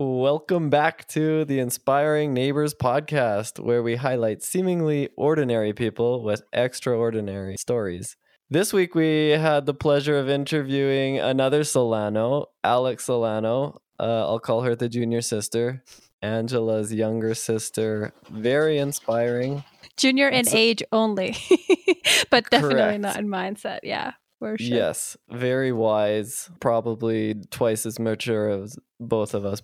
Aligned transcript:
Welcome 0.00 0.70
back 0.70 1.08
to 1.08 1.44
the 1.44 1.58
Inspiring 1.58 2.32
Neighbors 2.32 2.72
podcast, 2.72 3.58
where 3.58 3.82
we 3.82 3.96
highlight 3.96 4.44
seemingly 4.44 5.08
ordinary 5.16 5.72
people 5.72 6.22
with 6.22 6.42
extraordinary 6.52 7.56
stories. 7.56 8.16
This 8.48 8.72
week, 8.72 8.94
we 8.94 9.30
had 9.30 9.66
the 9.66 9.74
pleasure 9.74 10.16
of 10.16 10.28
interviewing 10.28 11.18
another 11.18 11.64
Solano, 11.64 12.46
Alex 12.62 13.06
Solano. 13.06 13.80
Uh, 13.98 14.24
I'll 14.28 14.38
call 14.38 14.60
her 14.60 14.76
the 14.76 14.88
junior 14.88 15.20
sister, 15.20 15.82
Angela's 16.22 16.94
younger 16.94 17.34
sister. 17.34 18.12
Very 18.30 18.78
inspiring. 18.78 19.64
Junior 19.96 20.28
in 20.28 20.48
age 20.50 20.80
only, 20.92 21.36
but 22.30 22.48
definitely 22.50 22.76
Correct. 22.76 23.00
not 23.00 23.16
in 23.16 23.26
mindset. 23.26 23.80
Yeah, 23.82 24.12
for 24.38 24.56
sure. 24.56 24.76
Yes, 24.76 25.16
very 25.30 25.72
wise. 25.72 26.50
Probably 26.60 27.34
twice 27.50 27.86
as 27.86 27.98
mature 27.98 28.50
as 28.50 28.78
both 29.00 29.34
of 29.34 29.44
us. 29.44 29.62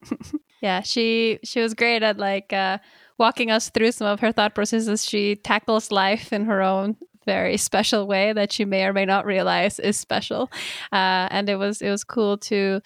yeah, 0.62 0.80
she 0.82 1.38
she 1.44 1.60
was 1.60 1.74
great 1.74 2.02
at 2.02 2.18
like 2.18 2.52
uh, 2.52 2.78
walking 3.18 3.50
us 3.50 3.70
through 3.70 3.92
some 3.92 4.06
of 4.06 4.20
her 4.20 4.32
thought 4.32 4.54
processes. 4.54 5.04
She 5.04 5.36
tackles 5.36 5.90
life 5.90 6.32
in 6.32 6.44
her 6.46 6.62
own 6.62 6.96
very 7.24 7.58
special 7.58 8.06
way 8.06 8.32
that 8.32 8.50
she 8.52 8.64
may 8.64 8.84
or 8.84 8.92
may 8.94 9.04
not 9.04 9.26
realize 9.26 9.78
is 9.78 9.98
special, 9.98 10.50
uh, 10.92 11.28
and 11.30 11.48
it 11.48 11.56
was 11.56 11.82
it 11.82 11.90
was 11.90 12.02
cool 12.04 12.38
to 12.38 12.80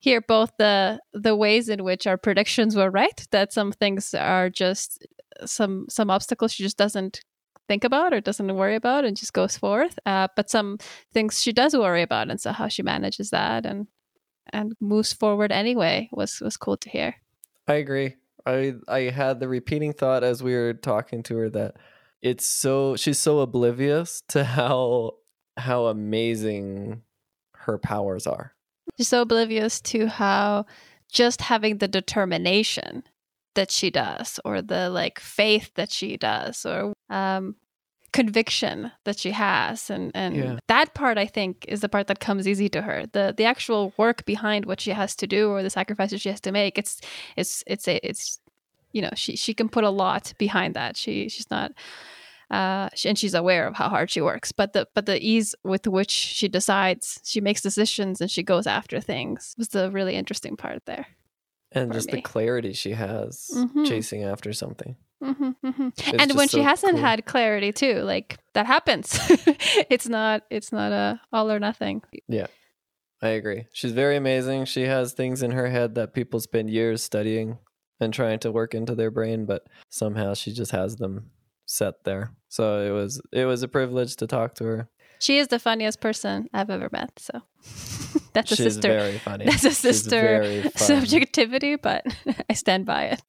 hear 0.00 0.20
both 0.20 0.52
the 0.58 1.00
the 1.12 1.34
ways 1.34 1.68
in 1.68 1.84
which 1.84 2.06
our 2.06 2.16
predictions 2.16 2.76
were 2.76 2.90
right 2.90 3.26
that 3.32 3.52
some 3.52 3.72
things 3.72 4.14
are 4.14 4.48
just 4.48 5.06
some 5.44 5.86
some 5.88 6.10
obstacles 6.10 6.52
she 6.52 6.62
just 6.62 6.76
doesn't 6.76 7.20
think 7.68 7.84
about 7.84 8.12
or 8.12 8.20
doesn't 8.20 8.56
worry 8.56 8.74
about 8.74 9.04
and 9.04 9.16
just 9.16 9.32
goes 9.32 9.56
forth 9.56 9.98
uh, 10.06 10.26
but 10.34 10.50
some 10.50 10.78
things 11.12 11.40
she 11.40 11.52
does 11.52 11.76
worry 11.76 12.02
about 12.02 12.30
and 12.30 12.40
so 12.40 12.50
how 12.52 12.66
she 12.68 12.82
manages 12.82 13.30
that 13.30 13.66
and 13.66 13.86
and 14.52 14.72
moves 14.80 15.12
forward 15.12 15.52
anyway 15.52 16.08
was 16.12 16.40
was 16.40 16.56
cool 16.56 16.76
to 16.76 16.88
hear 16.90 17.14
I 17.68 17.74
agree. 17.74 18.16
I 18.46 18.74
I 18.88 19.00
had 19.10 19.40
the 19.40 19.48
repeating 19.48 19.92
thought 19.92 20.24
as 20.24 20.42
we 20.42 20.54
were 20.54 20.72
talking 20.72 21.22
to 21.24 21.36
her 21.36 21.50
that 21.50 21.76
it's 22.22 22.46
so 22.46 22.96
she's 22.96 23.18
so 23.18 23.40
oblivious 23.40 24.22
to 24.28 24.42
how 24.42 25.16
how 25.58 25.86
amazing 25.86 27.02
her 27.52 27.76
powers 27.78 28.26
are. 28.26 28.54
she's 28.96 29.08
so 29.08 29.20
oblivious 29.20 29.80
to 29.82 30.06
how 30.06 30.64
just 31.12 31.42
having 31.42 31.78
the 31.78 31.88
determination 31.88 33.02
that 33.54 33.70
she 33.70 33.90
does 33.90 34.40
or 34.44 34.62
the 34.62 34.88
like 34.88 35.20
faith 35.20 35.70
that 35.74 35.92
she 35.92 36.16
does 36.16 36.64
or 36.64 36.94
um 37.10 37.54
conviction 38.12 38.90
that 39.04 39.18
she 39.18 39.30
has 39.32 39.90
and 39.90 40.10
and 40.14 40.34
Yeah. 40.36 40.58
that 40.68 40.94
part 40.94 41.18
i 41.18 41.26
think 41.26 41.64
is 41.68 41.80
the 41.80 41.88
part 41.88 42.06
that 42.06 42.20
comes 42.20 42.48
easy 42.48 42.68
to 42.68 42.80
her 42.82 43.04
the 43.12 43.34
the 43.36 43.44
actual 43.44 43.92
work 43.98 44.24
behind 44.24 44.64
what 44.64 44.80
she 44.80 44.92
has 44.92 45.14
to 45.16 45.26
do 45.26 45.50
or 45.50 45.62
the 45.62 45.70
sacrifices 45.70 46.20
she 46.22 46.30
has 46.30 46.40
to 46.40 46.50
make 46.52 46.78
it's 46.78 47.00
it's 47.36 47.62
it's 47.66 47.86
a 47.86 47.96
it's 48.08 48.40
you 48.92 49.02
know 49.02 49.10
she 49.14 49.36
she 49.36 49.52
can 49.52 49.68
put 49.68 49.84
a 49.84 49.90
lot 49.90 50.32
behind 50.38 50.74
that 50.74 50.96
she 50.96 51.28
she's 51.28 51.50
not 51.50 51.72
uh 52.50 52.88
she, 52.94 53.08
and 53.10 53.18
she's 53.18 53.34
aware 53.34 53.66
of 53.66 53.74
how 53.76 53.88
hard 53.90 54.10
she 54.10 54.22
works 54.22 54.52
but 54.52 54.72
the 54.72 54.86
but 54.94 55.04
the 55.04 55.18
ease 55.22 55.54
with 55.62 55.86
which 55.86 56.10
she 56.10 56.48
decides 56.48 57.20
she 57.24 57.40
makes 57.42 57.60
decisions 57.60 58.22
and 58.22 58.30
she 58.30 58.42
goes 58.42 58.66
after 58.66 59.00
things 59.00 59.54
was 59.58 59.68
the 59.68 59.90
really 59.90 60.14
interesting 60.14 60.56
part 60.56 60.82
there 60.86 61.06
And 61.72 61.92
just 61.92 62.06
me. 62.06 62.12
the 62.16 62.22
clarity 62.22 62.72
she 62.72 62.92
has 62.92 63.50
Mhm. 63.52 63.84
chasing 63.84 64.24
after 64.24 64.54
something. 64.54 64.96
Hmm 65.22 65.50
hmm 65.64 65.88
and 66.18 66.32
when 66.34 66.48
she 66.48 66.58
so 66.58 66.62
hasn't 66.62 66.92
cool. 66.92 67.00
had 67.00 67.26
clarity 67.26 67.72
too 67.72 68.02
like 68.02 68.38
that 68.54 68.66
happens 68.66 69.18
it's 69.90 70.08
not 70.08 70.42
it's 70.50 70.70
not 70.72 70.92
a 70.92 71.20
all 71.32 71.50
or 71.50 71.58
nothing 71.58 72.02
Yeah. 72.28 72.46
I 73.20 73.30
agree. 73.30 73.66
She's 73.72 73.90
very 73.90 74.14
amazing. 74.16 74.66
She 74.66 74.82
has 74.82 75.12
things 75.12 75.42
in 75.42 75.50
her 75.50 75.68
head 75.70 75.96
that 75.96 76.14
people 76.14 76.38
spend 76.38 76.70
years 76.70 77.02
studying 77.02 77.58
and 77.98 78.14
trying 78.14 78.38
to 78.40 78.52
work 78.52 78.74
into 78.76 78.94
their 78.94 79.10
brain, 79.10 79.44
but 79.44 79.66
somehow 79.90 80.34
she 80.34 80.52
just 80.52 80.70
has 80.70 80.94
them 80.98 81.32
set 81.66 82.04
there. 82.04 82.30
So 82.48 82.80
it 82.86 82.92
was 82.92 83.20
it 83.32 83.44
was 83.46 83.64
a 83.64 83.68
privilege 83.68 84.14
to 84.22 84.28
talk 84.28 84.54
to 84.56 84.64
her. 84.64 84.88
she 85.18 85.38
is 85.38 85.48
the 85.48 85.58
funniest 85.58 86.00
person 86.00 86.46
i've 86.54 86.70
ever 86.70 86.88
met 86.92 87.10
so 87.18 87.42
that's 88.34 88.52
a 88.52 88.56
She's 88.56 88.74
sister 88.74 88.88
very 88.88 89.18
funny. 89.18 89.46
that's 89.46 89.64
a 89.64 89.74
sister 89.74 90.62
subjectivity 90.76 91.74
but 91.74 92.06
i 92.48 92.52
stand 92.54 92.86
by 92.86 93.02
it 93.06 93.20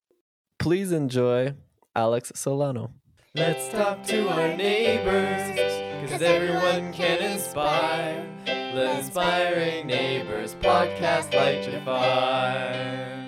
Please 0.59 0.91
enjoy 0.91 1.55
Alex 1.95 2.31
Solano. 2.35 2.91
Let's 3.35 3.69
talk 3.69 4.03
to 4.05 4.27
our 4.29 4.55
neighbors, 4.55 6.01
because 6.01 6.21
everyone 6.21 6.93
can 6.93 7.21
inspire. 7.21 8.25
The 8.45 8.99
Inspiring 8.99 9.87
Neighbors 9.87 10.55
podcast 10.61 11.33
light 11.33 11.67
your 11.69 11.81
fire. 11.81 13.25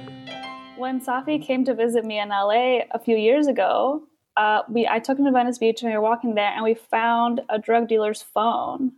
when 0.78 1.02
Safi 1.02 1.42
came 1.44 1.66
to 1.66 1.74
visit 1.74 2.06
me 2.06 2.20
in 2.20 2.30
LA 2.30 2.82
a 2.92 3.00
few 3.04 3.18
years 3.18 3.48
ago, 3.48 4.04
uh, 4.38 4.62
we 4.70 4.88
I 4.88 5.00
took 5.00 5.18
him 5.18 5.26
to 5.26 5.32
Venice 5.32 5.58
Beach 5.58 5.82
and 5.82 5.92
we 5.92 5.96
were 5.98 6.02
walking 6.04 6.36
there 6.36 6.52
and 6.52 6.64
we 6.64 6.76
found 6.76 7.42
a 7.50 7.58
drug 7.58 7.88
dealer's 7.88 8.22
phone, 8.22 8.92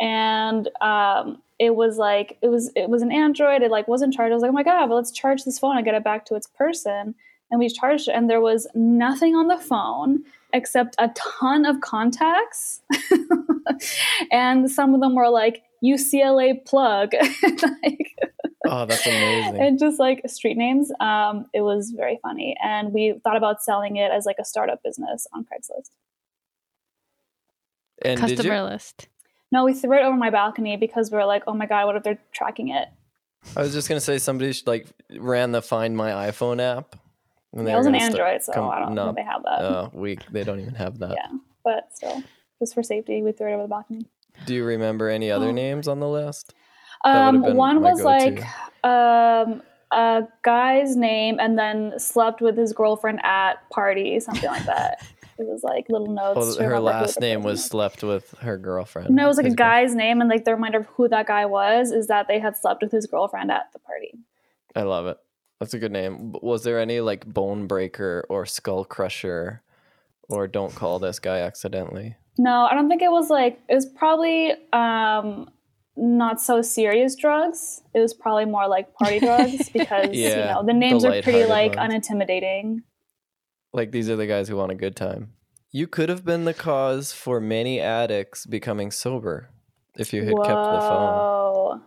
and 0.00 0.68
um, 0.80 1.40
it 1.58 1.74
was 1.76 1.98
like 1.98 2.38
it 2.42 2.48
was 2.48 2.70
it 2.74 2.90
was 2.90 3.02
an 3.02 3.12
Android. 3.12 3.62
It 3.62 3.70
like 3.70 3.86
wasn't 3.88 4.12
charged. 4.12 4.32
I 4.32 4.34
was 4.34 4.42
like, 4.42 4.50
oh 4.50 4.52
my 4.52 4.64
god, 4.64 4.88
but 4.88 4.96
let's 4.96 5.12
charge 5.12 5.44
this 5.44 5.58
phone 5.60 5.76
and 5.76 5.84
get 5.84 5.94
it 5.94 6.04
back 6.04 6.26
to 6.26 6.34
its 6.34 6.48
person. 6.48 7.14
And 7.52 7.58
we 7.60 7.68
charged 7.68 8.08
it, 8.08 8.12
and 8.12 8.28
there 8.28 8.40
was 8.40 8.66
nothing 8.74 9.36
on 9.36 9.46
the 9.46 9.58
phone 9.58 10.24
except 10.54 10.96
a 10.98 11.08
ton 11.14 11.64
of 11.64 11.80
contacts, 11.82 12.80
and 14.32 14.70
some 14.70 14.94
of 14.94 15.00
them 15.00 15.14
were 15.14 15.28
like 15.28 15.62
UCLA 15.84 16.64
plug, 16.64 17.12
like 17.82 18.16
Oh, 18.64 18.86
that's 18.86 19.06
amazing. 19.06 19.60
and 19.60 19.78
just 19.78 19.98
like 19.98 20.22
street 20.28 20.56
names. 20.56 20.90
Um, 21.00 21.46
it 21.52 21.60
was 21.62 21.90
very 21.90 22.18
funny, 22.22 22.56
and 22.62 22.92
we 22.92 23.20
thought 23.22 23.36
about 23.36 23.62
selling 23.62 23.96
it 23.96 24.10
as 24.10 24.24
like 24.24 24.36
a 24.40 24.44
startup 24.44 24.82
business 24.82 25.26
on 25.34 25.44
Craigslist. 25.44 25.90
And 28.04 28.18
customer 28.18 28.62
list 28.62 29.08
No, 29.52 29.64
we 29.64 29.74
threw 29.74 29.98
it 29.98 30.02
over 30.02 30.16
my 30.16 30.30
balcony 30.30 30.76
because 30.76 31.10
we 31.10 31.18
were 31.18 31.24
like, 31.24 31.44
oh 31.46 31.54
my 31.54 31.66
god, 31.66 31.86
what 31.86 31.96
if 31.96 32.02
they're 32.02 32.18
tracking 32.32 32.68
it? 32.68 32.88
I 33.56 33.62
was 33.62 33.72
just 33.72 33.88
gonna 33.88 34.00
say 34.00 34.18
somebody 34.18 34.52
should, 34.52 34.66
like 34.66 34.86
ran 35.10 35.52
the 35.52 35.62
Find 35.62 35.96
My 35.96 36.10
iPhone 36.30 36.60
app. 36.60 36.96
And 37.52 37.66
they 37.66 37.72
it 37.72 37.76
was 37.76 37.86
an 37.86 37.94
Android, 37.94 38.42
so 38.42 38.70
I 38.70 38.80
don't 38.80 38.94
no. 38.94 39.04
know 39.04 39.10
if 39.10 39.16
they 39.16 39.22
have 39.22 39.42
that. 39.44 39.60
Oh, 39.60 39.90
we 39.92 40.18
they 40.30 40.44
don't 40.44 40.60
even 40.60 40.74
have 40.74 40.98
that. 40.98 41.12
Yeah. 41.12 41.38
But 41.64 41.94
still, 41.94 42.22
just 42.58 42.74
for 42.74 42.82
safety, 42.82 43.22
we 43.22 43.32
threw 43.32 43.50
it 43.50 43.54
over 43.54 43.62
the 43.62 43.68
balcony. 43.68 44.06
Do 44.46 44.54
you 44.54 44.64
remember 44.64 45.08
any 45.08 45.30
other 45.30 45.48
Oh. 45.48 45.52
names 45.52 45.86
on 45.88 46.00
the 46.00 46.08
list? 46.08 46.54
Um, 47.04 47.56
one 47.56 47.82
was 47.82 48.00
go-to. 48.00 48.04
like 48.04 48.44
um, 48.84 49.62
a 49.90 50.22
guy's 50.42 50.96
name, 50.96 51.38
and 51.40 51.58
then 51.58 51.98
slept 51.98 52.40
with 52.40 52.56
his 52.56 52.72
girlfriend 52.72 53.20
at 53.24 53.68
party, 53.70 54.18
something 54.20 54.48
like 54.48 54.64
that. 54.64 55.04
it 55.38 55.46
was 55.46 55.62
like 55.62 55.86
little 55.88 56.10
notes. 56.10 56.58
Well, 56.58 56.68
her 56.68 56.80
last 56.80 57.20
name 57.20 57.42
was 57.42 57.64
slept 57.64 58.02
with 58.02 58.30
her 58.40 58.56
girlfriend. 58.56 59.10
No, 59.10 59.24
it 59.24 59.28
was 59.28 59.36
like 59.36 59.46
a 59.46 59.50
his 59.50 59.56
guy's 59.56 59.94
name, 59.94 60.20
and 60.20 60.30
like 60.30 60.44
the 60.44 60.54
reminder 60.54 60.78
of 60.78 60.86
who 60.86 61.08
that 61.08 61.26
guy 61.26 61.44
was 61.46 61.90
is 61.90 62.06
that 62.06 62.28
they 62.28 62.38
had 62.38 62.56
slept 62.56 62.82
with 62.82 62.92
his 62.92 63.06
girlfriend 63.06 63.50
at 63.50 63.72
the 63.72 63.78
party. 63.80 64.12
I 64.74 64.82
love 64.82 65.06
it. 65.06 65.18
That's 65.62 65.74
a 65.74 65.78
good 65.78 65.92
name. 65.92 66.34
Was 66.42 66.64
there 66.64 66.80
any 66.80 66.98
like 66.98 67.24
Bone 67.24 67.68
Breaker 67.68 68.26
or 68.28 68.46
Skull 68.46 68.84
Crusher 68.84 69.62
or 70.28 70.48
Don't 70.48 70.74
Call 70.74 70.98
This 70.98 71.20
Guy 71.20 71.38
Accidentally? 71.38 72.16
No, 72.36 72.66
I 72.68 72.74
don't 72.74 72.88
think 72.88 73.00
it 73.00 73.12
was 73.12 73.30
like 73.30 73.60
it 73.68 73.74
was 73.76 73.86
probably 73.86 74.54
um 74.72 75.48
not 75.96 76.40
so 76.40 76.62
serious 76.62 77.14
drugs. 77.14 77.80
It 77.94 78.00
was 78.00 78.12
probably 78.12 78.44
more 78.44 78.66
like 78.66 78.92
party 78.94 79.20
drugs 79.20 79.68
because 79.68 80.16
you 80.16 80.30
know 80.30 80.64
the 80.66 80.72
names 80.72 81.04
are 81.04 81.22
pretty 81.22 81.44
like 81.44 81.76
ones. 81.76 82.08
unintimidating. 82.08 82.78
Like 83.72 83.92
these 83.92 84.10
are 84.10 84.16
the 84.16 84.26
guys 84.26 84.48
who 84.48 84.56
want 84.56 84.72
a 84.72 84.74
good 84.74 84.96
time. 84.96 85.34
You 85.70 85.86
could 85.86 86.08
have 86.08 86.24
been 86.24 86.44
the 86.44 86.54
cause 86.54 87.12
for 87.12 87.40
many 87.40 87.78
addicts 87.78 88.46
becoming 88.46 88.90
sober 88.90 89.50
if 89.96 90.12
you 90.12 90.24
had 90.24 90.34
kept 90.34 90.48
the 90.48 90.80
phone. 90.80 91.82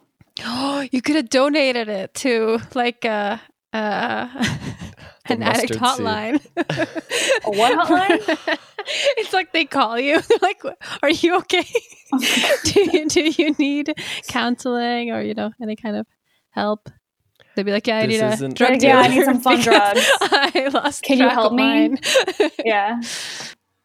Oh, 0.45 0.87
you 0.93 1.01
could 1.01 1.17
have 1.17 1.29
donated 1.29 1.89
it 1.89 2.13
to 2.13 2.61
like 2.73 3.03
uh, 3.03 3.37
uh, 3.75 4.27
an 5.25 5.43
addict 5.43 5.73
seed. 5.73 5.81
hotline. 5.81 6.45
A 7.45 7.51
what 7.51 7.87
hotline? 7.87 8.57
it's 9.17 9.33
like 9.33 9.51
they 9.51 9.65
call 9.65 9.99
you. 9.99 10.21
They're 10.21 10.37
like, 10.41 10.61
"Are 11.01 11.09
you 11.09 11.37
okay? 11.39 11.67
do 12.63 12.81
you 12.91 13.09
do 13.09 13.31
you 13.37 13.53
need 13.53 13.93
counseling 14.27 15.11
or 15.11 15.21
you 15.21 15.33
know 15.33 15.51
any 15.61 15.75
kind 15.75 15.97
of 15.97 16.07
help?" 16.51 16.89
They'd 17.55 17.63
be 17.63 17.71
like, 17.71 17.87
"Yeah, 17.87 17.99
I 17.99 18.05
This 18.07 18.39
need 18.39 18.51
a 18.51 18.53
drug 18.53 18.71
Like, 18.71 18.81
yeah, 18.81 18.99
I 18.99 19.07
need 19.07 19.25
some 19.25 19.41
fun 19.41 19.61
drugs. 19.61 20.09
I 20.21 20.69
lost. 20.73 21.03
Can 21.03 21.17
you 21.17 21.25
track 21.25 21.33
help 21.33 21.51
of 21.51 21.57
me?" 21.57 21.89
mine." 21.89 21.99
yeah. 22.63 23.01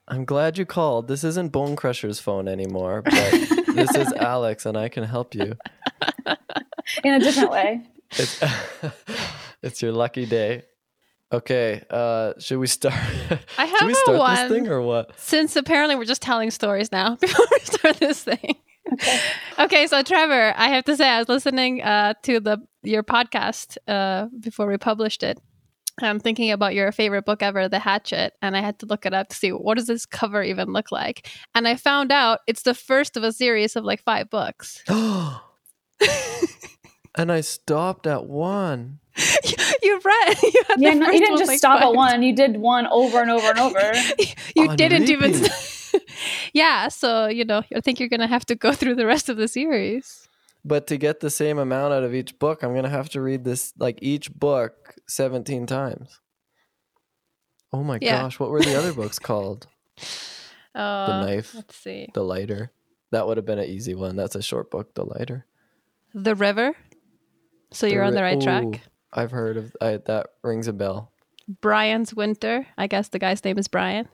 I'm 0.09 0.25
glad 0.25 0.59
you 0.59 0.67
called. 0.67 1.07
This 1.07 1.23
isn't 1.23 1.53
Bone 1.53 1.77
Crusher's 1.77 2.19
phone 2.19 2.49
anymore, 2.49 3.03
but 3.03 3.15
this 3.75 3.95
is 3.95 4.13
Alex 4.15 4.67
and 4.67 4.77
I 4.77 4.89
can 4.89 5.05
help 5.05 5.37
you. 5.37 5.57
In 7.05 7.15
a 7.15 7.21
different 7.21 7.53
way. 7.53 7.83
It's, 8.13 8.43
it's 9.63 9.83
your 9.83 9.93
lucky 9.93 10.27
day. 10.27 10.65
Okay, 11.33 11.85
uh, 11.91 12.33
should 12.39 12.59
we 12.59 12.67
start? 12.67 12.95
I 13.57 13.65
have 13.65 13.79
should 13.79 13.87
we 13.87 13.89
have 13.89 13.91
a 13.91 13.95
start 13.95 14.19
one. 14.19 14.37
this 14.37 14.51
thing 14.51 14.69
or 14.69 14.83
what? 14.83 15.13
Since 15.17 15.55
apparently 15.55 15.95
we're 15.95 16.05
just 16.05 16.23
telling 16.23 16.51
stories 16.51 16.91
now 16.91 17.15
before 17.21 17.47
we 17.53 17.59
start 17.61 17.97
this 17.99 18.25
thing. 18.25 18.57
Okay, 19.59 19.87
so 19.87 20.03
Trevor, 20.03 20.53
I 20.57 20.69
have 20.69 20.85
to 20.87 20.97
say, 20.97 21.09
I 21.09 21.19
was 21.19 21.29
listening 21.29 21.83
uh, 21.83 22.15
to 22.25 22.41
the 22.41 22.59
your 22.83 23.05
podcast 23.05 23.77
uh, 23.87 24.27
before 24.41 24.67
we 24.67 24.77
published 24.79 25.23
it. 25.23 25.39
I'm 26.03 26.19
thinking 26.19 26.51
about 26.51 26.75
your 26.75 26.91
favorite 26.93 27.27
book 27.27 27.43
ever, 27.43 27.69
The 27.69 27.79
Hatchet, 27.79 28.33
and 28.43 28.57
I 28.57 28.61
had 28.61 28.79
to 28.81 28.87
look 28.87 29.07
it 29.07 29.15
up 29.15 29.29
to 29.29 29.37
see 29.37 29.51
what 29.51 29.77
does 29.77 29.87
this 29.87 30.07
cover 30.07 30.43
even 30.43 30.73
look 30.73 30.91
like. 30.91 31.29
And 31.55 31.69
I 31.69 31.77
found 31.77 32.11
out 32.11 32.41
it's 32.47 32.63
the 32.63 32.75
first 32.75 33.17
of 33.17 33.23
a 33.23 33.33
series 33.33 33.77
of 33.77 33.85
like 33.85 34.03
five 34.03 34.31
books. 34.31 34.83
and 37.17 37.31
I 37.33 37.41
stopped 37.41 38.07
at 38.07 38.27
one. 38.27 38.99
you 39.83 40.01
read. 40.05 40.37
You, 40.43 40.63
had 40.69 40.81
Yeah, 40.81 40.95
the 40.95 41.01
no, 41.01 41.07
first 41.07 41.15
you 41.15 41.21
didn't 41.21 41.31
one, 41.33 41.39
just 41.41 41.49
like, 41.49 41.59
stop 41.59 41.83
at 41.83 41.93
one. 41.95 42.23
You 42.23 42.35
did 42.35 42.57
one 42.57 42.87
over 42.89 43.21
and 43.21 43.31
over 43.31 43.47
and 43.49 43.59
over. 43.59 43.93
you 44.57 44.69
On 44.69 44.77
didn't 44.77 45.09
even. 45.11 45.33
repeat. 45.33 45.51
yeah, 46.53 46.89
so 46.89 47.27
you 47.27 47.45
know, 47.45 47.63
I 47.75 47.81
think 47.81 47.99
you're 48.01 48.09
gonna 48.09 48.27
have 48.29 48.47
to 48.47 48.55
go 48.55 48.73
through 48.73 48.95
the 48.97 49.07
rest 49.07 49.29
of 49.29 49.37
the 49.37 49.49
series. 49.49 50.29
But 50.65 50.87
to 50.89 50.97
get 50.99 51.21
the 51.21 51.31
same 51.31 51.59
amount 51.59 51.93
out 51.95 52.05
of 52.05 52.15
each 52.15 52.39
book, 52.39 52.63
I'm 52.63 52.75
gonna 52.75 52.89
have 52.91 53.09
to 53.11 53.21
read 53.21 53.45
this 53.45 53.73
like 53.79 53.99
each 54.03 54.33
book 54.33 54.95
17 55.09 55.67
times. 55.67 56.21
Oh 57.73 57.83
my 57.83 57.99
Yeah. 58.01 58.23
gosh, 58.23 58.39
what 58.39 58.51
were 58.51 58.61
the 58.61 58.77
other 58.77 58.93
books 58.93 59.19
called? 59.19 59.67
Uh, 60.75 61.07
the 61.07 61.27
knife. 61.27 61.55
Let's 61.55 61.77
see. 61.77 62.09
The 62.15 62.23
lighter. 62.25 62.73
That 63.11 63.27
would 63.27 63.37
have 63.39 63.47
been 63.47 63.59
an 63.59 63.69
easy 63.69 63.95
one. 63.95 64.15
That's 64.17 64.37
a 64.37 64.43
short 64.43 64.71
book, 64.71 64.95
The 64.95 65.05
Lighter. 65.05 65.47
The 66.15 66.35
River. 66.37 66.77
So 67.73 67.87
you're 67.87 68.03
on 68.03 68.15
the 68.15 68.23
right 68.23 68.37
Ooh, 68.39 68.43
track. 68.43 68.81
I've 69.13 69.31
heard 69.31 69.57
of 69.57 69.77
I, 69.81 69.99
that 70.07 70.29
rings 70.43 70.67
a 70.69 70.73
bell. 70.73 71.13
Brian's 71.61 72.15
Winter. 72.15 72.67
I 72.79 72.87
guess 72.87 73.09
the 73.09 73.19
guy's 73.19 73.45
name 73.45 73.59
is 73.59 73.69
Brian. 73.69 74.09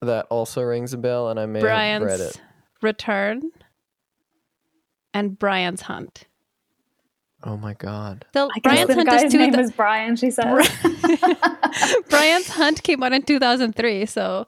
That 0.00 0.26
also 0.30 0.62
rings 0.62 0.92
a 0.92 0.98
bell, 0.98 1.28
and 1.28 1.38
I 1.40 1.46
may 1.46 1.58
have 1.60 1.64
read 1.64 2.00
Brian's 2.02 2.20
it. 2.20 2.40
Return. 2.82 3.50
And 5.14 5.38
Brian's 5.38 5.82
Hunt. 5.82 6.24
Oh 7.44 7.56
my 7.56 7.74
god. 7.74 8.26
So 8.34 8.48
I 8.54 8.58
guess 8.58 8.62
Brian's 8.62 8.88
the 8.88 8.94
Hunt 8.94 9.08
guy's 9.08 9.22
is 9.24 9.32
two. 9.32 9.38
name 9.38 9.52
thou- 9.52 9.60
is 9.60 9.72
Brian. 9.72 10.16
She 10.16 10.30
says. 10.30 10.44
Brian's 12.08 12.48
Hunt 12.48 12.82
came 12.82 13.02
out 13.02 13.12
in 13.12 13.22
2003. 13.22 14.06
So, 14.06 14.46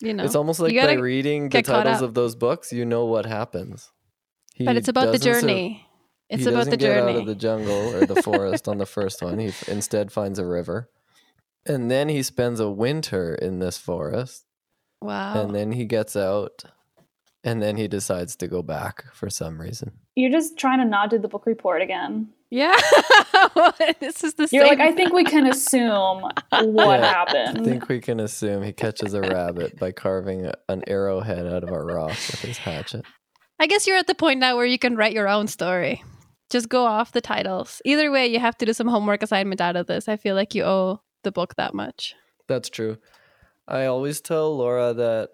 you 0.00 0.14
know, 0.14 0.24
It's 0.24 0.34
almost 0.34 0.60
like 0.60 0.72
you 0.72 0.80
by 0.82 0.94
reading 0.94 1.48
the 1.48 1.62
titles 1.62 2.02
of 2.02 2.14
those 2.14 2.34
books, 2.36 2.72
you 2.72 2.84
know 2.84 3.04
what 3.06 3.26
happens. 3.26 3.90
He 4.54 4.64
but 4.64 4.76
it's 4.76 4.88
about 4.88 5.06
the 5.12 5.18
doesn't 5.18 5.34
sur- 5.34 5.40
journey. 5.40 5.86
It's 6.32 6.42
he 6.44 6.48
about 6.48 6.58
doesn't 6.60 6.70
the 6.70 6.76
get 6.78 6.98
out 6.98 7.14
of 7.16 7.26
the 7.26 7.34
jungle 7.34 7.94
or 7.94 8.06
the 8.06 8.22
forest 8.22 8.66
on 8.68 8.78
the 8.78 8.86
first 8.96 9.22
one. 9.22 9.38
He 9.38 9.48
f- 9.48 9.68
instead 9.68 10.10
finds 10.10 10.38
a 10.38 10.46
river, 10.46 10.88
and 11.66 11.90
then 11.90 12.08
he 12.08 12.22
spends 12.22 12.58
a 12.58 12.70
winter 12.70 13.34
in 13.34 13.58
this 13.58 13.78
forest, 13.78 14.44
wow. 15.00 15.40
and 15.42 15.54
then 15.54 15.72
he 15.72 15.84
gets 15.84 16.16
out, 16.16 16.64
and 17.44 17.60
then 17.62 17.76
he 17.76 17.86
decides 17.88 18.34
to 18.36 18.48
go 18.48 18.62
back 18.62 19.04
for 19.14 19.28
some 19.28 19.60
reason. 19.60 19.92
You're 20.16 20.30
just 20.32 20.58
trying 20.58 20.78
to 20.78 20.84
not 20.84 21.10
do 21.10 21.18
the 21.18 21.28
book 21.28 21.46
report 21.46 21.82
again. 21.82 22.28
yeah. 22.50 22.76
this 24.00 24.22
is 24.24 24.34
the 24.34 24.48
You're 24.52 24.64
same. 24.66 24.78
like, 24.78 24.80
I 24.80 24.92
think 24.92 25.12
we 25.12 25.24
can 25.24 25.46
assume 25.46 26.22
what 26.22 27.00
Yeah, 27.00 27.24
I 27.28 27.52
think 27.62 27.88
we 27.88 28.00
can 28.00 28.20
assume 28.20 28.62
he 28.62 28.72
catches 28.72 29.14
a 29.14 29.20
rabbit 29.22 29.78
by 29.78 29.92
carving 29.92 30.46
a, 30.46 30.54
an 30.68 30.82
arrowhead 30.86 31.46
out 31.46 31.62
of 31.64 31.70
a 31.70 31.78
rock 31.80 32.10
with 32.10 32.40
his 32.42 32.58
hatchet. 32.58 33.04
I 33.58 33.66
guess 33.66 33.86
you're 33.86 33.96
at 33.96 34.06
the 34.06 34.14
point 34.14 34.38
now 34.40 34.56
where 34.56 34.66
you 34.66 34.78
can 34.78 34.96
write 34.96 35.12
your 35.14 35.28
own 35.28 35.46
story. 35.46 36.02
Just 36.52 36.68
go 36.68 36.84
off 36.84 37.12
the 37.12 37.22
titles. 37.22 37.80
Either 37.86 38.10
way, 38.10 38.26
you 38.26 38.38
have 38.38 38.58
to 38.58 38.66
do 38.66 38.74
some 38.74 38.86
homework 38.86 39.22
assignment 39.22 39.62
out 39.62 39.74
of 39.74 39.86
this. 39.86 40.06
I 40.06 40.18
feel 40.18 40.34
like 40.34 40.54
you 40.54 40.64
owe 40.64 41.00
the 41.22 41.32
book 41.32 41.54
that 41.54 41.72
much. 41.72 42.14
That's 42.46 42.68
true. 42.68 42.98
I 43.66 43.86
always 43.86 44.20
tell 44.20 44.54
Laura 44.54 44.92
that, 44.92 45.30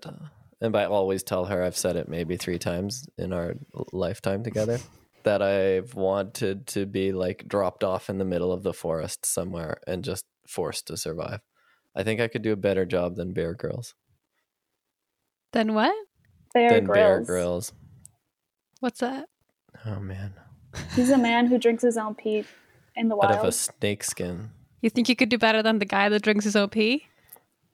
and 0.60 0.72
by 0.72 0.84
always 0.84 1.24
tell 1.24 1.46
her, 1.46 1.60
I've 1.60 1.76
said 1.76 1.96
it 1.96 2.08
maybe 2.08 2.36
three 2.36 2.60
times 2.60 3.08
in 3.18 3.32
our 3.32 3.54
lifetime 3.92 4.44
together, 4.44 4.78
that 5.24 5.42
I've 5.42 5.92
wanted 5.94 6.68
to 6.68 6.86
be 6.86 7.10
like 7.10 7.48
dropped 7.48 7.82
off 7.82 8.08
in 8.08 8.18
the 8.18 8.24
middle 8.24 8.52
of 8.52 8.62
the 8.62 8.72
forest 8.72 9.26
somewhere 9.26 9.80
and 9.88 10.04
just 10.04 10.24
forced 10.46 10.86
to 10.86 10.96
survive. 10.96 11.40
I 11.96 12.04
think 12.04 12.20
I 12.20 12.28
could 12.28 12.42
do 12.42 12.52
a 12.52 12.56
better 12.56 12.86
job 12.86 13.16
than 13.16 13.32
Bear 13.32 13.54
Girls. 13.54 13.92
Then 15.52 15.74
what? 15.74 15.96
Bear 16.54 16.70
than 16.70 16.86
Bear 16.86 17.16
Grylls. 17.24 17.26
Grylls. 17.26 17.72
What's 18.78 19.00
that? 19.00 19.28
Oh 19.84 19.98
man. 19.98 20.34
He's 20.94 21.10
a 21.10 21.18
man 21.18 21.46
who 21.46 21.58
drinks 21.58 21.82
his 21.82 21.96
own 21.96 22.14
pee 22.14 22.44
in 22.96 23.08
the 23.08 23.16
Out 23.16 23.30
of 23.30 23.38
a 23.38 23.42
wild. 23.42 23.54
snake 23.54 24.04
skin. 24.04 24.50
You 24.82 24.90
think 24.90 25.08
you 25.08 25.16
could 25.16 25.28
do 25.28 25.38
better 25.38 25.62
than 25.62 25.78
the 25.78 25.84
guy 25.84 26.08
that 26.08 26.22
drinks 26.22 26.44
his 26.44 26.54
own 26.56 26.68
pee? 26.68 27.06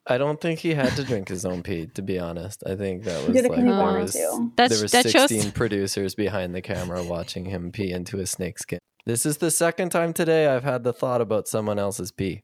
I 0.06 0.18
don't 0.18 0.40
think 0.40 0.60
he 0.60 0.74
had 0.74 0.94
to 0.96 1.04
drink 1.04 1.28
his 1.28 1.44
own 1.46 1.62
pee, 1.62 1.86
to 1.94 2.02
be 2.02 2.18
honest. 2.18 2.62
I 2.66 2.74
think 2.76 3.04
that 3.04 3.26
was 3.26 3.34
did 3.34 3.46
it 3.46 3.48
'cause 3.48 3.56
like 3.58 3.66
he 3.66 3.70
there 3.72 4.00
was, 4.00 4.12
to. 4.12 4.52
That's- 4.56 4.78
there 4.78 4.84
was 4.84 4.92
that 4.92 5.08
shows- 5.10 5.28
16 5.30 5.52
producers 5.52 6.14
behind 6.14 6.54
the 6.54 6.60
camera 6.62 7.02
watching 7.02 7.46
him 7.46 7.72
pee 7.72 7.90
into 7.90 8.20
a 8.20 8.26
snake 8.26 8.58
skin. 8.58 8.78
This 9.06 9.24
is 9.26 9.38
the 9.38 9.50
second 9.50 9.90
time 9.90 10.12
today 10.12 10.46
I've 10.48 10.64
had 10.64 10.84
the 10.84 10.92
thought 10.92 11.20
about 11.20 11.48
someone 11.48 11.78
else's 11.78 12.12
pee. 12.12 12.42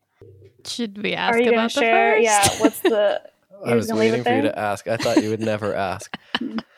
Should 0.67 1.03
we 1.03 1.15
ask 1.15 1.35
Are 1.37 1.41
you 1.41 1.51
about 1.51 1.57
gonna 1.57 1.87
share? 1.87 2.17
the 2.17 2.23
Yeah. 2.23 2.49
What's 2.59 2.81
the? 2.81 3.23
I 3.67 3.75
was 3.75 3.87
gonna 3.89 4.01
leave 4.01 4.13
waiting 4.13 4.21
it 4.21 4.25
for 4.29 4.37
you 4.37 4.43
to 4.43 4.59
ask. 4.59 4.89
I 4.89 4.97
thought 4.97 5.23
you 5.23 5.29
would 5.31 5.41
never 5.41 5.75
ask. 5.75 6.15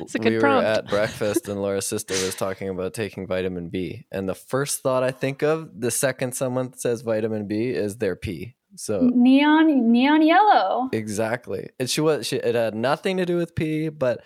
It's 0.00 0.14
a 0.14 0.18
good 0.18 0.34
we 0.34 0.38
prompt. 0.38 0.64
were 0.64 0.70
at 0.70 0.88
breakfast 0.88 1.48
and 1.48 1.60
Laura's 1.62 1.86
sister 1.86 2.14
was 2.14 2.34
talking 2.34 2.68
about 2.68 2.94
taking 2.94 3.26
vitamin 3.26 3.68
B. 3.68 4.06
And 4.12 4.28
the 4.28 4.34
first 4.34 4.80
thought 4.82 5.02
I 5.02 5.10
think 5.10 5.42
of 5.42 5.70
the 5.80 5.90
second 5.90 6.32
someone 6.34 6.72
says 6.74 7.02
vitamin 7.02 7.46
B 7.46 7.68
is 7.70 7.96
their 7.96 8.16
pee. 8.16 8.54
So 8.76 9.00
Neon, 9.14 9.90
neon 9.90 10.20
yellow. 10.22 10.90
Exactly. 10.92 11.70
And 11.80 11.88
she 11.88 12.00
was 12.02 12.26
she 12.26 12.36
it 12.36 12.54
had 12.54 12.74
nothing 12.74 13.16
to 13.16 13.24
do 13.24 13.36
with 13.36 13.54
pee, 13.54 13.88
but 13.88 14.22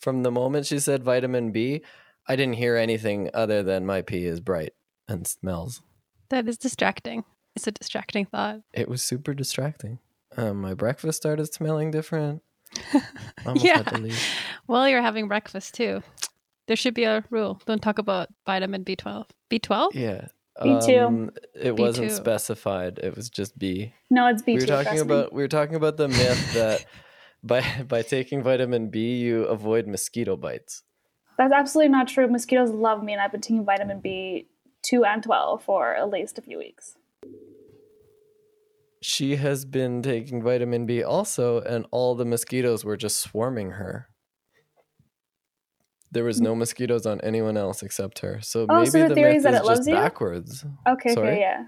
from 0.00 0.24
the 0.24 0.32
moment 0.32 0.66
she 0.66 0.80
said 0.80 1.04
vitamin 1.04 1.52
B, 1.52 1.82
I 2.26 2.34
didn't 2.34 2.54
hear 2.54 2.76
anything 2.76 3.30
other 3.32 3.62
than 3.62 3.86
my 3.86 4.02
pee 4.02 4.24
is 4.26 4.40
bright 4.40 4.72
and 5.06 5.26
smells. 5.26 5.82
that 6.30 6.48
is 6.48 6.58
distracting. 6.58 7.24
It's 7.54 7.66
a 7.66 7.72
distracting 7.72 8.24
thought. 8.24 8.60
It 8.72 8.88
was 8.88 9.02
super 9.02 9.34
distracting. 9.34 9.98
Um, 10.36 10.60
my 10.60 10.72
breakfast 10.74 11.18
started 11.18 11.52
smelling 11.52 11.90
different. 11.90 12.42
I 12.94 13.02
almost 13.46 13.64
Yeah. 13.64 13.82
Had 14.68 14.68
to 14.68 14.72
leave. 14.72 14.78
Well, 14.80 14.88
you're 14.88 15.02
having 15.02 15.28
breakfast 15.28 15.74
too. 15.74 16.02
There 16.66 16.76
should 16.76 16.94
be 16.94 17.04
a 17.04 17.24
rule. 17.30 17.60
Don't 17.66 17.82
talk 17.82 17.98
about 17.98 18.28
vitamin 18.46 18.84
B12. 18.84 19.26
B12? 19.50 19.88
Yeah. 19.94 20.28
B2. 20.60 21.06
Um, 21.06 21.30
it 21.54 21.76
wasn't 21.76 22.12
specified. 22.12 22.98
It 23.02 23.16
was 23.16 23.30
just 23.30 23.58
B. 23.58 23.94
No, 24.10 24.26
it's 24.26 24.42
B2. 24.42 24.46
we 24.46 24.54
were 24.54 24.66
talking 24.66 24.84
trust 24.84 24.94
me. 24.94 25.00
about 25.00 25.32
we 25.32 25.42
were 25.42 25.48
talking 25.48 25.74
about 25.76 25.96
the 25.96 26.08
myth 26.08 26.54
that 26.54 26.84
by 27.42 27.64
by 27.88 28.02
taking 28.02 28.42
vitamin 28.42 28.90
B 28.90 29.16
you 29.16 29.44
avoid 29.44 29.86
mosquito 29.86 30.36
bites. 30.36 30.82
That's 31.38 31.52
absolutely 31.52 31.90
not 31.90 32.08
true. 32.08 32.28
Mosquitoes 32.28 32.70
love 32.70 33.02
me, 33.02 33.14
and 33.14 33.22
I've 33.22 33.32
been 33.32 33.40
taking 33.40 33.64
vitamin 33.64 34.00
B 34.00 34.48
two 34.82 35.04
and 35.04 35.22
twelve 35.22 35.64
for 35.64 35.94
at 35.94 36.10
least 36.10 36.38
a 36.38 36.42
few 36.42 36.58
weeks. 36.58 36.96
she 39.02 39.36
has 39.36 39.64
been 39.64 40.02
taking 40.02 40.42
vitamin 40.42 40.86
B 40.86 41.02
also, 41.02 41.60
and 41.60 41.86
all 41.90 42.14
the 42.14 42.24
mosquitoes 42.24 42.84
were 42.84 42.96
just 42.96 43.18
swarming 43.18 43.72
her. 43.72 44.08
There 46.12 46.24
was 46.24 46.38
mm. 46.40 46.44
no 46.44 46.54
mosquitoes 46.54 47.06
on 47.06 47.20
anyone 47.22 47.56
else 47.56 47.82
except 47.82 48.20
her. 48.20 48.40
So 48.42 48.66
Oh, 48.68 48.76
maybe 48.78 48.90
so 48.90 48.98
the 49.02 49.08
the 49.08 49.14
theory 49.14 49.28
myth 49.30 49.36
is 49.38 49.42
that 49.44 49.54
is 49.54 49.60
it 49.60 49.64
loves 49.64 49.78
just 49.80 49.88
you? 49.88 49.94
backwards. 49.96 50.64
Okay, 50.86 51.14
Sorry? 51.14 51.28
okay, 51.30 51.40
yeah. 51.40 51.64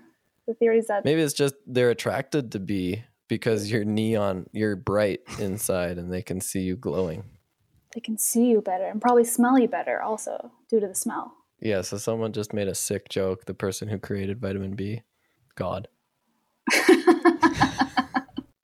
The 0.47 0.55
theory 0.55 0.79
is 0.79 0.87
that 0.89 1.05
Maybe 1.05 1.23
it's 1.23 1.35
just 1.35 1.55
they're 1.67 1.91
attracted 1.91 2.53
to 2.53 2.61
B 2.61 3.03
because 3.29 3.71
you're 3.71 3.85
neon, 3.85 4.47
you're 4.53 4.77
bright 4.77 5.21
inside, 5.41 5.97
and 5.99 6.13
they 6.13 6.21
can 6.23 6.41
see 6.41 6.61
you 6.61 6.77
glowing. 6.77 7.25
they 7.95 8.01
can 8.01 8.19
see 8.19 8.47
you 8.51 8.61
better 8.61 8.85
and 8.85 9.01
probably 9.01 9.25
smell 9.25 9.59
you 9.59 9.69
better 9.69 10.03
also 10.03 10.53
due 10.69 10.81
to 10.81 10.87
the 10.89 10.95
smell. 10.95 11.33
Yeah, 11.61 11.81
so 11.81 11.97
someone 11.97 12.33
just 12.33 12.53
made 12.53 12.69
a 12.69 12.75
sick 12.75 13.09
joke. 13.09 13.47
The 13.47 13.55
person 13.55 13.89
who 13.89 13.99
created 13.99 14.41
vitamin 14.41 14.75
B, 14.77 15.03
God. 15.57 15.89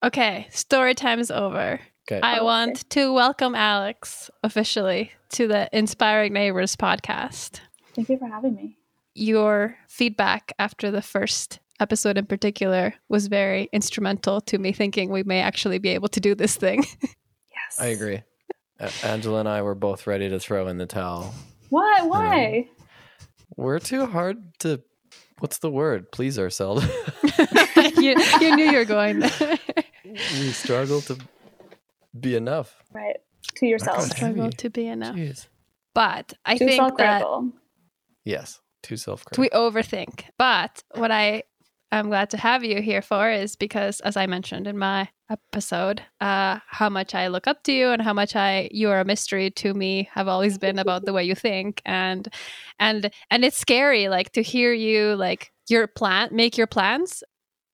Okay, 0.03 0.47
story 0.51 0.95
time 0.95 1.19
is 1.21 1.31
over. 1.31 1.79
Okay. 2.11 2.21
I 2.23 2.33
oh, 2.33 2.37
Okay. 2.37 2.45
want 2.45 2.91
to 2.91 3.13
welcome 3.13 3.55
Alex 3.55 4.31
officially 4.43 5.13
to 5.31 5.47
the 5.47 5.69
Inspiring 5.77 6.33
Neighbors 6.33 6.77
podcast. 6.77 7.61
Thank 7.95 8.09
you 8.09 8.19
for 8.19 8.29
having 8.29 8.55
me. 8.55 8.77
Your 9.15 9.77
feedback 9.89 10.53
after 10.59 10.91
the 10.91 11.03
first 11.03 11.59
episode 11.81 12.19
in 12.19 12.27
particular 12.27 12.95
was 13.09 13.27
very 13.27 13.69
instrumental 13.73 14.41
to 14.43 14.59
me 14.59 14.73
thinking 14.73 15.11
we 15.11 15.23
may 15.23 15.41
actually 15.41 15.79
be 15.79 15.91
able 15.91 16.09
to 16.09 16.21
do 16.21 16.35
this 16.35 16.57
thing. 16.57 16.85
Yes. 17.53 17.81
I 17.81 17.87
agree. 17.89 18.23
A- 18.81 18.91
Angela 19.05 19.41
and 19.41 19.49
I 19.49 19.63
were 19.63 19.75
both 19.77 20.07
ready 20.07 20.29
to 20.29 20.41
throw 20.41 20.67
in 20.69 20.79
the 20.79 20.87
towel. 20.87 21.35
Why? 21.69 21.99
Um, 22.01 22.09
Why? 22.09 22.69
We're 23.57 23.79
too 23.79 24.07
hard 24.07 24.59
to, 24.61 24.81
what's 25.39 25.59
the 25.59 25.71
word? 25.71 26.11
Please 26.11 26.39
ourselves. 26.39 26.85
you, 27.97 28.17
you 28.41 28.57
knew 28.57 28.65
you 28.71 28.79
were 28.79 28.85
going 28.85 29.21
there. 29.21 29.59
we 30.05 30.51
struggle 30.51 31.01
to 31.03 31.19
be 32.19 32.35
enough. 32.35 32.75
Right. 32.93 33.19
To 33.61 33.67
yourself. 33.67 33.99
God. 33.99 34.17
Struggle 34.17 34.51
to 34.51 34.71
be 34.71 34.87
enough. 34.87 35.17
Jeez. 35.17 35.47
But 35.95 36.33
I 36.45 36.57
Too 36.57 36.67
think 36.67 36.99
that. 36.99 37.25
Yes, 38.25 38.61
too 38.83 38.97
self 38.97 39.25
we 39.37 39.49
overthink. 39.51 40.25
But 40.39 40.83
what 40.95 41.11
I 41.11 41.43
am 41.93 42.09
glad 42.09 42.31
to 42.31 42.37
have 42.37 42.65
you 42.65 42.81
here 42.81 43.03
for 43.03 43.31
is 43.31 43.57
because, 43.57 44.01
as 44.01 44.17
I 44.17 44.27
mentioned 44.27 44.67
in 44.67 44.79
my 44.79 45.09
episode, 45.31 46.03
uh, 46.21 46.59
how 46.67 46.89
much 46.89 47.15
I 47.15 47.29
look 47.29 47.47
up 47.47 47.63
to 47.65 47.73
you 47.73 47.89
and 47.89 48.03
how 48.03 48.13
much 48.13 48.37
I 48.37 48.69
you 48.73 48.91
are 48.91 49.01
a 49.01 49.05
mystery 49.05 49.51
to 49.51 49.75
me 49.75 50.09
have 50.13 50.29
always 50.29 50.59
been 50.59 50.79
about 50.79 51.05
the 51.05 51.13
way 51.13 51.25
you 51.25 51.35
think 51.35 51.83
and 51.85 52.29
and 52.79 53.11
and 53.31 53.45
it's 53.45 53.59
scary 53.59 54.09
like 54.09 54.33
to 54.33 54.43
hear 54.43 54.73
you 54.73 55.17
like 55.17 55.53
your 55.69 55.87
plan 55.87 56.29
make 56.33 56.57
your 56.57 56.67
plans. 56.67 57.23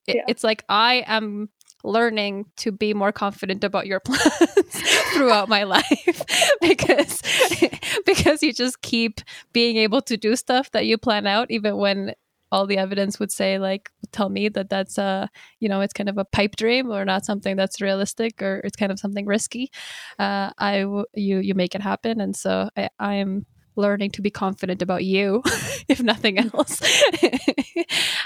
It, 0.07 0.17
Yeah. 0.17 0.25
It's 0.29 0.45
like 0.45 0.65
I 0.69 1.05
am 1.07 1.49
learning 1.87 2.47
to 2.57 2.73
be 2.73 2.93
more 2.93 3.13
confident 3.13 3.65
about 3.65 3.87
your 3.87 4.01
plans 4.05 4.83
throughout 5.15 5.49
my 5.49 5.63
life 5.63 6.23
because 6.61 7.23
because 8.07 8.43
you 8.43 8.53
just 8.53 8.83
keep 8.83 9.21
being 9.53 9.77
able 9.77 10.03
to 10.03 10.17
do 10.17 10.37
stuff 10.37 10.71
that 10.73 10.87
you 10.87 10.99
plan 10.99 11.27
out 11.27 11.51
even 11.51 11.77
when 11.77 12.15
all 12.53 12.67
the 12.67 12.79
evidence 12.79 13.19
would 13.19 13.33
say 13.33 13.59
like 13.59 13.91
tell 14.13 14.29
me 14.29 14.49
that 14.49 14.69
that's 14.69 14.99
a 14.99 15.29
you 15.61 15.69
know 15.69 15.81
it's 15.81 15.93
kind 15.93 16.09
of 16.09 16.19
a 16.19 16.25
pipe 16.25 16.57
dream 16.57 16.91
or 16.91 17.05
not 17.05 17.25
something 17.25 17.57
that's 17.57 17.81
realistic 17.81 18.41
or 18.41 18.61
it's 18.65 18.77
kind 18.77 18.93
of 18.93 18.99
something 19.01 19.27
risky 19.27 19.71
uh 20.19 20.51
i 20.59 20.81
w- 20.81 21.05
you 21.15 21.39
you 21.39 21.55
make 21.55 21.75
it 21.75 21.83
happen. 21.83 22.21
And 22.21 22.37
so 22.37 22.71
i 22.77 22.89
i 22.99 23.15
am 23.15 23.47
learning 23.77 24.11
to 24.11 24.23
be 24.23 24.31
confident 24.31 24.83
about 24.83 25.05
you 25.05 25.43
if 25.89 26.03
nothing 26.03 26.39
else. 26.39 26.81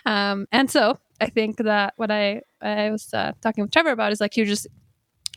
Um 0.07 0.47
and 0.50 0.71
so 0.71 0.99
i 1.21 1.26
think 1.26 1.59
that 1.59 1.92
what 1.97 2.11
i 2.11 2.40
i 2.62 2.90
was 2.90 3.12
uh, 3.12 3.33
talking 3.42 3.62
with 3.62 3.71
trevor 3.71 3.90
about 3.90 4.12
is 4.12 4.21
like 4.21 4.37
you 4.37 4.47
just 4.47 4.66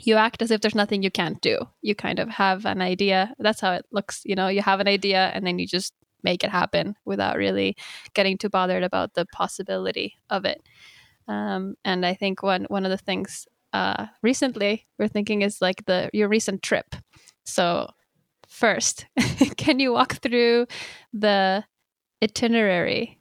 you 0.02 0.16
act 0.16 0.42
as 0.42 0.52
if 0.52 0.62
there's 0.62 0.76
nothing 0.76 1.04
you 1.04 1.12
can't 1.12 1.40
do. 1.42 1.58
You 1.82 1.96
kind 1.96 2.20
of 2.20 2.28
have 2.30 2.66
an 2.66 2.82
idea. 2.82 3.34
That's 3.40 3.62
how 3.62 3.74
it 3.74 3.86
looks 3.92 4.22
you 4.26 4.36
know? 4.36 4.48
You 4.48 4.62
have 4.62 4.80
an 4.80 4.88
idea 4.88 5.32
and 5.34 5.46
then 5.46 5.60
you 5.60 5.68
just 5.68 5.94
make 6.24 6.44
it 6.44 6.50
happen 6.50 6.96
without 7.06 7.38
really 7.38 7.76
getting 8.14 8.38
too 8.38 8.50
bothered 8.50 8.84
about 8.84 9.14
the 9.14 9.26
possibility 9.34 10.16
of 10.30 10.46
it. 10.46 10.62
Um, 11.28 11.76
and 11.86 12.06
i 12.06 12.14
think 12.14 12.44
one 12.44 12.66
one 12.70 12.86
of 12.86 12.92
the 12.92 12.98
things 12.98 13.48
uh, 13.74 14.08
recently 14.22 14.86
we're 15.00 15.08
thinking 15.08 15.42
is 15.42 15.62
like 15.62 15.86
the 15.86 16.10
your 16.14 16.30
recent 16.30 16.62
trip. 16.62 16.96
So 17.44 17.90
first 18.64 19.06
can 19.58 19.80
you 19.80 19.92
walk 19.92 20.14
through 20.22 20.66
the 21.12 21.64
itinerary 22.24 23.20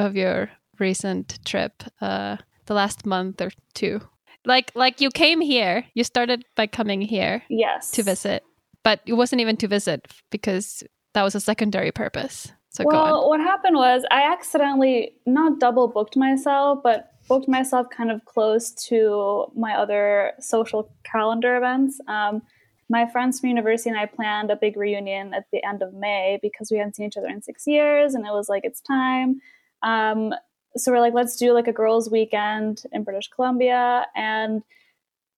of 0.00 0.16
your 0.16 0.50
recent 0.80 1.38
trip 1.44 1.84
uh, 2.00 2.36
the 2.66 2.74
last 2.74 3.06
month 3.06 3.40
or 3.40 3.50
two 3.74 4.00
like 4.44 4.72
like 4.74 5.00
you 5.00 5.08
came 5.10 5.40
here 5.40 5.84
you 5.94 6.02
started 6.02 6.44
by 6.56 6.66
coming 6.66 7.00
here 7.00 7.44
Yes. 7.48 7.92
to 7.92 8.02
visit 8.02 8.42
but 8.82 8.98
it 9.06 9.12
wasn't 9.12 9.40
even 9.40 9.56
to 9.56 9.68
visit 9.68 10.00
because 10.32 10.82
that 11.14 11.22
was 11.22 11.36
a 11.36 11.40
secondary 11.40 11.92
purpose 11.92 12.52
so 12.70 12.84
well, 12.86 13.28
what 13.28 13.38
happened 13.40 13.76
was 13.76 14.02
I 14.10 14.22
accidentally 14.32 15.12
not 15.26 15.60
double 15.60 15.88
booked 15.88 16.16
myself, 16.16 16.78
but 16.82 17.12
booked 17.28 17.46
myself 17.46 17.86
kind 17.90 18.10
of 18.10 18.24
close 18.24 18.70
to 18.88 19.52
my 19.54 19.74
other 19.74 20.32
social 20.40 20.90
calendar 21.04 21.58
events. 21.58 22.00
Um, 22.08 22.40
my 22.88 23.08
friends 23.10 23.40
from 23.40 23.48
university 23.48 23.90
and 23.90 23.98
I 23.98 24.06
planned 24.06 24.50
a 24.50 24.56
big 24.56 24.76
reunion 24.76 25.34
at 25.34 25.46
the 25.52 25.64
end 25.64 25.82
of 25.82 25.94
May 25.94 26.38
because 26.42 26.70
we 26.70 26.78
hadn't 26.78 26.96
seen 26.96 27.06
each 27.06 27.16
other 27.16 27.28
in 27.28 27.42
six 27.42 27.66
years, 27.66 28.14
and 28.14 28.26
it 28.26 28.32
was 28.32 28.48
like 28.48 28.64
it's 28.64 28.80
time. 28.80 29.40
Um, 29.82 30.34
so 30.76 30.92
we're 30.92 31.00
like, 31.00 31.14
let's 31.14 31.36
do 31.36 31.52
like 31.52 31.68
a 31.68 31.72
girls' 31.72 32.10
weekend 32.10 32.84
in 32.92 33.04
British 33.04 33.28
Columbia, 33.28 34.06
and 34.14 34.62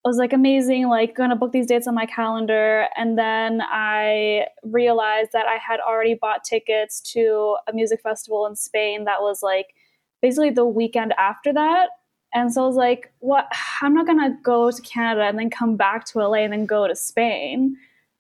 I 0.05 0.09
was 0.09 0.19
like 0.19 0.35
amazing, 0.35 0.89
like 0.89 1.17
gonna 1.17 1.37
book 1.37 1.53
these 1.53 1.67
dates 1.67 1.87
on 1.87 1.95
my 1.95 2.05
calendar. 2.05 2.87
And 2.95 3.17
then 3.17 3.63
I 3.63 4.47
realized 4.63 5.31
that 5.33 5.47
I 5.47 5.57
had 5.57 5.81
already 5.81 6.15
bought 6.15 6.45
tickets 6.45 7.01
to 7.13 7.57
a 7.67 7.73
music 7.73 8.03
festival 8.03 8.45
in 8.47 8.55
Spain 8.55 9.05
that 9.05 9.23
was 9.23 9.43
like 9.43 9.69
basically 10.21 10.51
the 10.51 10.67
weekend 10.67 11.15
after 11.17 11.55
that. 11.55 11.89
And 12.35 12.53
so 12.53 12.65
I 12.65 12.67
was 12.67 12.77
like, 12.77 13.13
what? 13.21 13.51
I'm 13.81 13.95
not 13.95 14.07
gonna 14.07 14.37
go 14.43 14.71
to 14.71 14.83
Canada 14.83 15.23
and 15.23 15.39
then 15.39 15.51
come 15.51 15.77
back 15.77 16.05
to 16.07 16.19
LA 16.19 16.39
and 16.39 16.53
then 16.53 16.67
go 16.67 16.89
to 16.89 16.95
Spain. 16.97 17.77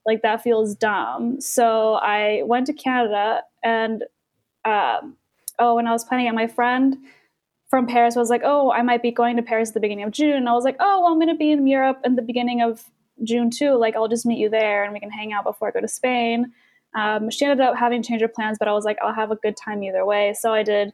Like 0.06 0.22
that 0.22 0.42
feels 0.42 0.74
dumb. 0.74 1.40
So 1.40 1.94
I 1.94 2.42
went 2.44 2.66
to 2.66 2.72
Canada 2.72 3.42
and 3.62 4.04
um, 4.64 5.16
oh, 5.58 5.74
when 5.76 5.86
I 5.86 5.92
was 5.92 6.04
planning 6.04 6.26
it, 6.26 6.34
my 6.34 6.46
friend 6.46 6.96
from 7.68 7.86
Paris 7.86 8.16
was 8.16 8.30
like, 8.30 8.42
"Oh, 8.44 8.70
I 8.70 8.82
might 8.82 9.02
be 9.02 9.10
going 9.10 9.36
to 9.36 9.42
Paris 9.42 9.70
at 9.70 9.74
the 9.74 9.80
beginning 9.80 10.04
of 10.04 10.12
June." 10.12 10.36
And 10.36 10.48
I 10.48 10.52
was 10.52 10.64
like, 10.64 10.76
"Oh, 10.80 11.00
well, 11.00 11.12
I'm 11.12 11.18
going 11.18 11.28
to 11.28 11.34
be 11.34 11.50
in 11.50 11.66
Europe 11.66 12.00
in 12.04 12.16
the 12.16 12.22
beginning 12.22 12.62
of 12.62 12.84
June 13.22 13.50
too. 13.50 13.76
Like, 13.76 13.96
I'll 13.96 14.08
just 14.08 14.26
meet 14.26 14.38
you 14.38 14.48
there, 14.48 14.84
and 14.84 14.92
we 14.92 15.00
can 15.00 15.10
hang 15.10 15.32
out 15.32 15.44
before 15.44 15.68
I 15.68 15.70
go 15.72 15.80
to 15.80 15.88
Spain." 15.88 16.52
Um, 16.96 17.30
she 17.30 17.44
ended 17.44 17.60
up 17.60 17.76
having 17.76 18.02
to 18.02 18.08
change 18.08 18.22
her 18.22 18.28
plans, 18.28 18.58
but 18.58 18.68
I 18.68 18.72
was 18.72 18.84
like, 18.84 18.98
"I'll 19.02 19.14
have 19.14 19.30
a 19.30 19.36
good 19.36 19.56
time 19.56 19.82
either 19.82 20.04
way." 20.06 20.34
So 20.38 20.52
I 20.52 20.62
did 20.62 20.92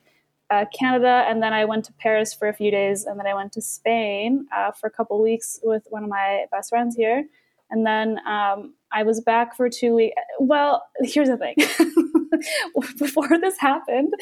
uh, 0.51 0.65
Canada, 0.77 1.25
and 1.29 1.43
then 1.43 1.53
I 1.53 1.65
went 1.65 1.85
to 1.87 1.93
Paris 1.93 2.35
for 2.35 2.49
a 2.49 2.53
few 2.53 2.71
days, 2.71 3.05
and 3.05 3.19
then 3.19 3.27
I 3.27 3.35
went 3.35 3.53
to 3.53 3.63
Spain 3.63 4.47
uh, 4.55 4.73
for 4.73 4.89
a 4.89 4.91
couple 4.91 5.23
weeks 5.23 5.61
with 5.63 5.85
one 5.91 6.03
of 6.03 6.11
my 6.11 6.47
best 6.51 6.71
friends 6.71 6.97
here, 6.97 7.25
and 7.71 7.87
then 7.87 8.19
um, 8.27 8.75
I 8.93 9.05
was 9.05 9.21
back 9.21 9.57
for 9.57 9.69
two 9.69 9.95
weeks. 9.95 10.17
Well, 10.41 10.85
here's 11.01 11.29
the 11.29 11.37
thing: 11.37 11.55
before 12.99 13.29
this 13.39 13.59
happened. 13.59 14.13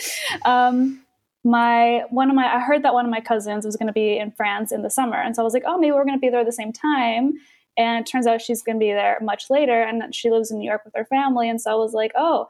Um, 0.45 1.03
my 1.45 2.03
one 2.11 2.29
of 2.29 2.37
my 2.37 2.57
I 2.57 2.59
heard 2.59 2.83
that 2.83 2.93
one 2.93 3.07
of 3.07 3.11
my 3.11 3.21
cousins 3.21 3.65
was 3.65 3.77
going 3.77 3.87
to 3.87 3.93
be 3.93 4.19
in 4.19 4.31
France 4.33 4.71
in 4.71 4.83
the 4.83 4.91
summer, 4.91 5.17
and 5.17 5.35
so 5.35 5.43
I 5.43 5.45
was 5.45 5.55
like, 5.55 5.65
oh, 5.67 5.79
maybe 5.79 5.93
we're 5.93 6.05
going 6.05 6.19
to 6.19 6.21
be 6.21 6.29
there 6.29 6.41
at 6.41 6.47
the 6.47 6.53
same 6.53 6.73
time. 6.73 7.35
And 7.79 8.05
it 8.05 8.11
turns 8.11 8.27
out 8.27 8.43
she's 8.43 8.61
going 8.61 8.75
to 8.75 8.81
be 8.81 8.93
there 8.93 9.19
much 9.23 9.51
later, 9.51 9.81
and 9.81 10.15
she 10.15 10.31
lives 10.31 10.51
in 10.51 10.59
New 10.59 10.69
York 10.69 10.85
with 10.85 10.95
her 10.97 11.05
family. 11.05 11.49
And 11.49 11.61
so 11.61 11.71
I 11.71 11.75
was 11.77 11.95
like, 11.95 12.11
oh, 12.17 12.49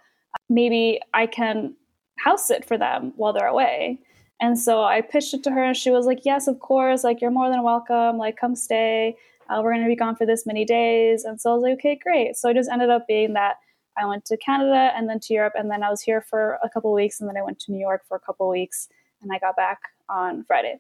maybe 0.48 1.00
I 1.12 1.26
can 1.26 1.74
house 2.22 2.46
sit 2.46 2.64
for 2.64 2.78
them 2.78 3.12
while 3.16 3.32
they're 3.32 3.46
away. 3.46 3.98
And 4.40 4.58
so 4.58 4.84
I 4.84 5.00
pitched 5.00 5.34
it 5.34 5.42
to 5.44 5.50
her, 5.50 5.62
and 5.62 5.76
she 5.76 5.90
was 5.90 6.06
like, 6.06 6.20
yes, 6.24 6.46
of 6.46 6.60
course, 6.60 7.02
like 7.02 7.20
you're 7.20 7.30
more 7.30 7.50
than 7.50 7.62
welcome. 7.62 8.18
Like 8.18 8.36
come 8.36 8.54
stay. 8.54 9.16
Uh, 9.48 9.60
we're 9.62 9.72
going 9.72 9.82
to 9.82 9.88
be 9.88 9.96
gone 9.96 10.14
for 10.14 10.26
this 10.26 10.46
many 10.46 10.64
days. 10.64 11.24
And 11.24 11.40
so 11.40 11.50
I 11.50 11.54
was 11.54 11.62
like, 11.62 11.72
okay, 11.74 11.98
great. 12.00 12.36
So 12.36 12.50
it 12.50 12.54
just 12.54 12.70
ended 12.70 12.90
up 12.90 13.06
being 13.06 13.32
that 13.32 13.56
I 13.96 14.04
went 14.04 14.26
to 14.26 14.36
Canada 14.36 14.92
and 14.94 15.08
then 15.08 15.18
to 15.20 15.34
Europe, 15.34 15.54
and 15.56 15.70
then 15.70 15.82
I 15.82 15.90
was 15.90 16.00
here 16.00 16.20
for 16.20 16.58
a 16.62 16.68
couple 16.68 16.90
of 16.92 16.94
weeks, 16.94 17.20
and 17.20 17.28
then 17.28 17.36
I 17.36 17.42
went 17.42 17.58
to 17.60 17.72
New 17.72 17.80
York 17.80 18.02
for 18.06 18.16
a 18.16 18.20
couple 18.20 18.46
of 18.46 18.52
weeks, 18.52 18.88
and 19.22 19.32
I 19.32 19.38
got 19.38 19.56
back 19.56 19.80
on 20.08 20.44
Friday. 20.44 20.78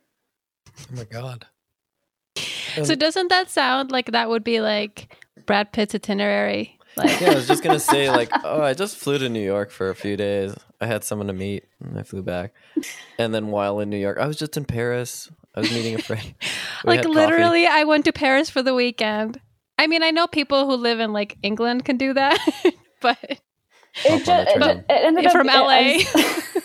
Oh 0.68 0.96
my 0.96 1.04
god. 1.04 1.46
so 2.84 2.94
doesn't 2.94 3.28
that 3.28 3.50
sound 3.50 3.90
like 3.90 4.12
that 4.12 4.28
would 4.28 4.44
be 4.44 4.60
like 4.60 5.16
brad 5.46 5.72
pitt's 5.72 5.94
itinerary 5.94 6.77
like 6.98 7.20
Yeah, 7.20 7.30
I 7.32 7.34
was 7.34 7.46
just 7.48 7.62
gonna 7.62 7.80
say 7.80 8.10
like, 8.20 8.30
oh, 8.44 8.60
I 8.62 8.74
just 8.74 8.96
flew 8.96 9.18
to 9.18 9.28
New 9.28 9.44
York 9.44 9.70
for 9.70 9.88
a 9.90 9.94
few 9.94 10.16
days. 10.16 10.54
I 10.80 10.86
had 10.86 11.04
someone 11.04 11.26
to 11.28 11.32
meet, 11.32 11.64
and 11.80 11.98
I 11.98 12.02
flew 12.02 12.22
back. 12.22 12.52
And 13.18 13.34
then 13.34 13.48
while 13.48 13.80
in 13.80 13.88
New 13.90 13.96
York, 13.96 14.18
I 14.18 14.26
was 14.26 14.36
just 14.36 14.56
in 14.56 14.64
Paris. 14.64 15.30
I 15.54 15.60
was 15.60 15.70
meeting 15.72 15.94
a 15.94 16.02
friend. 16.02 16.34
We 16.84 16.90
like 16.90 16.98
had 16.98 17.06
coffee. 17.06 17.16
literally 17.16 17.66
i 17.66 17.82
went 17.82 18.04
to 18.04 18.12
paris 18.12 18.50
for 18.50 18.62
the 18.62 18.72
weekend 18.72 19.40
i 19.78 19.88
mean 19.88 20.04
i 20.04 20.12
know 20.12 20.28
people 20.28 20.66
who 20.66 20.76
live 20.76 21.00
in 21.00 21.12
like 21.12 21.36
england 21.42 21.84
can 21.84 21.96
do 21.96 22.12
that 22.14 22.38
but 23.00 23.18
It 24.04 24.24
just 24.24 24.48
it, 24.56 24.62
it 24.62 24.84
ended 24.88 25.26
up 25.26 25.32
From 25.32 25.48
LA. 25.48 25.98
I- 26.04 26.62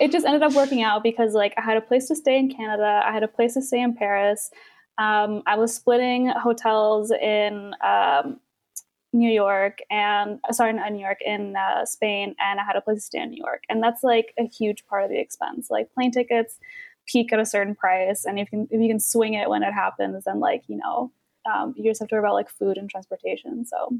it 0.00 0.10
just 0.12 0.26
ended 0.26 0.42
up 0.42 0.54
working 0.54 0.82
out 0.82 1.02
because 1.02 1.32
like 1.34 1.54
I 1.56 1.62
had 1.62 1.76
a 1.76 1.80
place 1.80 2.08
to 2.08 2.16
stay 2.16 2.38
in 2.38 2.50
Canada, 2.52 3.02
I 3.04 3.12
had 3.12 3.22
a 3.22 3.28
place 3.28 3.54
to 3.54 3.62
stay 3.62 3.80
in 3.80 3.94
Paris. 3.94 4.50
Um, 4.98 5.42
I 5.46 5.56
was 5.56 5.74
splitting 5.74 6.28
hotels 6.28 7.10
in 7.12 7.72
um, 7.84 8.40
New 9.12 9.30
York 9.30 9.78
and 9.90 10.38
uh, 10.48 10.52
sorry, 10.52 10.72
not 10.72 10.92
New 10.92 11.00
York 11.00 11.18
in 11.24 11.54
uh, 11.56 11.84
Spain, 11.84 12.34
and 12.38 12.60
I 12.60 12.64
had 12.64 12.76
a 12.76 12.80
place 12.80 12.98
to 12.98 13.02
stay 13.02 13.20
in 13.20 13.30
New 13.30 13.42
York, 13.42 13.64
and 13.68 13.82
that's 13.82 14.02
like 14.02 14.34
a 14.38 14.44
huge 14.44 14.86
part 14.86 15.04
of 15.04 15.10
the 15.10 15.18
expense. 15.18 15.68
Like 15.70 15.92
plane 15.94 16.12
tickets 16.12 16.58
peak 17.06 17.32
at 17.32 17.40
a 17.40 17.46
certain 17.46 17.74
price, 17.74 18.24
and 18.24 18.38
if 18.38 18.48
you 18.52 18.58
can 18.58 18.68
if 18.70 18.80
you 18.80 18.88
can 18.88 19.00
swing 19.00 19.34
it 19.34 19.48
when 19.48 19.62
it 19.62 19.72
happens, 19.72 20.24
then 20.24 20.40
like 20.40 20.64
you 20.68 20.76
know 20.76 21.12
um, 21.52 21.74
you 21.76 21.90
just 21.90 22.00
have 22.00 22.08
to 22.08 22.14
worry 22.14 22.22
about 22.22 22.34
like 22.34 22.50
food 22.50 22.76
and 22.76 22.90
transportation. 22.90 23.64
So 23.64 23.98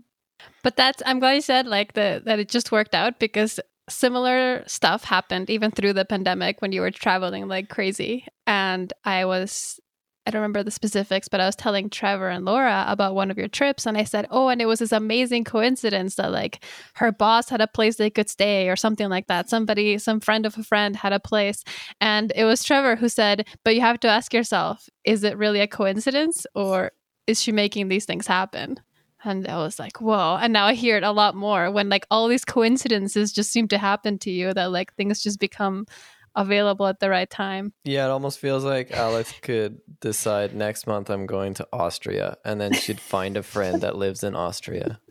but 0.62 0.76
that's 0.76 1.02
i'm 1.06 1.18
glad 1.18 1.32
you 1.32 1.40
said 1.40 1.66
like 1.66 1.94
the 1.94 2.22
that 2.24 2.38
it 2.38 2.48
just 2.48 2.72
worked 2.72 2.94
out 2.94 3.18
because 3.18 3.60
similar 3.88 4.62
stuff 4.66 5.04
happened 5.04 5.48
even 5.48 5.70
through 5.70 5.92
the 5.92 6.04
pandemic 6.04 6.60
when 6.60 6.72
you 6.72 6.80
were 6.80 6.90
traveling 6.90 7.48
like 7.48 7.68
crazy 7.68 8.26
and 8.46 8.92
i 9.04 9.24
was 9.24 9.80
I 10.28 10.30
don't 10.30 10.42
remember 10.42 10.62
the 10.62 10.70
specifics, 10.70 11.26
but 11.26 11.40
I 11.40 11.46
was 11.46 11.56
telling 11.56 11.88
Trevor 11.88 12.28
and 12.28 12.44
Laura 12.44 12.84
about 12.86 13.14
one 13.14 13.30
of 13.30 13.38
your 13.38 13.48
trips, 13.48 13.86
and 13.86 13.96
I 13.96 14.04
said, 14.04 14.26
"Oh, 14.30 14.48
and 14.48 14.60
it 14.60 14.66
was 14.66 14.80
this 14.80 14.92
amazing 14.92 15.44
coincidence 15.44 16.16
that 16.16 16.30
like 16.30 16.62
her 16.96 17.10
boss 17.10 17.48
had 17.48 17.62
a 17.62 17.66
place 17.66 17.96
they 17.96 18.10
could 18.10 18.28
stay, 18.28 18.68
or 18.68 18.76
something 18.76 19.08
like 19.08 19.26
that. 19.28 19.48
Somebody, 19.48 19.96
some 19.96 20.20
friend 20.20 20.44
of 20.44 20.58
a 20.58 20.62
friend, 20.62 20.96
had 20.96 21.14
a 21.14 21.18
place." 21.18 21.64
And 21.98 22.30
it 22.36 22.44
was 22.44 22.62
Trevor 22.62 22.96
who 22.96 23.08
said, 23.08 23.46
"But 23.64 23.74
you 23.74 23.80
have 23.80 24.00
to 24.00 24.08
ask 24.08 24.34
yourself: 24.34 24.90
Is 25.02 25.24
it 25.24 25.38
really 25.38 25.60
a 25.60 25.66
coincidence, 25.66 26.46
or 26.54 26.92
is 27.26 27.40
she 27.42 27.50
making 27.50 27.88
these 27.88 28.04
things 28.04 28.26
happen?" 28.26 28.80
And 29.24 29.48
I 29.48 29.56
was 29.56 29.78
like, 29.78 29.98
"Whoa!" 29.98 30.36
And 30.42 30.52
now 30.52 30.66
I 30.66 30.74
hear 30.74 30.98
it 30.98 31.04
a 31.04 31.10
lot 31.10 31.36
more 31.36 31.70
when 31.70 31.88
like 31.88 32.06
all 32.10 32.28
these 32.28 32.44
coincidences 32.44 33.32
just 33.32 33.50
seem 33.50 33.66
to 33.68 33.78
happen 33.78 34.18
to 34.18 34.30
you 34.30 34.52
that 34.52 34.72
like 34.72 34.94
things 34.94 35.22
just 35.22 35.40
become 35.40 35.86
available 36.34 36.86
at 36.86 37.00
the 37.00 37.10
right 37.10 37.28
time. 37.28 37.72
Yeah, 37.84 38.06
it 38.06 38.10
almost 38.10 38.38
feels 38.38 38.64
like 38.64 38.90
Alex 38.92 39.32
could 39.42 39.80
decide 40.00 40.54
next 40.54 40.86
month 40.86 41.10
I'm 41.10 41.26
going 41.26 41.54
to 41.54 41.66
Austria, 41.72 42.36
and 42.44 42.60
then 42.60 42.72
she'd 42.72 43.00
find 43.00 43.36
a 43.36 43.42
friend 43.42 43.80
that 43.82 43.96
lives 43.96 44.22
in 44.22 44.34
Austria. 44.36 45.00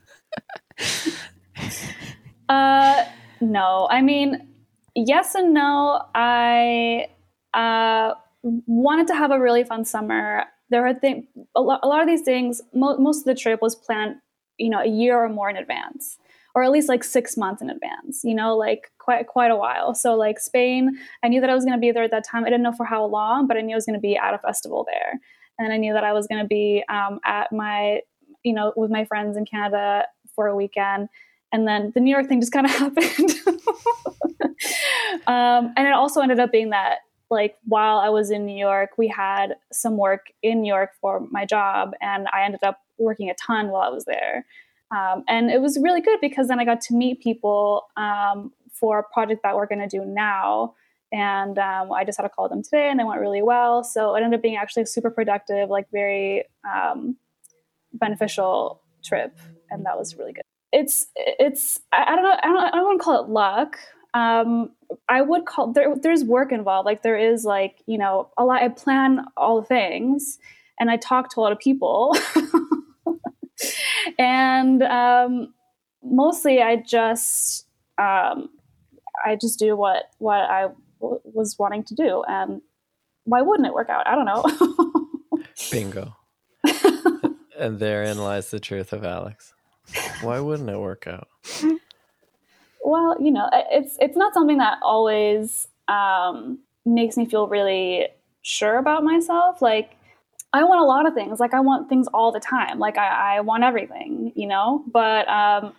Uh, 2.50 3.04
no. 3.42 3.88
I 3.92 4.02
mean, 4.02 4.48
yes 4.96 5.36
and 5.36 5.54
no. 5.54 6.02
I 6.16 7.08
uh, 7.54 8.14
wanted 8.42 9.08
to 9.08 9.16
have 9.16 9.32
a 9.32 9.40
really 9.40 9.64
fun 9.66 9.84
summer. 9.84 10.46
there 10.70 10.86
are 10.86 10.94
things 10.94 11.26
a, 11.56 11.62
lo- 11.62 11.80
a 11.84 11.88
lot 11.88 12.02
of 12.02 12.08
these 12.08 12.22
things 12.22 12.62
mo- 12.74 12.98
most 12.98 13.20
of 13.20 13.26
the 13.26 13.36
trip 13.36 13.62
was 13.62 13.76
planned 13.76 14.16
you 14.58 14.70
know 14.70 14.80
a 14.80 14.88
year 14.88 15.18
or 15.18 15.30
more 15.30 15.50
in 15.50 15.58
advance 15.58 16.18
or 16.58 16.64
at 16.64 16.72
least 16.72 16.90
like 16.90 17.04
six 17.04 17.38
months 17.38 17.62
in 17.62 17.70
advance 17.70 18.22
you 18.24 18.34
know 18.34 18.58
like 18.58 18.92
quite 18.98 19.28
quite 19.28 19.52
a 19.52 19.56
while. 19.56 19.94
So 19.94 20.16
like 20.16 20.40
spain 20.40 20.98
i 21.24 21.28
knew 21.28 21.40
that 21.40 21.50
i 21.50 21.56
was 21.56 21.64
going 21.64 21.78
to 21.78 21.80
be 21.80 21.92
there 21.92 22.04
at 22.04 22.12
that 22.12 22.26
time. 22.26 22.44
I 22.44 22.50
didn't 22.50 22.64
know 22.64 22.74
for 22.74 22.86
how 22.86 23.06
long 23.06 23.48
but 23.48 23.56
i 23.56 23.62
knew 23.62 23.76
i 23.76 23.78
was 23.78 23.86
going 23.86 23.94
to 23.94 24.02
be 24.02 24.18
at 24.18 24.34
a 24.34 24.40
festival 24.40 24.86
there. 24.92 25.20
And 25.60 25.72
i 25.72 25.78
knew 25.78 25.94
that 25.94 26.04
i 26.04 26.14
was 26.14 26.26
going 26.28 26.42
to 26.42 26.48
be 26.48 26.84
um, 26.90 27.20
at 27.24 27.52
my 27.52 28.02
you 28.44 28.54
know 28.54 28.74
with 28.76 28.90
my 28.90 29.06
friends 29.06 29.38
in 29.38 29.46
canada 29.46 30.06
for 30.36 30.48
a 30.48 30.56
weekend. 30.56 31.10
And 31.52 31.68
then 31.68 31.92
the 31.94 32.02
new 32.02 32.12
york 32.12 32.28
thing 32.28 32.42
just 32.42 32.52
kind 32.52 32.66
of 32.66 32.72
happened. 32.84 33.32
Um, 35.28 35.74
and 35.76 35.88
it 35.88 35.94
also 35.94 36.22
ended 36.22 36.40
up 36.40 36.52
being 36.52 36.70
that 36.72 37.00
like 37.30 37.58
while 37.66 37.98
I 37.98 38.10
was 38.10 38.32
in 38.32 38.46
New 38.46 38.58
York, 38.58 38.92
we 38.98 39.08
had 39.10 39.56
some 39.72 39.98
work 39.98 40.28
in 40.42 40.62
New 40.62 40.74
York 40.74 40.92
for 41.02 41.28
my 41.30 41.46
job, 41.46 41.92
and 42.02 42.28
I 42.34 42.46
ended 42.46 42.64
up 42.64 42.80
working 42.98 43.30
a 43.30 43.34
ton 43.34 43.68
while 43.68 43.82
I 43.82 43.90
was 43.90 44.06
there. 44.06 44.46
Um, 44.96 45.24
and 45.28 45.52
it 45.52 45.62
was 45.62 45.78
really 45.82 46.02
good 46.02 46.20
because 46.22 46.48
then 46.48 46.60
I 46.60 46.66
got 46.66 46.82
to 46.82 46.96
meet 46.96 47.22
people 47.22 47.88
um, 47.98 48.52
for 48.72 49.00
a 49.00 49.04
project 49.14 49.42
that 49.44 49.56
we're 49.56 49.68
going 49.68 49.88
to 49.88 49.88
do 49.88 50.06
now. 50.06 50.74
And 51.12 51.58
um, 51.58 51.92
I 51.92 52.04
just 52.04 52.18
had 52.18 52.24
to 52.24 52.30
call 52.30 52.50
them 52.50 52.64
today, 52.64 52.90
and 52.90 53.00
they 53.00 53.06
went 53.06 53.22
really 53.22 53.42
well. 53.42 53.84
So 53.84 54.16
it 54.16 54.24
ended 54.24 54.40
up 54.40 54.44
being 54.44 54.58
actually 54.58 54.84
a 54.84 54.88
super 54.88 55.10
productive, 55.10 55.70
like 55.70 55.88
very 55.90 56.44
um, 56.70 57.16
beneficial 57.94 58.82
trip, 59.06 59.38
and 59.70 59.86
that 59.86 59.98
was 59.98 60.18
really 60.18 60.34
good. 60.34 60.42
It's 60.74 61.08
it's 61.16 61.80
I, 61.94 62.12
I 62.12 62.16
don't 62.16 62.26
know 62.26 62.38
I 62.44 62.48
don't 62.48 62.58
I 62.58 62.72
don't 62.72 62.84
want 62.84 63.00
to 63.00 63.04
call 63.06 63.24
it 63.24 63.30
luck, 63.30 63.78
um, 64.18 64.72
I 65.10 65.22
would 65.22 65.46
call 65.46 65.74
there, 65.74 65.96
there's 65.96 66.24
work 66.24 66.52
involved. 66.52 66.86
Like 66.86 67.04
there 67.04 67.18
is 67.18 67.46
like, 67.46 67.84
you 67.86 67.98
know, 67.98 68.30
a 68.38 68.46
lot, 68.46 68.64
I 68.64 68.70
plan 68.70 69.26
all 69.36 69.62
the 69.62 69.68
things 69.68 70.40
and 70.80 70.90
I 70.90 70.98
talk 70.98 71.30
to 71.34 71.40
a 71.40 71.42
lot 71.42 71.52
of 71.52 71.60
people. 71.60 72.16
and 74.18 74.84
um, 74.84 75.54
mostly 76.04 76.62
I 76.62 76.78
just, 76.78 77.68
um, 77.98 78.50
I 79.26 79.36
just 79.40 79.60
do 79.60 79.76
what, 79.76 80.06
what 80.20 80.42
I 80.42 80.68
w- 81.00 81.22
was 81.24 81.56
wanting 81.60 81.84
to 81.86 81.96
do. 81.96 82.24
And 82.28 82.62
why 83.26 83.42
wouldn't 83.42 83.68
it 83.68 83.74
work 83.74 83.90
out? 83.90 84.08
I 84.08 84.16
don't 84.16 84.26
know. 84.26 85.44
Bingo. 85.72 86.16
and 87.60 87.80
therein 87.80 88.18
lies 88.18 88.52
the 88.52 88.60
truth 88.60 88.94
of 88.94 89.04
Alex. 89.04 89.54
Why 90.22 90.40
wouldn't 90.40 90.70
it 90.70 90.80
work 90.80 91.08
out? 91.08 91.28
well, 92.84 93.16
you 93.22 93.32
know, 93.32 93.50
it's 93.72 93.98
it's 94.00 94.18
not 94.18 94.34
something 94.34 94.58
that 94.58 94.80
always 94.82 95.68
um, 95.88 96.60
makes 96.86 97.18
me 97.18 97.26
feel 97.26 97.48
really 97.48 98.08
sure 98.42 98.78
about 98.78 99.04
myself. 99.04 99.62
Like 99.62 99.97
I 100.58 100.64
want 100.64 100.80
a 100.80 100.86
lot 100.86 101.08
of 101.08 101.14
things. 101.14 101.40
Like 101.40 101.54
I 101.54 101.60
want 101.60 101.90
things 101.90 102.08
all 102.14 102.32
the 102.32 102.40
time. 102.40 102.80
Like 102.80 102.98
I, 102.98 103.38
I 103.38 103.42
want 103.42 103.64
everything, 103.64 104.32
you 104.36 104.48
know. 104.48 104.84
But 104.92 105.28
um, 105.28 105.74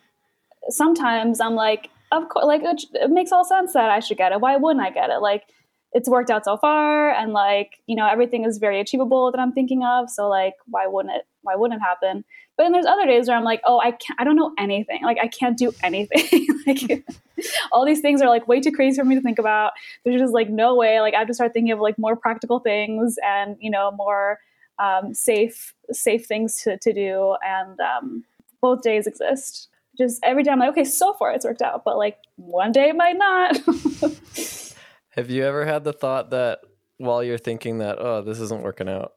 sometimes 0.69 1.41
I'm 1.41 1.55
like, 1.55 1.91
of 2.13 2.29
course, 2.29 2.47
like 2.47 2.63
it, 2.63 2.85
it 2.95 3.11
makes 3.11 3.33
all 3.33 3.45
sense 3.45 3.73
that 3.73 3.91
I 3.91 4.01
should 4.01 4.19
get 4.19 4.33
it. 4.33 4.41
Why 4.41 4.57
wouldn't 4.57 4.85
I 4.85 4.91
get 4.91 5.11
it? 5.11 5.19
Like 5.19 5.45
it's 5.93 6.09
worked 6.09 6.31
out 6.31 6.45
so 6.45 6.57
far, 6.57 7.11
and 7.11 7.33
like 7.33 7.79
you 7.87 7.97
know, 7.97 8.07
everything 8.07 8.45
is 8.45 8.59
very 8.59 8.81
achievable 8.81 9.31
that 9.33 9.41
I'm 9.41 9.53
thinking 9.53 9.85
of. 9.85 10.11
So 10.11 10.29
like, 10.29 10.55
why 10.67 10.87
wouldn't 10.87 11.15
it? 11.15 11.27
Why 11.43 11.55
wouldn't 11.57 11.81
it 11.81 11.85
happen? 11.85 12.25
But 12.57 12.65
then 12.65 12.73
there's 12.73 12.87
other 12.87 13.07
days 13.07 13.29
where 13.29 13.37
I'm 13.37 13.45
like, 13.45 13.61
oh, 13.65 13.79
I 13.79 13.93
can't, 13.93 14.19
I 14.21 14.25
don't 14.25 14.35
know 14.35 14.53
anything. 14.59 15.03
Like 15.03 15.19
I 15.23 15.29
can't 15.29 15.57
do 15.57 15.73
anything. 15.83 16.47
like 16.67 17.05
all 17.73 17.87
these 17.87 18.01
things 18.01 18.21
are 18.21 18.29
like 18.29 18.49
way 18.49 18.61
too 18.61 18.73
crazy 18.73 18.99
for 18.99 19.05
me 19.05 19.15
to 19.15 19.21
think 19.21 19.39
about. 19.39 19.73
There's 20.05 20.21
just 20.21 20.35
like 20.35 20.51
no 20.51 20.75
way. 20.75 21.01
Like 21.01 21.15
I 21.15 21.19
have 21.19 21.29
to 21.29 21.35
start 21.35 21.53
thinking 21.53 21.73
of 21.73 21.79
like 21.79 21.99
more 21.99 22.17
practical 22.17 22.59
things 22.59 23.17
and 23.25 23.57
you 23.61 23.71
know 23.71 23.93
more 23.93 24.39
um, 24.79 25.15
safe 25.15 25.75
safe 25.91 26.27
things 26.27 26.63
to 26.63 26.79
to 26.79 26.93
do. 26.93 27.37
And 27.43 27.79
um, 27.81 28.25
both 28.61 28.83
days 28.83 29.07
exist. 29.07 29.69
Just 29.97 30.21
every 30.23 30.43
day 30.45 30.51
I'm 30.51 30.61
like, 30.61 30.71
okay, 30.71 30.85
so 30.85 31.13
far 31.15 31.33
it's 31.33 31.45
worked 31.45 31.63
out, 31.63 31.85
but 31.85 31.97
like 31.97 32.19
one 32.37 32.71
day 32.73 32.93
might 32.93 33.17
not. 33.17 33.57
Have 35.11 35.31
you 35.31 35.45
ever 35.45 35.65
had 35.65 35.83
the 35.83 35.93
thought 35.93 36.31
that 36.31 36.61
while 36.99 37.25
you're 37.25 37.39
thinking 37.39 37.79
that, 37.79 37.99
oh, 37.99 38.23
this 38.23 38.39
isn't 38.39 38.63
working 38.63 38.89
out, 38.89 39.15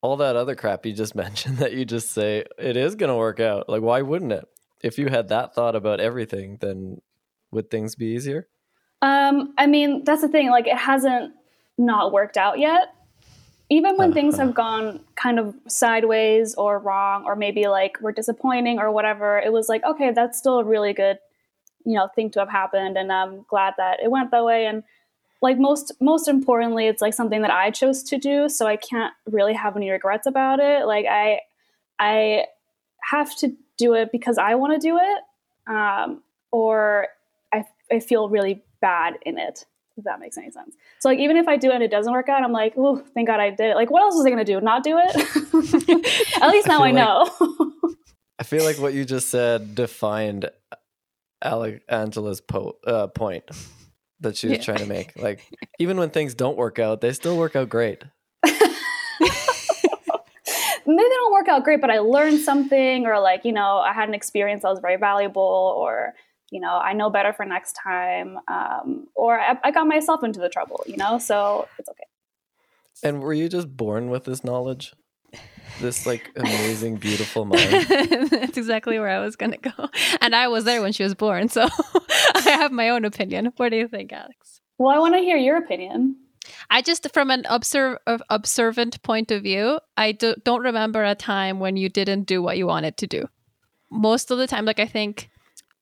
all 0.00 0.18
that 0.18 0.36
other 0.36 0.54
crap 0.54 0.86
you 0.86 0.92
just 0.92 1.14
mentioned 1.24 1.58
that 1.58 1.72
you 1.72 1.84
just 1.84 2.10
say 2.10 2.44
it 2.58 2.76
is 2.76 2.94
going 2.94 3.08
to 3.08 3.16
work 3.16 3.40
out. 3.40 3.68
Like, 3.68 3.82
why 3.82 4.02
wouldn't 4.02 4.32
it? 4.32 4.44
If 4.82 4.98
you 4.98 5.08
had 5.08 5.28
that 5.28 5.54
thought 5.54 5.74
about 5.74 6.00
everything, 6.00 6.58
then 6.60 7.00
would 7.50 7.70
things 7.70 7.94
be 7.94 8.06
easier? 8.06 8.46
Um, 9.00 9.54
I 9.56 9.66
mean, 9.66 10.04
that's 10.04 10.20
the 10.20 10.28
thing. 10.28 10.50
Like, 10.50 10.66
it 10.66 10.76
hasn't 10.76 11.32
not 11.78 12.12
worked 12.12 12.36
out 12.36 12.58
yet. 12.58 12.94
Even 13.70 13.96
when 13.96 14.10
uh-huh. 14.10 14.14
things 14.14 14.36
have 14.36 14.54
gone 14.54 15.00
kind 15.16 15.38
of 15.38 15.54
sideways 15.66 16.54
or 16.54 16.78
wrong, 16.78 17.24
or 17.24 17.34
maybe 17.34 17.66
like 17.66 18.00
were 18.00 18.12
disappointing 18.12 18.78
or 18.78 18.90
whatever, 18.92 19.38
it 19.38 19.52
was 19.52 19.68
like, 19.68 19.82
okay, 19.84 20.12
that's 20.12 20.38
still 20.38 20.58
a 20.58 20.64
really 20.64 20.92
good, 20.92 21.18
you 21.84 21.94
know, 21.94 22.08
thing 22.14 22.30
to 22.32 22.40
have 22.40 22.50
happened, 22.50 22.96
and 22.96 23.10
I'm 23.10 23.44
glad 23.48 23.74
that 23.78 24.00
it 24.02 24.10
went 24.10 24.30
that 24.30 24.44
way. 24.44 24.66
And 24.66 24.82
like 25.44 25.58
most 25.58 25.92
most 26.00 26.26
importantly 26.26 26.86
it's 26.86 27.02
like 27.02 27.12
something 27.12 27.42
that 27.42 27.50
i 27.50 27.70
chose 27.70 28.02
to 28.02 28.16
do 28.16 28.48
so 28.48 28.66
i 28.66 28.76
can't 28.76 29.12
really 29.26 29.52
have 29.52 29.76
any 29.76 29.90
regrets 29.90 30.26
about 30.26 30.58
it 30.58 30.86
like 30.86 31.04
i 31.04 31.38
i 31.98 32.44
have 33.02 33.36
to 33.36 33.54
do 33.76 33.92
it 33.92 34.10
because 34.10 34.38
i 34.38 34.54
want 34.54 34.72
to 34.72 34.78
do 34.78 34.98
it 34.98 35.22
um, 35.66 36.22
or 36.50 37.08
I, 37.52 37.64
I 37.90 38.00
feel 38.00 38.28
really 38.28 38.62
bad 38.80 39.14
in 39.24 39.38
it 39.38 39.66
if 39.96 40.04
that 40.04 40.20
makes 40.20 40.36
any 40.36 40.50
sense 40.50 40.74
so 41.00 41.08
like 41.08 41.18
even 41.18 41.36
if 41.36 41.46
i 41.48 41.56
do 41.56 41.70
it 41.70 41.74
and 41.74 41.82
it 41.82 41.90
doesn't 41.90 42.12
work 42.12 42.28
out 42.28 42.42
i'm 42.42 42.52
like 42.52 42.74
oh 42.76 43.02
thank 43.14 43.28
god 43.28 43.40
i 43.40 43.50
did 43.50 43.70
it 43.70 43.74
like 43.74 43.90
what 43.90 44.02
else 44.02 44.14
was 44.14 44.26
i 44.26 44.30
going 44.30 44.44
to 44.44 44.52
do 44.52 44.60
not 44.60 44.82
do 44.82 44.98
it 44.98 45.16
at 46.42 46.50
least 46.50 46.66
now 46.66 46.82
i, 46.82 46.88
I 46.88 46.90
know 46.90 47.30
i 48.38 48.42
feel 48.42 48.64
like 48.64 48.78
what 48.78 48.92
you 48.94 49.04
just 49.04 49.28
said 49.28 49.74
defined 49.74 50.50
Alec 51.44 51.82
Angela's 51.88 52.40
po- 52.40 52.78
uh, 52.86 53.06
point 53.08 53.44
that 54.20 54.36
she 54.36 54.48
was 54.48 54.58
yeah. 54.58 54.64
trying 54.64 54.78
to 54.78 54.86
make. 54.86 55.16
Like 55.16 55.46
even 55.78 55.96
when 55.96 56.10
things 56.10 56.34
don't 56.34 56.56
work 56.56 56.78
out, 56.78 57.00
they 57.00 57.12
still 57.12 57.36
work 57.36 57.54
out 57.54 57.68
great. 57.68 58.02
Maybe 60.86 60.98
they 60.98 61.08
don't 61.08 61.32
work 61.32 61.48
out 61.48 61.64
great, 61.64 61.80
but 61.80 61.90
I 61.90 62.00
learned 62.00 62.40
something, 62.40 63.06
or 63.06 63.18
like 63.20 63.44
you 63.44 63.52
know, 63.52 63.78
I 63.78 63.92
had 63.92 64.08
an 64.08 64.14
experience 64.14 64.62
that 64.62 64.68
was 64.68 64.80
very 64.80 64.96
valuable, 64.96 65.42
or 65.78 66.14
you 66.50 66.60
know, 66.60 66.78
I 66.78 66.92
know 66.92 67.10
better 67.10 67.32
for 67.32 67.44
next 67.44 67.72
time, 67.82 68.38
um, 68.48 69.06
or 69.14 69.38
I, 69.38 69.56
I 69.64 69.70
got 69.70 69.86
myself 69.86 70.22
into 70.22 70.40
the 70.40 70.48
trouble, 70.48 70.82
you 70.86 70.96
know, 70.96 71.18
so 71.18 71.68
it's 71.78 71.88
okay. 71.88 72.04
And 73.02 73.20
were 73.20 73.34
you 73.34 73.48
just 73.48 73.76
born 73.76 74.10
with 74.10 74.24
this 74.24 74.44
knowledge? 74.44 74.94
this 75.80 76.06
like 76.06 76.30
amazing, 76.36 76.96
beautiful 76.96 77.44
mind. 77.44 77.86
That's 78.30 78.56
exactly 78.56 78.98
where 78.98 79.08
I 79.08 79.20
was 79.20 79.36
gonna 79.36 79.58
go. 79.58 79.88
And 80.20 80.34
I 80.34 80.48
was 80.48 80.64
there 80.64 80.80
when 80.82 80.92
she 80.92 81.02
was 81.02 81.14
born, 81.14 81.48
so 81.48 81.68
I 82.34 82.40
have 82.46 82.72
my 82.72 82.90
own 82.90 83.04
opinion. 83.04 83.52
What 83.56 83.70
do 83.70 83.76
you 83.76 83.88
think, 83.88 84.12
Alex? 84.12 84.60
Well, 84.78 84.94
I 84.94 84.98
want 84.98 85.14
to 85.14 85.20
hear 85.20 85.36
your 85.36 85.56
opinion. 85.56 86.16
I 86.70 86.82
just, 86.82 87.10
from 87.12 87.30
an 87.30 87.44
observe, 87.48 87.98
observant 88.28 89.02
point 89.02 89.30
of 89.30 89.42
view, 89.42 89.80
I 89.96 90.12
do, 90.12 90.34
don't 90.44 90.62
remember 90.62 91.02
a 91.02 91.14
time 91.14 91.58
when 91.58 91.76
you 91.76 91.88
didn't 91.88 92.24
do 92.24 92.42
what 92.42 92.58
you 92.58 92.66
wanted 92.66 92.96
to 92.98 93.06
do. 93.06 93.28
Most 93.90 94.30
of 94.30 94.38
the 94.38 94.46
time, 94.46 94.64
like 94.64 94.80
I 94.80 94.86
think 94.86 95.30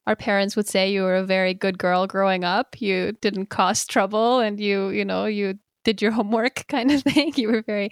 our 0.06 0.16
parents 0.16 0.56
would 0.56 0.68
say 0.68 0.90
you 0.90 1.02
were 1.02 1.16
a 1.16 1.24
very 1.24 1.54
good 1.54 1.78
girl 1.78 2.06
growing 2.06 2.44
up. 2.44 2.80
You 2.80 3.12
didn't 3.20 3.46
cause 3.46 3.86
trouble, 3.86 4.40
and 4.40 4.58
you, 4.58 4.88
you 4.90 5.04
know, 5.04 5.26
you 5.26 5.58
did 5.84 6.02
your 6.02 6.10
homework, 6.18 6.66
kind 6.68 6.90
of 6.90 7.02
thing. 7.02 7.32
You 7.36 7.48
were 7.48 7.62
very 7.62 7.90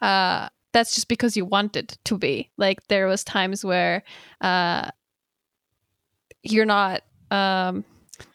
uh, 0.00 0.48
that's 0.72 0.94
just 0.94 1.08
because 1.08 1.36
you 1.36 1.44
wanted 1.44 1.96
to 2.04 2.18
be. 2.18 2.50
Like 2.56 2.86
there 2.88 3.06
was 3.06 3.24
times 3.24 3.64
where 3.64 4.02
uh, 4.40 4.90
you're 6.42 6.66
not 6.66 7.02
um, 7.30 7.84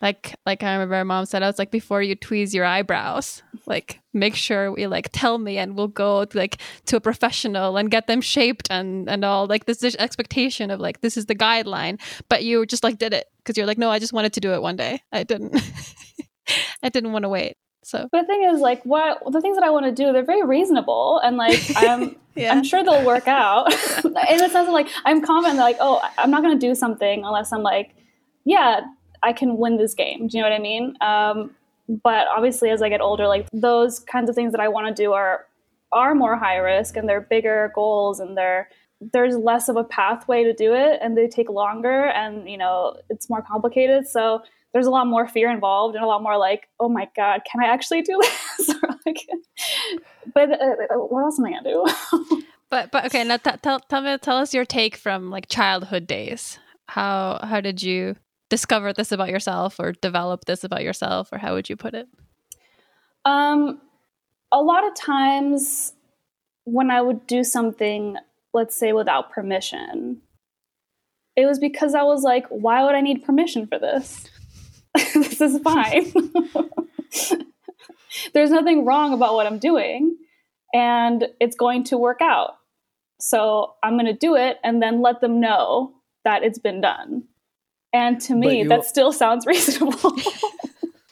like 0.02 0.36
like 0.46 0.64
I 0.64 0.74
remember 0.74 1.04
mom 1.06 1.26
said 1.26 1.44
I 1.44 1.48
was 1.48 1.60
like 1.60 1.72
before 1.72 2.02
you 2.02 2.16
tweeze 2.16 2.54
your 2.54 2.66
eyebrows, 2.66 3.44
like 3.66 4.00
make 4.14 4.36
sure 4.36 4.72
we 4.72 4.88
like 4.88 5.10
tell 5.12 5.38
me 5.38 5.58
and 5.58 5.76
we'll 5.76 5.88
go 5.88 6.26
to, 6.26 6.38
like 6.38 6.58
to 6.86 6.98
a 6.98 7.02
professional 7.02 7.78
and 7.78 7.92
get 7.92 8.08
them 8.08 8.22
shaped 8.22 8.68
and 8.70 9.10
and 9.10 9.26
all 9.26 9.48
like 9.48 9.66
this, 9.66 9.80
this 9.80 9.96
expectation 9.98 10.72
of 10.72 10.80
like 10.80 11.02
this 11.02 11.18
is 11.18 11.26
the 11.26 11.36
guideline, 11.36 12.00
but 12.30 12.44
you 12.44 12.66
just 12.66 12.84
like 12.84 12.98
did 12.98 13.14
it 13.14 13.28
because 13.38 13.58
you're 13.58 13.68
like 13.68 13.78
no 13.78 13.90
I 13.90 14.00
just 14.00 14.14
wanted 14.14 14.34
to 14.34 14.40
do 14.40 14.54
it 14.54 14.62
one 14.62 14.76
day. 14.76 15.02
I 15.12 15.24
didn't. 15.24 15.56
I 16.84 16.90
didn't 16.90 17.12
want 17.12 17.24
to 17.24 17.30
wait. 17.30 17.58
So 17.84 18.10
but 18.12 18.22
the 18.22 18.28
thing 18.28 18.44
is, 18.44 18.60
like, 18.60 18.84
what 18.84 19.20
the 19.32 19.40
things 19.40 19.56
that 19.56 19.64
I 19.64 19.70
want 19.70 19.86
to 19.86 19.94
do, 19.94 20.12
they're 20.12 20.26
very 20.26 20.44
reasonable, 20.44 21.22
and 21.24 21.38
like, 21.38 21.62
I'm, 21.78 22.18
yeah. 22.36 22.52
I'm 22.52 22.64
sure 22.64 22.84
they'll 22.84 23.06
work 23.06 23.30
out. 23.30 23.72
in 24.04 24.12
the 24.12 24.50
sense 24.50 24.68
of 24.68 24.74
like, 24.74 24.90
I'm 25.06 25.22
confident 25.22 25.58
that 25.58 25.64
like, 25.64 25.78
oh, 25.80 26.02
I'm 26.18 26.30
not 26.30 26.44
going 26.44 26.60
to 26.60 26.68
do 26.68 26.76
something 26.76 27.24
unless 27.24 27.54
I'm 27.54 27.64
like, 27.64 27.96
yeah, 28.44 28.82
I 29.24 29.34
can 29.34 29.58
win 29.58 29.78
this 29.78 29.94
game. 29.94 30.28
Do 30.28 30.38
you 30.38 30.44
know 30.44 30.50
what 30.50 30.56
I 30.56 30.62
mean? 30.62 30.96
Um, 31.02 31.56
but 32.04 32.28
obviously, 32.28 32.70
as 32.70 32.82
I 32.82 32.90
get 32.90 33.02
older, 33.02 33.28
like 33.28 33.48
those 33.54 34.00
kinds 34.00 34.30
of 34.30 34.36
things 34.36 34.52
that 34.52 34.62
I 34.62 34.68
want 34.68 34.88
to 34.88 34.94
do 34.94 35.14
are 35.14 35.46
are 35.92 36.14
more 36.14 36.36
high 36.36 36.58
risk, 36.58 36.98
and 36.98 37.08
they're 37.08 37.22
bigger 37.22 37.72
goals, 37.76 38.20
and 38.20 38.38
they're 38.38 38.70
there's 39.14 39.38
less 39.38 39.70
of 39.70 39.78
a 39.78 39.84
pathway 39.84 40.44
to 40.44 40.54
do 40.54 40.74
it, 40.74 41.00
and 41.02 41.18
they 41.18 41.28
take 41.28 41.50
longer, 41.50 42.08
and 42.08 42.50
you 42.50 42.58
know, 42.58 42.98
it's 43.10 43.30
more 43.30 43.42
complicated. 43.42 44.08
So 44.08 44.42
there's 44.74 44.88
a 44.88 44.92
lot 44.92 45.08
more 45.08 45.28
fear 45.28 45.50
involved 45.50 45.96
and 45.96 46.04
a 46.04 46.08
lot 46.08 46.22
more 46.22 46.38
like, 46.38 46.68
oh 46.80 46.90
my 46.90 47.08
god, 47.16 47.42
can 47.50 47.64
I 47.64 47.68
actually 47.68 48.02
do 48.02 48.20
this? 48.58 48.76
but 50.34 50.52
uh, 50.52 50.56
uh, 50.56 50.98
what 50.98 51.24
else 51.24 51.40
am 51.40 51.46
I 51.46 51.52
gonna 51.52 51.64
do? 51.64 52.44
But 52.70 52.92
but 52.92 53.06
okay, 53.06 53.24
now 53.24 53.38
t- 53.38 53.52
tell 53.62 53.80
tell 53.80 54.02
me 54.02 54.18
tell 54.18 54.38
us 54.38 54.54
your 54.54 54.66
take 54.66 54.98
from 54.98 55.30
like 55.30 55.48
childhood 55.48 56.06
days. 56.06 56.60
How 56.88 57.40
how 57.42 57.62
did 57.62 57.82
you 57.82 58.18
discover 58.50 58.94
this 58.94 59.12
about 59.12 59.30
yourself 59.30 59.80
or 59.80 59.92
develop 59.94 60.46
this 60.46 60.64
about 60.64 60.84
yourself 60.84 61.30
or 61.32 61.38
how 61.38 61.54
would 61.54 61.70
you 61.70 61.76
put 61.76 61.94
it? 61.94 62.08
Um, 63.26 63.82
a 64.52 64.62
lot 64.62 64.88
of 64.88 64.96
times 64.96 65.94
when 66.64 66.92
I 66.92 67.02
would 67.02 67.28
do 67.28 67.44
something, 67.44 68.18
let's 68.54 68.76
say 68.76 68.94
without 68.94 69.32
permission, 69.32 70.22
it 71.36 71.46
was 71.46 71.60
because 71.60 71.94
I 71.94 72.04
was 72.04 72.24
like, 72.24 72.48
why 72.48 72.84
would 72.84 72.96
I 72.96 73.02
need 73.02 73.24
permission 73.24 73.68
for 73.68 73.78
this? 73.78 74.30
this 75.14 75.40
is 75.40 75.60
fine. 75.60 76.12
There's 78.34 78.50
nothing 78.50 78.86
wrong 78.86 79.14
about 79.14 79.36
what 79.36 79.46
I'm 79.46 79.60
doing, 79.60 80.18
and 80.74 81.28
it's 81.40 81.56
going 81.56 81.84
to 81.86 81.98
work 81.98 82.20
out. 82.22 82.58
So 83.20 83.76
I'm 83.84 83.94
going 83.94 84.08
to 84.08 84.14
do 84.14 84.36
it 84.36 84.58
and 84.64 84.82
then 84.82 85.02
let 85.02 85.22
them 85.22 85.40
know 85.40 85.94
that 86.24 86.44
it's 86.44 86.60
been 86.60 86.82
done. 86.82 87.24
And 87.98 88.22
to 88.22 88.36
me, 88.36 88.60
you- 88.60 88.70
that 88.70 88.86
still 88.86 89.12
sounds 89.12 89.46
reasonable. 89.54 90.14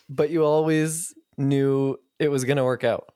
But 0.09 0.29
you 0.29 0.43
always 0.45 1.13
knew 1.37 1.97
it 2.19 2.29
was 2.29 2.43
going 2.45 2.57
to 2.57 2.63
work 2.63 2.83
out. 2.83 3.09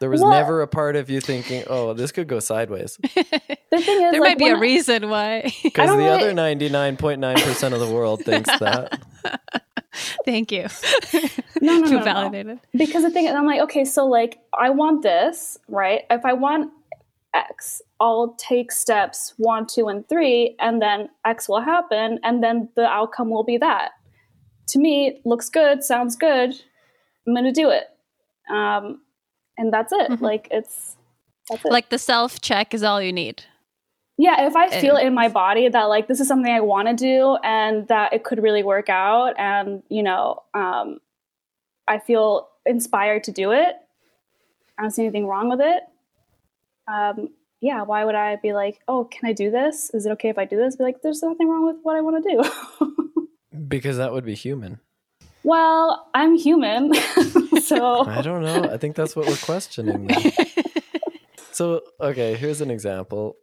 There 0.00 0.10
was 0.10 0.20
Well- 0.20 0.30
never 0.30 0.60
a 0.60 0.68
part 0.68 0.94
of 0.96 1.08
you 1.08 1.20
thinking, 1.22 1.64
"Oh, 1.68 1.94
this 1.94 2.12
could 2.12 2.28
go 2.28 2.38
sideways," 2.38 2.98
the 3.02 3.10
thing 3.14 3.42
is, 3.70 4.12
there 4.12 4.20
like, 4.20 4.20
might 4.20 4.38
be 4.38 4.48
a 4.48 4.58
reason 4.58 5.08
why. 5.08 5.50
because 5.62 5.88
the 5.88 5.96
really- 5.96 6.10
other 6.10 6.34
ninety 6.34 6.68
nine 6.68 6.98
point 6.98 7.18
nine 7.20 7.36
percent 7.40 7.72
of 7.72 7.80
the 7.80 7.88
world 7.90 8.22
thinks 8.22 8.50
that. 8.58 9.00
Thank 10.26 10.52
you. 10.52 10.66
No, 11.62 11.78
no, 11.78 11.84
Feel 11.86 11.92
no, 11.92 11.98
no. 11.98 12.04
validated. 12.04 12.60
because 12.74 13.02
the 13.02 13.10
thing 13.10 13.24
is, 13.24 13.32
I'm 13.32 13.46
like, 13.46 13.60
okay, 13.62 13.86
so 13.86 14.04
like 14.06 14.38
I 14.52 14.68
want 14.70 15.02
this, 15.02 15.56
right? 15.68 16.02
If 16.10 16.26
I 16.26 16.34
want 16.34 16.70
X, 17.34 17.82
I'll 18.00 18.34
take 18.38 18.72
steps 18.72 19.34
one, 19.36 19.66
two, 19.66 19.88
and 19.88 20.08
three, 20.08 20.56
and 20.58 20.80
then 20.80 21.08
X 21.24 21.48
will 21.48 21.60
happen, 21.60 22.18
and 22.22 22.42
then 22.42 22.68
the 22.76 22.86
outcome 22.86 23.30
will 23.30 23.44
be 23.44 23.58
that. 23.58 23.90
To 24.68 24.78
me, 24.78 25.20
looks 25.24 25.48
good, 25.48 25.84
sounds 25.84 26.16
good. 26.16 26.54
I'm 27.26 27.34
gonna 27.34 27.52
do 27.52 27.70
it, 27.70 27.88
um, 28.50 29.00
and 29.58 29.72
that's 29.72 29.92
it. 29.92 30.10
Mhm. 30.10 30.20
Like 30.20 30.48
it's 30.50 30.96
that's 31.48 31.64
it. 31.64 31.72
Like 31.72 31.90
the 31.90 31.98
self 31.98 32.40
check 32.40 32.72
is 32.74 32.82
all 32.82 33.00
you 33.02 33.12
need. 33.12 33.44
yeah, 34.18 34.46
if 34.46 34.56
I 34.56 34.68
feel 34.80 34.96
in 34.96 35.12
my 35.12 35.28
body 35.28 35.68
that 35.68 35.84
like 35.84 36.08
this 36.08 36.20
is 36.20 36.28
something 36.28 36.50
I 36.50 36.60
want 36.60 36.88
to 36.88 36.94
do 36.94 37.36
and 37.44 37.86
that 37.88 38.14
it 38.14 38.24
could 38.24 38.42
really 38.42 38.62
work 38.62 38.88
out, 38.88 39.34
and 39.38 39.82
you 39.90 40.02
know, 40.02 40.42
um, 40.54 41.00
I 41.86 41.98
feel 41.98 42.48
inspired 42.64 43.24
to 43.24 43.32
do 43.32 43.52
it. 43.52 43.76
I 44.78 44.82
don't 44.82 44.90
see 44.90 45.02
anything 45.02 45.26
wrong 45.26 45.48
with 45.50 45.60
it. 45.60 45.82
Um, 46.88 47.28
yeah, 47.60 47.82
why 47.82 48.04
would 48.04 48.14
I 48.14 48.36
be 48.36 48.52
like, 48.52 48.80
oh, 48.86 49.04
can 49.04 49.28
I 49.28 49.32
do 49.32 49.50
this? 49.50 49.90
Is 49.94 50.06
it 50.06 50.10
okay 50.12 50.28
if 50.28 50.38
I 50.38 50.44
do 50.44 50.56
this? 50.56 50.76
Be 50.76 50.84
like, 50.84 51.02
there's 51.02 51.22
nothing 51.22 51.48
wrong 51.48 51.64
with 51.66 51.76
what 51.82 51.96
I 51.96 52.00
want 52.00 52.24
to 52.24 52.30
do. 52.30 52.86
Because 53.68 53.96
that 53.96 54.12
would 54.12 54.24
be 54.24 54.34
human. 54.34 54.80
well, 55.42 56.10
I'm 56.14 56.36
human, 56.36 56.92
so 57.62 58.06
I 58.06 58.20
don't 58.20 58.42
know. 58.42 58.68
I 58.70 58.76
think 58.76 58.94
that's 58.94 59.16
what 59.16 59.26
we're 59.26 59.36
questioning. 59.36 60.10
So, 61.52 61.80
okay, 62.00 62.34
here's 62.36 62.60
an 62.60 62.70
example. 62.70 63.36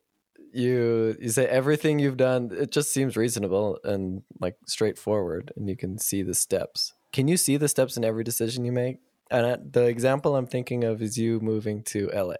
You 0.53 1.17
you 1.19 1.29
say 1.29 1.47
everything 1.47 1.97
you've 1.97 2.17
done 2.17 2.51
it 2.53 2.71
just 2.71 2.93
seems 2.93 3.17
reasonable 3.17 3.79
and 3.83 4.21
like 4.39 4.55
straightforward 4.67 5.51
and 5.57 5.67
you 5.67 5.75
can 5.75 5.97
see 5.97 6.21
the 6.21 6.35
steps. 6.35 6.93
Can 7.11 7.27
you 7.27 7.35
see 7.35 7.57
the 7.57 7.67
steps 7.67 7.97
in 7.97 8.05
every 8.05 8.23
decision 8.23 8.63
you 8.65 8.71
make? 8.71 8.97
And 9.31 9.73
the 9.73 9.85
example 9.87 10.35
I'm 10.35 10.45
thinking 10.45 10.83
of 10.83 11.01
is 11.01 11.17
you 11.17 11.39
moving 11.39 11.81
to 11.85 12.09
LA 12.13 12.35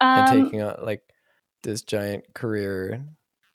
and 0.00 0.28
um, 0.28 0.44
taking 0.44 0.62
on 0.62 0.76
like 0.82 1.02
this 1.62 1.82
giant 1.82 2.34
career. 2.34 3.04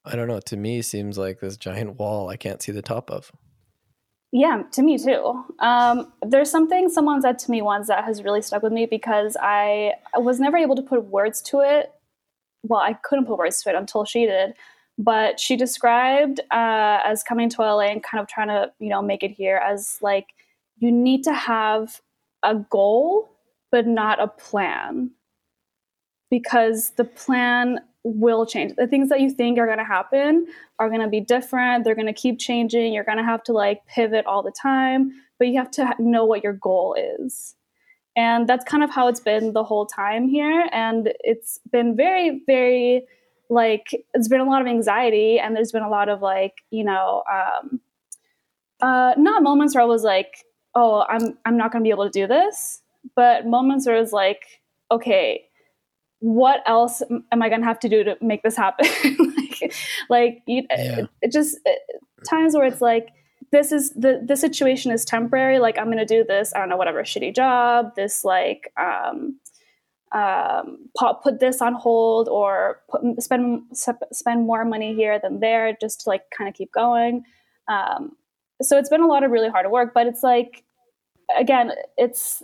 I 0.06 0.16
don't 0.16 0.28
know, 0.28 0.42
to 0.42 0.58
me 0.58 0.82
seems 0.82 1.18
like 1.18 1.40
this 1.40 1.56
giant 1.56 1.98
wall 1.98 2.30
I 2.30 2.36
can't 2.36 2.62
see 2.62 2.72
the 2.72 2.82
top 2.82 3.10
of. 3.10 3.32
Yeah, 4.36 4.64
to 4.72 4.82
me 4.82 4.98
too. 4.98 5.44
Um, 5.60 6.12
there's 6.28 6.50
something 6.50 6.90
someone 6.90 7.22
said 7.22 7.38
to 7.40 7.52
me 7.52 7.62
once 7.62 7.88
that 7.88 8.04
has 8.04 8.24
really 8.24 8.42
stuck 8.42 8.64
with 8.64 8.74
me 8.74 8.88
because 8.88 9.38
I, 9.40 9.94
I 10.14 10.18
was 10.18 10.40
never 10.40 10.58
able 10.58 10.76
to 10.76 10.82
put 10.82 11.06
words 11.06 11.40
to 11.44 11.60
it. 11.60 11.94
Well, 12.64 12.80
I 12.80 12.94
couldn't 12.94 13.26
put 13.26 13.38
words 13.38 13.62
to 13.62 13.70
it 13.70 13.76
until 13.76 14.06
she 14.06 14.26
did. 14.26 14.56
But 14.98 15.40
she 15.40 15.56
described 15.56 16.40
uh, 16.52 17.00
as 17.04 17.24
coming 17.24 17.50
to 17.50 17.62
LA 17.62 17.82
and 17.92 18.04
kind 18.04 18.22
of 18.22 18.28
trying 18.28 18.48
to, 18.48 18.72
you 18.80 18.90
know, 18.90 19.02
make 19.02 19.24
it 19.24 19.32
here 19.32 19.58
as 19.58 19.98
like 20.02 20.28
you 20.80 20.92
need 20.92 21.24
to 21.24 21.34
have 21.34 22.02
a 22.44 22.56
goal, 22.56 23.32
but 23.72 23.88
not 23.88 24.20
a 24.20 24.28
plan, 24.28 25.12
because 26.34 26.90
the 26.98 27.04
plan 27.04 27.80
will 28.04 28.44
change. 28.44 28.74
The 28.76 28.88
things 28.88 29.10
that 29.10 29.22
you 29.22 29.30
think 29.30 29.60
are 29.60 29.68
going 29.68 29.78
to 29.78 29.84
happen 29.84 30.48
are 30.80 30.90
going 30.90 31.02
to 31.02 31.08
be 31.08 31.20
different. 31.20 31.84
They're 31.84 31.94
going 31.94 32.08
to 32.08 32.12
keep 32.12 32.40
changing. 32.40 32.92
You're 32.92 33.04
going 33.04 33.20
to 33.20 33.24
have 33.24 33.44
to 33.44 33.54
like 33.54 33.86
pivot 33.86 34.26
all 34.26 34.42
the 34.42 34.52
time, 34.52 35.12
but 35.38 35.48
you 35.48 35.60
have 35.60 35.70
to 35.74 35.94
know 36.00 36.26
what 36.26 36.44
your 36.44 36.54
goal 36.54 36.96
is. 36.98 37.54
And 38.16 38.50
that's 38.50 38.66
kind 38.66 38.84
of 38.84 38.90
how 38.90 39.10
it's 39.10 39.20
been 39.20 39.54
the 39.54 39.64
whole 39.64 39.86
time 39.86 40.28
here. 40.28 40.68
And 40.72 41.14
it's 41.20 41.60
been 41.72 41.96
very, 41.96 42.42
very 42.48 43.06
like, 43.52 43.90
it's 44.16 44.28
been 44.28 44.42
a 44.42 44.50
lot 44.50 44.62
of 44.62 44.68
anxiety. 44.68 45.38
And 45.38 45.56
there's 45.56 45.72
been 45.72 45.84
a 45.84 45.90
lot 45.90 46.10
of 46.10 46.20
like, 46.24 46.64
you 46.72 46.84
know, 46.84 47.22
um, 47.32 47.80
uh, 48.82 49.14
not 49.18 49.44
moments 49.44 49.76
where 49.76 49.84
I 49.84 49.86
was 49.86 50.04
like, 50.04 50.46
oh, 50.74 51.06
I'm, 51.08 51.38
I'm 51.46 51.58
not 51.58 51.72
going 51.72 51.84
to 51.84 51.88
be 51.88 51.92
able 51.92 52.06
to 52.06 52.10
do 52.10 52.26
this, 52.26 52.82
but 53.16 53.46
moments 53.46 53.86
where 53.86 53.98
it's 53.98 54.14
like, 54.14 54.42
okay, 54.90 55.46
what 56.24 56.62
else 56.68 57.02
am 57.34 57.42
I 57.42 57.50
going 57.50 57.60
to 57.60 57.68
have 57.68 57.80
to 57.82 57.90
do 57.90 58.02
to 58.06 58.16
make 58.22 58.44
this 58.44 58.56
happen? 58.56 58.88
like, 59.38 59.74
like 60.10 60.42
you, 60.48 60.64
Yeah. 60.70 61.00
it, 61.00 61.10
it 61.22 61.32
just 61.34 61.58
it, 61.66 61.80
times 62.26 62.56
where 62.56 62.66
it's 62.66 62.80
like, 62.80 63.10
this 63.52 63.74
is 63.74 63.90
the 63.92 64.24
the 64.26 64.38
situation 64.38 64.94
is 64.94 65.04
temporary. 65.04 65.60
Like 65.60 65.78
I'm 65.78 65.88
going 65.88 65.98
to 65.98 66.06
do 66.06 66.24
this. 66.24 66.54
I 66.56 66.60
don't 66.60 66.70
know, 66.70 66.78
whatever 66.78 67.04
shitty 67.04 67.36
job. 67.36 67.94
This 67.98 68.24
like 68.24 68.72
um, 68.80 69.38
um, 70.14 70.90
put, 70.98 71.22
put 71.24 71.40
this 71.42 71.62
on 71.62 71.74
hold 71.74 72.30
or 72.30 72.80
put, 72.90 73.02
spend 73.22 73.64
spend 73.76 74.48
more 74.48 74.64
money 74.64 74.96
here 74.96 75.20
than 75.20 75.42
there, 75.42 75.76
just 75.82 76.02
to 76.02 76.10
like 76.10 76.24
kind 76.36 76.48
of 76.48 76.56
keep 76.56 76.72
going. 76.72 77.26
Um, 77.68 78.14
so 78.62 78.78
it's 78.78 78.90
been 78.90 79.02
a 79.02 79.08
lot 79.08 79.24
of 79.24 79.32
really 79.32 79.50
hard 79.50 79.70
work, 79.70 79.92
but 79.94 80.08
it's 80.08 80.24
like 80.24 80.64
again, 81.38 81.74
it's 81.98 82.42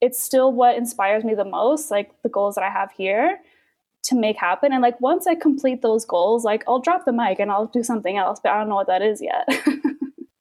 it's 0.00 0.22
still 0.22 0.52
what 0.52 0.76
inspires 0.76 1.24
me 1.24 1.34
the 1.34 1.44
most, 1.44 1.90
like 1.90 2.10
the 2.22 2.28
goals 2.28 2.54
that 2.54 2.64
I 2.64 2.70
have 2.70 2.92
here 2.92 3.40
to 4.04 4.14
make 4.14 4.36
happen. 4.36 4.72
And 4.72 4.82
like 4.82 5.00
once 5.00 5.26
I 5.26 5.34
complete 5.34 5.82
those 5.82 6.04
goals, 6.04 6.44
like 6.44 6.64
I'll 6.68 6.78
drop 6.78 7.04
the 7.04 7.12
mic 7.12 7.40
and 7.40 7.50
I'll 7.50 7.66
do 7.66 7.82
something 7.82 8.16
else, 8.16 8.40
but 8.42 8.52
I 8.52 8.58
don't 8.58 8.68
know 8.68 8.76
what 8.76 8.86
that 8.86 9.02
is 9.02 9.20
yet. 9.20 9.48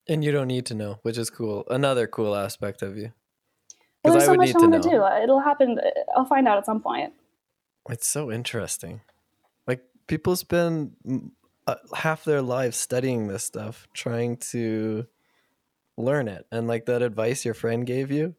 And 0.09 0.23
you 0.23 0.31
don't 0.31 0.47
need 0.47 0.65
to 0.67 0.73
know, 0.73 0.99
which 1.01 1.17
is 1.17 1.29
cool. 1.29 1.65
Another 1.69 2.07
cool 2.07 2.35
aspect 2.35 2.81
of 2.81 2.97
you. 2.97 3.11
Well, 4.03 4.13
there's 4.13 4.23
I 4.23 4.27
so 4.27 4.35
much 4.35 4.47
need 4.47 4.55
I 4.55 4.59
to 4.59 4.67
want 4.67 4.83
to 4.83 4.89
do. 4.89 5.05
It'll 5.23 5.41
happen. 5.41 5.79
I'll 6.15 6.25
find 6.25 6.47
out 6.47 6.57
at 6.57 6.65
some 6.65 6.81
point. 6.81 7.13
It's 7.89 8.07
so 8.07 8.31
interesting. 8.31 9.01
Like 9.65 9.81
people 10.07 10.35
spend 10.35 10.93
uh, 11.65 11.75
half 11.93 12.23
their 12.23 12.41
lives 12.41 12.77
studying 12.77 13.27
this 13.27 13.43
stuff, 13.43 13.87
trying 13.93 14.37
to 14.51 15.07
learn 15.97 16.29
it. 16.29 16.45
And 16.51 16.67
like 16.67 16.85
that 16.85 17.01
advice 17.01 17.43
your 17.43 17.53
friend 17.53 17.85
gave 17.85 18.09
you, 18.09 18.35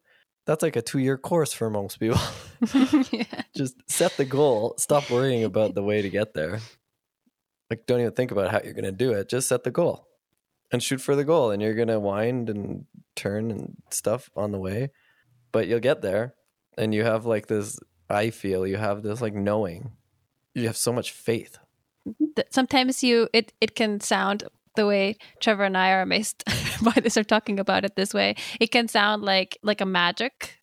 that's 0.49 0.63
like 0.63 0.77
a 0.77 0.83
two 0.83 0.99
year 0.99 1.19
course 1.19 1.53
for 1.53 1.69
most 1.69 2.01
people. 2.01 2.19
yeah. 3.13 3.43
Just 3.55 3.75
set 3.87 4.17
the 4.17 4.25
goal, 4.25 4.75
stop 4.79 5.11
worrying 5.11 5.45
about 5.45 5.75
the 5.75 5.83
way 5.83 6.01
to 6.01 6.09
get 6.09 6.33
there. 6.33 6.61
Like, 7.69 7.85
don't 7.85 8.01
even 8.01 8.13
think 8.13 8.31
about 8.31 8.51
how 8.51 8.63
you're 8.65 8.73
going 8.73 8.87
to 8.87 8.91
do 8.93 9.13
it. 9.13 9.29
Just 9.29 9.47
set 9.47 9.63
the 9.63 9.71
goal 9.71 10.09
and 10.73 10.83
shoot 10.83 11.03
for 11.03 11.15
the 11.15 11.25
goal. 11.25 11.51
And 11.51 11.61
you're 11.61 11.75
going 11.75 11.89
to 11.89 12.01
wind 12.01 12.49
and 12.49 12.87
turn 13.15 13.51
and 13.51 13.77
stuff 13.91 14.31
on 14.35 14.51
the 14.51 14.59
way, 14.59 14.89
but 15.53 15.69
you'll 15.69 15.81
get 15.81 16.01
there. 16.01 16.35
And 16.79 16.95
you 16.95 17.05
have 17.05 17.27
like 17.27 17.49
this, 17.49 17.79
I 18.09 18.31
feel 18.31 18.67
you 18.67 18.79
have 18.79 19.03
this 19.03 19.21
like 19.21 19.35
knowing. 19.35 19.93
You 20.55 20.67
have 20.67 20.79
so 20.79 20.95
much 20.95 21.13
faith. 21.13 21.59
Th- 22.37 22.49
Sometimes 22.51 23.03
you 23.05 23.29
it 23.35 23.53
it 23.61 23.75
can 23.75 24.01
sound 24.01 24.45
the 24.79 24.87
way 24.87 25.17
Trevor 25.41 25.65
and 25.65 25.77
I 25.77 25.91
are 25.91 26.03
amazed 26.03 26.45
by 26.83 27.01
this 27.03 27.19
or 27.19 27.25
talking 27.25 27.59
about 27.61 27.85
it 27.85 27.97
this 27.97 28.15
way. 28.15 28.37
It 28.61 28.69
can 28.69 28.89
sound 28.89 29.23
like 29.23 29.59
like 29.63 29.83
a 29.83 29.87
magic 29.87 30.59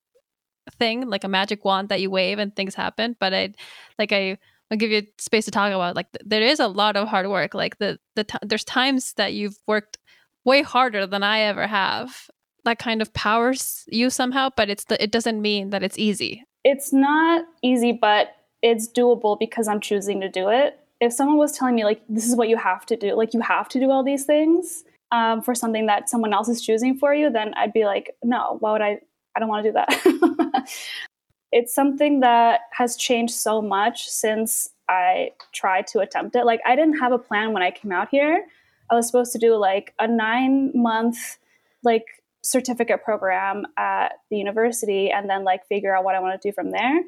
thing, 0.80 1.08
like 1.08 1.24
a 1.24 1.28
magic 1.28 1.64
wand 1.64 1.90
that 1.90 2.02
you 2.02 2.10
wave 2.10 2.40
and 2.40 2.56
things 2.56 2.74
happen. 2.74 3.16
But 3.20 3.34
I 3.34 3.54
like 4.00 4.12
I 4.12 4.38
I'll 4.72 4.78
give 4.78 4.90
you 4.90 5.04
space 5.20 5.46
to 5.46 5.52
talk 5.52 5.72
about. 5.72 5.96
Like 5.96 6.12
th- 6.14 6.26
there 6.26 6.42
is 6.42 6.60
a 6.60 6.68
lot 6.68 6.96
of 6.96 7.08
hard 7.08 7.28
work. 7.28 7.54
Like 7.54 7.78
the 7.78 8.00
the 8.16 8.24
t- 8.24 8.40
there's 8.42 8.64
times 8.64 9.14
that 9.18 9.34
you've 9.34 9.60
worked 9.68 10.00
way 10.46 10.64
harder 10.64 11.06
than 11.06 11.22
I 11.22 11.42
ever 11.42 11.68
have. 11.68 12.30
That 12.64 12.80
kind 12.80 13.02
of 13.02 13.14
powers 13.14 13.84
you 13.88 14.10
somehow, 14.10 14.50
but 14.56 14.70
it's 14.70 14.86
the 14.86 15.02
it 15.04 15.12
doesn't 15.12 15.42
mean 15.42 15.70
that 15.70 15.84
it's 15.84 16.00
easy. 16.00 16.44
It's 16.64 16.92
not 16.92 17.46
easy, 17.62 17.92
but 17.92 18.30
it's 18.64 18.88
doable 18.92 19.38
because 19.38 19.68
I'm 19.68 19.82
choosing 19.82 20.22
to 20.22 20.30
do 20.30 20.50
it. 20.50 20.80
If 21.02 21.14
someone 21.14 21.38
was 21.38 21.52
telling 21.52 21.76
me 21.76 21.84
like 21.84 22.02
this 22.08 22.28
is 22.28 22.36
what 22.36 22.50
you 22.50 22.58
have 22.58 22.86
to 22.88 22.96
do, 22.96 23.16
like 23.16 23.34
you 23.34 23.42
have 23.42 23.70
to 23.70 23.80
do 23.80 23.92
all 23.92 24.04
these 24.04 24.26
things 24.26 24.84
um, 25.12 25.42
for 25.42 25.54
something 25.54 25.86
that 25.88 26.10
someone 26.10 26.34
else 26.34 26.50
is 26.50 26.62
choosing 26.62 26.98
for 26.98 27.14
you, 27.14 27.30
then 27.30 27.54
I'd 27.56 27.74
be 27.74 27.86
like, 27.86 28.16
no, 28.24 28.58
why 28.60 28.72
would 28.72 28.82
I? 28.82 29.00
I 29.36 29.40
don't 29.40 29.50
want 29.50 29.66
to 29.66 29.70
do 29.70 29.74
that. 29.74 30.70
it's 31.52 31.74
something 31.74 32.22
that 32.22 32.62
has 32.72 32.96
changed 32.96 33.34
so 33.34 33.62
much 33.62 34.08
since 34.08 34.70
I 34.88 35.32
tried 35.54 35.88
to 35.88 36.00
attempt 36.00 36.36
it. 36.36 36.46
Like 36.46 36.62
I 36.66 36.76
didn't 36.76 37.00
have 37.00 37.12
a 37.12 37.18
plan 37.18 37.54
when 37.54 37.64
I 37.64 37.72
came 37.72 37.92
out 37.92 38.10
here. 38.10 38.46
I 38.90 38.96
was 38.96 39.08
supposed 39.08 39.32
to 39.34 39.40
do 39.40 39.56
like 39.56 39.94
a 40.00 40.08
nine 40.08 40.72
month 40.74 41.38
like 41.84 42.06
certificate 42.44 43.04
program 43.04 43.66
at 43.78 44.14
the 44.30 44.38
university 44.38 45.10
and 45.10 45.30
then 45.30 45.44
like 45.44 45.66
figure 45.68 45.96
out 45.96 46.04
what 46.04 46.16
I 46.16 46.20
want 46.20 46.40
to 46.40 46.48
do 46.48 46.54
from 46.54 46.72
there. 46.72 47.02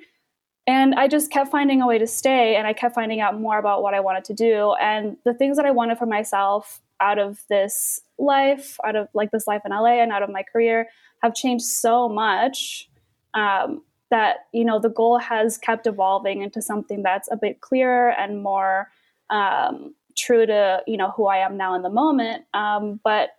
And 0.68 0.96
I 0.96 1.08
just 1.08 1.32
kept 1.32 1.50
finding 1.50 1.82
a 1.82 1.88
way 1.88 1.98
to 1.98 2.06
stay 2.06 2.58
and 2.58 2.68
I 2.68 2.74
kept 2.74 2.94
finding 2.94 3.22
out 3.22 3.40
more 3.40 3.58
about 3.58 3.82
what 3.82 3.94
I 3.94 4.02
wanted 4.02 4.26
to 4.26 4.34
do. 4.34 4.76
And 4.82 5.16
the 5.24 5.34
things 5.34 5.56
that 5.56 5.66
I 5.66 5.72
wanted 5.72 5.98
for 5.98 6.06
myself 6.06 6.82
out 7.00 7.18
of 7.18 7.42
this 7.48 8.02
life, 8.18 8.78
out 8.84 8.98
of 8.98 9.08
like 9.14 9.32
this 9.32 9.48
life 9.48 9.62
in 9.64 9.72
LA 9.72 10.02
and 10.02 10.12
out 10.12 10.24
of 10.24 10.30
my 10.30 10.44
career 10.44 10.90
have 11.24 11.34
changed 11.34 11.66
so 11.66 12.10
much 12.10 12.90
um, 13.34 13.82
that, 14.12 14.48
you 14.52 14.66
know, 14.66 14.78
the 14.78 14.90
goal 14.90 15.18
has 15.20 15.58
kept 15.58 15.88
evolving 15.88 16.42
into 16.42 16.62
something 16.62 17.02
that's 17.02 17.32
a 17.32 17.38
bit 17.38 17.62
clearer 17.62 18.10
and 18.12 18.44
more 18.44 18.90
um, 19.30 19.96
true 20.18 20.46
to, 20.46 20.82
you 20.86 20.98
know, 20.98 21.12
who 21.12 21.28
I 21.28 21.38
am 21.38 21.56
now 21.56 21.76
in 21.76 21.82
the 21.82 21.90
moment. 21.90 22.44
Um, 22.54 23.00
but 23.06 23.30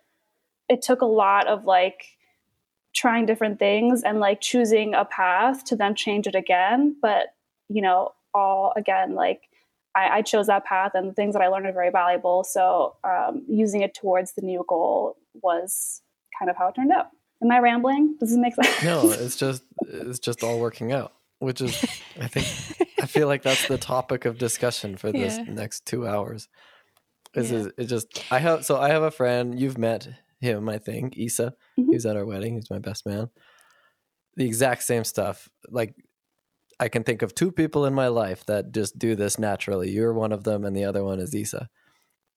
it 0.67 0.81
took 0.81 1.01
a 1.01 1.05
lot 1.05 1.47
of 1.47 1.65
like, 1.65 2.05
trying 2.99 3.25
different 3.25 3.59
things 3.59 4.03
and 4.03 4.19
like 4.19 4.41
choosing 4.41 4.93
a 4.93 5.05
path 5.05 5.63
to 5.63 5.75
then 5.75 5.95
change 5.95 6.27
it 6.27 6.35
again. 6.35 6.95
But, 7.01 7.27
you 7.69 7.81
know, 7.81 8.11
all 8.33 8.73
again, 8.75 9.15
like 9.15 9.43
I, 9.95 10.17
I 10.17 10.21
chose 10.21 10.47
that 10.47 10.65
path 10.65 10.91
and 10.95 11.09
the 11.09 11.13
things 11.13 11.33
that 11.33 11.41
I 11.41 11.47
learned 11.47 11.65
are 11.65 11.71
very 11.71 11.91
valuable. 11.91 12.43
So 12.43 12.97
um, 13.05 13.43
using 13.47 13.81
it 13.81 13.93
towards 13.93 14.33
the 14.33 14.41
new 14.41 14.65
goal 14.67 15.15
was 15.41 16.01
kind 16.37 16.51
of 16.51 16.57
how 16.57 16.67
it 16.67 16.75
turned 16.75 16.91
out. 16.91 17.07
Am 17.41 17.49
I 17.49 17.59
rambling? 17.59 18.17
Does 18.19 18.31
this 18.31 18.37
make 18.37 18.53
sense? 18.55 18.83
No, 18.83 19.11
it's 19.11 19.37
just 19.37 19.63
it's 19.87 20.19
just 20.19 20.43
all 20.43 20.59
working 20.59 20.91
out, 20.91 21.13
which 21.39 21.61
is 21.61 21.81
I 22.19 22.27
think 22.27 22.47
I 23.01 23.05
feel 23.05 23.27
like 23.27 23.43
that's 23.43 23.69
the 23.69 23.77
topic 23.95 24.25
of 24.25 24.37
discussion 24.37 24.97
for 24.97 25.13
this 25.13 25.37
yeah. 25.37 25.45
next 25.45 25.85
two 25.85 26.05
hours. 26.05 26.49
Is 27.33 27.51
yeah. 27.51 27.67
it 27.77 27.85
just 27.85 28.25
I 28.29 28.39
have 28.39 28.65
so 28.65 28.77
I 28.77 28.89
have 28.89 29.03
a 29.03 29.11
friend 29.11 29.57
you've 29.57 29.77
met 29.77 30.09
him 30.39 30.69
I 30.69 30.77
think 30.77 31.17
Isa 31.17 31.53
mm-hmm. 31.77 31.91
He's 31.91 32.05
at 32.05 32.15
our 32.15 32.25
wedding. 32.25 32.55
He's 32.55 32.69
my 32.69 32.79
best 32.79 33.05
man. 33.05 33.29
The 34.35 34.45
exact 34.45 34.83
same 34.83 35.03
stuff. 35.03 35.49
Like 35.69 35.95
I 36.79 36.87
can 36.87 37.03
think 37.03 37.21
of 37.21 37.35
two 37.35 37.51
people 37.51 37.85
in 37.85 37.93
my 37.93 38.07
life 38.07 38.45
that 38.45 38.71
just 38.71 38.97
do 38.97 39.15
this 39.15 39.37
naturally. 39.37 39.89
You're 39.89 40.13
one 40.13 40.31
of 40.31 40.45
them, 40.45 40.63
and 40.63 40.75
the 40.75 40.85
other 40.85 41.03
one 41.03 41.19
is 41.19 41.35
Isa. 41.35 41.69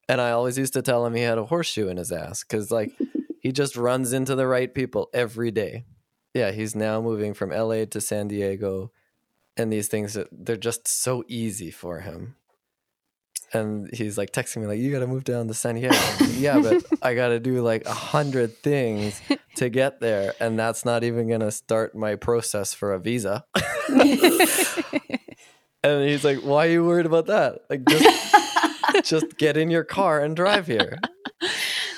And 0.08 0.20
I 0.20 0.32
always 0.32 0.58
used 0.58 0.72
to 0.72 0.82
tell 0.82 1.06
him 1.06 1.14
he 1.14 1.22
had 1.22 1.38
a 1.38 1.44
horseshoe 1.44 1.88
in 1.88 1.96
his 1.96 2.10
ass 2.10 2.42
because, 2.42 2.72
like, 2.72 2.90
he 3.40 3.52
just 3.52 3.76
runs 3.76 4.12
into 4.12 4.34
the 4.34 4.48
right 4.48 4.74
people 4.74 5.08
every 5.14 5.52
day. 5.52 5.84
Yeah, 6.34 6.50
he's 6.50 6.74
now 6.74 7.00
moving 7.00 7.34
from 7.34 7.50
LA 7.50 7.84
to 7.84 8.00
San 8.00 8.26
Diego, 8.26 8.90
and 9.56 9.72
these 9.72 9.86
things 9.86 10.18
they're 10.32 10.56
just 10.56 10.88
so 10.88 11.22
easy 11.28 11.70
for 11.70 12.00
him 12.00 12.34
and 13.52 13.92
he's 13.92 14.16
like 14.16 14.32
texting 14.32 14.58
me 14.58 14.66
like 14.66 14.78
you 14.78 14.90
gotta 14.92 15.06
move 15.06 15.24
down 15.24 15.48
to 15.48 15.54
san 15.54 15.74
diego. 15.74 15.94
Yeah 16.30 16.60
but 16.60 16.84
i 17.02 17.14
gotta 17.14 17.38
do 17.40 17.62
like 17.62 17.84
a 17.86 17.92
hundred 17.92 18.56
things 18.58 19.20
to 19.56 19.68
get 19.68 20.00
there 20.00 20.34
and 20.40 20.58
that's 20.58 20.84
not 20.84 21.04
even 21.04 21.28
gonna 21.28 21.50
start 21.50 21.94
my 21.94 22.16
process 22.16 22.74
for 22.74 22.92
a 22.92 22.98
visa. 22.98 23.44
And 25.84 26.08
he's 26.08 26.24
like 26.24 26.38
why 26.38 26.68
are 26.68 26.70
you 26.70 26.84
worried 26.84 27.06
about 27.06 27.26
that? 27.26 27.62
Like 27.68 27.84
just 27.88 28.34
just 29.04 29.36
get 29.36 29.56
in 29.56 29.68
your 29.68 29.82
car 29.82 30.20
and 30.20 30.36
drive 30.36 30.68
here. 30.68 30.98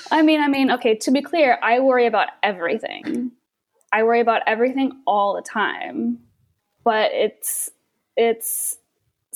I 0.09 0.23
mean 0.23 0.41
i 0.41 0.47
mean 0.47 0.71
okay 0.71 0.95
to 0.95 1.11
be 1.11 1.21
clear 1.21 1.59
i 1.61 1.79
worry 1.79 2.07
about 2.07 2.29
everything. 2.41 3.31
I 3.93 4.03
worry 4.03 4.21
about 4.21 4.41
everything 4.47 4.91
all 5.05 5.35
the 5.35 5.41
time. 5.41 6.19
But 6.83 7.11
it's 7.13 7.69
it's 8.17 8.77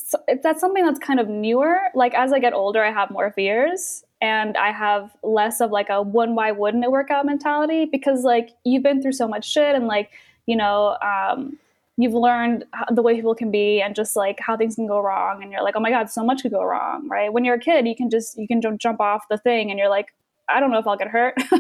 so 0.10 0.17
that's 0.41 0.60
something 0.60 0.84
that's 0.84 0.98
kind 0.98 1.19
of 1.19 1.30
newer. 1.30 1.78
Like 1.93 2.15
as 2.15 2.34
I 2.34 2.39
get 2.39 2.54
older, 2.54 2.84
I 2.84 2.91
have 2.91 3.12
more 3.12 3.32
fears 3.32 4.04
and 4.22 4.58
I 4.58 4.72
have 4.72 5.15
less 5.22 5.62
of 5.62 5.69
like 5.69 5.89
a 5.89 6.02
one 6.02 6.34
why 6.34 6.52
wouldn't 6.52 6.84
it 6.84 6.91
work 6.91 7.12
out 7.12 7.28
mentality 7.28 7.86
because 7.86 8.24
like 8.24 8.50
you've 8.63 8.82
been 8.82 9.04
through 9.04 9.12
so 9.12 9.28
much 9.28 9.48
shit 9.48 9.76
and 9.76 9.86
like 9.86 10.10
you 10.48 10.56
know 10.56 10.98
um, 11.04 11.60
you've 11.98 12.15
learned 12.15 12.65
the 12.91 13.04
way 13.04 13.13
people 13.13 13.36
can 13.36 13.52
be 13.52 13.84
and 13.84 13.93
just 13.93 14.15
like 14.15 14.39
how 14.39 14.58
things 14.58 14.74
can 14.74 14.88
go 14.88 15.00
wrong 15.00 15.43
and 15.43 15.52
you're 15.52 15.63
like 15.63 15.76
oh 15.78 15.80
my 15.80 15.91
god 15.91 16.10
so 16.10 16.24
much 16.24 16.41
could 16.41 16.52
go 16.52 16.63
wrong 16.63 17.08
right 17.08 17.32
when 17.32 17.45
you're 17.45 17.56
a 17.56 17.60
kid 17.60 17.88
you 17.88 17.95
can 17.95 18.10
just 18.10 18.36
you 18.36 18.48
can 18.48 18.62
jump 18.80 19.00
off 19.00 19.28
the 19.30 19.38
thing 19.38 19.69
and 19.69 19.78
you're 19.78 19.89
like 19.89 20.08
I 20.49 20.59
don't 20.59 20.71
know 20.71 20.79
if 20.79 20.88
I'll 20.88 20.97
get 20.97 21.07
hurt. 21.07 21.35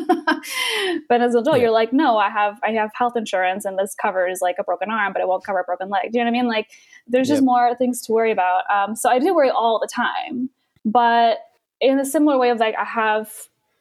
but 1.09 1.21
as 1.21 1.33
an 1.33 1.41
adult, 1.41 1.57
yeah. 1.57 1.63
you're 1.63 1.71
like, 1.71 1.93
no, 1.93 2.17
I 2.17 2.29
have 2.29 2.59
I 2.63 2.71
have 2.71 2.91
health 2.93 3.15
insurance 3.15 3.65
and 3.65 3.77
this 3.77 3.95
covers 3.95 4.39
like 4.41 4.55
a 4.59 4.63
broken 4.63 4.89
arm, 4.89 5.13
but 5.13 5.21
it 5.21 5.27
won't 5.27 5.43
cover 5.43 5.59
a 5.59 5.63
broken 5.63 5.89
leg. 5.89 6.11
Do 6.11 6.17
you 6.17 6.23
know 6.23 6.31
what 6.31 6.37
I 6.37 6.41
mean? 6.41 6.47
Like 6.47 6.69
there's 7.07 7.27
just 7.27 7.41
yep. 7.41 7.45
more 7.45 7.75
things 7.75 8.01
to 8.03 8.11
worry 8.11 8.31
about. 8.31 8.63
Um, 8.69 8.95
so 8.95 9.09
I 9.09 9.19
do 9.19 9.33
worry 9.33 9.49
all 9.49 9.79
the 9.79 9.87
time. 9.87 10.49
But 10.85 11.39
in 11.81 11.99
a 11.99 12.05
similar 12.05 12.37
way 12.37 12.49
of 12.49 12.59
like 12.59 12.75
I 12.75 12.85
have 12.85 13.31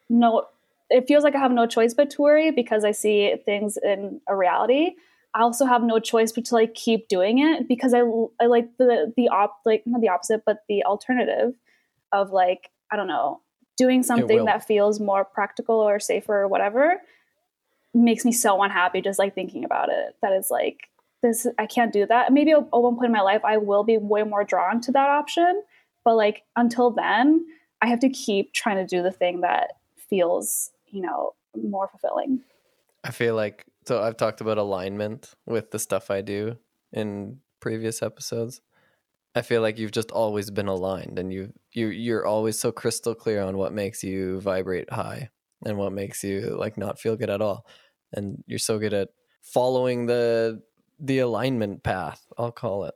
no 0.09 0.47
it 0.91 1.07
feels 1.07 1.23
like 1.25 1.35
I 1.35 1.39
have 1.39 1.53
no 1.53 1.67
choice 1.67 1.95
but 1.95 2.11
to 2.11 2.23
worry 2.23 2.51
because 2.51 2.85
I 2.85 2.93
see 2.93 3.35
things 3.45 3.77
in 3.77 4.21
a 4.27 4.35
reality. 4.35 4.93
I 5.35 5.43
also 5.43 5.67
have 5.67 5.83
no 5.83 5.99
choice 5.99 6.33
but 6.33 6.47
to 6.47 6.55
like 6.55 6.75
keep 6.75 7.09
doing 7.09 7.39
it 7.39 7.69
because 7.69 7.93
I, 7.93 8.01
I 8.41 8.47
like 8.47 8.77
the 8.79 9.13
the 9.17 9.29
op 9.29 9.61
like 9.65 9.83
not 9.87 10.01
the 10.01 10.09
opposite 10.09 10.43
but 10.47 10.65
the 10.69 10.85
alternative 10.85 11.55
of 12.13 12.31
like 12.31 12.71
I 12.91 12.97
don't 12.97 13.09
know 13.09 13.41
doing 13.79 14.03
something 14.03 14.45
that 14.45 14.67
feels 14.67 15.01
more 15.01 15.25
practical 15.25 15.77
or 15.77 15.99
safer 15.99 16.43
or 16.43 16.49
whatever 16.49 17.01
makes 17.95 18.25
me 18.25 18.33
so 18.33 18.63
unhappy 18.63 19.01
just 19.01 19.19
like 19.19 19.35
thinking 19.35 19.65
about 19.65 19.89
it. 19.89 20.15
That 20.21 20.33
is 20.33 20.49
like 20.51 20.89
this 21.23 21.47
i 21.59 21.67
can't 21.67 21.93
do 21.93 22.05
that. 22.07 22.33
Maybe 22.33 22.51
at 22.51 22.71
one 22.71 22.95
point 22.97 23.07
in 23.07 23.13
my 23.13 23.23
life 23.23 23.43
i 23.45 23.57
will 23.57 23.85
be 23.85 23.97
way 23.97 24.23
more 24.25 24.45
drawn 24.45 24.81
to 24.83 24.93
that 24.93 25.09
option 25.09 25.63
but 26.05 26.17
like 26.17 26.43
until 26.57 26.91
then 26.91 27.45
i 27.83 27.87
have 27.87 28.01
to 28.01 28.09
keep 28.09 28.53
trying 28.53 28.77
to 28.77 28.87
do 28.87 29.03
the 29.03 29.11
thing 29.11 29.41
that 29.43 29.73
feels 30.09 30.71
you 30.87 31.03
know 31.03 31.35
more 31.57 31.89
fulfilling. 31.89 32.41
I 33.05 33.11
feel 33.11 33.35
like 33.35 33.65
so 33.87 34.03
i've 34.03 34.17
talked 34.17 34.41
about 34.41 34.59
alignment 34.59 35.35
with 35.47 35.71
the 35.71 35.79
stuff 35.79 36.11
i 36.11 36.21
do 36.21 36.57
in 36.93 37.39
previous 37.61 38.03
episodes 38.03 38.61
I 39.35 39.43
feel 39.43 39.63
like 39.63 39.79
you've 39.79 39.93
just 39.93 40.11
always 40.11 40.51
been 40.51 40.69
aligned 40.69 41.19
and 41.19 41.33
you 41.33 41.53
you 41.73 41.89
you're 41.89 42.27
always 42.27 42.59
so 42.59 42.73
crystal 42.73 43.15
clear 43.15 43.43
on 43.43 43.57
what 43.57 43.73
makes 43.73 44.03
you 44.03 44.41
vibrate 44.41 44.91
high 44.91 45.31
and 45.65 45.77
what 45.77 45.93
makes 45.93 46.25
you 46.25 46.57
like 46.59 46.77
not 46.77 46.99
feel 46.99 47.17
good 47.17 47.31
at 47.31 47.43
all. 47.43 47.67
And 48.13 48.43
you're 48.47 48.59
so 48.59 48.79
good 48.79 48.95
at 48.95 49.09
following 49.43 50.07
the 50.07 50.63
the 50.99 51.21
alignment 51.21 51.83
path, 51.83 52.27
I'll 52.37 52.53
call 52.53 52.85
it. 52.85 52.95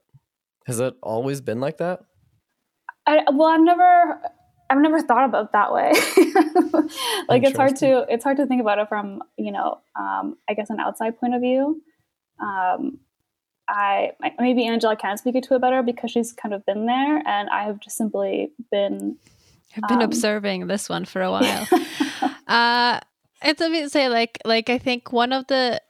Has 0.66 0.80
it 0.80 0.94
always 1.02 1.40
been 1.40 1.60
like 1.60 1.78
that? 1.78 2.00
I 3.06 3.24
well, 3.30 3.48
I've 3.48 3.60
never 3.60 4.20
I've 4.70 4.80
never 4.80 5.02
thought 5.02 5.26
about 5.26 5.46
it 5.46 5.52
that 5.52 5.72
way. 5.72 5.92
like 7.28 7.42
it's 7.42 7.56
hard 7.56 7.76
to 7.76 8.06
it's 8.08 8.24
hard 8.24 8.38
to 8.38 8.46
think 8.46 8.60
about 8.60 8.78
it 8.78 8.88
from, 8.88 9.22
you 9.36 9.52
know, 9.52 9.80
um, 9.98 10.36
I 10.48 10.54
guess 10.54 10.70
an 10.70 10.80
outside 10.80 11.18
point 11.20 11.34
of 11.34 11.42
view. 11.42 11.82
Um, 12.40 12.98
I 13.68 14.12
maybe 14.38 14.66
Angela 14.66 14.96
can 14.96 15.16
speak 15.16 15.42
to 15.42 15.54
it 15.54 15.60
better 15.60 15.82
because 15.82 16.10
she's 16.10 16.32
kind 16.32 16.54
of 16.54 16.64
been 16.66 16.86
there, 16.86 17.22
and 17.26 17.48
I 17.50 17.64
have 17.64 17.80
just 17.80 17.96
simply 17.96 18.52
been. 18.70 19.16
I've 19.76 19.88
been 19.88 19.98
um, 19.98 20.04
observing 20.04 20.66
this 20.66 20.88
one 20.88 21.04
for 21.04 21.22
a 21.22 21.30
while. 21.30 21.66
uh, 22.46 23.00
and 23.40 23.60
let 23.60 23.70
me 23.70 23.88
say, 23.88 24.08
like, 24.08 24.38
like 24.44 24.68
I 24.68 24.78
think 24.78 25.12
one 25.12 25.32
of 25.32 25.46
the, 25.46 25.80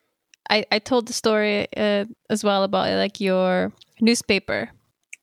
I 0.48 0.64
I 0.70 0.78
told 0.78 1.08
the 1.08 1.12
story 1.12 1.66
uh, 1.76 2.04
as 2.30 2.44
well 2.44 2.62
about 2.62 2.92
like 2.96 3.20
your 3.20 3.72
newspaper 4.00 4.70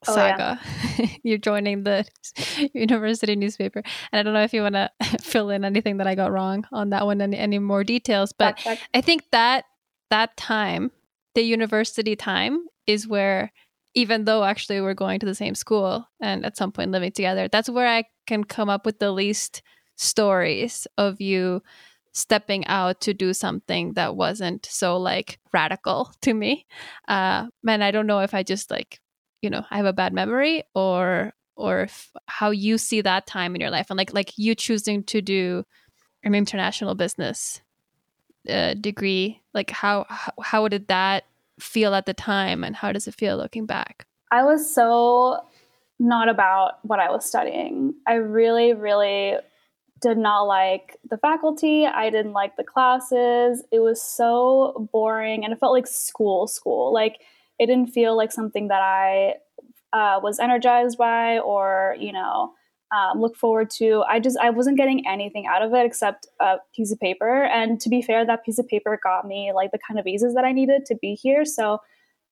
oh, 0.08 0.16
saga. 0.16 0.60
Yeah. 0.98 1.08
You're 1.24 1.38
joining 1.38 1.84
the 1.84 2.06
university 2.74 3.36
newspaper, 3.36 3.84
and 4.12 4.20
I 4.20 4.24
don't 4.24 4.34
know 4.34 4.44
if 4.44 4.54
you 4.54 4.64
want 4.64 4.76
to 4.76 4.90
fill 5.22 5.50
in 5.50 5.64
anything 5.64 5.98
that 5.98 6.08
I 6.08 6.16
got 6.16 6.32
wrong 6.32 6.66
on 6.72 6.90
that 6.90 7.06
one, 7.06 7.22
any, 7.22 7.38
any 7.38 7.60
more 7.60 7.84
details. 7.84 8.34
But 8.34 8.60
I 8.94 9.02
think 9.02 9.30
that 9.32 9.66
that 10.10 10.36
time 10.36 10.92
the 11.36 11.42
university 11.42 12.16
time 12.16 12.66
is 12.88 13.08
where 13.08 13.52
even 13.96 14.26
though 14.26 14.44
actually 14.44 14.82
we're 14.82 14.94
going 14.94 15.20
to 15.20 15.26
the 15.26 15.36
same 15.36 15.56
school 15.56 16.08
and 16.22 16.46
at 16.46 16.58
some 16.58 16.72
point 16.72 16.92
living 16.92 17.12
together 17.12 17.48
that's 17.48 17.70
where 17.70 17.88
i 17.88 18.04
can 18.28 18.44
come 18.44 18.70
up 18.70 18.86
with 18.86 19.00
the 19.00 19.12
least 19.12 19.62
stories 19.96 20.88
of 20.98 21.20
you 21.20 21.62
stepping 22.14 22.66
out 22.68 23.02
to 23.02 23.14
do 23.14 23.34
something 23.34 23.94
that 23.94 24.16
wasn't 24.16 24.66
so 24.66 24.98
like 24.98 25.40
radical 25.54 26.12
to 26.22 26.34
me. 26.34 26.66
Uh 27.08 27.48
man 27.64 27.82
i 27.82 27.92
don't 27.92 28.08
know 28.08 28.20
if 28.20 28.34
i 28.34 28.44
just 28.44 28.72
like 28.72 29.00
you 29.42 29.50
know 29.50 29.64
i 29.70 29.78
have 29.78 29.86
a 29.86 29.94
bad 29.94 30.14
memory 30.14 30.64
or 30.74 31.34
or 31.56 31.82
if, 31.82 32.12
how 32.28 32.52
you 32.52 32.78
see 32.78 33.02
that 33.02 33.28
time 33.28 33.54
in 33.54 33.62
your 33.62 33.70
life 33.70 33.88
and 33.90 33.98
like 33.98 34.14
like 34.14 34.32
you 34.38 34.56
choosing 34.56 35.04
to 35.04 35.22
do 35.22 35.64
an 36.24 36.34
international 36.34 36.96
business 36.96 37.62
uh, 38.48 38.74
degree 38.76 39.42
like 39.54 39.70
how 39.72 40.06
how 40.42 40.68
did 40.68 40.88
that 40.88 41.26
feel 41.60 41.94
at 41.94 42.06
the 42.06 42.14
time 42.14 42.64
and 42.64 42.76
how 42.76 42.92
does 42.92 43.08
it 43.08 43.16
feel 43.16 43.38
looking 43.38 43.66
back? 43.66 44.06
I 44.32 44.44
was 44.44 44.74
so 44.74 45.42
not 46.02 46.30
about 46.30 46.80
what 46.84 47.00
i 47.00 47.12
was 47.12 47.26
studying. 47.26 47.94
I 48.08 48.14
really 48.14 48.74
really 48.74 49.36
did 50.02 50.18
not 50.18 50.44
like 50.44 50.96
the 51.10 51.18
faculty. 51.18 51.86
I 51.86 52.10
didn't 52.10 52.32
like 52.32 52.56
the 52.56 52.64
classes. 52.64 53.64
It 53.70 53.80
was 53.80 54.02
so 54.02 54.88
boring 54.94 55.44
and 55.44 55.52
it 55.52 55.60
felt 55.60 55.74
like 55.74 55.88
school 55.88 56.48
school. 56.48 56.94
Like 56.94 57.20
it 57.60 57.66
didn't 57.66 57.88
feel 57.88 58.16
like 58.16 58.32
something 58.32 58.70
that 58.70 58.82
i 58.82 59.36
uh, 59.92 60.20
was 60.22 60.40
energized 60.40 60.98
by 60.98 61.40
or 61.40 61.96
you 62.00 62.12
know 62.12 62.54
um, 62.92 63.22
look 63.22 63.36
forward 63.36 63.70
to. 63.72 64.04
I 64.08 64.20
just 64.20 64.38
I 64.38 64.50
wasn't 64.50 64.78
getting 64.78 65.08
anything 65.08 65.46
out 65.46 65.62
of 65.62 65.74
it 65.74 65.86
except 65.86 66.28
a 66.40 66.58
piece 66.76 66.92
of 66.92 67.00
paper. 67.00 67.44
And 67.44 67.80
to 67.82 67.90
be 67.90 68.02
fair, 68.02 68.26
that 68.26 68.44
piece 68.44 68.60
of 68.60 68.68
paper 68.68 69.00
got 69.02 69.28
me 69.28 69.52
like 69.54 69.72
the 69.72 69.80
kind 69.88 70.00
of 70.00 70.06
visas 70.06 70.34
that 70.34 70.44
I 70.44 70.52
needed 70.52 70.86
to 70.88 70.96
be 70.96 71.14
here. 71.16 71.46
So 71.46 71.80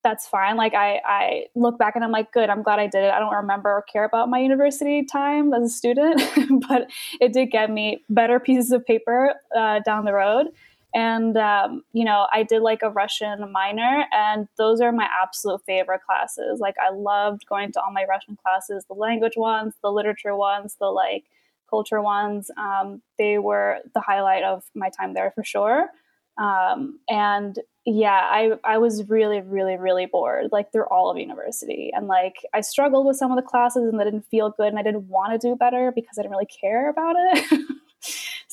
that's 0.04 0.26
fine. 0.26 0.56
Like 0.56 0.74
I 0.74 1.00
I 1.04 1.44
look 1.54 1.78
back 1.78 1.94
and 1.94 2.04
I'm 2.04 2.10
like, 2.10 2.32
good. 2.32 2.50
I'm 2.50 2.62
glad 2.62 2.78
I 2.78 2.86
did 2.86 3.04
it. 3.04 3.12
I 3.12 3.18
don't 3.18 3.34
remember 3.34 3.70
or 3.70 3.82
care 3.82 4.04
about 4.04 4.28
my 4.28 4.38
university 4.38 5.04
time 5.04 5.52
as 5.52 5.62
a 5.62 5.68
student, 5.68 6.20
but 6.68 6.88
it 7.20 7.32
did 7.32 7.50
get 7.50 7.70
me 7.70 8.04
better 8.08 8.40
pieces 8.40 8.72
of 8.72 8.84
paper 8.84 9.34
uh, 9.56 9.80
down 9.80 10.04
the 10.04 10.12
road. 10.12 10.48
And, 10.94 11.36
um, 11.36 11.82
you 11.92 12.04
know, 12.04 12.26
I 12.32 12.42
did 12.42 12.62
like 12.62 12.80
a 12.82 12.90
Russian 12.90 13.52
minor, 13.52 14.06
and 14.12 14.48
those 14.56 14.80
are 14.80 14.90
my 14.90 15.08
absolute 15.22 15.60
favorite 15.66 16.00
classes. 16.02 16.60
Like, 16.60 16.76
I 16.80 16.92
loved 16.92 17.46
going 17.48 17.72
to 17.72 17.80
all 17.80 17.92
my 17.92 18.06
Russian 18.08 18.36
classes 18.36 18.84
the 18.88 18.94
language 18.94 19.36
ones, 19.36 19.74
the 19.82 19.92
literature 19.92 20.34
ones, 20.34 20.76
the 20.80 20.86
like 20.86 21.24
culture 21.68 22.00
ones. 22.00 22.50
Um, 22.56 23.02
they 23.18 23.38
were 23.38 23.78
the 23.94 24.00
highlight 24.00 24.44
of 24.44 24.64
my 24.74 24.88
time 24.88 25.14
there 25.14 25.32
for 25.34 25.44
sure. 25.44 25.90
Um, 26.38 27.00
and 27.08 27.58
yeah, 27.84 28.20
I, 28.22 28.52
I 28.64 28.78
was 28.78 29.08
really, 29.08 29.40
really, 29.40 29.76
really 29.76 30.06
bored, 30.06 30.50
like 30.52 30.72
through 30.72 30.84
all 30.84 31.10
of 31.10 31.16
university. 31.16 31.90
And 31.94 32.06
like 32.06 32.36
I 32.54 32.60
struggled 32.60 33.06
with 33.06 33.16
some 33.16 33.32
of 33.32 33.36
the 33.36 33.42
classes 33.42 33.88
and 33.90 33.98
they 33.98 34.04
didn't 34.04 34.26
feel 34.30 34.50
good 34.50 34.68
and 34.68 34.78
I 34.78 34.82
didn't 34.82 35.08
want 35.08 35.38
to 35.38 35.48
do 35.48 35.56
better 35.56 35.90
because 35.94 36.18
I 36.18 36.22
didn't 36.22 36.32
really 36.32 36.46
care 36.46 36.90
about 36.90 37.16
it. 37.18 37.60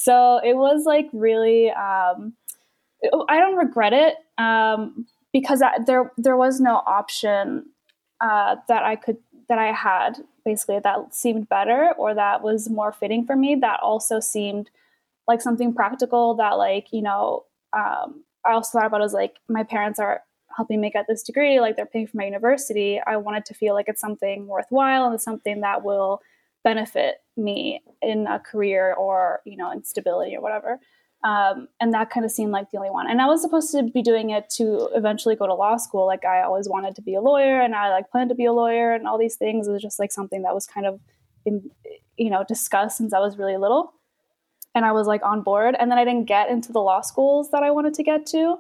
so 0.06 0.40
it 0.44 0.56
was 0.56 0.86
like 0.86 1.08
really 1.14 1.72
um, 1.72 2.34
i 3.28 3.40
don't 3.40 3.56
regret 3.56 3.94
it 3.94 4.16
um, 4.38 5.06
because 5.34 5.62
I, 5.62 5.72
there 5.86 6.12
there 6.18 6.38
was 6.38 6.60
no 6.60 6.76
option 6.86 7.66
uh, 8.22 8.58
that 8.68 8.84
i 8.84 8.96
could 8.96 9.18
that 9.50 9.58
i 9.58 9.72
had 9.72 10.18
basically 10.46 10.80
that 10.80 11.14
seemed 11.14 11.50
better 11.50 11.94
or 11.98 12.14
that 12.14 12.44
was 12.44 12.70
more 12.70 12.94
fitting 12.94 13.26
for 13.26 13.36
me. 13.36 13.56
That 13.56 13.80
also 13.82 14.20
seemed 14.20 14.70
like 15.28 15.42
something 15.42 15.74
practical 15.74 16.36
that 16.36 16.52
like 16.52 16.94
you 16.94 17.02
know 17.02 17.46
um, 17.74 18.24
i 18.46 18.52
also 18.52 18.78
thought 18.78 18.86
about 18.88 19.04
as 19.04 19.14
like 19.14 19.38
my 19.50 19.64
parents 19.64 20.00
are 20.00 20.22
helping 20.56 20.80
me 20.80 20.90
get 20.90 21.06
this 21.10 21.24
degree 21.24 21.60
like 21.60 21.76
they're 21.76 21.86
paying 21.86 22.08
for 22.08 22.18
my 22.18 22.26
university. 22.26 23.02
I 23.06 23.18
wanted 23.18 23.44
to 23.46 23.54
feel 23.54 23.74
like 23.74 23.90
it's 23.90 24.00
something 24.00 24.48
worthwhile 24.48 25.10
and 25.10 25.20
something 25.20 25.62
that 25.62 25.84
will 25.84 26.22
benefit 26.66 27.18
me 27.38 27.82
in 28.02 28.28
a 28.28 28.40
career 28.40 28.94
or 28.94 29.42
you 29.46 29.56
know 29.56 29.72
in 29.72 29.86
stability 29.86 30.36
or 30.36 30.42
whatever. 30.42 30.80
Um, 31.24 31.70
and 31.80 31.94
that 31.94 32.10
kind 32.12 32.26
of 32.26 32.32
seemed 32.32 32.52
like 32.52 32.70
the 32.70 32.78
only 32.78 32.92
one. 32.92 33.10
And 33.10 33.22
i 33.22 33.26
was 33.26 33.42
supposed 33.42 33.72
to 33.72 33.84
be 33.84 34.02
doing 34.02 34.32
it 34.32 34.50
to 34.58 34.90
eventually 34.94 35.36
go 35.36 35.48
to 35.48 35.54
law 35.54 35.78
school. 35.78 36.06
Like 36.06 36.26
i 36.26 36.42
always 36.42 36.68
wanted 36.68 36.96
to 36.96 37.02
be 37.02 37.16
a 37.16 37.22
lawyer 37.22 37.62
and 37.62 37.74
i 37.76 37.90
like 37.90 38.10
planned 38.12 38.30
to 38.30 38.36
be 38.36 38.46
a 38.46 38.54
lawyer 38.54 38.94
and 38.94 39.08
all 39.08 39.18
these 39.18 39.38
things. 39.38 39.68
It 39.68 39.72
was 39.72 39.82
just 39.82 40.00
like 40.00 40.12
something 40.12 40.42
that 40.42 40.54
was 40.54 40.66
kind 40.66 40.86
of 40.86 41.00
in, 41.46 41.70
you 42.18 42.30
know 42.30 42.44
discussed 42.44 42.98
since 42.98 43.14
i 43.14 43.20
was 43.20 43.38
really 43.38 43.58
little. 43.58 43.94
And 44.74 44.84
i 44.84 44.92
was 44.92 45.08
like 45.08 45.24
on 45.24 45.42
board. 45.42 45.76
And 45.80 45.90
then 45.90 46.00
i 46.00 46.04
didn't 46.04 46.26
get 46.26 46.50
into 46.50 46.74
the 46.74 46.82
law 46.82 47.02
schools 47.02 47.52
that 47.52 47.64
i 47.64 47.72
wanted 47.72 47.94
to 47.94 48.04
get 48.04 48.26
to 48.28 48.58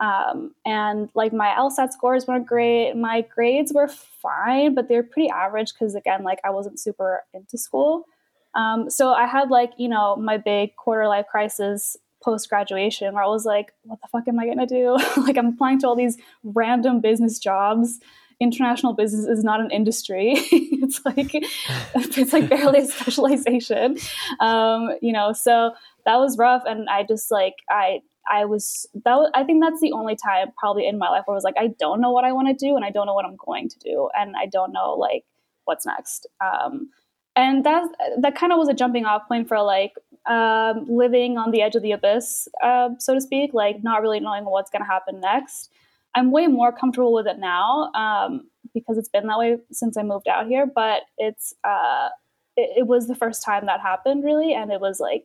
um, 0.00 0.54
and 0.64 1.08
like 1.14 1.32
my 1.32 1.54
LSAT 1.56 1.92
scores 1.92 2.26
weren't 2.26 2.46
great. 2.46 2.94
My 2.94 3.20
grades 3.20 3.72
were 3.72 3.88
fine, 3.88 4.74
but 4.74 4.88
they're 4.88 5.02
pretty 5.02 5.30
average 5.30 5.72
because 5.72 5.94
again, 5.94 6.24
like 6.24 6.40
I 6.44 6.50
wasn't 6.50 6.80
super 6.80 7.22
into 7.32 7.56
school. 7.56 8.06
Um, 8.54 8.90
so 8.90 9.12
I 9.12 9.26
had 9.26 9.50
like, 9.50 9.72
you 9.78 9.88
know, 9.88 10.16
my 10.16 10.36
big 10.36 10.76
quarter 10.76 11.06
life 11.08 11.26
crisis 11.30 11.96
post 12.22 12.48
graduation 12.48 13.14
where 13.14 13.22
I 13.22 13.28
was 13.28 13.44
like, 13.44 13.72
what 13.84 14.00
the 14.00 14.08
fuck 14.08 14.28
am 14.28 14.38
I 14.38 14.46
gonna 14.46 14.66
do? 14.66 14.96
like 15.18 15.36
I'm 15.36 15.48
applying 15.48 15.78
to 15.80 15.88
all 15.88 15.96
these 15.96 16.18
random 16.42 17.00
business 17.00 17.38
jobs. 17.38 18.00
International 18.40 18.92
business 18.92 19.26
is 19.26 19.44
not 19.44 19.60
an 19.60 19.70
industry. 19.70 20.32
it's 20.36 21.04
like 21.04 21.30
it's 21.94 22.32
like 22.32 22.48
barely 22.48 22.80
a 22.80 22.86
specialization. 22.86 23.98
Um, 24.40 24.96
you 25.00 25.12
know, 25.12 25.32
so 25.32 25.72
that 26.06 26.16
was 26.16 26.36
rough 26.36 26.62
and 26.66 26.88
I 26.88 27.04
just 27.04 27.30
like 27.30 27.54
I 27.70 28.00
I 28.30 28.44
was 28.44 28.86
that 29.04 29.14
was, 29.14 29.30
I 29.34 29.44
think 29.44 29.62
that's 29.62 29.80
the 29.80 29.92
only 29.92 30.16
time 30.16 30.48
probably 30.58 30.86
in 30.86 30.98
my 30.98 31.08
life 31.08 31.24
where 31.26 31.34
I 31.34 31.36
was 31.36 31.44
like 31.44 31.56
I 31.58 31.68
don't 31.78 32.00
know 32.00 32.10
what 32.10 32.24
I 32.24 32.32
want 32.32 32.48
to 32.48 32.54
do 32.54 32.76
and 32.76 32.84
I 32.84 32.90
don't 32.90 33.06
know 33.06 33.14
what 33.14 33.24
I'm 33.24 33.36
going 33.36 33.68
to 33.68 33.78
do 33.78 34.08
and 34.18 34.34
I 34.36 34.46
don't 34.46 34.72
know 34.72 34.94
like 34.94 35.24
what's 35.64 35.86
next. 35.86 36.26
Um, 36.44 36.90
and 37.34 37.64
that 37.64 37.88
that 38.20 38.34
kind 38.34 38.52
of 38.52 38.58
was 38.58 38.68
a 38.68 38.74
jumping 38.74 39.04
off 39.06 39.26
point 39.26 39.48
for 39.48 39.60
like 39.62 39.92
um, 40.26 40.86
living 40.88 41.38
on 41.38 41.50
the 41.50 41.62
edge 41.62 41.74
of 41.74 41.82
the 41.82 41.92
abyss, 41.92 42.46
uh, 42.62 42.90
so 42.98 43.14
to 43.14 43.20
speak, 43.20 43.54
like 43.54 43.82
not 43.82 44.02
really 44.02 44.20
knowing 44.20 44.44
what's 44.44 44.70
going 44.70 44.82
to 44.82 44.86
happen 44.86 45.20
next. 45.20 45.70
I'm 46.14 46.30
way 46.30 46.46
more 46.46 46.72
comfortable 46.72 47.14
with 47.14 47.26
it 47.26 47.38
now 47.38 47.90
um, 47.94 48.48
because 48.74 48.98
it's 48.98 49.08
been 49.08 49.26
that 49.28 49.38
way 49.38 49.56
since 49.70 49.96
I 49.96 50.02
moved 50.02 50.28
out 50.28 50.46
here. 50.46 50.66
But 50.66 51.02
it's 51.16 51.54
uh, 51.64 52.10
it, 52.56 52.80
it 52.80 52.86
was 52.86 53.08
the 53.08 53.14
first 53.14 53.42
time 53.42 53.66
that 53.66 53.80
happened 53.80 54.24
really, 54.24 54.52
and 54.52 54.70
it 54.70 54.80
was 54.80 55.00
like 55.00 55.24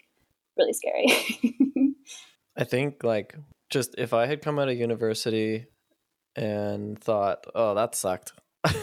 really 0.58 0.74
scary. 0.74 1.08
I 2.58 2.64
think 2.64 3.04
like 3.04 3.36
just 3.70 3.96
if 3.98 4.14
I 4.14 4.26
had 4.26 4.42
come 4.42 4.60
out 4.60 4.70
of 4.70 4.78
university 4.78 5.68
and 6.36 7.00
thought, 7.00 7.46
"Oh, 7.54 7.76
that 7.76 7.96
sucked." 7.96 8.34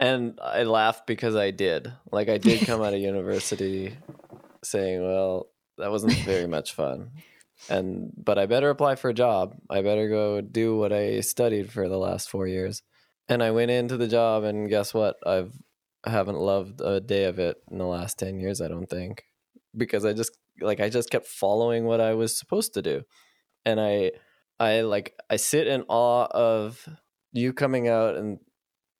and 0.00 0.38
I 0.42 0.62
laughed 0.62 1.06
because 1.06 1.36
I 1.36 1.50
did. 1.50 1.92
Like 2.10 2.28
I 2.28 2.38
did 2.38 2.66
come 2.66 2.82
out 2.82 2.94
of 2.94 3.00
university 3.00 3.96
saying, 4.62 5.02
"Well, 5.02 5.48
that 5.78 5.90
wasn't 5.90 6.14
very 6.24 6.46
much 6.46 6.72
fun." 6.72 7.10
And 7.68 8.12
but 8.16 8.38
I 8.38 8.46
better 8.46 8.70
apply 8.70 8.96
for 8.96 9.10
a 9.10 9.14
job. 9.14 9.56
I 9.70 9.82
better 9.82 10.08
go 10.08 10.40
do 10.40 10.76
what 10.76 10.92
I 10.92 11.20
studied 11.20 11.70
for 11.72 11.88
the 11.88 11.98
last 11.98 12.28
4 12.30 12.46
years. 12.46 12.82
And 13.28 13.42
I 13.42 13.52
went 13.52 13.70
into 13.70 13.96
the 13.96 14.08
job 14.08 14.44
and 14.44 14.68
guess 14.68 14.92
what? 14.92 15.16
I've 15.26 15.52
I 16.04 16.10
haven't 16.10 16.38
loved 16.38 16.80
a 16.82 17.00
day 17.00 17.24
of 17.24 17.38
it 17.38 17.56
in 17.70 17.78
the 17.78 17.86
last 17.86 18.18
10 18.18 18.38
years, 18.38 18.60
I 18.60 18.68
don't 18.68 18.88
think. 18.88 19.24
Because 19.76 20.04
I 20.04 20.12
just 20.12 20.36
like 20.60 20.80
I 20.80 20.88
just 20.88 21.10
kept 21.10 21.26
following 21.26 21.84
what 21.84 22.00
I 22.00 22.14
was 22.14 22.36
supposed 22.36 22.74
to 22.74 22.82
do. 22.82 23.02
And 23.64 23.80
I 23.80 24.12
I 24.60 24.82
like 24.82 25.14
I 25.30 25.36
sit 25.36 25.66
in 25.66 25.82
awe 25.88 26.26
of 26.26 26.88
you 27.32 27.52
coming 27.52 27.88
out 27.88 28.16
and 28.16 28.38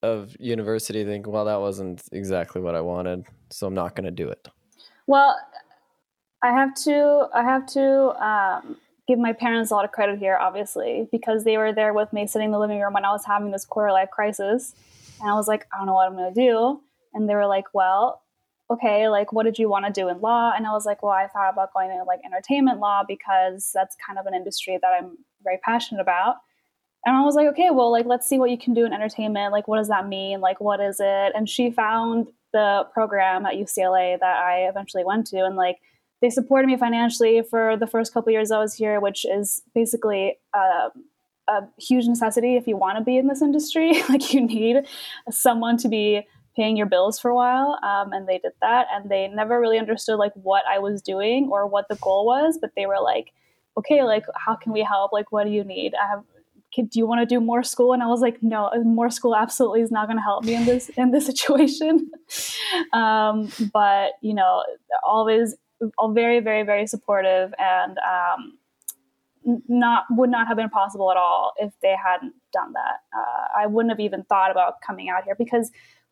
of 0.02 0.36
university 0.38 1.04
thinking, 1.04 1.32
well, 1.32 1.46
that 1.46 1.60
wasn't 1.60 2.02
exactly 2.12 2.60
what 2.60 2.74
I 2.74 2.82
wanted, 2.82 3.24
so 3.50 3.66
I'm 3.66 3.74
not 3.74 3.96
to 3.96 4.10
do 4.10 4.28
it. 4.28 4.48
Well, 5.06 5.36
I 6.42 6.48
have 6.52 6.74
to 6.84 7.28
I 7.34 7.42
have 7.42 7.66
to 7.68 7.82
um, 8.22 8.76
give 9.08 9.18
my 9.18 9.32
parents 9.32 9.70
a 9.70 9.74
lot 9.74 9.84
of 9.84 9.92
credit 9.92 10.18
here, 10.18 10.36
obviously, 10.36 11.08
because 11.10 11.44
they 11.44 11.56
were 11.56 11.72
there 11.72 11.94
with 11.94 12.12
me 12.12 12.26
sitting 12.26 12.46
in 12.46 12.52
the 12.52 12.58
living 12.58 12.80
room 12.80 12.92
when 12.92 13.04
I 13.04 13.12
was 13.12 13.24
having 13.24 13.50
this 13.50 13.64
quarter 13.64 13.92
life 13.92 14.10
crisis, 14.10 14.74
and 15.20 15.30
I 15.30 15.34
was 15.34 15.48
like, 15.48 15.66
I 15.72 15.78
don't 15.78 15.86
know 15.86 15.94
what 15.94 16.06
I'm 16.06 16.16
going 16.16 16.34
to 16.34 16.40
do, 16.40 16.80
and 17.14 17.28
they 17.28 17.34
were 17.34 17.46
like, 17.46 17.66
well, 17.72 18.23
okay, 18.70 19.08
like, 19.08 19.32
what 19.32 19.44
did 19.44 19.58
you 19.58 19.68
want 19.68 19.84
to 19.84 19.92
do 19.92 20.08
in 20.08 20.20
law? 20.20 20.52
And 20.56 20.66
I 20.66 20.72
was 20.72 20.86
like, 20.86 21.02
well, 21.02 21.12
I 21.12 21.26
thought 21.26 21.52
about 21.52 21.72
going 21.74 21.90
into 21.90 22.04
like 22.04 22.20
entertainment 22.24 22.80
law 22.80 23.02
because 23.06 23.70
that's 23.74 23.96
kind 24.04 24.18
of 24.18 24.26
an 24.26 24.34
industry 24.34 24.78
that 24.80 24.88
I'm 24.88 25.18
very 25.42 25.58
passionate 25.62 26.00
about. 26.00 26.36
And 27.06 27.14
I 27.14 27.20
was 27.22 27.34
like, 27.34 27.46
okay, 27.48 27.68
well, 27.70 27.92
like, 27.92 28.06
let's 28.06 28.26
see 28.26 28.38
what 28.38 28.50
you 28.50 28.56
can 28.56 28.72
do 28.72 28.86
in 28.86 28.92
entertainment. 28.92 29.52
Like, 29.52 29.68
what 29.68 29.76
does 29.76 29.88
that 29.88 30.08
mean? 30.08 30.40
Like, 30.40 30.60
what 30.60 30.80
is 30.80 30.96
it? 31.00 31.32
And 31.34 31.48
she 31.48 31.70
found 31.70 32.28
the 32.52 32.86
program 32.94 33.44
at 33.44 33.54
UCLA 33.54 34.18
that 34.18 34.36
I 34.38 34.66
eventually 34.68 35.04
went 35.04 35.26
to. 35.28 35.44
And 35.44 35.56
like, 35.56 35.80
they 36.22 36.30
supported 36.30 36.66
me 36.66 36.78
financially 36.78 37.42
for 37.42 37.76
the 37.76 37.86
first 37.86 38.14
couple 38.14 38.32
years 38.32 38.50
I 38.50 38.58
was 38.58 38.74
here, 38.74 39.00
which 39.00 39.26
is 39.26 39.60
basically 39.74 40.38
a, 40.54 40.88
a 41.48 41.68
huge 41.78 42.06
necessity 42.06 42.56
if 42.56 42.66
you 42.66 42.78
want 42.78 42.96
to 42.96 43.04
be 43.04 43.18
in 43.18 43.26
this 43.26 43.42
industry. 43.42 44.02
like, 44.08 44.32
you 44.32 44.40
need 44.40 44.86
someone 45.30 45.76
to 45.78 45.88
be 45.88 46.26
paying 46.56 46.76
your 46.76 46.86
bills 46.86 47.18
for 47.18 47.30
a 47.30 47.34
while 47.34 47.78
um, 47.82 48.12
and 48.12 48.28
they 48.28 48.38
did 48.38 48.52
that 48.60 48.86
and 48.92 49.10
they 49.10 49.28
never 49.28 49.60
really 49.60 49.78
understood 49.78 50.18
like 50.18 50.32
what 50.34 50.62
i 50.68 50.78
was 50.78 51.02
doing 51.02 51.48
or 51.50 51.66
what 51.66 51.86
the 51.88 51.96
goal 51.96 52.24
was 52.26 52.58
but 52.60 52.70
they 52.76 52.86
were 52.86 53.00
like 53.00 53.32
okay 53.76 54.02
like 54.02 54.24
how 54.34 54.54
can 54.54 54.72
we 54.72 54.82
help? 54.82 55.12
Like 55.12 55.32
what 55.32 55.44
do 55.44 55.50
you 55.50 55.64
need? 55.64 55.94
I 55.94 56.08
have 56.08 56.24
do 56.76 56.98
you 56.98 57.06
want 57.06 57.20
to 57.20 57.26
do 57.26 57.40
more 57.40 57.62
school? 57.62 57.92
And 57.92 58.02
i 58.02 58.06
was 58.06 58.20
like 58.20 58.42
no 58.42 58.68
more 58.84 59.08
school 59.08 59.36
absolutely 59.36 59.82
is 59.82 59.92
not 59.92 60.08
going 60.08 60.16
to 60.16 60.22
help 60.22 60.44
me 60.44 60.54
in 60.54 60.64
this 60.64 60.88
in 60.96 61.10
this 61.12 61.26
situation. 61.30 62.10
Um, 62.92 63.50
but 63.72 64.12
you 64.20 64.34
know 64.34 64.64
always 65.06 65.56
all 65.98 66.12
very 66.12 66.40
very 66.40 66.62
very 66.62 66.86
supportive 66.86 67.52
and 67.58 67.98
um, 67.98 68.58
not 69.68 70.04
would 70.10 70.30
not 70.30 70.48
have 70.48 70.56
been 70.56 70.70
possible 70.70 71.10
at 71.10 71.16
all 71.16 71.52
if 71.58 71.72
they 71.82 71.94
hadn't 72.02 72.34
done 72.52 72.72
that. 72.72 73.00
Uh, 73.16 73.62
i 73.62 73.66
wouldn't 73.66 73.90
have 73.92 74.00
even 74.00 74.24
thought 74.24 74.50
about 74.50 74.80
coming 74.80 75.08
out 75.08 75.24
here 75.24 75.36
because 75.36 75.70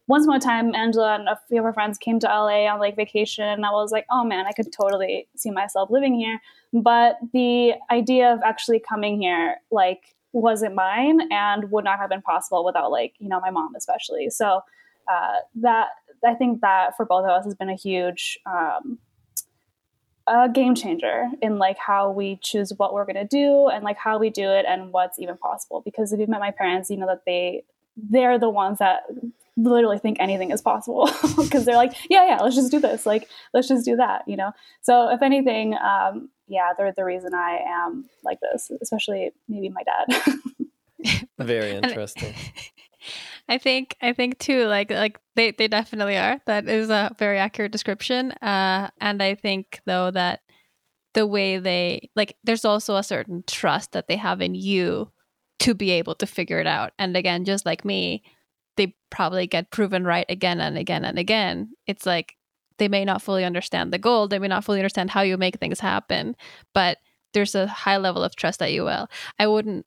once 0.08 0.26
more 0.26 0.38
time, 0.38 0.74
Angela 0.74 1.14
and 1.14 1.28
a 1.28 1.38
few 1.48 1.58
of 1.58 1.64
her 1.64 1.72
friends 1.72 1.98
came 1.98 2.18
to 2.20 2.26
LA 2.26 2.66
on 2.66 2.78
like 2.80 2.96
vacation, 2.96 3.44
and 3.44 3.64
I 3.64 3.70
was 3.70 3.92
like, 3.92 4.06
oh 4.10 4.24
man, 4.24 4.46
I 4.46 4.52
could 4.52 4.72
totally 4.72 5.28
see 5.36 5.50
myself 5.50 5.90
living 5.90 6.14
here. 6.14 6.40
But 6.72 7.18
the 7.32 7.74
idea 7.90 8.32
of 8.32 8.40
actually 8.44 8.80
coming 8.80 9.20
here, 9.20 9.56
like, 9.70 10.14
wasn't 10.32 10.74
mine 10.74 11.30
and 11.30 11.70
would 11.70 11.84
not 11.84 11.98
have 11.98 12.08
been 12.08 12.22
possible 12.22 12.64
without 12.64 12.90
like 12.90 13.14
you 13.18 13.28
know 13.28 13.40
my 13.40 13.50
mom 13.50 13.74
especially. 13.76 14.30
So 14.30 14.60
uh, 15.10 15.34
that 15.56 15.88
I 16.24 16.34
think 16.34 16.60
that 16.60 16.96
for 16.96 17.04
both 17.04 17.24
of 17.24 17.30
us 17.30 17.44
has 17.44 17.54
been 17.54 17.68
a 17.68 17.76
huge 17.76 18.38
um, 18.46 18.98
a 20.26 20.48
game 20.48 20.74
changer 20.74 21.26
in 21.40 21.58
like 21.58 21.76
how 21.78 22.10
we 22.10 22.38
choose 22.42 22.72
what 22.76 22.94
we're 22.94 23.04
going 23.04 23.16
to 23.16 23.24
do 23.24 23.68
and 23.68 23.84
like 23.84 23.98
how 23.98 24.18
we 24.18 24.30
do 24.30 24.48
it 24.48 24.64
and 24.66 24.92
what's 24.92 25.18
even 25.18 25.36
possible 25.36 25.82
because 25.84 26.12
if 26.12 26.20
you've 26.20 26.28
met 26.28 26.38
my 26.40 26.52
parents 26.52 26.90
you 26.90 26.96
know 26.96 27.06
that 27.06 27.22
they 27.26 27.64
they're 27.96 28.38
the 28.38 28.48
ones 28.48 28.78
that 28.78 29.02
literally 29.56 29.98
think 29.98 30.18
anything 30.20 30.50
is 30.50 30.62
possible 30.62 31.10
because 31.36 31.64
they're 31.64 31.76
like, 31.76 31.94
yeah, 32.08 32.26
yeah, 32.26 32.38
let's 32.42 32.56
just 32.56 32.70
do 32.70 32.80
this. 32.80 33.06
Like, 33.06 33.28
let's 33.52 33.68
just 33.68 33.84
do 33.84 33.96
that, 33.96 34.22
you 34.26 34.36
know? 34.36 34.52
So, 34.80 35.10
if 35.10 35.22
anything, 35.22 35.74
um, 35.74 36.30
yeah, 36.48 36.72
they're 36.76 36.92
the 36.96 37.04
reason 37.04 37.34
I 37.34 37.58
am 37.66 38.08
like 38.24 38.38
this, 38.40 38.70
especially 38.80 39.32
maybe 39.48 39.68
my 39.68 39.82
dad. 39.82 40.38
Very 41.38 41.72
interesting. 41.72 42.34
I 43.48 43.58
think 43.58 43.96
I 44.00 44.12
think 44.12 44.38
too 44.38 44.66
like 44.66 44.88
like 44.90 45.18
they 45.34 45.50
they 45.50 45.66
definitely 45.66 46.16
are. 46.16 46.40
That 46.46 46.68
is 46.68 46.88
a 46.88 47.12
very 47.18 47.38
accurate 47.38 47.72
description. 47.72 48.30
Uh 48.32 48.90
and 49.00 49.20
I 49.20 49.34
think 49.34 49.80
though 49.84 50.12
that 50.12 50.40
the 51.14 51.26
way 51.26 51.58
they 51.58 52.10
like 52.14 52.36
there's 52.44 52.64
also 52.64 52.94
a 52.94 53.02
certain 53.02 53.42
trust 53.48 53.92
that 53.92 54.06
they 54.06 54.16
have 54.16 54.40
in 54.40 54.54
you 54.54 55.10
to 55.60 55.74
be 55.74 55.90
able 55.90 56.14
to 56.16 56.26
figure 56.26 56.60
it 56.60 56.66
out. 56.66 56.92
And 56.98 57.16
again, 57.16 57.44
just 57.44 57.66
like 57.66 57.84
me, 57.84 58.22
they 58.76 58.94
probably 59.10 59.46
get 59.46 59.70
proven 59.70 60.04
right 60.04 60.26
again 60.28 60.60
and 60.60 60.78
again 60.78 61.04
and 61.04 61.18
again. 61.18 61.72
It's 61.86 62.06
like 62.06 62.36
they 62.78 62.88
may 62.88 63.04
not 63.04 63.22
fully 63.22 63.44
understand 63.44 63.92
the 63.92 63.98
goal, 63.98 64.28
they 64.28 64.38
may 64.38 64.48
not 64.48 64.64
fully 64.64 64.80
understand 64.80 65.10
how 65.10 65.22
you 65.22 65.36
make 65.36 65.58
things 65.58 65.80
happen, 65.80 66.36
but 66.74 66.98
there's 67.32 67.54
a 67.54 67.66
high 67.66 67.96
level 67.96 68.22
of 68.22 68.36
trust 68.36 68.58
that 68.58 68.72
you 68.72 68.84
will. 68.84 69.08
I 69.38 69.46
wouldn't 69.46 69.86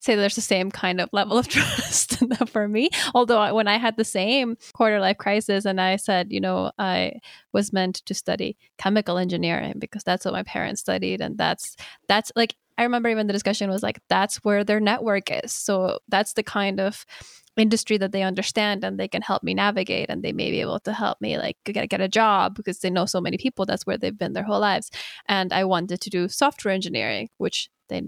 say 0.00 0.14
there's 0.14 0.36
the 0.36 0.40
same 0.40 0.70
kind 0.70 1.00
of 1.00 1.08
level 1.12 1.38
of 1.38 1.48
trust 1.56 2.22
for 2.48 2.68
me. 2.68 2.90
Although 3.14 3.54
when 3.54 3.68
I 3.68 3.76
had 3.76 3.96
the 3.96 4.04
same 4.04 4.56
quarter 4.74 5.00
life 5.00 5.18
crisis 5.18 5.64
and 5.64 5.80
I 5.80 5.96
said, 5.96 6.32
you 6.32 6.40
know, 6.40 6.72
I 6.78 7.14
was 7.52 7.72
meant 7.72 7.96
to 8.06 8.14
study 8.14 8.56
chemical 8.78 9.18
engineering 9.18 9.74
because 9.78 10.04
that's 10.04 10.24
what 10.24 10.34
my 10.34 10.42
parents 10.42 10.80
studied 10.80 11.20
and 11.20 11.36
that's 11.36 11.76
that's 12.08 12.32
like 12.36 12.54
I 12.78 12.82
remember 12.82 13.08
even 13.08 13.26
the 13.26 13.32
discussion 13.32 13.70
was 13.70 13.82
like 13.82 14.00
that's 14.08 14.36
where 14.44 14.64
their 14.64 14.80
network 14.80 15.30
is. 15.30 15.52
So 15.52 15.98
that's 16.08 16.34
the 16.34 16.42
kind 16.42 16.78
of 16.78 17.04
industry 17.56 17.98
that 17.98 18.12
they 18.12 18.22
understand 18.22 18.84
and 18.84 18.98
they 18.98 19.08
can 19.08 19.22
help 19.22 19.42
me 19.42 19.54
navigate 19.54 20.10
and 20.10 20.22
they 20.22 20.32
may 20.32 20.50
be 20.50 20.60
able 20.60 20.80
to 20.80 20.92
help 20.92 21.20
me 21.20 21.38
like 21.38 21.56
get, 21.64 21.88
get 21.88 22.00
a 22.00 22.08
job 22.08 22.54
because 22.54 22.78
they 22.80 22.90
know 22.90 23.06
so 23.06 23.20
many 23.20 23.38
people 23.38 23.64
that's 23.64 23.86
where 23.86 23.96
they've 23.96 24.18
been 24.18 24.32
their 24.34 24.44
whole 24.44 24.60
lives. 24.60 24.90
And 25.26 25.52
i 25.52 25.64
wanted 25.64 26.00
to 26.00 26.10
do 26.10 26.28
software 26.28 26.74
engineering 26.74 27.28
which 27.38 27.68
they 27.88 28.02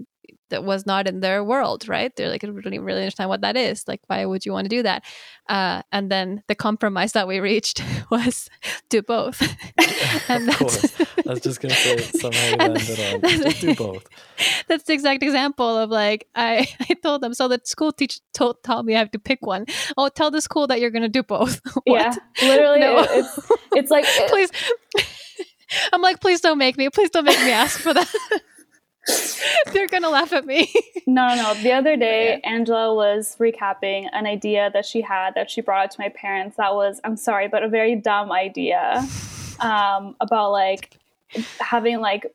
that 0.49 0.63
was 0.63 0.85
not 0.85 1.07
in 1.07 1.19
their 1.19 1.43
world, 1.43 1.87
right? 1.87 2.15
They're 2.15 2.29
like, 2.29 2.43
I 2.43 2.47
don't 2.47 2.55
really, 2.55 2.79
really 2.79 3.01
understand 3.01 3.29
what 3.29 3.41
that 3.41 3.55
is. 3.55 3.87
Like, 3.87 4.01
why 4.07 4.25
would 4.25 4.45
you 4.45 4.51
want 4.51 4.65
to 4.65 4.69
do 4.69 4.83
that? 4.83 5.03
Uh, 5.47 5.81
and 5.91 6.11
then 6.11 6.43
the 6.47 6.55
compromise 6.55 7.13
that 7.13 7.27
we 7.27 7.39
reached 7.39 7.83
was 8.11 8.49
do 8.89 9.01
both. 9.01 9.41
and 10.29 10.49
of 10.49 10.57
course. 10.57 11.01
I 11.01 11.29
was 11.29 11.41
just 11.41 11.61
going 11.61 11.73
to 11.73 11.77
say 11.77 11.97
somehow 11.97 12.49
you 12.49 12.55
landed 12.55 13.23
on 13.23 13.29
just 13.29 13.61
do 13.61 13.75
both. 13.75 14.07
That's 14.67 14.83
the 14.83 14.93
exact 14.93 15.23
example 15.23 15.77
of 15.77 15.89
like, 15.89 16.27
I, 16.35 16.67
I 16.89 16.93
told 16.95 17.21
them, 17.21 17.33
so 17.33 17.47
the 17.47 17.59
school 17.63 17.91
teacher 17.91 18.19
told, 18.33 18.63
told 18.63 18.85
me 18.85 18.95
I 18.95 18.99
have 18.99 19.11
to 19.11 19.19
pick 19.19 19.45
one. 19.45 19.65
Oh, 19.97 20.09
tell 20.09 20.31
the 20.31 20.41
school 20.41 20.67
that 20.67 20.79
you're 20.79 20.91
going 20.91 21.03
to 21.03 21.09
do 21.09 21.23
both. 21.23 21.61
yeah, 21.85 22.13
literally. 22.41 22.79
No. 22.79 23.05
It's, 23.09 23.51
it's 23.73 23.91
like, 23.91 24.05
please. 24.27 24.51
I'm 25.93 26.01
like, 26.01 26.19
please 26.19 26.41
don't 26.41 26.57
make 26.57 26.77
me. 26.77 26.89
Please 26.89 27.11
don't 27.11 27.25
make 27.25 27.39
me 27.39 27.51
ask 27.51 27.79
for 27.79 27.93
that. 27.93 28.07
They're 29.73 29.87
gonna 29.87 30.09
laugh 30.09 30.33
at 30.33 30.45
me. 30.45 30.71
no, 31.07 31.27
no, 31.29 31.35
no. 31.35 31.53
The 31.55 31.71
other 31.71 31.95
day, 31.97 32.39
yeah. 32.43 32.49
Angela 32.49 32.93
was 32.93 33.35
recapping 33.37 34.09
an 34.13 34.25
idea 34.25 34.69
that 34.73 34.85
she 34.85 35.01
had 35.01 35.35
that 35.35 35.49
she 35.49 35.61
brought 35.61 35.85
up 35.85 35.91
to 35.91 35.99
my 35.99 36.09
parents. 36.09 36.57
That 36.57 36.75
was, 36.75 36.99
I'm 37.03 37.17
sorry, 37.17 37.47
but 37.47 37.63
a 37.63 37.69
very 37.69 37.95
dumb 37.95 38.31
idea 38.31 39.05
um, 39.59 40.15
about 40.19 40.51
like 40.51 40.97
having 41.59 41.99
like 41.99 42.25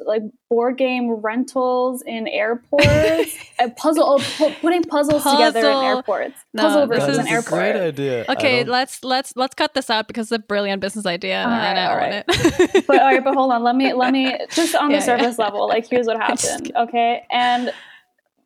like 0.00 0.22
board 0.48 0.76
game 0.76 1.10
rentals 1.10 2.02
in 2.02 2.28
airports, 2.28 3.36
a 3.58 3.68
puzzle, 3.70 4.04
oh, 4.06 4.56
putting 4.60 4.82
puzzles 4.84 5.22
puzzle. 5.22 5.38
together 5.38 5.68
in 5.70 5.84
airports. 5.84 6.34
No, 6.54 6.62
puzzle 6.62 6.86
versus 6.86 7.18
an 7.18 7.26
airport. 7.26 7.60
Great 7.60 7.76
idea. 7.76 8.24
Okay, 8.28 8.64
let's 8.64 9.02
let's 9.02 9.32
let's 9.36 9.54
cut 9.54 9.74
this 9.74 9.90
out 9.90 10.06
because 10.06 10.26
it's 10.26 10.36
a 10.36 10.38
brilliant 10.38 10.80
business 10.80 11.04
idea, 11.04 11.42
all 11.42 11.50
right, 11.50 11.64
and 11.64 11.78
I 11.78 11.86
all 11.86 11.96
right. 11.96 12.24
it. 12.28 12.86
but 12.86 13.00
all 13.00 13.06
right, 13.06 13.24
but 13.24 13.34
hold 13.34 13.50
on. 13.50 13.62
Let 13.64 13.74
me 13.74 13.92
let 13.92 14.12
me 14.12 14.36
just 14.50 14.74
on 14.74 14.88
the 14.88 14.94
yeah, 14.94 15.00
surface 15.00 15.36
yeah. 15.38 15.44
level. 15.44 15.66
Like, 15.66 15.86
here's 15.90 16.06
what 16.06 16.16
happened. 16.16 16.70
Okay, 16.76 17.24
and 17.30 17.72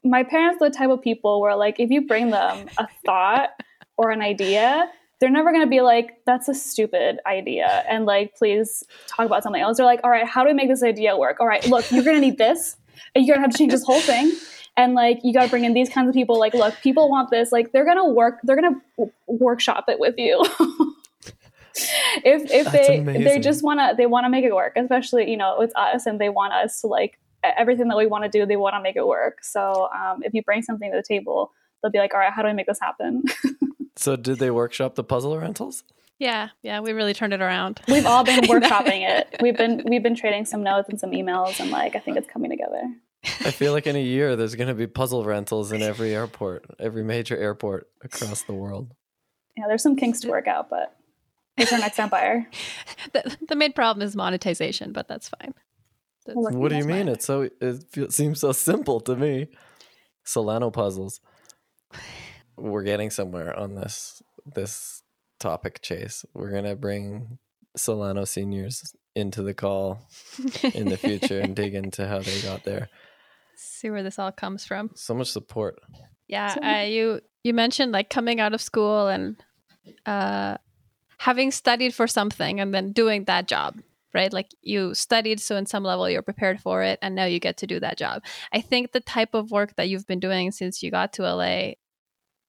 my 0.02 0.22
parents 0.22 0.62
are 0.62 0.70
the 0.70 0.76
type 0.76 0.90
of 0.90 1.02
people 1.02 1.40
where 1.40 1.54
like 1.56 1.78
if 1.78 1.90
you 1.90 2.06
bring 2.06 2.30
them 2.30 2.66
a 2.78 2.88
thought 3.04 3.50
or 3.98 4.10
an 4.10 4.22
idea 4.22 4.90
they're 5.20 5.30
never 5.30 5.52
going 5.52 5.64
to 5.64 5.70
be 5.70 5.80
like 5.80 6.18
that's 6.26 6.48
a 6.48 6.54
stupid 6.54 7.18
idea 7.26 7.84
and 7.88 8.06
like 8.06 8.34
please 8.36 8.82
talk 9.06 9.26
about 9.26 9.42
something 9.42 9.62
else. 9.62 9.76
They're 9.76 9.86
like 9.86 10.00
all 10.02 10.10
right 10.10 10.26
how 10.26 10.42
do 10.42 10.48
we 10.48 10.54
make 10.54 10.68
this 10.68 10.82
idea 10.82 11.16
work? 11.16 11.38
All 11.40 11.46
right 11.46 11.64
look 11.66 11.90
you're 11.90 12.04
going 12.04 12.16
to 12.16 12.20
need 12.20 12.38
this 12.38 12.76
and 13.14 13.26
you're 13.26 13.36
going 13.36 13.42
to 13.42 13.48
have 13.48 13.52
to 13.52 13.58
change 13.58 13.72
this 13.72 13.84
whole 13.84 14.00
thing 14.00 14.32
and 14.76 14.94
like 14.94 15.20
you 15.22 15.32
got 15.32 15.44
to 15.44 15.50
bring 15.50 15.64
in 15.64 15.74
these 15.74 15.88
kinds 15.88 16.08
of 16.08 16.14
people 16.14 16.38
like 16.38 16.54
look 16.54 16.74
people 16.82 17.10
want 17.10 17.30
this 17.30 17.52
like 17.52 17.72
they're 17.72 17.84
going 17.84 17.98
to 17.98 18.04
work 18.04 18.38
they're 18.42 18.60
going 18.60 18.80
to 18.98 19.10
workshop 19.26 19.84
it 19.88 19.98
with 19.98 20.14
you. 20.18 20.44
If 22.24 22.50
if 22.50 22.64
That's 22.64 22.88
they 22.88 22.98
amazing. 22.98 23.24
they 23.24 23.38
just 23.38 23.62
want 23.62 23.78
to 23.78 23.94
they 23.96 24.06
want 24.06 24.24
to 24.24 24.28
make 24.28 24.44
it 24.44 24.54
work 24.54 24.72
especially 24.76 25.30
you 25.30 25.36
know 25.36 25.60
it's 25.60 25.74
us 25.76 26.04
and 26.04 26.20
they 26.20 26.28
want 26.28 26.52
us 26.52 26.80
to 26.80 26.88
like 26.88 27.18
everything 27.44 27.88
that 27.88 27.96
we 27.96 28.06
want 28.06 28.24
to 28.24 28.28
do 28.30 28.44
they 28.44 28.56
want 28.56 28.74
to 28.74 28.82
make 28.82 28.96
it 28.96 29.06
work. 29.06 29.42
So 29.42 29.88
um, 29.94 30.22
if 30.22 30.34
you 30.34 30.42
bring 30.42 30.62
something 30.62 30.90
to 30.90 30.96
the 30.96 31.02
table 31.02 31.52
they'll 31.82 31.92
be 31.92 31.98
like 31.98 32.12
all 32.12 32.20
right 32.20 32.32
how 32.32 32.42
do 32.42 32.48
i 32.48 32.52
make 32.52 32.66
this 32.66 32.80
happen 32.80 33.22
So 34.00 34.16
did 34.16 34.38
they 34.38 34.50
workshop 34.50 34.94
the 34.94 35.04
puzzle 35.04 35.36
rentals? 35.36 35.84
Yeah, 36.18 36.48
yeah, 36.62 36.80
we 36.80 36.92
really 36.92 37.12
turned 37.12 37.34
it 37.34 37.42
around. 37.42 37.82
We've 37.88 38.06
all 38.06 38.24
been 38.24 38.40
workshopping 38.44 39.08
it. 39.08 39.36
We've 39.40 39.56
been 39.56 39.82
we've 39.86 40.02
been 40.02 40.14
trading 40.14 40.46
some 40.46 40.62
notes 40.62 40.88
and 40.88 40.98
some 40.98 41.10
emails, 41.10 41.60
and 41.60 41.70
like 41.70 41.94
I 41.96 41.98
think 41.98 42.16
it's 42.16 42.28
coming 42.28 42.50
together. 42.50 42.82
I 43.22 43.50
feel 43.50 43.72
like 43.72 43.86
in 43.86 43.96
a 43.96 44.02
year 44.02 44.36
there's 44.36 44.54
going 44.54 44.68
to 44.68 44.74
be 44.74 44.86
puzzle 44.86 45.24
rentals 45.24 45.70
in 45.72 45.82
every 45.82 46.14
airport, 46.20 46.64
every 46.78 47.04
major 47.04 47.36
airport 47.36 47.88
across 48.02 48.42
the 48.42 48.54
world. 48.54 48.94
Yeah, 49.56 49.64
there's 49.68 49.82
some 49.82 49.96
kinks 49.96 50.20
to 50.20 50.28
work 50.28 50.48
out, 50.48 50.70
but 50.70 50.96
it's 51.58 51.72
our 51.72 51.78
next 51.78 51.98
empire. 51.98 52.48
the, 53.12 53.36
the 53.48 53.56
main 53.56 53.74
problem 53.74 54.06
is 54.06 54.16
monetization, 54.16 54.92
but 54.92 55.08
that's 55.08 55.28
fine. 55.28 55.52
That's 56.24 56.36
what 56.38 56.70
do 56.70 56.76
you 56.76 56.84
mean? 56.84 57.08
It's 57.08 57.26
so 57.26 57.50
it 57.60 58.12
seems 58.12 58.40
so 58.40 58.52
simple 58.52 59.00
to 59.00 59.14
me. 59.14 59.48
Solano 60.24 60.70
puzzles 60.70 61.20
we're 62.60 62.82
getting 62.82 63.10
somewhere 63.10 63.58
on 63.58 63.74
this 63.74 64.22
this 64.46 65.02
topic 65.38 65.80
chase. 65.82 66.24
We're 66.34 66.52
gonna 66.52 66.76
bring 66.76 67.38
Solano 67.76 68.24
seniors 68.24 68.94
into 69.14 69.42
the 69.42 69.54
call 69.54 70.08
in 70.62 70.88
the 70.88 70.96
future 70.96 71.40
and 71.40 71.56
dig 71.56 71.74
into 71.82 72.06
how 72.06 72.20
they 72.20 72.40
got 72.42 72.64
there. 72.64 72.88
See 73.56 73.90
where 73.90 74.02
this 74.02 74.18
all 74.18 74.32
comes 74.32 74.64
from. 74.64 74.90
So 74.94 75.14
much 75.14 75.30
support. 75.30 75.80
Yeah, 76.28 76.54
uh, 76.62 76.86
you 76.86 77.20
you 77.42 77.54
mentioned 77.54 77.92
like 77.92 78.10
coming 78.10 78.40
out 78.40 78.54
of 78.54 78.60
school 78.60 79.08
and 79.08 79.36
uh, 80.06 80.56
having 81.18 81.50
studied 81.50 81.94
for 81.94 82.06
something 82.06 82.60
and 82.60 82.72
then 82.72 82.92
doing 82.92 83.24
that 83.24 83.48
job, 83.48 83.80
right? 84.14 84.32
Like 84.32 84.50
you 84.62 84.94
studied, 84.94 85.40
so 85.40 85.56
in 85.56 85.66
some 85.66 85.82
level 85.82 86.08
you're 86.08 86.22
prepared 86.22 86.60
for 86.60 86.82
it, 86.82 86.98
and 87.02 87.14
now 87.14 87.24
you 87.24 87.40
get 87.40 87.56
to 87.58 87.66
do 87.66 87.80
that 87.80 87.98
job. 87.98 88.22
I 88.52 88.60
think 88.60 88.92
the 88.92 89.00
type 89.00 89.34
of 89.34 89.50
work 89.50 89.76
that 89.76 89.88
you've 89.88 90.06
been 90.06 90.20
doing 90.20 90.52
since 90.52 90.82
you 90.82 90.90
got 90.90 91.12
to 91.14 91.22
LA 91.22 91.72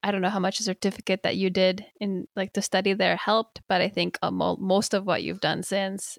I 0.04 0.12
don't 0.12 0.22
know 0.22 0.30
how 0.30 0.40
much 0.40 0.60
a 0.60 0.64
certificate 0.64 1.24
that 1.24 1.38
you 1.38 1.50
did 1.50 1.86
in 2.00 2.28
like 2.36 2.54
the 2.54 2.62
study 2.62 2.94
there 2.94 3.16
helped, 3.16 3.62
but 3.68 3.82
I 3.82 3.90
think 3.90 4.18
uh, 4.22 4.32
mo- 4.32 4.58
most 4.60 4.94
of 4.94 5.06
what 5.06 5.24
you've 5.24 5.42
done 5.42 5.64
since 5.64 6.18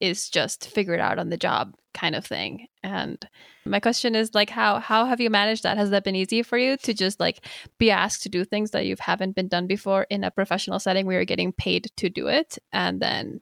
is 0.00 0.28
just 0.28 0.68
figured 0.68 1.00
out 1.00 1.18
on 1.18 1.30
the 1.30 1.36
job 1.36 1.74
kind 1.94 2.14
of 2.14 2.26
thing. 2.26 2.66
And 2.82 3.26
my 3.64 3.80
question 3.80 4.14
is 4.14 4.34
like 4.34 4.50
how 4.50 4.78
how 4.78 5.06
have 5.06 5.20
you 5.20 5.30
managed 5.30 5.62
that? 5.62 5.78
Has 5.78 5.90
that 5.90 6.04
been 6.04 6.16
easy 6.16 6.42
for 6.42 6.58
you 6.58 6.76
to 6.78 6.92
just 6.92 7.20
like 7.20 7.46
be 7.78 7.90
asked 7.90 8.22
to 8.24 8.28
do 8.28 8.44
things 8.44 8.72
that 8.72 8.86
you 8.86 8.96
haven't 8.98 9.34
been 9.34 9.48
done 9.48 9.66
before 9.66 10.06
in 10.10 10.24
a 10.24 10.30
professional 10.30 10.78
setting 10.78 11.06
where 11.06 11.16
you're 11.16 11.24
getting 11.24 11.52
paid 11.52 11.90
to 11.96 12.10
do 12.10 12.26
it 12.28 12.58
and 12.72 13.00
then 13.00 13.40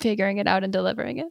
figuring 0.00 0.38
it 0.38 0.46
out 0.46 0.64
and 0.64 0.72
delivering 0.72 1.18
it? 1.18 1.28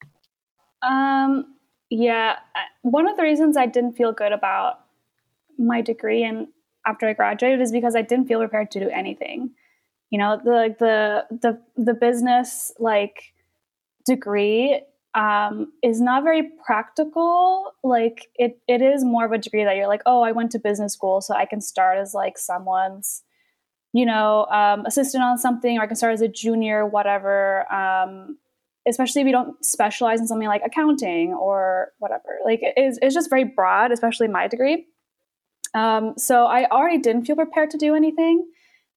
Um 0.82 1.55
yeah, 1.89 2.38
one 2.82 3.07
of 3.07 3.18
the 3.18 3.24
reasons 3.24 3.55
I 3.55 3.68
didn't 3.68 3.93
feel 3.93 4.14
good 4.14 4.32
about 4.32 4.80
my 5.59 5.82
degree 5.82 6.24
and 6.24 6.47
after 6.86 7.07
I 7.07 7.13
graduated 7.13 7.61
is 7.61 7.71
because 7.71 7.95
I 7.95 8.01
didn't 8.01 8.27
feel 8.27 8.39
prepared 8.39 8.71
to 8.71 8.79
do 8.79 8.89
anything. 8.89 9.51
You 10.09 10.19
know, 10.19 10.39
the 10.43 10.75
the 10.79 11.25
the 11.36 11.61
the 11.75 11.93
business 11.93 12.71
like 12.79 13.34
degree 14.05 14.81
um, 15.15 15.71
is 15.84 16.01
not 16.01 16.23
very 16.23 16.49
practical. 16.65 17.71
Like 17.84 18.27
it 18.36 18.59
it 18.67 18.81
is 18.81 19.03
more 19.03 19.25
of 19.25 19.31
a 19.31 19.38
degree 19.38 19.63
that 19.63 19.75
you're 19.75 19.88
like, 19.88 20.01
oh, 20.05 20.21
I 20.21 20.31
went 20.31 20.51
to 20.51 20.59
business 20.59 20.93
school, 20.93 21.21
so 21.21 21.34
I 21.34 21.45
can 21.45 21.61
start 21.61 21.97
as 21.97 22.13
like 22.13 22.38
someone's, 22.38 23.23
you 23.93 24.05
know, 24.05 24.45
um, 24.51 24.86
assistant 24.86 25.23
on 25.23 25.38
something, 25.38 25.77
or 25.77 25.84
I 25.84 25.88
can 25.88 25.95
start 25.95 26.13
as 26.13 26.21
a 26.21 26.27
junior, 26.27 26.86
whatever. 26.86 27.71
Um, 27.73 28.38
especially 28.88 29.21
if 29.21 29.27
you 29.27 29.31
don't 29.34 29.63
specialize 29.63 30.19
in 30.19 30.27
something 30.27 30.47
like 30.47 30.61
accounting 30.65 31.34
or 31.34 31.93
whatever. 31.99 32.39
Like 32.43 32.59
it 32.61 32.73
is, 32.77 32.99
it's 33.01 33.13
just 33.13 33.29
very 33.29 33.45
broad, 33.45 33.91
especially 33.91 34.27
my 34.27 34.47
degree. 34.47 34.86
Um, 35.74 36.13
so 36.17 36.45
I 36.45 36.67
already 36.69 36.99
didn't 36.99 37.26
feel 37.26 37.36
prepared 37.36 37.69
to 37.71 37.78
do 37.78 37.95
anything. 37.95 38.45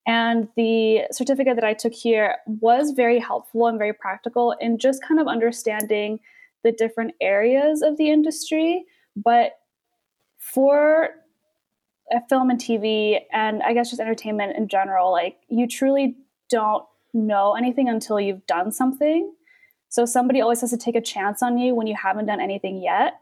And 0.05 0.47
the 0.55 1.03
certificate 1.11 1.55
that 1.55 1.65
I 1.65 1.73
took 1.73 1.93
here 1.93 2.37
was 2.45 2.91
very 2.91 3.19
helpful 3.19 3.67
and 3.67 3.77
very 3.77 3.93
practical 3.93 4.53
in 4.61 4.77
just 4.77 5.03
kind 5.03 5.19
of 5.19 5.27
understanding 5.27 6.19
the 6.63 6.71
different 6.71 7.13
areas 7.19 7.81
of 7.81 7.97
the 7.97 8.09
industry. 8.09 8.85
But 9.15 9.53
for 10.37 11.09
film 12.29 12.49
and 12.49 12.59
TV, 12.59 13.19
and 13.33 13.61
I 13.63 13.73
guess 13.73 13.89
just 13.89 13.99
entertainment 13.99 14.55
in 14.55 14.69
general, 14.69 15.11
like 15.11 15.37
you 15.49 15.67
truly 15.67 16.15
don't 16.49 16.85
know 17.13 17.55
anything 17.55 17.89
until 17.89 18.19
you've 18.19 18.45
done 18.45 18.71
something. 18.71 19.33
So 19.89 20.05
somebody 20.05 20.39
always 20.39 20.61
has 20.61 20.69
to 20.69 20.77
take 20.77 20.95
a 20.95 21.01
chance 21.01 21.41
on 21.41 21.57
you 21.57 21.75
when 21.75 21.87
you 21.87 21.95
haven't 21.95 22.27
done 22.27 22.39
anything 22.39 22.81
yet. 22.81 23.19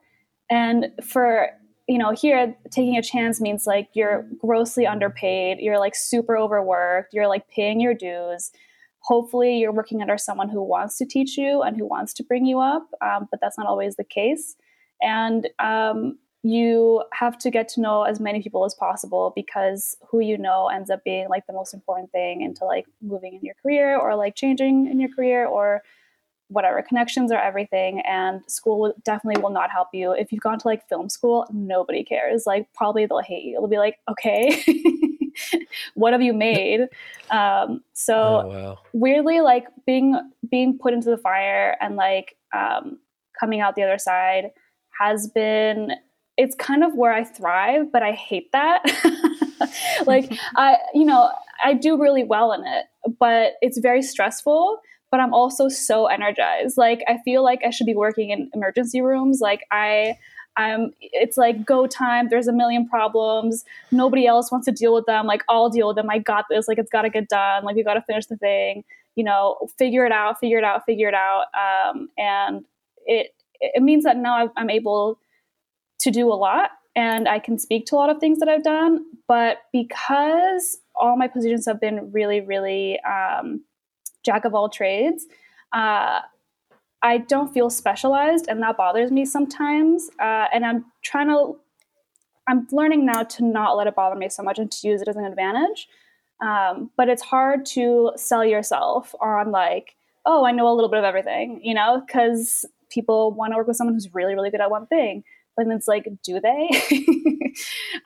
And 0.50 0.92
for 1.04 1.50
you 1.88 1.98
know, 1.98 2.12
here 2.12 2.56
taking 2.72 2.98
a 2.98 3.02
chance 3.02 3.40
means 3.40 3.68
like 3.68 3.90
you're 3.94 4.28
grossly 4.40 4.88
underpaid, 4.88 5.60
you're 5.60 5.80
like 5.80 5.96
super 5.96 6.38
overworked, 6.38 7.14
you're 7.14 7.28
like 7.28 7.48
paying 7.50 7.80
your 7.80 7.94
dues. 7.94 8.52
Hopefully, 9.00 9.60
you're 9.60 9.72
working 9.72 10.02
under 10.02 10.18
someone 10.18 10.50
who 10.50 10.64
wants 10.64 10.98
to 10.98 11.06
teach 11.06 11.38
you 11.38 11.62
and 11.62 11.78
who 11.78 11.86
wants 11.88 12.12
to 12.16 12.24
bring 12.24 12.46
you 12.46 12.60
up, 12.60 12.88
um, 13.02 13.28
but 13.30 13.40
that's 13.40 13.58
not 13.58 13.68
always 13.68 13.98
the 13.98 14.04
case. 14.04 14.56
And 15.00 15.48
um, 15.60 16.18
you 16.42 17.04
have 17.14 17.38
to 17.40 17.52
get 17.52 17.68
to 17.68 17.82
know 17.82 18.04
as 18.04 18.20
many 18.20 18.42
people 18.42 18.66
as 18.66 18.74
possible 18.74 19.34
because 19.36 19.96
who 20.10 20.20
you 20.20 20.38
know 20.38 20.70
ends 20.70 20.90
up 20.90 21.04
being 21.04 21.28
like 21.30 21.46
the 21.48 21.54
most 21.54 21.74
important 21.74 22.12
thing 22.12 22.42
into 22.42 22.66
like 22.66 22.86
moving 23.02 23.34
in 23.34 23.42
your 23.42 23.56
career 23.62 23.98
or 23.98 24.16
like 24.16 24.36
changing 24.36 24.88
in 24.88 25.00
your 25.00 25.10
career 25.10 25.46
or 25.46 25.82
whatever 26.48 26.82
connections 26.82 27.32
are 27.32 27.42
everything 27.42 28.02
and 28.02 28.42
school 28.48 28.94
definitely 29.04 29.42
will 29.42 29.50
not 29.50 29.72
help 29.72 29.90
you. 29.94 30.12
If 30.12 30.32
you've 30.32 30.42
gone 30.42 30.60
to 30.60 30.68
like 30.68 30.88
film 30.88 31.10
school 31.10 31.48
nobody 31.52 32.04
cares. 32.04 32.46
Like 32.46 32.72
probably 32.74 33.06
they'll 33.06 33.20
hate 33.20 33.44
you. 33.44 33.54
They'll 33.54 33.68
be 33.68 33.78
like 33.78 34.00
okay 34.10 34.64
what 35.96 36.14
have 36.14 36.22
you 36.22 36.34
made? 36.34 36.88
Um, 37.32 37.84
so 37.94 38.14
oh, 38.14 38.48
wow. 38.48 38.80
weirdly 38.94 39.42
like 39.42 39.66
being 39.88 40.16
being 40.52 40.78
put 40.78 40.94
into 40.94 41.10
the 41.10 41.18
fire 41.18 41.76
and 41.82 41.96
like 41.96 42.38
um, 42.56 43.00
coming 43.40 43.62
out 43.62 43.76
the 43.76 43.82
other 43.82 43.98
side 43.98 44.52
has 45.00 45.28
been 45.28 45.94
it's 46.38 46.54
kind 46.54 46.84
of 46.84 46.94
where 46.94 47.12
i 47.12 47.24
thrive 47.24 47.92
but 47.92 48.04
i 48.04 48.12
hate 48.12 48.52
that. 48.52 48.84
Like 50.06 50.32
i 50.56 50.78
you 50.94 51.04
know 51.04 51.32
i 51.64 51.74
do 51.74 52.00
really 52.00 52.24
well 52.24 52.52
in 52.52 52.64
it 52.66 52.86
but 53.20 53.54
it's 53.62 53.80
very 53.80 54.04
stressful 54.04 54.80
but 55.16 55.22
I'm 55.22 55.34
also 55.34 55.70
so 55.70 56.08
energized. 56.08 56.76
Like 56.76 57.02
I 57.08 57.20
feel 57.24 57.42
like 57.42 57.62
I 57.66 57.70
should 57.70 57.86
be 57.86 57.96
working 57.96 58.32
in 58.32 58.50
emergency 58.54 59.00
rooms. 59.00 59.40
Like 59.40 59.62
I 59.72 60.18
I'm 60.58 60.92
it's 61.00 61.38
like 61.38 61.66
go 61.66 61.88
time. 61.88 62.28
There's 62.28 62.50
a 62.50 62.52
million 62.52 62.86
problems. 62.86 63.64
Nobody 63.94 64.28
else 64.28 64.52
wants 64.52 64.66
to 64.66 64.74
deal 64.74 64.94
with 64.94 65.06
them. 65.06 65.26
Like 65.26 65.44
I'll 65.48 65.70
deal 65.70 65.88
with 65.88 65.96
them. 65.96 66.10
I 66.10 66.20
got 66.20 66.48
this. 66.50 66.68
Like 66.68 66.80
it's 66.80 66.92
got 66.92 67.04
to 67.04 67.10
get 67.10 67.30
done. 67.30 67.64
Like 67.64 67.78
we 67.78 67.84
got 67.84 67.94
to 67.94 68.02
finish 68.02 68.26
the 68.26 68.36
thing. 68.36 68.84
You 69.16 69.24
know, 69.24 69.56
figure 69.78 70.06
it 70.06 70.12
out. 70.12 70.38
Figure 70.38 70.58
it 70.58 70.66
out. 70.66 70.86
Figure 70.86 71.08
it 71.08 71.14
out. 71.14 71.46
Um, 71.56 72.10
and 72.18 72.66
it 73.06 73.34
it 73.62 73.84
means 73.84 74.04
that 74.04 74.18
now 74.18 74.52
I'm 74.58 74.70
able 74.70 75.18
to 76.00 76.12
do 76.12 76.28
a 76.28 76.36
lot 76.36 76.72
and 76.94 77.30
I 77.30 77.40
can 77.40 77.58
speak 77.58 77.86
to 77.86 77.96
a 77.96 78.00
lot 78.00 78.10
of 78.10 78.18
things 78.18 78.40
that 78.40 78.50
I've 78.50 78.66
done. 78.66 79.06
But 79.30 79.60
because 79.72 80.78
all 80.94 81.16
my 81.16 81.30
positions 81.30 81.66
have 81.68 81.80
been 81.80 82.12
really, 82.12 82.42
really 82.42 83.00
um, 83.00 83.62
jack 84.26 84.46
of 84.46 84.56
all 84.56 84.70
trades. 84.70 85.28
Uh, 85.72 86.22
I 87.02 87.20
don't 87.20 87.54
feel 87.54 87.70
specialized, 87.70 88.48
and 88.48 88.62
that 88.64 88.78
bothers 88.78 89.12
me 89.12 89.26
sometimes. 89.26 90.10
Uh, 90.20 90.48
and 90.52 90.66
I'm 90.66 90.86
trying 91.04 91.28
to, 91.28 91.58
I'm 92.48 92.68
learning 92.72 93.06
now 93.06 93.24
to 93.24 93.46
not 93.46 93.78
let 93.78 93.88
it 93.88 93.96
bother 93.96 94.16
me 94.16 94.30
so 94.30 94.42
much 94.42 94.58
and 94.58 94.72
to 94.72 94.88
use 94.88 95.02
it 95.02 95.08
as 95.08 95.16
an 95.16 95.26
advantage. 95.26 95.88
Um, 96.42 96.90
but 96.98 97.08
it's 97.08 97.22
hard 97.22 97.66
to 97.68 98.12
sell 98.16 98.44
yourself 98.44 99.14
on 99.22 99.52
like, 99.52 99.96
oh, 100.26 100.46
I 100.46 100.52
know 100.52 100.68
a 100.68 100.74
little 100.74 100.90
bit 100.90 101.00
of 101.00 101.06
everything, 101.06 101.62
you 101.64 101.74
know, 101.74 102.04
because 102.06 102.66
people 102.90 103.32
want 103.32 103.54
to 103.54 103.58
work 103.58 103.68
with 103.68 103.78
someone 103.78 103.94
who's 103.94 104.14
really, 104.14 104.34
really 104.34 104.50
good 104.50 104.62
at 104.62 104.72
one 104.72 104.88
thing. 104.88 105.24
And 105.58 105.72
it's 105.72 105.88
like, 105.88 106.08
do 106.24 106.42
they? 106.42 107.54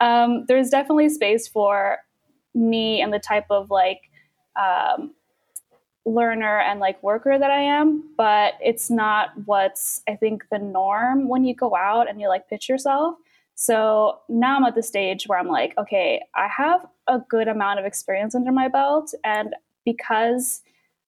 um, 0.00 0.44
there's 0.46 0.70
definitely 0.70 1.08
space 1.08 1.48
for 1.48 1.98
me 2.54 3.00
and 3.00 3.12
the 3.12 3.18
type 3.18 3.46
of 3.50 3.70
like 3.70 4.02
um, 4.60 5.14
learner 6.06 6.60
and 6.60 6.80
like 6.80 7.02
worker 7.02 7.38
that 7.38 7.50
I 7.50 7.60
am, 7.60 8.04
but 8.16 8.54
it's 8.60 8.90
not 8.90 9.30
what's 9.44 10.02
I 10.08 10.16
think 10.16 10.44
the 10.50 10.58
norm 10.58 11.28
when 11.28 11.44
you 11.44 11.54
go 11.54 11.76
out 11.76 12.08
and 12.08 12.20
you 12.20 12.28
like 12.28 12.48
pitch 12.48 12.68
yourself. 12.68 13.16
So 13.54 14.20
now 14.28 14.56
I'm 14.56 14.64
at 14.64 14.74
the 14.74 14.82
stage 14.82 15.26
where 15.26 15.38
I'm 15.38 15.48
like, 15.48 15.76
okay, 15.76 16.22
I 16.34 16.48
have 16.48 16.86
a 17.06 17.18
good 17.28 17.46
amount 17.48 17.78
of 17.78 17.84
experience 17.84 18.34
under 18.34 18.52
my 18.52 18.68
belt 18.68 19.12
and 19.24 19.54
because 19.84 20.62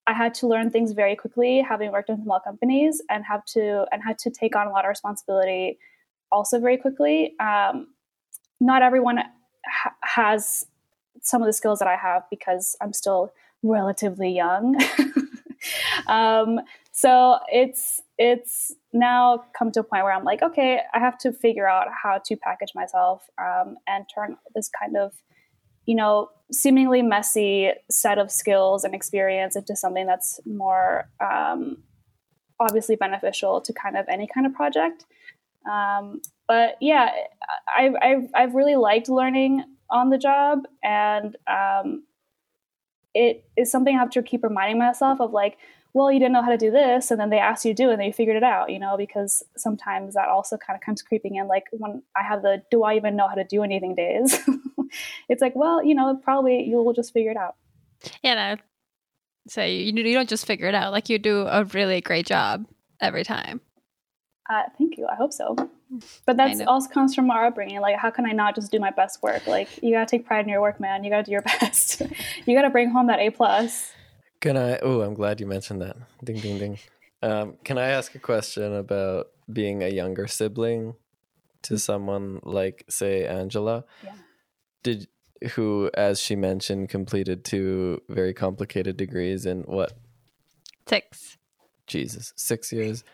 I 0.06 0.12
had 0.12 0.34
to 0.34 0.48
learn 0.48 0.70
things 0.70 0.92
very 0.92 1.16
quickly 1.16 1.60
having 1.60 1.92
worked 1.92 2.10
in 2.10 2.22
small 2.22 2.40
companies 2.40 3.00
and 3.08 3.24
have 3.24 3.44
to 3.46 3.86
and 3.92 4.02
had 4.02 4.18
to 4.18 4.30
take 4.30 4.56
on 4.56 4.66
a 4.66 4.70
lot 4.70 4.84
of 4.84 4.88
responsibility 4.88 5.78
also 6.30 6.58
very 6.58 6.76
quickly. 6.76 7.34
Um, 7.38 7.88
not 8.60 8.82
everyone 8.82 9.18
ha- 9.66 9.94
has 10.02 10.66
some 11.20 11.40
of 11.40 11.46
the 11.46 11.52
skills 11.52 11.78
that 11.78 11.88
I 11.88 11.96
have 11.96 12.24
because 12.30 12.76
I'm 12.80 12.92
still 12.92 13.32
relatively 13.62 14.30
young. 14.30 14.76
um, 16.06 16.60
so 16.92 17.38
it's 17.48 18.00
it's 18.18 18.74
now 18.92 19.44
come 19.58 19.72
to 19.72 19.80
a 19.80 19.82
point 19.82 20.04
where 20.04 20.12
I'm 20.12 20.24
like, 20.24 20.42
okay, 20.42 20.80
I 20.94 20.98
have 20.98 21.18
to 21.18 21.32
figure 21.32 21.66
out 21.66 21.88
how 22.02 22.20
to 22.26 22.36
package 22.36 22.72
myself 22.74 23.22
um, 23.40 23.76
and 23.86 24.04
turn 24.14 24.36
this 24.54 24.70
kind 24.78 24.96
of, 24.96 25.12
you 25.86 25.94
know, 25.94 26.28
seemingly 26.52 27.02
messy 27.02 27.70
set 27.90 28.18
of 28.18 28.30
skills 28.30 28.84
and 28.84 28.94
experience 28.94 29.56
into 29.56 29.74
something 29.74 30.06
that's 30.06 30.38
more 30.44 31.08
um, 31.20 31.82
obviously 32.60 32.94
beneficial 32.94 33.60
to 33.62 33.72
kind 33.72 33.96
of 33.96 34.06
any 34.08 34.28
kind 34.32 34.46
of 34.46 34.52
project. 34.52 35.06
Um, 35.70 36.20
but 36.46 36.76
yeah, 36.80 37.10
I, 37.74 37.90
I've, 38.02 38.28
I've 38.34 38.54
really 38.54 38.76
liked 38.76 39.08
learning 39.08 39.64
on 39.90 40.10
the 40.10 40.18
job 40.18 40.60
and 40.82 41.36
um, 41.48 42.04
it 43.14 43.44
is 43.56 43.70
something 43.70 43.94
I 43.96 44.00
have 44.00 44.10
to 44.10 44.22
keep 44.22 44.42
reminding 44.42 44.78
myself 44.78 45.20
of 45.20 45.32
like, 45.32 45.58
well, 45.94 46.10
you 46.10 46.18
didn't 46.18 46.32
know 46.32 46.42
how 46.42 46.50
to 46.50 46.56
do 46.56 46.70
this, 46.70 47.10
and 47.10 47.20
then 47.20 47.28
they 47.28 47.38
asked 47.38 47.64
you 47.66 47.74
to 47.74 47.82
do 47.82 47.90
it, 47.90 47.92
and 47.92 48.00
then 48.00 48.06
you 48.06 48.12
figured 48.14 48.36
it 48.36 48.42
out, 48.42 48.70
you 48.70 48.78
know, 48.78 48.96
because 48.96 49.42
sometimes 49.56 50.14
that 50.14 50.28
also 50.28 50.56
kind 50.56 50.74
of 50.74 50.80
comes 50.80 51.02
creeping 51.02 51.36
in. 51.36 51.48
Like 51.48 51.64
when 51.70 52.02
I 52.16 52.22
have 52.22 52.40
the 52.42 52.62
do 52.70 52.82
I 52.82 52.96
even 52.96 53.14
know 53.14 53.28
how 53.28 53.34
to 53.34 53.44
do 53.44 53.62
anything 53.62 53.94
days, 53.94 54.38
it's 55.28 55.42
like, 55.42 55.54
well, 55.54 55.84
you 55.84 55.94
know, 55.94 56.18
probably 56.22 56.62
you'll 56.62 56.92
just 56.94 57.12
figure 57.12 57.30
it 57.30 57.36
out. 57.36 57.56
Yeah, 58.22 58.34
no. 58.34 58.62
so 59.48 59.62
you, 59.62 59.92
you 59.92 60.14
don't 60.14 60.28
just 60.28 60.46
figure 60.46 60.66
it 60.66 60.74
out. 60.74 60.92
Like 60.92 61.10
you 61.10 61.18
do 61.18 61.46
a 61.46 61.64
really 61.64 62.00
great 62.00 62.26
job 62.26 62.66
every 63.00 63.24
time. 63.24 63.60
Uh, 64.48 64.62
thank 64.78 64.96
you. 64.96 65.06
I 65.10 65.14
hope 65.14 65.32
so. 65.32 65.56
But 66.26 66.36
that 66.36 66.60
also 66.66 66.88
comes 66.88 67.14
from 67.14 67.30
our 67.30 67.46
upbringing. 67.46 67.80
Like, 67.80 67.96
how 67.96 68.10
can 68.10 68.26
I 68.26 68.32
not 68.32 68.54
just 68.54 68.72
do 68.72 68.78
my 68.78 68.90
best 68.90 69.22
work? 69.22 69.46
Like, 69.46 69.68
you 69.82 69.92
gotta 69.92 70.06
take 70.06 70.26
pride 70.26 70.44
in 70.44 70.48
your 70.48 70.60
work, 70.60 70.80
man. 70.80 71.04
You 71.04 71.10
gotta 71.10 71.24
do 71.24 71.32
your 71.32 71.42
best. 71.60 72.02
you 72.46 72.56
gotta 72.56 72.70
bring 72.70 72.90
home 72.90 73.06
that 73.08 73.20
A 73.20 73.30
plus. 73.30 73.92
Can 74.40 74.56
I? 74.56 74.78
Oh, 74.78 75.02
I'm 75.02 75.14
glad 75.14 75.40
you 75.40 75.46
mentioned 75.46 75.82
that. 75.82 75.96
Ding, 76.24 76.38
ding, 76.40 76.58
ding. 76.58 76.78
Um, 77.22 77.54
can 77.64 77.78
I 77.78 77.88
ask 77.88 78.14
a 78.14 78.18
question 78.18 78.74
about 78.74 79.28
being 79.52 79.82
a 79.82 79.88
younger 79.88 80.26
sibling 80.26 80.94
to 81.62 81.74
mm-hmm. 81.74 81.78
someone 81.78 82.40
like, 82.42 82.84
say, 82.88 83.26
Angela? 83.26 83.84
Yeah. 84.02 84.14
Did 84.82 85.08
who, 85.54 85.90
as 85.94 86.20
she 86.20 86.36
mentioned, 86.36 86.88
completed 86.88 87.44
two 87.44 88.02
very 88.08 88.34
complicated 88.34 88.96
degrees 88.96 89.46
in 89.46 89.62
what? 89.62 89.92
Six. 90.88 91.38
Jesus, 91.86 92.32
six 92.36 92.72
years, 92.72 93.04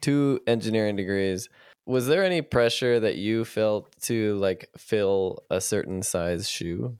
two 0.00 0.40
engineering 0.46 0.96
degrees 0.96 1.48
was 1.86 2.08
there 2.08 2.24
any 2.24 2.42
pressure 2.42 2.98
that 3.00 3.16
you 3.16 3.44
felt 3.44 3.94
to 4.02 4.34
like 4.36 4.68
fill 4.76 5.44
a 5.50 5.60
certain 5.60 6.02
size 6.02 6.48
shoe? 6.48 6.98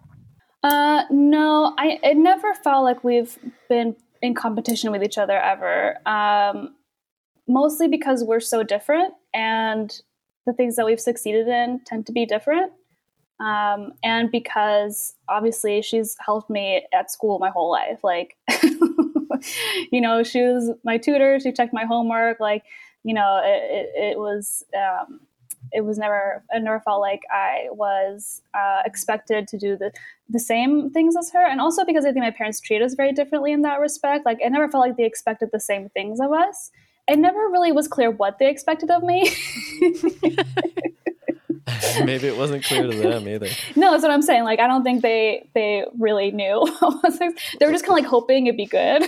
Uh, 0.62 1.02
no, 1.10 1.74
I 1.76 1.98
it 2.02 2.16
never 2.16 2.54
felt 2.54 2.84
like 2.84 3.04
we've 3.04 3.38
been 3.68 3.96
in 4.22 4.34
competition 4.34 4.92
with 4.92 5.02
each 5.02 5.18
other 5.18 5.38
ever. 5.38 5.98
Um, 6.08 6.74
mostly 7.48 7.88
because 7.88 8.24
we're 8.24 8.40
so 8.40 8.62
different, 8.62 9.14
and 9.34 10.00
the 10.46 10.52
things 10.52 10.76
that 10.76 10.86
we've 10.86 11.00
succeeded 11.00 11.48
in 11.48 11.80
tend 11.84 12.06
to 12.06 12.12
be 12.12 12.24
different. 12.24 12.72
Um, 13.38 13.92
and 14.02 14.30
because 14.30 15.14
obviously 15.28 15.82
she's 15.82 16.16
helped 16.24 16.48
me 16.48 16.86
at 16.94 17.10
school 17.10 17.38
my 17.38 17.50
whole 17.50 17.70
life. 17.70 18.02
Like, 18.02 18.36
you 19.92 20.00
know, 20.00 20.22
she 20.22 20.40
was 20.40 20.70
my 20.84 20.96
tutor. 20.96 21.38
She 21.40 21.52
checked 21.52 21.74
my 21.74 21.84
homework. 21.84 22.40
Like, 22.40 22.64
you 23.06 23.14
know, 23.14 23.40
it, 23.44 23.62
it, 23.70 23.88
it 24.10 24.18
was 24.18 24.64
um, 24.76 25.20
it 25.72 25.82
was 25.82 25.96
never 25.96 26.42
I 26.52 26.58
never 26.58 26.80
felt 26.80 27.00
like 27.00 27.22
I 27.30 27.66
was 27.70 28.42
uh, 28.52 28.82
expected 28.84 29.46
to 29.46 29.56
do 29.56 29.76
the 29.76 29.92
the 30.28 30.40
same 30.40 30.90
things 30.90 31.14
as 31.16 31.30
her, 31.30 31.46
and 31.46 31.60
also 31.60 31.84
because 31.84 32.04
I 32.04 32.10
think 32.10 32.24
my 32.24 32.32
parents 32.32 32.58
treat 32.60 32.82
us 32.82 32.94
very 32.94 33.12
differently 33.12 33.52
in 33.52 33.62
that 33.62 33.78
respect. 33.78 34.26
Like 34.26 34.38
I 34.44 34.48
never 34.48 34.68
felt 34.68 34.84
like 34.84 34.96
they 34.96 35.04
expected 35.04 35.50
the 35.52 35.60
same 35.60 35.88
things 35.90 36.18
of 36.18 36.32
us. 36.32 36.72
It 37.06 37.20
never 37.20 37.38
really 37.38 37.70
was 37.70 37.86
clear 37.86 38.10
what 38.10 38.40
they 38.40 38.50
expected 38.50 38.90
of 38.90 39.04
me. 39.04 39.30
Maybe 42.04 42.26
it 42.26 42.36
wasn't 42.36 42.64
clear 42.64 42.90
to 42.90 42.96
them 42.96 43.28
either. 43.28 43.48
No, 43.76 43.92
that's 43.92 44.02
what 44.02 44.10
I'm 44.10 44.22
saying. 44.22 44.42
Like 44.42 44.58
I 44.58 44.66
don't 44.66 44.82
think 44.82 45.02
they 45.02 45.48
they 45.54 45.84
really 45.96 46.32
knew. 46.32 46.66
they 47.60 47.66
were 47.66 47.72
just 47.72 47.84
kind 47.86 47.96
of 47.98 48.02
like 48.02 48.06
hoping 48.06 48.48
it'd 48.48 48.56
be 48.56 48.66
good. 48.66 49.04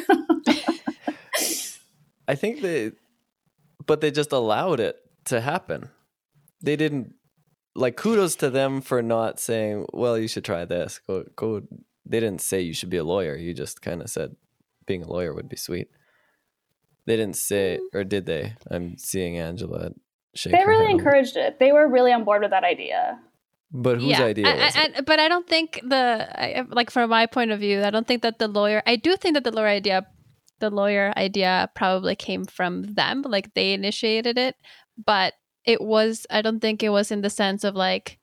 I 2.29 2.37
think 2.37 2.61
they 2.61 2.93
but 3.89 4.01
they 4.01 4.13
just 4.13 4.31
allowed 4.33 4.79
it 4.79 4.97
to 5.25 5.41
happen. 5.41 5.91
They 6.63 6.77
didn't 6.77 7.15
like 7.75 7.97
kudos 7.97 8.37
to 8.37 8.51
them 8.51 8.81
for 8.81 9.03
not 9.03 9.41
saying, 9.41 9.87
"Well, 9.93 10.17
you 10.17 10.29
should 10.29 10.45
try 10.45 10.65
this." 10.65 11.01
Go, 11.09 11.25
go. 11.35 11.63
They 12.07 12.21
didn't 12.21 12.41
say 12.41 12.61
you 12.61 12.73
should 12.73 12.91
be 12.91 12.97
a 12.97 13.05
lawyer. 13.05 13.35
You 13.37 13.53
just 13.53 13.83
kind 13.83 14.01
of 14.03 14.09
said 14.09 14.37
being 14.87 15.03
a 15.03 15.11
lawyer 15.11 15.35
would 15.35 15.49
be 15.49 15.57
sweet. 15.57 15.89
They 17.07 17.17
didn't 17.17 17.37
say, 17.37 17.81
or 17.95 18.05
did 18.05 18.27
they? 18.27 18.55
I'm 18.71 18.97
seeing 18.99 19.37
Angela 19.39 19.91
shake. 20.35 20.53
They 20.53 20.61
her 20.63 20.69
really 20.69 20.87
head. 20.87 20.95
encouraged 20.97 21.37
it. 21.37 21.59
They 21.59 21.73
were 21.73 21.89
really 21.89 22.13
on 22.13 22.25
board 22.25 22.43
with 22.43 22.51
that 22.51 22.65
idea. 22.65 23.19
But 23.71 24.01
whose 24.01 24.19
idea 24.21 24.47
I- 24.49 24.55
was 24.65 24.77
I- 24.77 24.83
it? 24.85 24.93
I- 24.97 25.01
but 25.03 25.19
I 25.21 25.29
don't 25.29 25.47
think 25.47 25.81
the 25.87 26.05
I, 26.35 26.65
like 26.71 26.91
from 26.91 27.11
my 27.11 27.27
point 27.27 27.51
of 27.51 27.61
view, 27.61 27.83
I 27.85 27.91
don't 27.91 28.07
think 28.07 28.23
that 28.23 28.39
the 28.39 28.49
lawyer. 28.49 28.83
I 28.87 28.97
do 28.97 29.17
think 29.17 29.35
that 29.35 29.45
the 29.45 29.53
lawyer 29.53 29.69
idea, 29.69 30.07
the 30.61 30.71
lawyer 30.71 31.13
idea 31.17 31.71
probably 31.75 32.17
came 32.17 32.45
from 32.45 32.95
them. 32.95 33.23
Like 33.23 33.55
they 33.55 33.73
initiated 33.73 34.39
it, 34.39 34.57
but 35.05 35.35
it 35.65 35.81
was. 35.81 36.27
I 36.31 36.43
don't 36.43 36.61
think 36.61 36.83
it 36.83 36.91
was 36.91 37.11
in 37.11 37.21
the 37.23 37.31
sense 37.31 37.65
of 37.65 37.75
like 37.75 38.19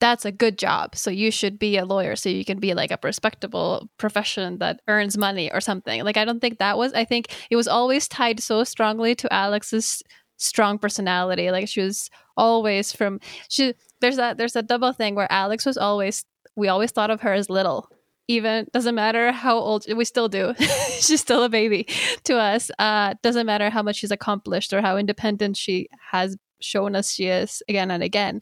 that's 0.00 0.24
a 0.24 0.32
good 0.32 0.56
job, 0.58 0.96
so 0.96 1.10
you 1.10 1.30
should 1.30 1.58
be 1.58 1.76
a 1.76 1.84
lawyer, 1.84 2.16
so 2.16 2.30
you 2.30 2.44
can 2.44 2.58
be 2.58 2.72
like 2.72 2.90
a 2.90 2.98
respectable 3.02 3.90
profession 3.98 4.58
that 4.58 4.80
earns 4.88 5.18
money 5.18 5.52
or 5.52 5.60
something. 5.60 6.02
Like 6.04 6.16
I 6.16 6.24
don't 6.24 6.40
think 6.40 6.58
that 6.58 6.78
was. 6.78 6.92
I 6.94 7.04
think 7.04 7.28
it 7.50 7.56
was 7.56 7.68
always 7.68 8.08
tied 8.08 8.40
so 8.40 8.64
strongly 8.64 9.14
to 9.16 9.32
Alex's 9.32 10.02
strong 10.38 10.78
personality. 10.78 11.50
Like 11.50 11.68
she 11.68 11.82
was 11.82 12.10
always 12.36 12.92
from 12.92 13.20
she 13.48 13.74
there's 14.00 14.16
that 14.16 14.38
there's 14.38 14.56
a 14.56 14.62
double 14.62 14.92
thing 14.92 15.14
where 15.14 15.30
Alex 15.30 15.66
was 15.66 15.76
always 15.76 16.24
we 16.56 16.68
always 16.68 16.90
thought 16.90 17.10
of 17.10 17.20
her 17.20 17.34
as 17.34 17.50
little. 17.50 17.88
Even 18.30 18.68
doesn't 18.72 18.94
matter 18.94 19.32
how 19.32 19.56
old 19.58 19.84
we 19.92 20.04
still 20.04 20.28
do. 20.28 20.54
she's 21.00 21.20
still 21.20 21.42
a 21.42 21.48
baby 21.48 21.88
to 22.24 22.36
us. 22.38 22.70
Uh 22.78 23.14
doesn't 23.22 23.46
matter 23.46 23.70
how 23.70 23.82
much 23.82 23.96
she's 23.96 24.12
accomplished 24.12 24.72
or 24.72 24.80
how 24.80 24.96
independent 24.96 25.56
she 25.56 25.88
has 26.12 26.36
shown 26.60 26.94
us 26.94 27.12
she 27.12 27.26
is 27.26 27.60
again 27.68 27.90
and 27.90 28.04
again. 28.04 28.40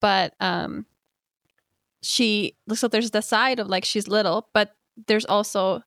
But 0.00 0.34
um 0.40 0.84
she 2.02 2.56
so 2.74 2.88
there's 2.88 3.12
the 3.12 3.22
side 3.22 3.58
of 3.58 3.68
like 3.68 3.86
she's 3.86 4.06
little, 4.06 4.48
but 4.52 4.74
there's 5.06 5.24
also 5.24 5.82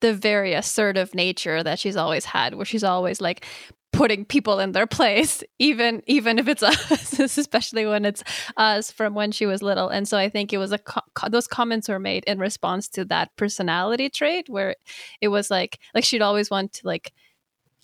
the 0.00 0.14
very 0.14 0.54
assertive 0.54 1.12
nature 1.12 1.64
that 1.64 1.80
she's 1.80 1.96
always 1.96 2.24
had 2.24 2.54
where 2.54 2.64
she's 2.64 2.84
always 2.84 3.20
like 3.20 3.44
putting 3.92 4.24
people 4.24 4.60
in 4.60 4.72
their 4.72 4.86
place 4.86 5.42
even 5.58 6.02
even 6.06 6.38
if 6.38 6.46
it's 6.46 6.62
us 6.62 7.18
especially 7.18 7.86
when 7.86 8.04
it's 8.04 8.22
us 8.56 8.90
from 8.90 9.14
when 9.14 9.32
she 9.32 9.46
was 9.46 9.62
little. 9.62 9.88
And 9.88 10.06
so 10.06 10.18
i 10.18 10.28
think 10.28 10.52
it 10.52 10.58
was 10.58 10.72
a 10.72 10.78
co- 10.78 11.28
those 11.28 11.46
comments 11.46 11.88
were 11.88 11.98
made 11.98 12.24
in 12.24 12.38
response 12.38 12.88
to 12.90 13.04
that 13.06 13.34
personality 13.36 14.08
trait 14.08 14.48
where 14.48 14.76
it 15.20 15.28
was 15.28 15.50
like 15.50 15.78
like 15.94 16.04
she'd 16.04 16.22
always 16.22 16.50
want 16.50 16.72
to 16.74 16.86
like 16.86 17.12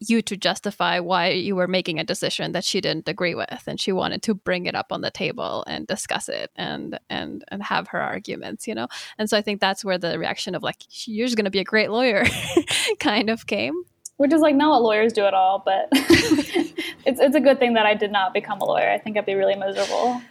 you 0.01 0.23
to 0.23 0.37
justify 0.37 0.99
why 1.01 1.29
you 1.31 1.57
were 1.57 1.69
making 1.69 1.99
a 1.99 2.05
decision 2.05 2.53
that 2.53 2.65
she 2.65 2.81
didn't 2.81 3.09
agree 3.09 3.35
with. 3.35 3.63
And 3.67 3.81
she 3.81 3.93
wanted 3.93 4.23
to 4.23 4.35
bring 4.35 4.67
it 4.67 4.75
up 4.75 4.87
on 4.91 5.01
the 5.01 5.11
table 5.11 5.65
and 5.67 5.87
discuss 5.87 6.29
it 6.29 6.51
and 6.57 6.99
and 7.09 7.45
and 7.49 7.63
have 7.63 7.89
her 7.89 8.01
arguments 8.01 8.67
you 8.67 8.75
know? 8.75 8.89
And 9.19 9.29
so 9.29 9.37
i 9.37 9.43
think 9.43 9.61
that's 9.61 9.85
where 9.85 9.99
the 9.99 10.19
reaction 10.19 10.55
of 10.55 10.63
like 10.63 10.83
you're 11.07 11.27
just 11.27 11.37
going 11.37 11.45
to 11.45 11.51
be 11.51 11.61
a 11.61 11.65
great 11.65 11.91
lawyer 11.91 12.25
kind 12.99 13.31
of 13.31 13.47
came 13.47 13.85
Which 14.17 14.33
is 14.33 14.41
like 14.41 14.55
not 14.55 14.71
what 14.71 14.83
lawyers 14.83 15.13
do 15.13 15.25
at 15.25 15.35
all, 15.35 15.63
but 15.65 15.89
it's 15.93 17.21
it's 17.21 17.37
a 17.37 17.41
good 17.41 17.59
thing 17.59 17.75
that 17.75 17.87
I 17.87 17.95
did 17.95 18.13
not 18.13 18.33
become 18.33 18.61
a 18.61 18.65
lawyer. 18.65 18.91
I 18.91 18.99
think 18.99 19.17
I'd 19.17 19.27
be 19.27 19.35
really 19.35 19.57
miserable. 19.57 20.23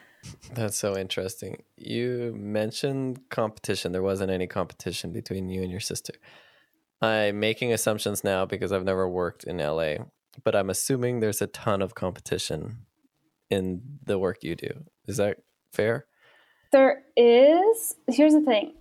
That's 0.54 0.78
so 0.78 0.98
interesting. 0.98 1.64
You 1.76 2.34
mentioned 2.38 3.30
competition. 3.30 3.92
There 3.92 4.04
wasn't 4.04 4.32
any 4.32 4.48
competition 4.48 5.12
between 5.12 5.50
you 5.50 5.62
and 5.62 5.72
your 5.72 5.80
sister. 5.80 6.14
I'm 7.02 7.40
making 7.40 7.74
assumptions 7.74 8.24
now 8.24 8.46
because 8.46 8.72
I've 8.72 8.86
never 8.86 9.10
worked 9.10 9.44
in 9.44 9.58
LA, 9.58 9.96
but 10.44 10.56
I'm 10.56 10.70
assuming 10.70 11.20
there's 11.20 11.42
a 11.42 11.48
ton 11.48 11.82
of 11.82 11.96
competition 11.96 12.86
in 13.50 13.82
the 14.06 14.18
work 14.18 14.44
you 14.44 14.56
do. 14.56 14.86
Is 15.08 15.18
that 15.18 15.40
fair? 15.74 16.06
There 16.72 17.04
is. 17.18 17.96
Here's 18.08 18.34
the 18.34 18.42
thing. 18.42 18.74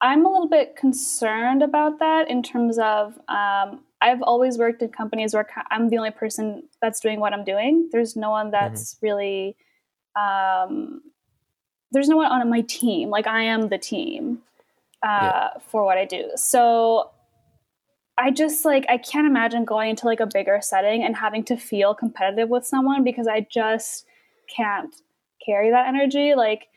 I'm 0.00 0.24
a 0.24 0.32
little 0.32 0.48
bit 0.48 0.76
concerned 0.76 1.62
about 1.62 1.98
that 1.98 2.30
in 2.30 2.42
terms 2.42 2.78
of 2.78 3.18
um, 3.28 3.84
I've 4.02 4.22
always 4.22 4.58
worked 4.58 4.82
in 4.82 4.88
companies 4.88 5.34
where 5.34 5.46
I'm 5.70 5.88
the 5.88 5.98
only 5.98 6.10
person 6.10 6.62
that's 6.80 7.00
doing 7.00 7.20
what 7.20 7.32
I'm 7.32 7.44
doing. 7.44 7.88
There's 7.92 8.16
no 8.16 8.30
one 8.30 8.50
that's 8.50 8.96
really, 9.02 9.56
um, 10.16 11.02
there's 11.92 12.08
no 12.08 12.16
one 12.16 12.30
on 12.30 12.48
my 12.48 12.62
team. 12.62 13.10
Like 13.10 13.26
I 13.26 13.42
am 13.42 13.68
the 13.68 13.78
team 13.78 14.38
uh, 15.02 15.50
for 15.68 15.84
what 15.84 15.98
I 15.98 16.04
do. 16.06 16.30
So 16.36 17.10
I 18.16 18.30
just 18.30 18.64
like 18.64 18.84
I 18.88 18.98
can't 18.98 19.26
imagine 19.26 19.64
going 19.64 19.90
into 19.90 20.06
like 20.06 20.20
a 20.20 20.26
bigger 20.26 20.58
setting 20.62 21.02
and 21.02 21.16
having 21.16 21.42
to 21.44 21.56
feel 21.56 21.94
competitive 21.94 22.48
with 22.48 22.66
someone 22.66 23.02
because 23.02 23.26
I 23.26 23.46
just 23.50 24.04
can't 24.54 24.94
carry 25.44 25.70
that 25.70 25.88
energy. 25.88 26.34
Like 26.34 26.68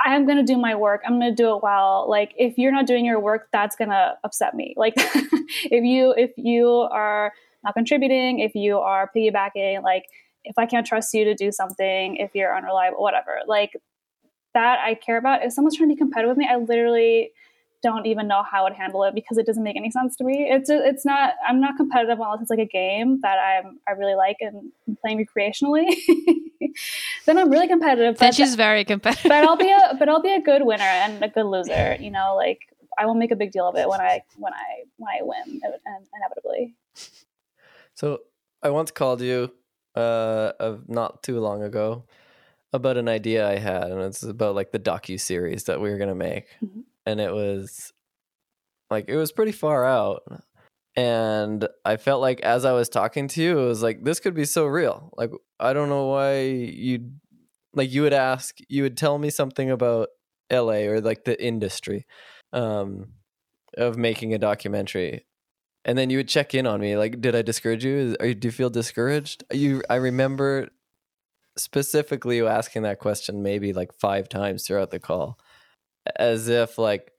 I'm 0.00 0.26
gonna 0.26 0.42
do 0.42 0.58
my 0.58 0.74
work. 0.74 1.02
I'm 1.06 1.14
gonna 1.14 1.34
do 1.34 1.54
it 1.56 1.62
well. 1.62 2.06
Like 2.08 2.34
if 2.36 2.58
you're 2.58 2.72
not 2.72 2.86
doing 2.86 3.04
your 3.04 3.20
work, 3.20 3.48
that's 3.52 3.76
gonna 3.76 4.16
upset 4.24 4.54
me. 4.54 4.74
Like 4.84 4.94
if 4.96 5.84
you 5.84 6.12
if 6.16 6.32
you 6.36 6.68
are 6.68 7.32
not 7.62 7.74
contributing, 7.74 8.40
if 8.40 8.54
you 8.54 8.78
are 8.78 9.10
piggybacking, 9.16 9.82
like 9.82 10.04
if 10.44 10.58
I 10.58 10.66
can't 10.66 10.86
trust 10.86 11.14
you 11.14 11.24
to 11.24 11.34
do 11.34 11.50
something, 11.50 12.16
if 12.16 12.34
you're 12.34 12.54
unreliable, 12.54 13.02
whatever, 13.02 13.40
like 13.46 13.72
that 14.52 14.78
I 14.80 14.94
care 14.94 15.16
about. 15.16 15.44
If 15.44 15.52
someone's 15.52 15.76
trying 15.76 15.88
to 15.88 15.94
be 15.94 15.98
competitive 15.98 16.30
with 16.30 16.38
me, 16.38 16.48
I 16.50 16.56
literally 16.56 17.30
don't 17.84 18.06
even 18.06 18.26
know 18.26 18.42
how 18.42 18.60
I 18.60 18.62
would 18.64 18.72
handle 18.72 19.04
it 19.04 19.14
because 19.14 19.36
it 19.38 19.46
doesn't 19.46 19.62
make 19.62 19.76
any 19.76 19.90
sense 19.90 20.16
to 20.16 20.24
me. 20.24 20.48
It's 20.50 20.70
it's 20.70 21.04
not 21.04 21.34
I'm 21.46 21.60
not 21.60 21.76
competitive 21.76 22.18
unless 22.18 22.40
it's 22.40 22.50
like 22.50 22.58
a 22.58 22.66
game 22.66 23.20
that 23.20 23.38
I'm 23.38 23.78
I 23.86 23.92
really 23.92 24.16
like 24.16 24.38
and 24.40 24.72
I'm 24.88 24.96
playing 24.96 25.24
recreationally. 25.24 25.86
then 27.26 27.38
I'm 27.38 27.50
really 27.50 27.68
competitive. 27.68 28.18
then 28.18 28.30
But, 28.30 28.34
she's 28.34 28.54
very 28.54 28.84
competitive 28.84 29.28
but 29.28 29.44
I'll 29.44 29.56
be 29.56 29.70
a 29.70 29.94
but 29.98 30.08
I'll 30.08 30.22
be 30.22 30.34
a 30.34 30.40
good 30.40 30.64
winner 30.64 30.82
and 31.04 31.22
a 31.22 31.28
good 31.28 31.46
loser. 31.46 31.96
You 32.00 32.10
know, 32.10 32.34
like 32.34 32.60
I 32.98 33.06
will 33.06 33.14
make 33.14 33.30
a 33.30 33.36
big 33.36 33.52
deal 33.52 33.68
of 33.68 33.76
it 33.76 33.88
when 33.88 34.00
I 34.00 34.22
when 34.38 34.54
I 34.54 34.84
when 34.96 35.10
I 35.14 35.22
win 35.22 35.60
inevitably. 36.16 36.74
So 37.94 38.20
I 38.62 38.70
once 38.70 38.90
called 38.90 39.20
you 39.20 39.52
uh 39.94 40.52
of 40.58 40.88
not 40.88 41.22
too 41.22 41.38
long 41.38 41.62
ago 41.62 42.04
about 42.72 42.96
an 42.96 43.08
idea 43.08 43.48
I 43.48 43.58
had 43.58 43.84
and 43.92 44.00
it's 44.00 44.24
about 44.24 44.56
like 44.56 44.72
the 44.72 44.80
docu 44.80 45.20
series 45.20 45.64
that 45.64 45.80
we 45.80 45.90
were 45.90 45.98
gonna 45.98 46.14
make. 46.14 46.46
Mhm. 46.64 46.82
And 47.06 47.20
it 47.20 47.32
was 47.32 47.92
like 48.90 49.08
it 49.08 49.16
was 49.16 49.32
pretty 49.32 49.52
far 49.52 49.84
out. 49.84 50.22
And 50.96 51.68
I 51.84 51.96
felt 51.96 52.20
like 52.20 52.40
as 52.40 52.64
I 52.64 52.72
was 52.72 52.88
talking 52.88 53.28
to 53.28 53.42
you, 53.42 53.58
it 53.58 53.66
was 53.66 53.82
like 53.82 54.04
this 54.04 54.20
could 54.20 54.34
be 54.34 54.44
so 54.44 54.66
real. 54.66 55.12
Like 55.16 55.30
I 55.58 55.72
don't 55.72 55.88
know 55.88 56.06
why 56.06 56.42
you 56.42 57.10
like 57.74 57.92
you 57.92 58.02
would 58.02 58.12
ask 58.12 58.58
you 58.68 58.82
would 58.84 58.96
tell 58.96 59.18
me 59.18 59.30
something 59.30 59.70
about 59.70 60.08
LA 60.50 60.86
or 60.86 61.00
like 61.00 61.24
the 61.24 61.42
industry 61.42 62.06
um 62.52 63.08
of 63.76 63.96
making 63.96 64.32
a 64.32 64.38
documentary 64.38 65.26
and 65.84 65.98
then 65.98 66.10
you 66.10 66.16
would 66.16 66.28
check 66.28 66.54
in 66.54 66.66
on 66.66 66.80
me 66.80 66.96
like 66.96 67.20
did 67.20 67.34
i 67.34 67.42
discourage 67.42 67.84
you 67.84 68.14
are 68.20 68.26
you 68.26 68.34
do 68.34 68.48
you 68.48 68.52
feel 68.52 68.70
discouraged 68.70 69.44
you 69.52 69.82
i 69.90 69.96
remember 69.96 70.68
specifically 71.58 72.36
you 72.36 72.46
asking 72.46 72.82
that 72.82 72.98
question 72.98 73.42
maybe 73.42 73.72
like 73.72 73.92
five 73.92 74.28
times 74.28 74.66
throughout 74.66 74.90
the 74.90 75.00
call 75.00 75.38
as 76.16 76.48
if 76.48 76.78
like 76.78 77.12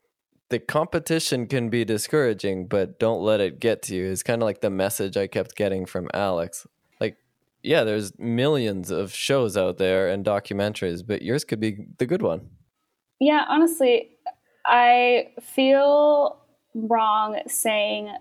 the 0.49 0.59
competition 0.59 1.47
can 1.47 1.69
be 1.69 1.83
discouraging 1.83 2.67
but 2.67 2.99
don't 2.99 3.21
let 3.21 3.41
it 3.41 3.59
get 3.59 3.81
to 3.81 3.95
you 3.95 4.05
is 4.05 4.21
kind 4.23 4.41
of 4.41 4.45
like 4.45 4.61
the 4.61 4.69
message 4.69 5.17
i 5.17 5.27
kept 5.27 5.55
getting 5.55 5.85
from 5.85 6.07
alex. 6.13 6.67
Like 6.99 7.17
yeah 7.63 7.83
there's 7.83 8.17
millions 8.19 8.91
of 8.91 9.13
shows 9.13 9.57
out 9.57 9.77
there 9.77 10.07
and 10.07 10.25
documentaries 10.25 11.05
but 11.05 11.21
yours 11.21 11.43
could 11.43 11.59
be 11.59 11.85
the 11.97 12.05
good 12.05 12.21
one. 12.21 12.49
Yeah, 13.19 13.45
honestly, 13.47 14.17
I 14.65 15.29
feel 15.41 16.37
wrong 16.73 17.39
saying 17.47 18.13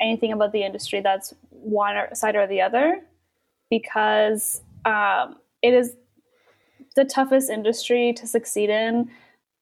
anything 0.00 0.32
about 0.32 0.52
the 0.52 0.62
industry 0.62 1.00
that's 1.00 1.32
one 1.50 2.14
side 2.14 2.36
or 2.36 2.46
the 2.46 2.60
other 2.60 3.00
because 3.70 4.62
um, 4.84 5.36
it 5.62 5.74
is 5.74 5.96
the 6.94 7.04
toughest 7.04 7.50
industry 7.50 8.12
to 8.14 8.26
succeed 8.26 8.70
in, 8.70 9.10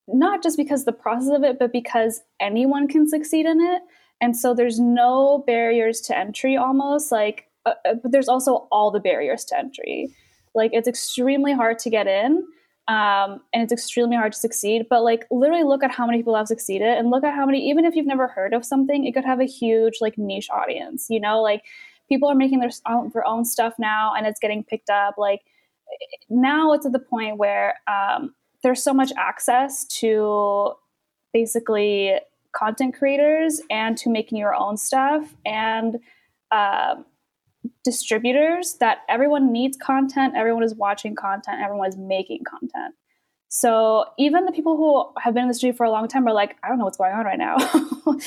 not 0.08 0.42
just 0.42 0.56
because 0.56 0.84
the 0.84 0.92
process 0.92 1.30
of 1.30 1.42
it, 1.42 1.58
but 1.58 1.72
because 1.72 2.22
anyone 2.40 2.88
can 2.88 3.08
succeed 3.08 3.46
in 3.46 3.60
it. 3.60 3.82
And 4.20 4.36
so 4.36 4.54
there's 4.54 4.78
no 4.78 5.44
barriers 5.46 6.00
to 6.02 6.16
entry 6.16 6.56
almost 6.56 7.12
like, 7.12 7.48
uh, 7.66 7.74
uh, 7.84 7.94
but 8.02 8.12
there's 8.12 8.28
also 8.28 8.68
all 8.70 8.90
the 8.90 9.00
barriers 9.00 9.44
to 9.46 9.58
entry. 9.58 10.14
Like 10.54 10.70
it's 10.72 10.88
extremely 10.88 11.52
hard 11.52 11.78
to 11.80 11.90
get 11.90 12.06
in 12.06 12.46
um, 12.88 13.40
and 13.52 13.62
it's 13.62 13.72
extremely 13.72 14.16
hard 14.16 14.32
to 14.32 14.38
succeed. 14.38 14.86
But 14.88 15.02
like, 15.02 15.26
literally, 15.30 15.64
look 15.64 15.82
at 15.82 15.90
how 15.90 16.06
many 16.06 16.18
people 16.18 16.36
have 16.36 16.46
succeeded, 16.46 16.86
and 16.86 17.10
look 17.10 17.24
at 17.24 17.34
how 17.34 17.44
many. 17.44 17.68
Even 17.68 17.84
if 17.84 17.96
you've 17.96 18.06
never 18.06 18.28
heard 18.28 18.54
of 18.54 18.64
something, 18.64 19.04
it 19.04 19.12
could 19.12 19.24
have 19.24 19.40
a 19.40 19.44
huge 19.46 19.94
like 20.00 20.16
niche 20.16 20.48
audience. 20.50 21.06
You 21.10 21.20
know, 21.20 21.42
like 21.42 21.64
people 22.08 22.28
are 22.28 22.34
making 22.34 22.60
their 22.60 22.70
own, 22.88 23.10
their 23.12 23.26
own 23.26 23.44
stuff 23.44 23.74
now, 23.78 24.12
and 24.16 24.26
it's 24.26 24.38
getting 24.38 24.62
picked 24.62 24.90
up. 24.90 25.16
Like 25.18 25.42
now, 26.30 26.72
it's 26.72 26.86
at 26.86 26.92
the 26.92 27.00
point 27.00 27.38
where 27.38 27.80
um, 27.88 28.34
there's 28.66 28.82
so 28.82 28.92
much 28.92 29.12
access 29.16 29.84
to 29.86 30.72
basically 31.32 32.14
content 32.54 32.94
creators 32.96 33.60
and 33.70 33.96
to 33.98 34.10
making 34.10 34.38
your 34.38 34.54
own 34.54 34.76
stuff 34.76 35.34
and. 35.44 35.98
Um, 36.52 37.04
distributors 37.84 38.74
that 38.74 38.98
everyone 39.08 39.52
needs 39.52 39.76
content, 39.76 40.34
everyone 40.36 40.62
is 40.62 40.74
watching 40.74 41.14
content, 41.14 41.60
everyone 41.62 41.88
is 41.88 41.96
making 41.96 42.42
content. 42.48 42.94
So 43.48 44.06
even 44.18 44.44
the 44.44 44.52
people 44.52 44.76
who 44.76 45.20
have 45.20 45.34
been 45.34 45.44
in 45.44 45.48
the 45.48 45.50
industry 45.52 45.72
for 45.72 45.86
a 45.86 45.90
long 45.90 46.08
time 46.08 46.26
are 46.26 46.32
like, 46.32 46.56
I 46.62 46.68
don't 46.68 46.78
know 46.78 46.84
what's 46.84 46.96
going 46.96 47.12
on 47.12 47.24
right 47.24 47.38
now. 47.38 47.56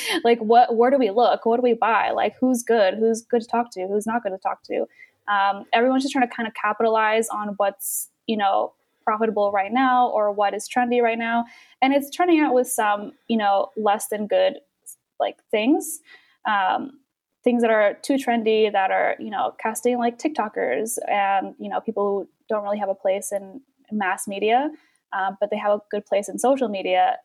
like, 0.23 0.39
what? 0.39 0.75
Where 0.75 0.89
do 0.89 0.97
we 0.97 1.09
look? 1.11 1.45
What 1.45 1.57
do 1.57 1.61
we 1.61 1.73
buy? 1.73 2.11
Like, 2.11 2.35
who's 2.39 2.63
good? 2.63 2.95
Who's 2.95 3.21
good 3.21 3.41
to 3.41 3.47
talk 3.47 3.71
to? 3.73 3.85
Who's 3.87 4.07
not 4.07 4.23
good 4.23 4.31
to 4.31 4.37
talk 4.37 4.63
to? 4.63 4.85
Um, 5.31 5.65
everyone's 5.73 6.03
just 6.03 6.13
trying 6.13 6.27
to 6.27 6.33
kind 6.33 6.47
of 6.47 6.53
capitalize 6.53 7.27
on 7.29 7.49
what's 7.57 8.09
you 8.27 8.37
know 8.37 8.73
profitable 9.09 9.51
right 9.51 9.73
now 9.73 10.07
or 10.09 10.31
what 10.31 10.53
is 10.53 10.69
trendy 10.69 11.01
right 11.01 11.17
now, 11.17 11.45
and 11.81 11.93
it's 11.93 12.09
turning 12.09 12.39
out 12.39 12.53
with 12.53 12.67
some 12.67 13.11
you 13.27 13.37
know 13.37 13.69
less 13.75 14.07
than 14.09 14.27
good 14.27 14.53
like 15.19 15.37
things. 15.49 15.99
Um, 16.47 16.91
things 17.43 17.61
that 17.61 17.71
are 17.71 17.97
too 18.03 18.15
trendy 18.15 18.71
that 18.71 18.91
are 18.91 19.15
you 19.19 19.31
know 19.31 19.53
casting 19.59 19.97
like 19.97 20.19
tiktokers 20.19 20.97
and 21.07 21.55
you 21.57 21.69
know 21.69 21.79
people 21.79 22.03
who 22.03 22.29
don't 22.49 22.63
really 22.63 22.77
have 22.77 22.89
a 22.89 22.95
place 22.95 23.31
in 23.31 23.61
mass 23.91 24.27
media 24.27 24.69
um, 25.17 25.37
but 25.39 25.49
they 25.49 25.57
have 25.57 25.71
a 25.71 25.81
good 25.89 26.05
place 26.05 26.29
in 26.29 26.37
social 26.37 26.67
media 26.67 27.15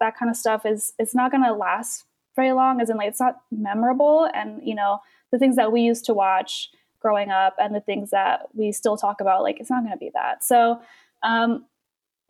that 0.00 0.16
kind 0.16 0.30
of 0.30 0.36
stuff 0.36 0.64
is 0.64 0.92
it's 0.98 1.14
not 1.14 1.30
going 1.30 1.42
to 1.42 1.52
last 1.52 2.04
very 2.36 2.52
long 2.52 2.80
as 2.80 2.90
in 2.90 2.96
like 2.96 3.08
it's 3.08 3.20
not 3.20 3.36
memorable 3.50 4.28
and 4.34 4.60
you 4.62 4.74
know 4.74 4.98
the 5.32 5.38
things 5.38 5.56
that 5.56 5.72
we 5.72 5.80
used 5.80 6.04
to 6.04 6.14
watch 6.14 6.70
growing 7.04 7.30
up 7.30 7.54
and 7.58 7.74
the 7.74 7.80
things 7.80 8.10
that 8.10 8.46
we 8.54 8.72
still 8.72 8.96
talk 8.96 9.20
about 9.20 9.42
like 9.42 9.60
it's 9.60 9.68
not 9.68 9.82
going 9.82 9.92
to 9.92 9.98
be 9.98 10.10
that. 10.14 10.42
So 10.42 10.80
um, 11.22 11.66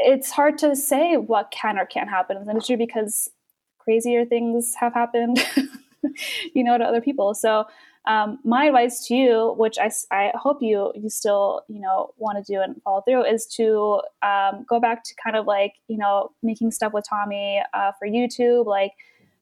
it's 0.00 0.32
hard 0.32 0.58
to 0.58 0.74
say 0.74 1.16
what 1.16 1.52
can 1.52 1.78
or 1.78 1.86
can't 1.86 2.10
happen 2.10 2.36
in 2.36 2.44
the 2.44 2.50
industry 2.50 2.76
because 2.76 3.30
crazier 3.78 4.24
things 4.24 4.74
have 4.74 4.92
happened 4.94 5.38
you 6.54 6.64
know 6.64 6.76
to 6.76 6.84
other 6.84 7.00
people. 7.00 7.34
So 7.34 7.66
um, 8.06 8.38
my 8.44 8.66
advice 8.66 9.06
to 9.06 9.14
you, 9.14 9.54
which 9.56 9.78
I, 9.78 9.90
I 10.10 10.32
hope 10.34 10.58
you 10.60 10.92
you 10.94 11.08
still 11.08 11.62
you 11.68 11.80
know 11.80 12.10
want 12.18 12.44
to 12.44 12.52
do 12.52 12.60
and 12.60 12.80
follow 12.82 13.02
through, 13.02 13.24
is 13.24 13.46
to 13.56 14.02
um, 14.22 14.66
go 14.68 14.80
back 14.80 15.04
to 15.04 15.14
kind 15.22 15.36
of 15.36 15.46
like 15.46 15.74
you 15.88 15.96
know 15.96 16.32
making 16.42 16.72
stuff 16.72 16.92
with 16.92 17.06
Tommy 17.08 17.62
uh, 17.72 17.92
for 17.98 18.08
YouTube, 18.08 18.66
like 18.66 18.92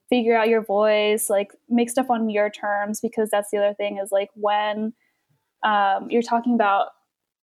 figure 0.09 0.37
out 0.37 0.49
your 0.49 0.63
voice, 0.63 1.31
like 1.31 1.53
make 1.69 1.89
stuff 1.91 2.11
on 2.11 2.29
your 2.29 2.51
terms, 2.51 3.01
because 3.01 3.31
that's 3.31 3.51
the 3.51 3.59
other 3.59 3.75
thing 3.75 3.99
is 3.99 4.13
like 4.13 4.31
when 4.35 4.93
um, 5.63 6.11
you're 6.11 6.23
talking 6.23 6.55
about 6.55 6.89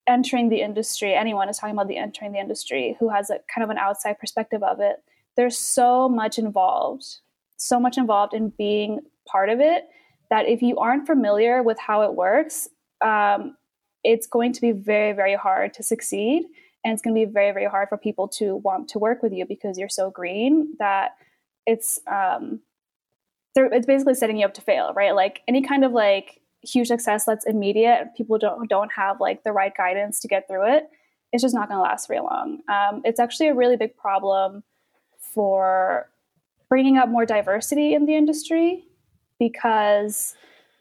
entering 0.08 0.50
the 0.50 0.62
industry, 0.62 1.14
anyone 1.14 1.50
is 1.50 1.58
talking 1.58 1.76
about 1.76 1.88
the 1.88 1.98
entering 1.98 2.32
the 2.32 2.40
industry 2.40 2.98
who 3.00 3.10
has 3.10 3.30
a 3.30 3.40
kind 3.54 3.64
of 3.64 3.70
an 3.70 3.78
outside 3.78 4.20
perspective 4.20 4.64
of 4.64 4.80
it. 4.80 4.98
There's 5.38 5.58
so 5.58 6.10
much 6.10 6.38
involved, 6.38 7.06
so 7.58 7.80
much 7.80 7.98
involved 7.98 8.34
in 8.34 8.50
being 8.58 9.02
part 9.28 9.50
of 9.50 9.60
it 9.60 9.88
that 10.30 10.48
if 10.48 10.62
you 10.62 10.78
aren't 10.78 11.08
familiar 11.08 11.64
with 11.64 11.78
how 11.80 12.02
it 12.04 12.16
works, 12.16 12.68
um, 13.02 13.56
it's 14.04 14.28
going 14.28 14.54
to 14.54 14.62
be 14.62 14.72
very, 14.72 15.14
very 15.14 15.36
hard 15.36 15.74
to 15.76 15.84
succeed. 15.84 16.46
And 16.84 16.94
it's 16.94 17.02
going 17.02 17.16
to 17.16 17.26
be 17.26 17.32
very, 17.32 17.52
very 17.52 17.66
hard 17.66 17.90
for 17.90 17.98
people 17.98 18.28
to 18.30 18.56
want 18.58 18.88
to 18.90 19.00
work 19.00 19.22
with 19.22 19.34
you 19.34 19.46
because 19.46 19.78
you're 19.78 19.90
so 19.90 20.10
green 20.10 20.76
that 20.80 21.12
it's 21.66 22.00
um, 22.08 22.62
it's 23.56 23.86
basically 23.86 24.14
setting 24.14 24.38
you 24.38 24.46
up 24.46 24.54
to 24.54 24.62
fail, 24.62 24.94
right? 24.94 25.14
Like 25.14 25.42
any 25.48 25.62
kind 25.62 25.84
of 25.84 25.92
like 25.92 26.42
huge 26.62 26.88
success 26.88 27.26
that's 27.26 27.46
immediate, 27.46 28.10
people 28.16 28.38
don't 28.38 28.70
don't 28.70 28.92
have 28.92 29.20
like 29.20 29.44
the 29.44 29.52
right 29.52 29.76
guidance 29.76 30.20
to 30.22 30.28
get 30.28 30.48
through 30.48 30.74
it. 30.76 30.90
It's 31.32 31.44
just 31.44 31.54
not 31.54 31.70
going 31.70 31.78
to 31.78 31.84
last 31.84 32.08
very 32.08 32.22
long. 32.22 32.60
Um, 32.68 33.02
it's 33.06 33.20
actually 33.20 33.50
a 33.50 33.56
really 33.56 33.78
big 33.78 33.96
problem 33.96 34.64
for 35.20 36.10
bringing 36.70 36.98
up 36.98 37.10
more 37.10 37.26
diversity 37.26 37.94
in 37.94 38.06
the 38.06 38.16
industry 38.16 38.86
because 39.38 40.36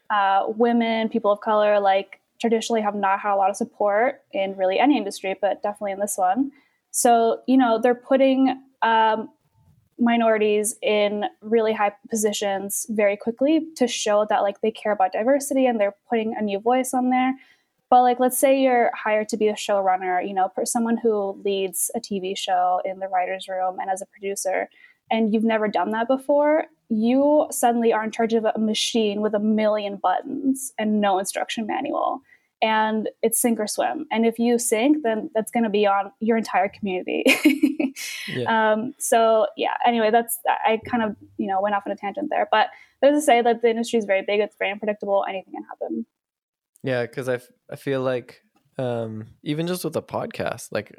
uh, 0.09 0.45
women, 0.47 1.09
people 1.09 1.31
of 1.31 1.41
color, 1.41 1.79
like 1.79 2.19
traditionally 2.39 2.81
have 2.81 2.95
not 2.95 3.19
had 3.19 3.33
a 3.33 3.37
lot 3.37 3.49
of 3.49 3.55
support 3.55 4.21
in 4.31 4.55
really 4.55 4.79
any 4.79 4.97
industry, 4.97 5.35
but 5.39 5.61
definitely 5.61 5.91
in 5.91 5.99
this 5.99 6.17
one. 6.17 6.51
So, 6.91 7.41
you 7.47 7.57
know, 7.57 7.79
they're 7.81 7.93
putting 7.93 8.61
um, 8.81 9.29
minorities 9.99 10.75
in 10.81 11.25
really 11.41 11.73
high 11.73 11.93
positions 12.09 12.85
very 12.89 13.17
quickly 13.17 13.67
to 13.75 13.87
show 13.87 14.25
that 14.29 14.41
like 14.41 14.61
they 14.61 14.71
care 14.71 14.91
about 14.91 15.11
diversity 15.11 15.65
and 15.65 15.79
they're 15.79 15.95
putting 16.09 16.35
a 16.37 16.41
new 16.41 16.59
voice 16.59 16.93
on 16.93 17.09
there. 17.09 17.33
But 17.89 18.03
like, 18.03 18.19
let's 18.19 18.37
say 18.37 18.61
you're 18.61 18.91
hired 18.93 19.29
to 19.29 19.37
be 19.37 19.47
a 19.47 19.53
showrunner, 19.53 20.25
you 20.25 20.33
know, 20.33 20.51
for 20.53 20.65
someone 20.65 20.97
who 20.97 21.41
leads 21.43 21.89
a 21.95 21.99
TV 21.99 22.37
show 22.37 22.81
in 22.85 22.99
the 22.99 23.07
writer's 23.07 23.47
room 23.47 23.79
and 23.79 23.89
as 23.89 24.01
a 24.01 24.05
producer, 24.05 24.69
and 25.11 25.33
you've 25.33 25.43
never 25.43 25.67
done 25.67 25.91
that 25.91 26.07
before, 26.07 26.65
you 26.89 27.47
suddenly 27.49 27.91
are 27.91 28.03
in 28.03 28.11
charge 28.11 28.33
of 28.33 28.45
a 28.45 28.59
machine 28.59 29.21
with 29.21 29.33
a 29.33 29.39
million 29.39 29.95
buttons 29.95 30.71
and 30.77 31.01
no 31.01 31.17
instruction 31.17 31.65
manual. 31.65 32.21
And 32.61 33.09
it's 33.21 33.41
sink 33.41 33.59
or 33.59 33.67
swim. 33.67 34.05
And 34.11 34.25
if 34.25 34.37
you 34.37 34.59
sink, 34.59 34.97
then 35.03 35.29
that's 35.33 35.49
going 35.49 35.63
to 35.63 35.69
be 35.69 35.87
on 35.87 36.11
your 36.19 36.37
entire 36.37 36.67
community. 36.67 37.23
yeah. 38.27 38.73
um, 38.73 38.93
so 38.99 39.47
yeah. 39.55 39.75
Anyway, 39.85 40.11
that's 40.11 40.39
I 40.47 40.79
kind 40.85 41.03
of 41.03 41.15
you 41.37 41.47
know 41.47 41.61
went 41.61 41.75
off 41.75 41.83
on 41.85 41.91
a 41.91 41.95
tangent 41.95 42.27
there, 42.29 42.47
but 42.51 42.67
there's 43.01 43.17
to 43.17 43.21
say 43.21 43.41
that 43.41 43.61
the 43.61 43.69
industry 43.69 43.99
is 43.99 44.05
very 44.05 44.23
big. 44.27 44.41
It's 44.41 44.55
very 44.59 44.71
unpredictable. 44.71 45.25
Anything 45.27 45.53
can 45.53 45.63
happen. 45.63 46.05
Yeah, 46.83 47.03
because 47.03 47.27
I, 47.27 47.35
f- 47.35 47.51
I 47.69 47.75
feel 47.75 48.01
like 48.01 48.41
um, 48.77 49.27
even 49.43 49.67
just 49.67 49.83
with 49.83 49.95
a 49.95 50.01
podcast, 50.01 50.69
like 50.71 50.97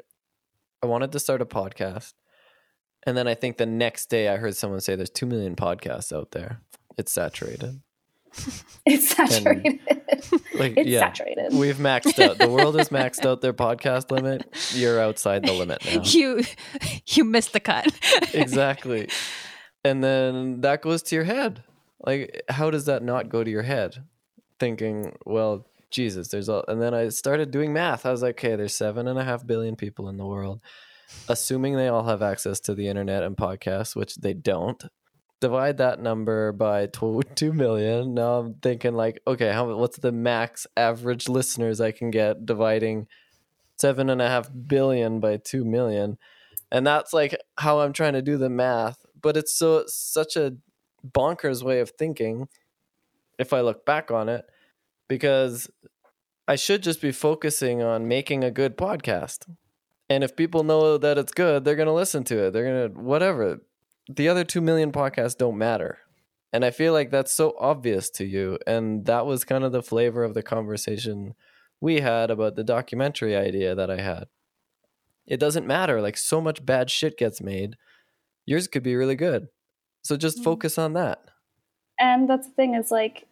I 0.83 0.87
wanted 0.87 1.11
to 1.11 1.19
start 1.19 1.41
a 1.41 1.45
podcast 1.45 2.13
and 3.03 3.17
then 3.17 3.27
I 3.27 3.35
think 3.35 3.57
the 3.57 3.65
next 3.65 4.09
day 4.09 4.29
I 4.29 4.37
heard 4.37 4.55
someone 4.55 4.81
say 4.81 4.95
there's 4.95 5.09
2 5.09 5.25
million 5.25 5.55
podcasts 5.55 6.15
out 6.15 6.31
there. 6.31 6.61
It's 6.97 7.11
saturated. 7.11 7.81
it's 8.85 9.09
saturated. 9.09 9.79
And, 9.87 9.99
like, 10.55 10.77
it's 10.77 10.89
yeah, 10.89 10.99
saturated. 10.99 11.53
We've 11.53 11.77
maxed 11.77 12.19
out. 12.19 12.37
The 12.37 12.49
world 12.49 12.77
has 12.77 12.89
maxed 12.89 13.25
out 13.25 13.41
their 13.41 13.53
podcast 13.67 14.11
limit. 14.11 14.47
You're 14.73 14.99
outside 14.99 15.43
the 15.45 15.53
limit 15.53 15.83
now. 15.85 16.01
You 16.03 16.43
you 17.07 17.23
missed 17.23 17.53
the 17.53 17.59
cut. 17.59 17.87
exactly. 18.33 19.09
And 19.83 20.03
then 20.03 20.61
that 20.61 20.83
goes 20.83 21.01
to 21.01 21.15
your 21.15 21.23
head. 21.23 21.63
Like 22.05 22.43
how 22.47 22.69
does 22.69 22.85
that 22.85 23.01
not 23.01 23.29
go 23.29 23.43
to 23.43 23.49
your 23.49 23.63
head? 23.63 24.03
Thinking, 24.59 25.17
well, 25.25 25.65
Jesus, 25.89 26.27
there's 26.27 26.49
all 26.49 26.63
and 26.67 26.79
then 26.79 26.93
I 26.93 27.09
started 27.09 27.49
doing 27.49 27.73
math. 27.73 28.05
I 28.05 28.11
was 28.11 28.21
like, 28.21 28.35
okay, 28.35 28.55
there's 28.55 28.75
seven 28.75 29.07
and 29.07 29.17
a 29.17 29.23
half 29.23 29.43
billion 29.43 29.75
people 29.75 30.07
in 30.07 30.17
the 30.17 30.25
world 30.27 30.61
assuming 31.27 31.75
they 31.75 31.87
all 31.87 32.03
have 32.03 32.21
access 32.21 32.59
to 32.61 32.75
the 32.75 32.87
internet 32.87 33.23
and 33.23 33.35
podcasts, 33.35 33.95
which 33.95 34.15
they 34.17 34.33
don't, 34.33 34.83
divide 35.41 35.77
that 35.77 35.99
number 35.99 36.53
by 36.53 36.85
2 37.35 37.51
million. 37.51 38.13
Now 38.13 38.39
I'm 38.39 38.53
thinking 38.55 38.93
like, 38.93 39.21
okay, 39.27 39.51
how 39.51 39.75
what's 39.75 39.97
the 39.97 40.13
max 40.13 40.65
average 40.77 41.27
listeners 41.27 41.81
I 41.81 41.91
can 41.91 42.11
get 42.11 42.45
dividing 42.45 43.07
seven 43.77 44.09
and 44.09 44.21
a 44.21 44.29
half 44.29 44.49
billion 44.67 45.19
by 45.19 45.37
2 45.37 45.65
million? 45.65 46.17
And 46.71 46.87
that's 46.87 47.11
like 47.11 47.35
how 47.57 47.81
I'm 47.81 47.91
trying 47.91 48.13
to 48.13 48.21
do 48.21 48.37
the 48.37 48.49
math. 48.49 49.05
But 49.21 49.35
it's 49.35 49.53
so 49.53 49.83
such 49.87 50.37
a 50.37 50.55
bonkers 51.05 51.61
way 51.63 51.81
of 51.81 51.89
thinking 51.89 52.47
if 53.37 53.51
I 53.53 53.61
look 53.61 53.85
back 53.85 54.11
on 54.11 54.29
it, 54.29 54.45
because 55.07 55.69
I 56.47 56.55
should 56.55 56.83
just 56.83 57.01
be 57.01 57.11
focusing 57.11 57.81
on 57.81 58.07
making 58.07 58.43
a 58.43 58.51
good 58.51 58.77
podcast. 58.77 59.47
And 60.09 60.23
if 60.23 60.35
people 60.35 60.63
know 60.63 60.97
that 60.97 61.17
it's 61.17 61.31
good, 61.31 61.63
they're 61.63 61.75
going 61.75 61.87
to 61.87 61.93
listen 61.93 62.23
to 62.25 62.45
it. 62.45 62.51
They're 62.51 62.65
going 62.65 62.93
to, 62.93 62.99
whatever. 62.99 63.61
The 64.09 64.29
other 64.29 64.43
2 64.43 64.61
million 64.61 64.91
podcasts 64.91 65.37
don't 65.37 65.57
matter. 65.57 65.99
And 66.53 66.65
I 66.65 66.71
feel 66.71 66.93
like 66.93 67.11
that's 67.11 67.31
so 67.31 67.55
obvious 67.59 68.09
to 68.11 68.25
you. 68.25 68.59
And 68.67 69.05
that 69.05 69.25
was 69.25 69.43
kind 69.43 69.63
of 69.63 69.71
the 69.71 69.83
flavor 69.83 70.23
of 70.23 70.33
the 70.33 70.43
conversation 70.43 71.35
we 71.79 72.01
had 72.01 72.29
about 72.29 72.55
the 72.55 72.63
documentary 72.63 73.35
idea 73.35 73.73
that 73.73 73.89
I 73.89 74.01
had. 74.01 74.25
It 75.25 75.39
doesn't 75.39 75.67
matter. 75.67 76.01
Like, 76.01 76.17
so 76.17 76.41
much 76.41 76.65
bad 76.65 76.89
shit 76.89 77.17
gets 77.17 77.41
made. 77.41 77.77
Yours 78.45 78.67
could 78.67 78.83
be 78.83 78.95
really 78.95 79.15
good. 79.15 79.47
So 80.03 80.17
just 80.17 80.37
mm-hmm. 80.37 80.45
focus 80.45 80.77
on 80.77 80.93
that. 80.93 81.23
And 81.99 82.29
that's 82.29 82.47
the 82.47 82.53
thing 82.53 82.75
is 82.75 82.91
like, 82.91 83.27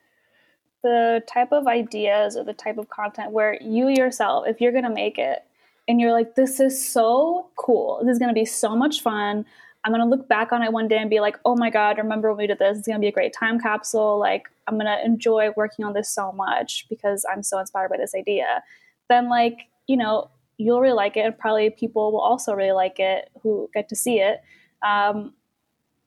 the 0.82 1.22
type 1.28 1.52
of 1.52 1.68
ideas 1.68 2.38
or 2.38 2.44
the 2.44 2.54
type 2.54 2.78
of 2.78 2.90
content 2.90 3.32
where 3.32 3.58
you 3.62 3.90
yourself, 3.90 4.46
if 4.48 4.62
you're 4.62 4.72
going 4.72 4.86
to 4.86 4.90
make 4.90 5.18
it, 5.18 5.44
and 5.88 6.00
you're 6.00 6.14
like, 6.14 6.36
this 6.36 6.60
is 6.60 6.88
so 6.88 7.50
cool. 7.56 8.00
This 8.04 8.14
is 8.14 8.20
going 8.20 8.30
to 8.30 8.40
be 8.40 8.46
so 8.46 8.76
much 8.76 9.02
fun. 9.02 9.46
I'm 9.84 9.92
going 9.94 10.04
to 10.04 10.10
look 10.10 10.28
back 10.28 10.52
on 10.52 10.62
it 10.62 10.74
one 10.74 10.88
day 10.88 10.98
and 10.98 11.10
be 11.10 11.20
like, 11.20 11.38
oh 11.46 11.56
my 11.56 11.70
God, 11.70 11.98
remember 11.98 12.30
when 12.30 12.38
we 12.38 12.48
did 12.48 12.60
this? 12.60 12.78
It's 12.78 12.88
going 12.88 12.98
to 12.98 13.02
be 13.02 13.08
a 13.08 13.14
great 13.14 13.34
time 13.34 13.60
capsule. 13.60 14.20
Like, 14.20 14.50
I'm 14.68 14.76
going 14.76 14.86
to 14.88 15.04
enjoy 15.04 15.52
working 15.56 15.86
on 15.86 15.94
this 15.94 16.10
so 16.10 16.32
much 16.32 16.86
because 16.90 17.26
I'm 17.32 17.44
so 17.44 17.60
inspired 17.60 17.90
by 17.90 17.98
this 17.98 18.14
idea. 18.14 18.64
Then, 19.08 19.30
like, 19.30 19.68
you 19.88 19.96
know, 19.96 20.30
you'll 20.58 20.82
really 20.82 20.96
like 20.96 21.16
it. 21.16 21.22
And 21.22 21.38
probably 21.38 21.70
people 21.70 22.12
will 22.12 22.20
also 22.20 22.54
really 22.54 22.74
like 22.74 23.00
it 23.00 23.30
who 23.42 23.70
get 23.74 23.88
to 23.90 23.96
see 23.96 24.20
it. 24.20 24.42
Um, 24.82 25.34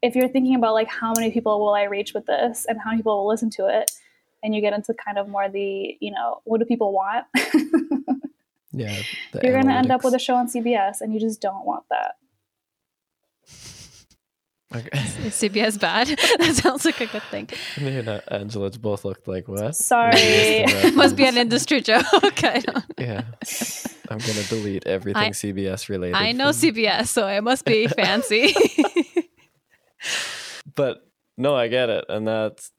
if 0.03 0.15
you're 0.15 0.29
thinking 0.29 0.57
about 0.57 0.75
like 0.75 0.89
how 0.89 1.13
many 1.17 1.31
people 1.31 1.61
will 1.61 1.75
I 1.75 1.85
reach 1.85 2.13
with 2.13 2.27
this 2.27 2.67
and 2.69 2.79
how 2.79 2.91
many 2.91 2.99
people 2.99 3.19
will 3.19 3.29
listen 3.29 3.51
to 3.51 3.69
it, 3.69 3.91
and 4.43 4.55
you 4.55 4.61
get 4.61 4.73
into 4.73 4.93
kind 4.93 5.19
of 5.19 5.29
more 5.29 5.49
the, 5.49 5.97
you 6.01 6.11
know, 6.11 6.41
what 6.45 6.59
do 6.59 6.65
people 6.67 6.93
want? 6.93 7.27
Yeah. 8.73 9.03
You're 9.43 9.53
going 9.53 9.67
to 9.67 9.75
end 9.75 9.91
up 9.91 10.03
with 10.03 10.15
a 10.15 10.19
show 10.19 10.35
on 10.35 10.49
CBS 10.49 11.01
and 11.01 11.13
you 11.13 11.21
just 11.21 11.41
don't 11.41 11.65
want 11.65 11.85
that. 11.91 12.15
Okay. 14.75 14.89
Is 15.27 15.35
CBS 15.35 15.79
bad? 15.79 16.07
that 16.39 16.55
sounds 16.55 16.85
like 16.87 17.01
a 17.03 17.07
good 17.07 17.23
thing. 17.31 17.49
Me 17.79 17.99
and 17.99 18.09
uh, 18.09 18.21
Angela 18.29 18.71
both 18.71 19.05
looked 19.05 19.29
like 19.29 19.47
what? 19.47 19.77
Sorry. 19.77 20.15
It 20.17 20.95
must 21.03 21.15
be 21.15 21.27
an 21.27 21.37
industry 21.37 21.83
joke. 21.83 22.05
I 22.43 22.61
don't- 22.61 22.85
Yeah. 22.99 23.25
I'm 24.09 24.19
gonna 24.19 24.43
delete 24.49 24.87
everything 24.87 25.23
I- 25.23 25.31
CBS 25.31 25.89
related. 25.91 26.17
I 26.17 26.33
know 26.33 26.53
from- 26.53 26.71
CBS, 26.71 27.09
so 27.09 27.27
it 27.29 27.43
must 27.43 27.65
be 27.67 27.87
fancy. 27.87 28.55
but 30.75 31.03
no, 31.37 31.55
I 31.55 31.69
get 31.69 31.89
it, 31.91 32.05
and 32.09 32.27
that's 32.27 32.71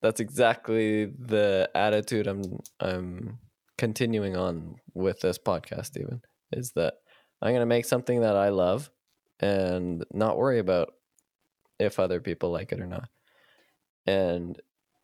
that's 0.00 0.20
exactly 0.20 1.04
the 1.06 1.70
attitude 1.74 2.26
I'm 2.26 2.42
I'm 2.80 3.38
continuing 3.78 4.36
on 4.36 4.76
with 4.94 5.20
this 5.20 5.38
podcast. 5.38 5.96
Even 5.98 6.20
is 6.52 6.72
that 6.76 6.94
I'm 7.40 7.52
gonna 7.52 7.66
make 7.66 7.84
something 7.84 8.20
that 8.22 8.36
I 8.36 8.48
love 8.50 8.90
and 9.42 10.04
not 10.12 10.38
worry 10.38 10.60
about 10.60 10.94
if 11.78 11.98
other 11.98 12.20
people 12.20 12.50
like 12.50 12.72
it 12.72 12.80
or 12.80 12.86
not. 12.86 13.08
And 14.06 14.58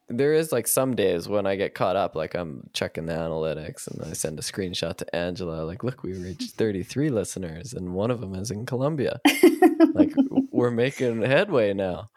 there 0.09 0.32
is 0.32 0.53
like 0.53 0.66
some 0.66 0.95
days 0.95 1.28
when 1.28 1.47
I 1.47 1.57
get 1.57 1.74
caught 1.74 1.97
up, 1.97 2.14
like 2.14 2.34
I'm 2.34 2.70
checking 2.72 3.07
the 3.07 3.12
analytics 3.12 3.86
and 3.89 4.03
I 4.09 4.14
send 4.14 4.39
a 4.39 4.43
screenshot 4.43 4.97
to 4.99 5.14
Angela, 5.16 5.64
like, 5.64 5.84
look, 5.84 6.03
we 6.03 6.14
reached 6.14 6.53
33 6.57 7.11
listeners 7.11 7.74
and 7.74 7.93
one 7.93 8.11
of 8.11 8.20
them 8.20 8.34
is 8.34 8.51
in 8.51 8.64
Colombia. 8.64 9.20
Like, 9.93 10.12
we're 10.51 10.70
making 10.70 11.22
headway 11.22 11.74
now. 11.74 12.09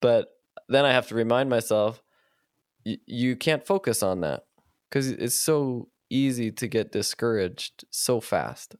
But 0.00 0.28
then 0.68 0.84
I 0.84 0.92
have 0.92 1.08
to 1.08 1.14
remind 1.14 1.50
myself, 1.50 2.02
y- 2.86 2.98
you 3.04 3.36
can't 3.36 3.66
focus 3.66 4.02
on 4.02 4.20
that 4.20 4.44
because 4.88 5.10
it's 5.10 5.38
so 5.38 5.88
easy 6.08 6.50
to 6.52 6.66
get 6.66 6.92
discouraged 6.92 7.84
so 7.90 8.20
fast. 8.20 8.76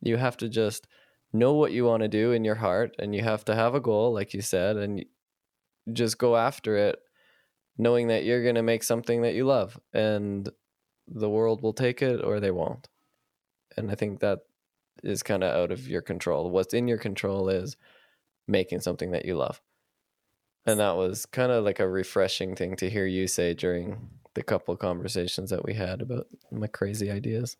You 0.00 0.16
have 0.16 0.36
to 0.38 0.48
just 0.48 0.86
know 1.32 1.54
what 1.54 1.72
you 1.72 1.84
want 1.84 2.02
to 2.02 2.08
do 2.08 2.32
in 2.32 2.44
your 2.44 2.56
heart 2.56 2.94
and 2.98 3.14
you 3.14 3.22
have 3.22 3.44
to 3.46 3.54
have 3.54 3.74
a 3.74 3.80
goal, 3.80 4.12
like 4.12 4.34
you 4.34 4.42
said, 4.42 4.76
and 4.76 5.04
just 5.92 6.18
go 6.18 6.36
after 6.36 6.76
it 6.76 6.98
knowing 7.78 8.08
that 8.08 8.24
you're 8.24 8.42
going 8.42 8.56
to 8.56 8.62
make 8.62 8.82
something 8.82 9.22
that 9.22 9.34
you 9.34 9.44
love 9.44 9.80
and 9.94 10.50
the 11.08 11.30
world 11.30 11.62
will 11.62 11.72
take 11.72 12.02
it 12.02 12.22
or 12.22 12.38
they 12.38 12.50
won't. 12.50 12.88
And 13.76 13.90
I 13.90 13.94
think 13.94 14.20
that 14.20 14.40
is 15.02 15.22
kind 15.22 15.42
of 15.42 15.54
out 15.54 15.72
of 15.72 15.88
your 15.88 16.02
control. 16.02 16.50
What's 16.50 16.74
in 16.74 16.88
your 16.88 16.98
control 16.98 17.48
is 17.48 17.76
making 18.46 18.80
something 18.80 19.12
that 19.12 19.24
you 19.24 19.36
love. 19.36 19.60
And 20.66 20.78
that 20.78 20.96
was 20.96 21.24
kind 21.24 21.50
of 21.50 21.64
like 21.64 21.80
a 21.80 21.88
refreshing 21.88 22.54
thing 22.54 22.76
to 22.76 22.90
hear 22.90 23.06
you 23.06 23.26
say 23.26 23.54
during 23.54 24.10
the 24.34 24.42
couple 24.42 24.76
conversations 24.76 25.50
that 25.50 25.64
we 25.64 25.74
had 25.74 26.02
about 26.02 26.26
my 26.52 26.66
crazy 26.66 27.10
ideas. 27.10 27.56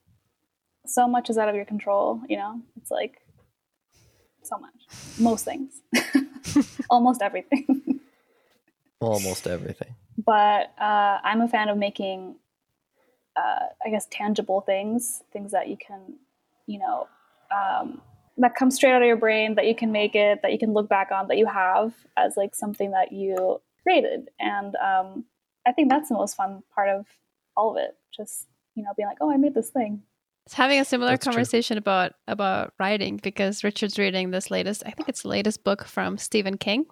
so 0.87 1.09
much 1.09 1.31
is 1.31 1.39
out 1.39 1.49
of 1.49 1.55
your 1.55 1.65
control, 1.65 2.21
you 2.29 2.37
know? 2.37 2.61
It's 2.77 2.91
like 2.91 3.23
so 4.43 4.59
much. 4.59 5.19
Most 5.19 5.45
things. 5.45 5.81
Almost 6.91 7.23
everything. 7.23 8.01
Almost 9.01 9.47
everything. 9.47 9.95
but 10.25 10.73
uh, 10.79 11.19
I'm 11.23 11.41
a 11.41 11.49
fan 11.49 11.69
of 11.69 11.79
making, 11.79 12.37
uh, 13.37 13.67
I 13.85 13.91
guess, 13.91 14.07
tangible 14.11 14.61
things, 14.61 15.23
things 15.33 15.53
that 15.53 15.69
you 15.69 15.77
can, 15.77 16.17
you 16.67 16.79
know, 16.79 17.09
um, 17.55 18.01
that 18.37 18.55
come 18.55 18.71
straight 18.71 18.93
out 18.93 19.03
of 19.03 19.07
your 19.07 19.17
brain, 19.17 19.55
that 19.55 19.67
you 19.67 19.75
can 19.75 19.93
make 19.93 20.15
it, 20.15 20.41
that 20.43 20.53
you 20.53 20.59
can 20.59 20.73
look 20.73 20.89
back 20.89 21.11
on, 21.13 21.29
that 21.29 21.39
you 21.39 21.47
have 21.47 21.95
as 22.17 22.37
like 22.37 22.55
something 22.55 22.91
that 22.93 23.13
you 23.13 23.61
created. 23.83 24.29
And 24.39 24.77
um, 24.77 25.25
I 25.67 25.73
think 25.73 25.89
that's 25.89 26.09
the 26.09 26.15
most 26.15 26.37
fun 26.37 26.63
part 26.75 26.89
of 26.89 27.07
all 27.57 27.73
of 27.73 27.83
it. 27.83 27.97
Just, 28.15 28.47
you 28.75 28.83
know, 28.83 28.91
being 28.97 29.09
like, 29.09 29.19
oh, 29.21 29.31
I 29.31 29.37
made 29.37 29.55
this 29.55 29.71
thing. 29.71 30.03
It's 30.47 30.55
having 30.55 30.81
a 30.81 30.85
similar 30.85 31.13
That's 31.13 31.25
true. 31.25 31.33
conversation 31.33 31.79
about 31.79 32.13
about 32.27 32.73
writing 32.79 33.21
because 33.23 33.63
Richard's 33.63 33.99
reading 33.99 34.31
this 34.31 34.51
latest, 34.51 34.83
I 34.85 34.91
think 34.91 35.09
it's 35.09 35.23
the 35.23 35.29
latest 35.29 35.63
book 35.63 35.85
from 35.85 36.19
Stephen 36.19 36.57
King, 36.57 36.87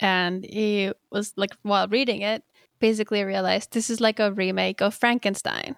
and 0.00 0.44
he 0.44 0.92
was 1.10 1.32
like 1.36 1.56
while 1.62 1.88
reading 1.88 2.20
it, 2.22 2.42
basically 2.80 3.22
realized 3.24 3.72
this 3.72 3.88
is 3.88 4.00
like 4.00 4.20
a 4.20 4.32
remake 4.32 4.82
of 4.82 4.94
Frankenstein, 4.94 5.76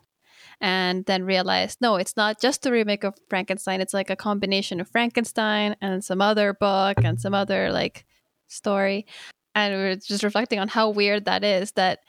and 0.60 1.04
then 1.06 1.22
realized 1.24 1.80
no, 1.80 1.96
it's 1.96 2.16
not 2.16 2.40
just 2.40 2.66
a 2.66 2.72
remake 2.72 3.04
of 3.04 3.14
Frankenstein. 3.28 3.80
It's 3.80 3.94
like 3.94 4.10
a 4.10 4.16
combination 4.16 4.80
of 4.80 4.88
Frankenstein 4.88 5.76
and 5.80 6.02
some 6.02 6.20
other 6.20 6.54
book 6.54 6.96
and 7.04 7.20
some 7.20 7.34
other 7.34 7.70
like 7.70 8.04
story, 8.48 9.06
and 9.54 9.74
we 9.74 9.80
are 9.80 9.96
just 9.96 10.24
reflecting 10.24 10.58
on 10.58 10.68
how 10.68 10.90
weird 10.90 11.26
that 11.26 11.44
is 11.44 11.72
that 11.72 12.00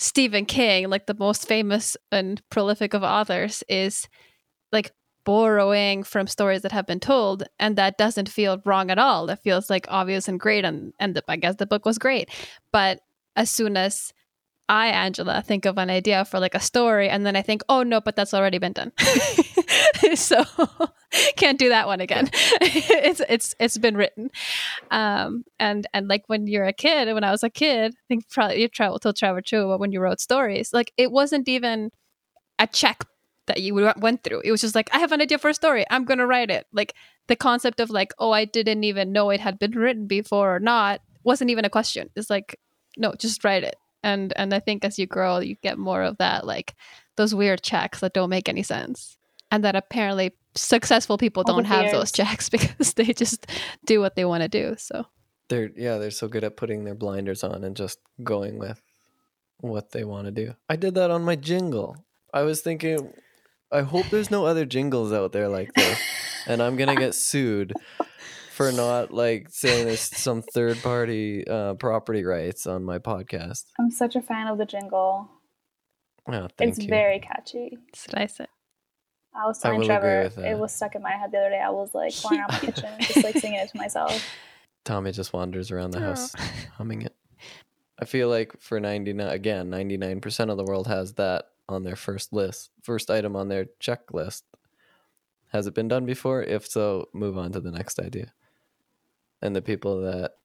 Stephen 0.00 0.46
King, 0.46 0.88
like 0.88 1.04
the 1.04 1.16
most 1.18 1.46
famous 1.46 1.94
and 2.10 2.40
prolific 2.48 2.94
of 2.94 3.02
authors, 3.02 3.62
is 3.68 4.08
like 4.72 4.92
borrowing 5.24 6.02
from 6.02 6.26
stories 6.26 6.62
that 6.62 6.72
have 6.72 6.86
been 6.86 7.00
told, 7.00 7.44
and 7.58 7.76
that 7.76 7.98
doesn't 7.98 8.30
feel 8.30 8.62
wrong 8.64 8.90
at 8.90 8.98
all. 8.98 9.26
That 9.26 9.42
feels 9.42 9.68
like 9.68 9.84
obvious 9.90 10.26
and 10.26 10.40
great, 10.40 10.64
and 10.64 10.94
and 10.98 11.14
the, 11.14 11.22
I 11.28 11.36
guess 11.36 11.56
the 11.56 11.66
book 11.66 11.84
was 11.84 11.98
great. 11.98 12.30
But 12.72 13.00
as 13.36 13.50
soon 13.50 13.76
as 13.76 14.14
I, 14.70 14.86
Angela, 14.86 15.42
think 15.42 15.66
of 15.66 15.76
an 15.76 15.90
idea 15.90 16.24
for 16.24 16.40
like 16.40 16.54
a 16.54 16.60
story, 16.60 17.10
and 17.10 17.26
then 17.26 17.36
I 17.36 17.42
think, 17.42 17.60
oh 17.68 17.82
no, 17.82 18.00
but 18.00 18.16
that's 18.16 18.32
already 18.32 18.56
been 18.56 18.72
done, 18.72 18.92
so 20.14 20.44
can't 21.36 21.58
do 21.58 21.68
that 21.68 21.86
one 21.86 22.00
again. 22.00 22.30
it's 22.32 23.20
it's 23.28 23.54
it's 23.58 23.78
been 23.78 23.96
written, 23.96 24.30
um, 24.90 25.44
and 25.58 25.86
and 25.92 26.08
like 26.08 26.24
when 26.26 26.46
you're 26.46 26.64
a 26.64 26.72
kid, 26.72 27.12
when 27.12 27.24
I 27.24 27.30
was 27.30 27.42
a 27.42 27.50
kid, 27.50 27.92
I 27.92 28.02
think 28.08 28.28
probably 28.30 28.62
you 28.62 28.68
travel 28.68 28.98
till 28.98 29.12
Trevor 29.12 29.42
too, 29.42 29.66
but 29.66 29.80
when 29.80 29.92
you 29.92 30.00
wrote 30.00 30.20
stories, 30.20 30.72
like 30.72 30.92
it 30.96 31.10
wasn't 31.10 31.48
even 31.48 31.90
a 32.58 32.66
check 32.66 33.04
that 33.46 33.62
you 33.62 33.92
went 33.96 34.22
through. 34.22 34.42
It 34.44 34.52
was 34.52 34.60
just 34.60 34.74
like, 34.74 34.88
I 34.94 34.98
have 34.98 35.12
an 35.12 35.20
idea 35.20 35.38
for 35.38 35.48
a 35.50 35.54
story. 35.54 35.84
I'm 35.90 36.04
gonna 36.04 36.26
write 36.26 36.50
it. 36.50 36.66
Like 36.72 36.94
the 37.28 37.36
concept 37.36 37.80
of 37.80 37.90
like, 37.90 38.12
oh, 38.18 38.32
I 38.32 38.44
didn't 38.44 38.84
even 38.84 39.12
know 39.12 39.30
it 39.30 39.40
had 39.40 39.58
been 39.58 39.72
written 39.72 40.06
before 40.06 40.54
or 40.54 40.60
not 40.60 41.00
wasn't 41.24 41.50
even 41.50 41.64
a 41.64 41.70
question. 41.70 42.10
It's 42.16 42.30
like, 42.30 42.58
no, 42.96 43.14
just 43.14 43.44
write 43.44 43.64
it. 43.64 43.76
And 44.02 44.32
and 44.36 44.54
I 44.54 44.60
think 44.60 44.84
as 44.84 44.98
you 44.98 45.06
grow, 45.06 45.38
you 45.38 45.56
get 45.62 45.78
more 45.78 46.02
of 46.02 46.18
that, 46.18 46.46
like 46.46 46.74
those 47.16 47.34
weird 47.34 47.62
checks 47.62 48.00
that 48.00 48.14
don't 48.14 48.30
make 48.30 48.48
any 48.48 48.62
sense, 48.62 49.18
and 49.50 49.64
that 49.64 49.76
apparently 49.76 50.32
successful 50.54 51.18
people 51.18 51.42
don't 51.42 51.64
have 51.64 51.92
those 51.92 52.10
fears. 52.10 52.12
checks 52.28 52.48
because 52.48 52.94
they 52.94 53.12
just 53.12 53.46
do 53.84 54.00
what 54.00 54.16
they 54.16 54.24
want 54.24 54.42
to 54.42 54.48
do. 54.48 54.74
So 54.78 55.06
They're 55.48 55.70
yeah, 55.76 55.98
they're 55.98 56.10
so 56.10 56.28
good 56.28 56.44
at 56.44 56.56
putting 56.56 56.84
their 56.84 56.94
blinders 56.94 57.44
on 57.44 57.64
and 57.64 57.76
just 57.76 57.98
going 58.22 58.58
with 58.58 58.80
what 59.58 59.92
they 59.92 60.04
want 60.04 60.26
to 60.26 60.32
do. 60.32 60.54
I 60.68 60.76
did 60.76 60.94
that 60.94 61.10
on 61.10 61.24
my 61.24 61.36
jingle. 61.36 61.96
I 62.32 62.42
was 62.42 62.60
thinking 62.60 63.12
I 63.72 63.82
hope 63.82 64.06
there's 64.10 64.30
no 64.30 64.46
other 64.46 64.64
jingles 64.64 65.12
out 65.12 65.32
there 65.32 65.48
like 65.48 65.72
this 65.74 66.00
and 66.46 66.62
I'm 66.62 66.76
going 66.76 66.88
to 66.88 66.96
get 66.96 67.14
sued 67.30 67.72
for 68.52 68.72
not 68.72 69.12
like 69.12 69.48
saying 69.50 69.86
there's 69.86 70.00
some 70.00 70.42
third 70.42 70.82
party 70.82 71.46
uh, 71.46 71.74
property 71.74 72.24
rights 72.24 72.66
on 72.66 72.84
my 72.84 72.98
podcast. 72.98 73.64
I'm 73.78 73.90
such 73.90 74.16
a 74.16 74.20
fan 74.20 74.48
of 74.48 74.58
the 74.58 74.66
jingle. 74.66 75.30
Oh, 76.28 76.48
thank 76.58 76.72
it's 76.72 76.80
you. 76.80 76.88
very 76.88 77.20
catchy. 77.20 77.78
that's 78.12 78.38
what 78.38 78.50
I 79.34 79.46
was 79.46 79.58
telling 79.58 79.78
agree 79.78 79.86
Trevor, 79.86 80.30
it 80.44 80.58
was 80.58 80.74
stuck 80.74 80.94
in 80.94 81.02
my 81.02 81.12
head 81.12 81.30
the 81.32 81.38
other 81.38 81.50
day. 81.50 81.60
I 81.60 81.70
was 81.70 81.94
like 81.94 82.12
going 82.22 82.40
around 82.40 82.52
my 82.52 82.58
kitchen, 82.60 82.90
just 83.00 83.24
like 83.24 83.38
singing 83.38 83.60
it 83.60 83.70
to 83.70 83.76
myself. 83.76 84.24
Tommy 84.84 85.12
just 85.12 85.32
wanders 85.32 85.70
around 85.70 85.92
the 85.92 85.98
oh. 85.98 86.02
house 86.02 86.34
Oh. 86.38 86.52
humming 86.76 87.02
it. 87.02 87.14
I 87.98 88.06
feel 88.06 88.28
like 88.28 88.58
for 88.60 88.80
99 88.80 89.28
again, 89.28 89.70
99% 89.70 90.50
of 90.50 90.56
the 90.56 90.64
world 90.64 90.86
has 90.86 91.14
that 91.14 91.46
on 91.68 91.84
their 91.84 91.96
first 91.96 92.32
list, 92.32 92.70
first 92.82 93.10
item 93.10 93.36
on 93.36 93.48
their 93.48 93.66
checklist. 93.80 94.42
Has 95.52 95.66
it 95.66 95.74
been 95.74 95.88
done 95.88 96.06
before? 96.06 96.42
If 96.42 96.66
so, 96.66 97.08
move 97.12 97.36
on 97.36 97.52
to 97.52 97.60
the 97.60 97.70
next 97.70 98.00
idea. 98.00 98.32
And 99.42 99.54
the 99.54 99.62
people 99.62 100.00
that 100.02 100.36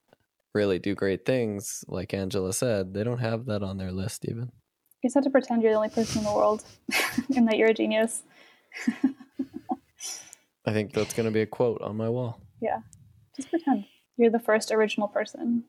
really 0.54 0.78
do 0.78 0.94
great 0.94 1.24
things, 1.24 1.84
like 1.88 2.12
Angela 2.14 2.52
said, 2.52 2.94
they 2.94 3.04
don't 3.04 3.18
have 3.18 3.46
that 3.46 3.62
on 3.62 3.78
their 3.78 3.92
list 3.92 4.24
even. 4.26 4.52
You 5.02 5.08
just 5.08 5.14
have 5.14 5.24
to 5.24 5.30
pretend 5.30 5.62
you're 5.62 5.72
the 5.72 5.76
only 5.76 5.90
person 5.90 6.18
in 6.18 6.24
the 6.24 6.32
world 6.32 6.64
and 7.36 7.46
that 7.48 7.56
you're 7.56 7.70
a 7.70 7.74
genius. 7.74 8.22
I 10.66 10.72
think 10.72 10.92
that's 10.92 11.14
going 11.14 11.26
to 11.26 11.32
be 11.32 11.42
a 11.42 11.46
quote 11.46 11.80
on 11.80 11.96
my 11.96 12.08
wall. 12.08 12.40
Yeah. 12.60 12.80
Just 13.36 13.50
pretend 13.50 13.84
you're 14.16 14.30
the 14.30 14.40
first 14.40 14.72
original 14.72 15.08
person. 15.08 15.64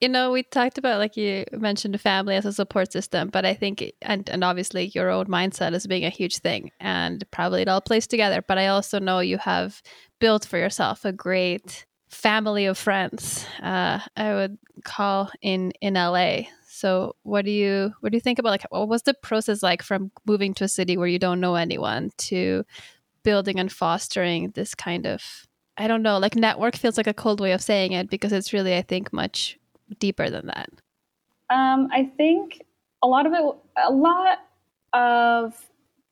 You 0.00 0.08
know, 0.08 0.32
we 0.32 0.42
talked 0.42 0.78
about 0.78 0.98
like 0.98 1.16
you 1.16 1.44
mentioned 1.52 2.00
family 2.00 2.34
as 2.34 2.44
a 2.44 2.52
support 2.52 2.92
system, 2.92 3.28
but 3.28 3.44
I 3.44 3.54
think 3.54 3.84
and 4.02 4.28
and 4.28 4.42
obviously 4.42 4.90
your 4.94 5.10
own 5.10 5.26
mindset 5.26 5.74
is 5.74 5.86
being 5.86 6.04
a 6.04 6.10
huge 6.10 6.38
thing, 6.38 6.72
and 6.80 7.24
probably 7.30 7.62
it 7.62 7.68
all 7.68 7.80
plays 7.80 8.08
together. 8.08 8.42
But 8.42 8.58
I 8.58 8.66
also 8.66 8.98
know 8.98 9.20
you 9.20 9.38
have 9.38 9.80
built 10.18 10.44
for 10.44 10.58
yourself 10.58 11.04
a 11.04 11.12
great 11.12 11.86
family 12.10 12.66
of 12.66 12.76
friends. 12.76 13.46
Uh, 13.62 14.00
I 14.16 14.34
would 14.34 14.58
call 14.84 15.30
in 15.40 15.70
in 15.80 15.94
LA. 15.94 16.46
So 16.82 17.14
what 17.22 17.44
do 17.44 17.52
you 17.52 17.94
what 18.00 18.10
do 18.10 18.16
you 18.16 18.20
think 18.20 18.40
about 18.40 18.50
like 18.50 18.66
what 18.70 18.88
was 18.88 19.04
the 19.04 19.14
process 19.14 19.62
like 19.62 19.84
from 19.84 20.10
moving 20.26 20.52
to 20.54 20.64
a 20.64 20.68
city 20.68 20.96
where 20.96 21.06
you 21.06 21.20
don't 21.20 21.38
know 21.38 21.54
anyone 21.54 22.10
to 22.26 22.64
building 23.22 23.60
and 23.60 23.70
fostering 23.70 24.50
this 24.56 24.74
kind 24.74 25.06
of 25.06 25.46
I 25.76 25.86
don't 25.86 26.02
know, 26.02 26.18
like 26.18 26.34
network 26.34 26.74
feels 26.74 26.96
like 26.96 27.06
a 27.06 27.14
cold 27.14 27.40
way 27.40 27.52
of 27.52 27.62
saying 27.62 27.92
it 27.92 28.10
because 28.10 28.32
it's 28.32 28.52
really 28.52 28.76
I 28.76 28.82
think 28.82 29.12
much 29.12 29.60
deeper 30.00 30.28
than 30.28 30.48
that. 30.48 30.70
Um, 31.50 31.88
I 31.92 32.10
think 32.16 32.66
a 33.00 33.06
lot 33.06 33.26
of 33.26 33.32
it, 33.32 33.44
a 33.86 33.92
lot 33.92 34.38
of 34.92 35.54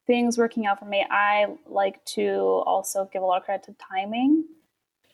things 0.07 0.39
working 0.39 0.66
out 0.66 0.79
for 0.79 0.85
me. 0.85 1.05
I 1.11 1.47
like 1.66 2.05
to 2.16 2.62
also 2.64 3.11
give 3.12 3.23
a 3.23 3.27
lot 3.27 3.39
of 3.39 3.45
credit 3.45 3.64
to 3.64 3.75
timing. 3.93 4.45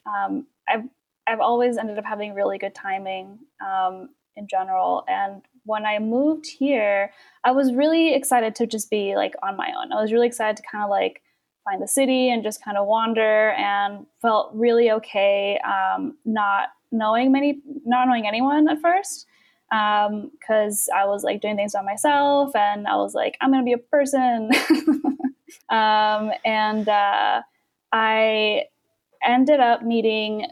Um, 0.05 0.45
I 0.69 0.83
I've 1.25 1.39
always 1.39 1.79
ended 1.79 1.97
up 1.97 2.05
having 2.05 2.35
really 2.35 2.59
good 2.59 2.75
timing 2.75 3.39
um, 3.59 4.09
in 4.37 4.47
general. 4.47 5.03
And 5.07 5.41
when 5.65 5.85
I 5.85 5.99
moved 5.99 6.45
here, 6.47 7.11
I 7.43 7.51
was 7.51 7.73
really 7.73 8.13
excited 8.13 8.55
to 8.55 8.67
just 8.67 8.89
be 8.89 9.15
like 9.15 9.33
on 9.43 9.57
my 9.57 9.73
own. 9.77 9.91
I 9.91 10.01
was 10.01 10.11
really 10.13 10.27
excited 10.27 10.57
to 10.57 10.63
kind 10.71 10.83
of 10.83 10.89
like 10.89 11.21
find 11.65 11.81
the 11.81 11.87
city 11.87 12.29
and 12.29 12.43
just 12.43 12.63
kind 12.63 12.77
of 12.77 12.87
wander 12.87 13.51
and 13.51 14.05
felt 14.21 14.51
really 14.53 14.91
okay 14.91 15.59
um, 15.59 16.17
not 16.23 16.69
knowing 16.91 17.31
many, 17.31 17.59
not 17.85 18.07
knowing 18.07 18.25
anyone 18.27 18.69
at 18.69 18.81
first 18.81 19.25
because 19.69 20.89
um, 20.89 20.95
I 20.97 21.05
was 21.05 21.23
like 21.23 21.41
doing 21.41 21.57
things 21.57 21.73
by 21.73 21.81
myself 21.81 22.55
and 22.55 22.87
I 22.87 22.95
was 22.95 23.13
like, 23.13 23.37
I'm 23.41 23.51
going 23.51 23.61
to 23.61 23.65
be 23.65 23.73
a 23.73 23.77
person. 23.77 24.49
um, 25.69 26.31
and 26.45 26.87
uh, 26.87 27.41
I 27.91 28.63
ended 29.25 29.59
up 29.59 29.83
meeting 29.83 30.47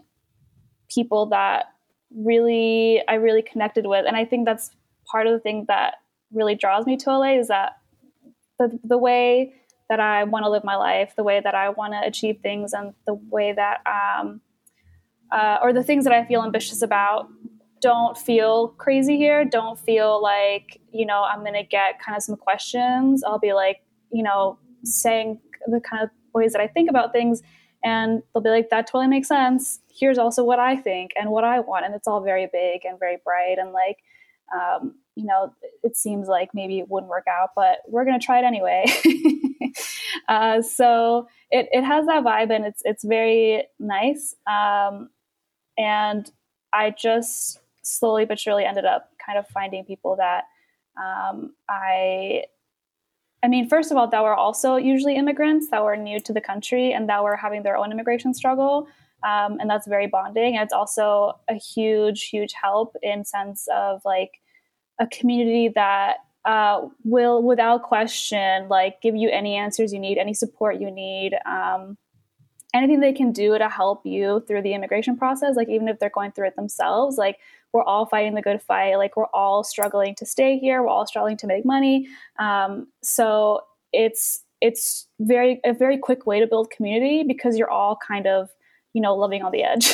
people 0.90 1.28
that 1.28 1.66
really 2.16 3.02
I 3.08 3.16
really 3.16 3.42
connected 3.42 3.86
with, 3.86 4.06
and 4.08 4.16
I 4.16 4.26
think 4.26 4.46
that's 4.46 4.72
part 5.06 5.28
of 5.28 5.34
the 5.34 5.40
thing 5.40 5.66
that 5.68 5.96
really 6.32 6.56
draws 6.56 6.86
me 6.86 6.98
to 6.98 7.18
LA 7.18 7.40
is 7.40 7.48
that 7.48 7.78
the 8.60 8.80
the 8.84 8.98
way 8.98 9.54
that 9.90 10.00
I 10.00 10.24
want 10.24 10.46
to 10.46 10.50
live 10.50 10.64
my 10.64 10.76
life, 10.76 11.14
the 11.16 11.24
way 11.24 11.40
that 11.44 11.54
I 11.54 11.70
want 11.70 11.94
to 11.94 12.02
achieve 12.08 12.40
things, 12.42 12.74
and 12.74 12.94
the 13.06 13.14
way 13.14 13.54
that 13.54 13.82
um, 13.86 14.42
uh, 15.32 15.58
or 15.62 15.74
the 15.74 15.84
things 15.84 16.04
that 16.06 16.14
I 16.14 16.26
feel 16.26 16.44
ambitious 16.44 16.82
about 16.82 17.30
don't 17.82 18.18
feel 18.18 18.70
crazy 18.70 19.18
here. 19.18 19.46
Don't 19.46 19.78
feel 19.78 20.22
like 20.22 20.80
you 20.92 21.06
know 21.06 21.24
I'm 21.24 21.44
gonna 21.44 21.64
get 21.64 22.00
kind 22.00 22.16
of 22.16 22.24
some 22.24 22.36
questions. 22.36 23.24
I'll 23.24 23.40
be 23.40 23.54
like 23.54 23.82
you 24.12 24.24
know 24.24 24.58
saying 24.84 25.40
the 25.68 25.82
kind 25.82 26.04
of 26.04 26.10
ways 26.34 26.52
that 26.52 26.62
I 26.62 26.68
think 26.68 26.90
about 26.90 27.12
things 27.12 27.42
and 27.84 28.22
they'll 28.34 28.44
be 28.44 28.50
like 28.50 28.70
that 28.70 28.88
totally 28.88 29.08
makes 29.08 29.28
sense 29.28 29.80
here's 29.98 30.18
also 30.18 30.44
what 30.44 30.60
i 30.60 30.76
think 30.76 31.12
and 31.16 31.30
what 31.30 31.44
i 31.44 31.60
want 31.60 31.86
and 31.86 31.96
it's 31.96 32.08
all 32.08 32.22
very 32.22 32.48
big 32.52 32.86
and 32.86 33.00
very 33.00 33.18
bright 33.24 33.58
and 33.58 33.72
like 33.72 33.98
um, 34.56 34.94
you 35.16 35.26
know 35.26 35.54
it 35.84 35.98
seems 35.98 36.28
like 36.28 36.50
maybe 36.54 36.80
it 36.80 36.90
wouldn't 36.90 37.10
work 37.10 37.26
out 37.28 37.50
but 37.56 37.80
we're 37.88 38.06
going 38.06 38.20
to 38.20 38.26
try 38.26 38.40
it 38.40 38.46
anyway 38.46 38.86
uh, 40.28 40.62
so 40.62 41.28
it, 41.52 41.68
it 41.72 41.84
has 41.84 42.06
that 42.06 42.24
vibe 42.24 42.52
and 42.52 42.66
it's 42.66 42.82
it's 42.86 43.04
very 43.04 43.64
nice 43.80 44.36
um, 44.48 45.10
and 45.78 46.32
i 46.74 46.92
just 46.92 47.60
slowly 47.82 48.26
but 48.26 48.40
surely 48.40 48.66
ended 48.66 48.86
up 48.86 49.12
kind 49.24 49.38
of 49.38 49.48
finding 49.48 49.84
people 49.84 50.16
that 50.16 50.44
um, 50.98 51.54
i 51.70 52.44
I 53.46 53.48
mean, 53.48 53.70
first 53.70 53.92
of 53.92 53.98
all, 53.98 54.08
that 54.08 54.24
were 54.24 54.34
also 54.34 54.76
usually 54.76 55.16
immigrants 55.16 55.68
that 55.70 55.84
were 55.84 55.96
new 55.96 56.20
to 56.20 56.34
the 56.34 56.42
country 56.42 56.94
and 56.94 57.08
that 57.10 57.24
were 57.24 57.36
having 57.36 57.62
their 57.62 57.78
own 57.78 57.92
immigration 57.92 58.34
struggle. 58.34 58.88
Um, 59.24 59.58
and 59.60 59.70
that's 59.70 59.88
very 59.88 60.08
bonding. 60.08 60.56
And 60.56 60.64
it's 60.64 60.74
also 60.74 61.40
a 61.50 61.56
huge, 61.56 62.26
huge 62.26 62.54
help 62.54 62.96
in 63.02 63.26
sense 63.26 63.68
of 63.74 64.02
like 64.06 64.42
a 65.00 65.08
community 65.08 65.70
that 65.70 66.18
uh, 66.46 66.88
will, 67.04 67.42
without 67.42 67.84
question, 67.84 68.70
like 68.70 69.02
give 69.02 69.16
you 69.16 69.30
any 69.30 69.56
answers 69.56 69.92
you 69.92 70.00
need, 70.00 70.18
any 70.18 70.34
support 70.34 70.80
you 70.80 70.92
need, 70.92 71.34
um, 71.46 71.98
anything 72.74 73.00
they 73.00 73.14
can 73.14 73.32
do 73.32 73.58
to 73.58 73.68
help 73.68 74.06
you 74.06 74.44
through 74.48 74.62
the 74.62 74.74
immigration 74.74 75.18
process. 75.18 75.56
Like 75.56 75.70
even 75.70 75.88
if 75.88 75.98
they're 75.98 76.10
going 76.10 76.32
through 76.34 76.48
it 76.48 76.56
themselves, 76.56 77.18
like 77.18 77.40
we're 77.74 77.84
all 77.84 78.06
fighting 78.06 78.36
the 78.36 78.42
good 78.42 78.62
fight. 78.62 78.96
Like 78.96 79.18
we're 79.18 79.26
all 79.34 79.64
struggling 79.64 80.14
to 80.16 80.26
stay 80.26 80.58
here. 80.60 80.82
We're 80.82 80.90
all 80.90 81.08
struggling 81.08 81.38
to 81.38 81.48
make 81.48 81.66
money. 81.66 82.08
Um, 82.38 82.88
so 83.02 83.62
it's 83.92 84.44
it's 84.62 85.08
very 85.20 85.60
a 85.66 85.74
very 85.74 85.98
quick 85.98 86.26
way 86.26 86.40
to 86.40 86.48
build 86.48 86.70
community 86.70 87.24
because 87.24 87.58
you're 87.58 87.70
all 87.70 87.98
kind 87.98 88.28
of 88.28 88.50
you 88.96 89.02
know 89.02 89.14
living 89.14 89.44
on 89.44 89.52
the 89.52 89.62
edge. 89.62 89.94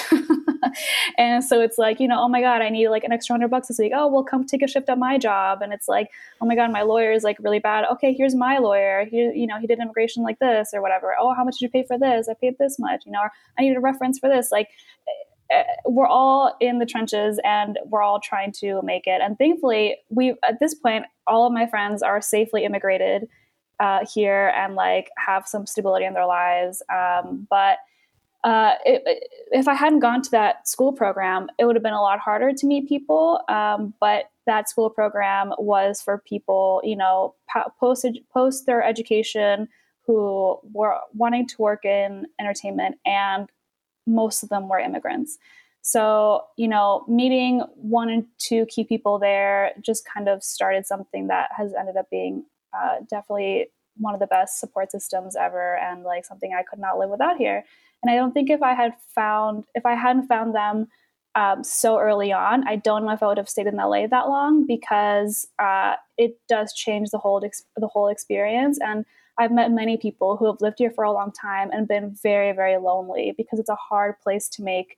and 1.17 1.43
so 1.43 1.59
it's 1.59 1.79
like 1.79 1.99
you 1.99 2.07
know 2.07 2.21
oh 2.21 2.29
my 2.29 2.39
god 2.39 2.61
I 2.61 2.69
need 2.69 2.87
like 2.89 3.03
an 3.03 3.11
extra 3.11 3.33
hundred 3.33 3.49
bucks 3.49 3.67
this 3.67 3.79
week. 3.79 3.93
Oh 3.95 4.07
well 4.07 4.23
come 4.23 4.45
take 4.45 4.61
a 4.61 4.67
shift 4.67 4.89
at 4.89 4.99
my 4.99 5.17
job. 5.17 5.63
And 5.63 5.73
it's 5.73 5.87
like 5.87 6.09
oh 6.39 6.45
my 6.45 6.55
god 6.55 6.71
my 6.71 6.83
lawyer 6.83 7.11
is 7.11 7.23
like 7.23 7.37
really 7.39 7.57
bad. 7.57 7.83
Okay 7.93 8.13
here's 8.13 8.35
my 8.35 8.59
lawyer. 8.59 9.05
He 9.09 9.17
you 9.17 9.47
know 9.47 9.59
he 9.59 9.65
did 9.65 9.79
immigration 9.79 10.21
like 10.21 10.37
this 10.37 10.69
or 10.71 10.83
whatever. 10.83 11.15
Oh 11.19 11.33
how 11.33 11.43
much 11.43 11.55
did 11.55 11.65
you 11.65 11.69
pay 11.69 11.83
for 11.83 11.97
this? 11.97 12.29
I 12.29 12.35
paid 12.35 12.59
this 12.59 12.77
much. 12.77 13.01
You 13.07 13.11
know 13.11 13.21
I 13.57 13.63
need 13.63 13.75
a 13.75 13.79
reference 13.79 14.19
for 14.19 14.29
this. 14.29 14.51
Like 14.51 14.69
uh, 15.51 15.63
we're 15.85 16.07
all 16.07 16.55
in 16.61 16.77
the 16.77 16.85
trenches 16.85 17.39
and 17.43 17.79
we're 17.87 18.03
all 18.03 18.19
trying 18.19 18.51
to 18.51 18.83
make 18.83 19.07
it. 19.07 19.19
And 19.19 19.35
thankfully, 19.35 19.97
we 20.09 20.35
at 20.47 20.59
this 20.59 20.75
point, 20.75 21.05
all 21.25 21.47
of 21.47 21.53
my 21.53 21.65
friends 21.65 22.03
are 22.03 22.21
safely 22.21 22.65
immigrated 22.65 23.27
uh, 23.79 24.05
here 24.05 24.53
and 24.55 24.75
like 24.75 25.09
have 25.17 25.47
some 25.47 25.65
stability 25.65 26.05
in 26.05 26.13
their 26.13 26.27
lives. 26.27 26.83
Um, 26.93 27.47
but 27.49 27.79
uh, 28.43 28.73
it, 28.85 29.29
if 29.51 29.67
I 29.67 29.73
hadn't 29.73 29.99
gone 29.99 30.21
to 30.23 30.31
that 30.31 30.67
school 30.67 30.91
program, 30.93 31.47
it 31.59 31.65
would 31.65 31.75
have 31.75 31.83
been 31.83 31.93
a 31.93 32.01
lot 32.01 32.19
harder 32.19 32.51
to 32.53 32.65
meet 32.65 32.89
people. 32.89 33.41
Um, 33.47 33.93
but 33.99 34.31
that 34.47 34.69
school 34.69 34.89
program 34.89 35.53
was 35.57 36.01
for 36.01 36.17
people, 36.17 36.81
you 36.83 36.95
know, 36.95 37.35
post 37.79 38.05
post 38.33 38.65
their 38.65 38.83
education 38.83 39.67
who 40.07 40.57
were 40.73 40.97
wanting 41.13 41.47
to 41.47 41.61
work 41.61 41.85
in 41.85 42.25
entertainment 42.39 42.97
and 43.05 43.49
most 44.07 44.41
of 44.41 44.49
them 44.49 44.67
were 44.67 44.79
immigrants. 44.79 45.37
So, 45.83 46.45
you 46.57 46.67
know, 46.67 47.05
meeting 47.07 47.63
one 47.75 48.09
and 48.09 48.25
two 48.37 48.65
key 48.67 48.83
people 48.83 49.19
there 49.19 49.71
just 49.81 50.07
kind 50.11 50.27
of 50.27 50.43
started 50.43 50.85
something 50.85 51.27
that 51.27 51.49
has 51.55 51.73
ended 51.73 51.97
up 51.97 52.09
being 52.09 52.45
uh, 52.73 52.97
definitely 53.09 53.67
one 53.97 54.13
of 54.13 54.19
the 54.19 54.27
best 54.27 54.59
support 54.59 54.91
systems 54.91 55.35
ever 55.35 55.77
and 55.77 56.03
like 56.03 56.25
something 56.25 56.53
I 56.53 56.63
could 56.63 56.79
not 56.79 56.97
live 56.97 57.09
without 57.09 57.37
here. 57.37 57.63
And 58.01 58.11
I 58.11 58.15
don't 58.15 58.33
think 58.33 58.49
if 58.49 58.61
I 58.61 58.73
had 58.73 58.93
found, 59.13 59.65
if 59.75 59.85
I 59.85 59.95
hadn't 59.95 60.27
found 60.27 60.55
them 60.55 60.87
um, 61.35 61.63
so 61.63 61.99
early 61.99 62.33
on, 62.33 62.67
I 62.67 62.75
don't 62.75 63.05
know 63.05 63.11
if 63.11 63.23
I 63.23 63.27
would 63.27 63.37
have 63.37 63.49
stayed 63.49 63.67
in 63.67 63.75
LA 63.75 64.07
that 64.07 64.27
long 64.27 64.65
because 64.65 65.47
uh, 65.59 65.95
it 66.17 66.39
does 66.49 66.73
change 66.73 67.11
the 67.11 67.19
whole, 67.19 67.43
ex- 67.43 67.63
the 67.77 67.87
whole 67.87 68.07
experience. 68.07 68.79
And 68.81 69.05
I've 69.37 69.51
met 69.51 69.71
many 69.71 69.97
people 69.97 70.37
who 70.37 70.45
have 70.45 70.61
lived 70.61 70.79
here 70.79 70.91
for 70.91 71.03
a 71.03 71.11
long 71.11 71.31
time 71.31 71.69
and 71.71 71.87
been 71.87 72.15
very, 72.21 72.51
very 72.53 72.77
lonely 72.77 73.33
because 73.37 73.59
it's 73.59 73.69
a 73.69 73.75
hard 73.75 74.19
place 74.21 74.49
to 74.49 74.63
make 74.63 74.97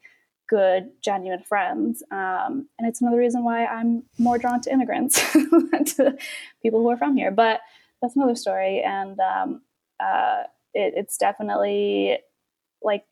good, 0.50 0.90
genuine 1.02 1.44
friends. 1.44 2.04
Um, 2.12 2.68
and 2.78 2.88
it's 2.88 3.02
another 3.02 3.18
reason 3.18 3.44
why 3.44 3.66
I'm 3.66 4.04
more 4.18 4.38
drawn 4.38 4.62
to 4.62 4.72
immigrants, 4.72 5.16
to 5.34 6.18
people 6.62 6.82
who 6.82 6.90
are 6.90 6.98
from 6.98 7.16
here. 7.16 7.32
But 7.32 7.62
that's 8.02 8.16
another 8.16 8.36
story. 8.36 8.82
And 8.82 9.20
um, 9.20 9.62
uh, 10.00 10.44
it, 10.74 10.94
it's 10.96 11.18
definitely 11.18 12.18
like 12.84 13.06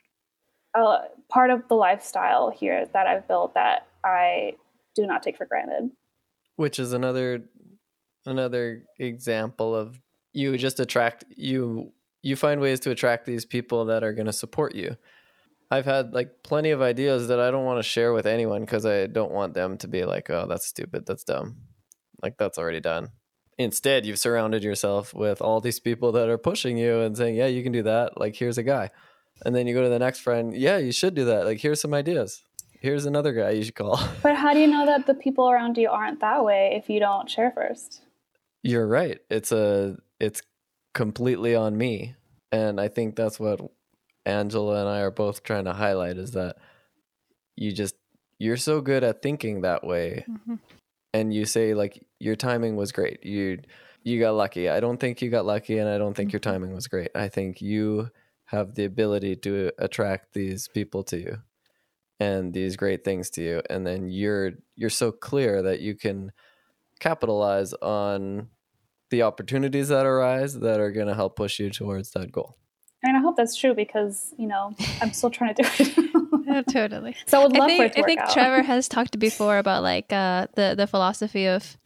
a 0.75 0.99
part 1.29 1.49
of 1.49 1.67
the 1.67 1.75
lifestyle 1.75 2.49
here 2.49 2.85
that 2.93 3.07
I've 3.07 3.27
built 3.27 3.53
that 3.55 3.87
I 4.03 4.55
do 4.95 5.05
not 5.05 5.23
take 5.23 5.37
for 5.37 5.45
granted. 5.45 5.91
Which 6.55 6.79
is 6.79 6.93
another 6.93 7.43
another 8.25 8.83
example 8.99 9.75
of 9.75 9.99
you 10.33 10.57
just 10.57 10.79
attract 10.79 11.25
you 11.35 11.91
you 12.21 12.35
find 12.35 12.61
ways 12.61 12.79
to 12.81 12.91
attract 12.91 13.25
these 13.25 13.45
people 13.45 13.85
that 13.85 14.03
are 14.03 14.13
going 14.13 14.27
to 14.27 14.33
support 14.33 14.75
you. 14.75 14.95
I've 15.71 15.85
had 15.85 16.13
like 16.13 16.43
plenty 16.43 16.71
of 16.71 16.81
ideas 16.81 17.29
that 17.29 17.39
i 17.39 17.49
don't 17.49 17.65
want 17.65 17.79
to 17.79 17.89
share 17.89 18.13
with 18.13 18.25
anyone 18.25 18.61
because 18.61 18.85
i 18.85 19.07
don't 19.07 19.31
want 19.31 19.53
them 19.53 19.77
to 19.77 19.87
be 19.87 20.03
like 20.03 20.29
oh 20.29 20.45
that's 20.47 20.67
stupid 20.67 21.05
that's 21.05 21.23
dumb. 21.23 21.57
Like 22.21 22.37
that's 22.37 22.57
already 22.57 22.79
done. 22.79 23.09
Instead 23.57 24.05
you've 24.05 24.19
surrounded 24.19 24.63
yourself 24.63 25.13
with 25.13 25.41
all 25.41 25.59
these 25.59 25.79
people 25.79 26.11
that 26.13 26.29
are 26.29 26.37
pushing 26.37 26.77
you 26.77 26.99
and 26.99 27.17
saying 27.17 27.35
yeah 27.35 27.47
you 27.47 27.63
can 27.63 27.71
do 27.71 27.83
that. 27.83 28.19
Like 28.19 28.35
here's 28.35 28.57
a 28.57 28.63
guy 28.63 28.91
and 29.45 29.55
then 29.55 29.67
you 29.67 29.73
go 29.73 29.81
to 29.81 29.89
the 29.89 29.99
next 29.99 30.19
friend 30.19 30.55
yeah 30.55 30.77
you 30.77 30.91
should 30.91 31.15
do 31.15 31.25
that 31.25 31.45
like 31.45 31.59
here's 31.59 31.81
some 31.81 31.93
ideas 31.93 32.43
here's 32.79 33.05
another 33.05 33.33
guy 33.33 33.51
you 33.51 33.63
should 33.63 33.75
call 33.75 33.99
but 34.23 34.35
how 34.35 34.53
do 34.53 34.59
you 34.59 34.67
know 34.67 34.85
that 34.85 35.05
the 35.07 35.13
people 35.13 35.49
around 35.49 35.77
you 35.77 35.89
aren't 35.89 36.19
that 36.19 36.43
way 36.43 36.73
if 36.75 36.89
you 36.89 36.99
don't 36.99 37.29
share 37.29 37.51
first 37.51 38.01
you're 38.63 38.87
right 38.87 39.19
it's 39.29 39.51
a 39.51 39.97
it's 40.19 40.41
completely 40.93 41.55
on 41.55 41.77
me. 41.77 42.15
And 42.51 42.79
I 42.79 42.87
think 42.87 43.15
that's 43.15 43.39
what 43.39 43.61
Angela 44.25 44.81
and 44.81 44.89
I 44.89 44.99
are 45.01 45.11
both 45.11 45.43
trying 45.43 45.65
to 45.65 45.73
highlight 45.73 46.17
is 46.17 46.31
that 46.31 46.57
you 47.55 47.71
just 47.71 47.95
you're 48.39 48.57
so 48.57 48.81
good 48.81 49.03
at 49.03 49.21
thinking 49.21 49.61
that 49.61 49.85
way. 49.85 50.25
Mm-hmm. 50.29 50.55
And 51.13 51.33
you 51.33 51.45
say 51.45 51.73
like 51.73 52.05
your 52.19 52.35
timing 52.35 52.75
was 52.75 52.91
great. 52.91 53.25
You 53.25 53.59
you 54.03 54.19
got 54.19 54.35
lucky. 54.35 54.69
I 54.69 54.79
don't 54.79 54.99
think 54.99 55.21
you 55.21 55.29
got 55.29 55.45
lucky 55.45 55.77
and 55.77 55.89
I 55.89 55.97
don't 55.97 56.15
think 56.15 56.29
mm-hmm. 56.29 56.35
your 56.35 56.39
timing 56.39 56.73
was 56.73 56.87
great. 56.87 57.09
I 57.15 57.27
think 57.29 57.61
you 57.61 58.09
have 58.51 58.75
the 58.75 58.85
ability 58.85 59.35
to 59.35 59.71
attract 59.77 60.33
these 60.33 60.67
people 60.67 61.03
to 61.03 61.17
you 61.17 61.37
and 62.19 62.53
these 62.53 62.75
great 62.75 63.03
things 63.03 63.29
to 63.29 63.41
you 63.41 63.61
and 63.69 63.85
then 63.87 64.09
you're 64.09 64.51
you're 64.75 64.89
so 64.89 65.11
clear 65.11 65.61
that 65.61 65.79
you 65.79 65.95
can 65.95 66.31
capitalize 66.99 67.73
on 67.73 68.47
the 69.11 69.21
opportunities 69.21 69.89
that 69.89 70.05
arise 70.05 70.59
that 70.59 70.79
are 70.79 70.91
going 70.91 71.07
to 71.07 71.13
help 71.13 71.35
push 71.35 71.59
you 71.59 71.69
towards 71.69 72.11
that 72.11 72.31
goal. 72.31 72.57
And 73.03 73.17
I 73.17 73.19
hope 73.19 73.35
that's 73.35 73.55
true 73.55 73.73
because, 73.73 74.33
you 74.37 74.47
know, 74.47 74.73
I'm 75.01 75.11
still 75.11 75.29
trying 75.29 75.55
to 75.55 75.63
do 75.63 75.69
it. 75.79 76.45
yeah, 76.45 76.61
totally. 76.61 77.15
So 77.27 77.39
I 77.39 77.43
would 77.43 77.57
love 77.57 77.63
I 77.63 77.67
think, 77.67 77.79
for 77.79 77.85
it 77.85 77.93
to 77.93 77.99
I 77.99 78.03
think 78.03 78.19
out. 78.21 78.31
Trevor 78.31 78.61
has 78.63 78.87
talked 78.87 79.19
before 79.19 79.57
about 79.57 79.83
like 79.83 80.13
uh, 80.13 80.47
the, 80.55 80.75
the 80.77 80.87
philosophy 80.87 81.47
of 81.47 81.77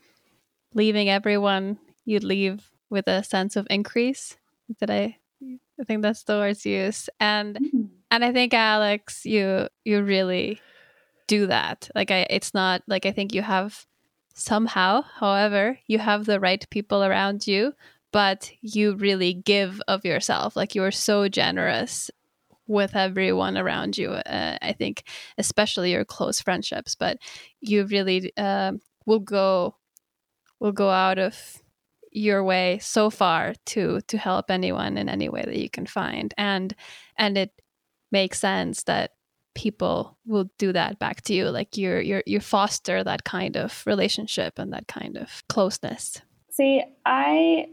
leaving 0.74 1.10
everyone 1.10 1.80
you 2.06 2.20
leave 2.20 2.70
with 2.90 3.08
a 3.08 3.24
sense 3.24 3.56
of 3.56 3.66
increase. 3.70 4.38
Did 4.80 4.90
I 4.92 5.18
I 5.80 5.84
think 5.84 6.02
that's 6.02 6.24
the 6.24 6.36
words 6.36 6.66
used. 6.66 7.10
And 7.20 7.56
mm-hmm. 7.56 7.84
and 8.12 8.26
I 8.26 8.32
think 8.32 8.54
Alex, 8.54 9.26
you 9.26 9.68
you 9.84 10.02
really 10.02 10.60
do 11.28 11.48
that. 11.48 11.90
Like 11.96 12.12
I 12.12 12.28
it's 12.30 12.54
not 12.54 12.82
like 12.88 13.06
I 13.06 13.12
think 13.12 13.34
you 13.34 13.42
have 13.42 13.86
somehow, 14.34 15.02
however, 15.02 15.80
you 15.88 16.00
have 16.00 16.26
the 16.26 16.40
right 16.40 16.66
people 16.70 17.04
around 17.04 17.48
you, 17.48 17.74
but 18.12 18.52
you 18.62 18.96
really 18.96 19.34
give 19.34 19.82
of 19.88 20.06
yourself. 20.06 20.56
Like 20.56 20.76
you 20.76 20.84
are 20.84 20.92
so 20.92 21.28
generous 21.28 22.12
with 22.68 22.96
everyone 22.96 23.58
around 23.58 23.98
you. 23.98 24.12
Uh, 24.12 24.58
I 24.62 24.74
think, 24.74 25.04
especially 25.38 25.92
your 25.92 26.06
close 26.06 26.42
friendships, 26.42 26.96
but 26.96 27.18
you 27.62 27.86
really 27.86 28.32
uh, 28.38 28.74
will 29.06 29.20
go 29.20 29.76
will 30.60 30.72
go 30.72 30.90
out 30.90 31.20
of 31.20 31.62
your 32.16 32.44
way 32.44 32.80
so 32.80 33.10
far 33.10 33.54
to 33.68 34.02
to 34.08 34.18
help 34.18 34.50
anyone 34.50 34.98
in 34.98 35.10
any 35.10 35.30
way 35.30 35.44
that 35.44 35.58
you 35.58 35.70
can 35.70 35.86
find, 35.86 36.34
and 36.38 36.76
and 37.18 37.38
it 37.38 37.52
makes 38.12 38.40
sense 38.40 38.84
that 38.84 39.12
people 39.54 40.18
will 40.26 40.50
do 40.58 40.74
that 40.74 41.00
back 41.00 41.22
to 41.24 41.34
you. 41.34 41.50
Like 41.50 41.78
you're 41.78 42.02
you're 42.02 42.24
you 42.26 42.40
foster 42.40 43.04
that 43.04 43.24
kind 43.24 43.58
of 43.58 43.84
relationship 43.86 44.60
and 44.60 44.74
that 44.74 44.88
kind 44.88 45.18
of 45.18 45.44
closeness. 45.50 46.22
See 46.52 46.82
i 47.06 47.68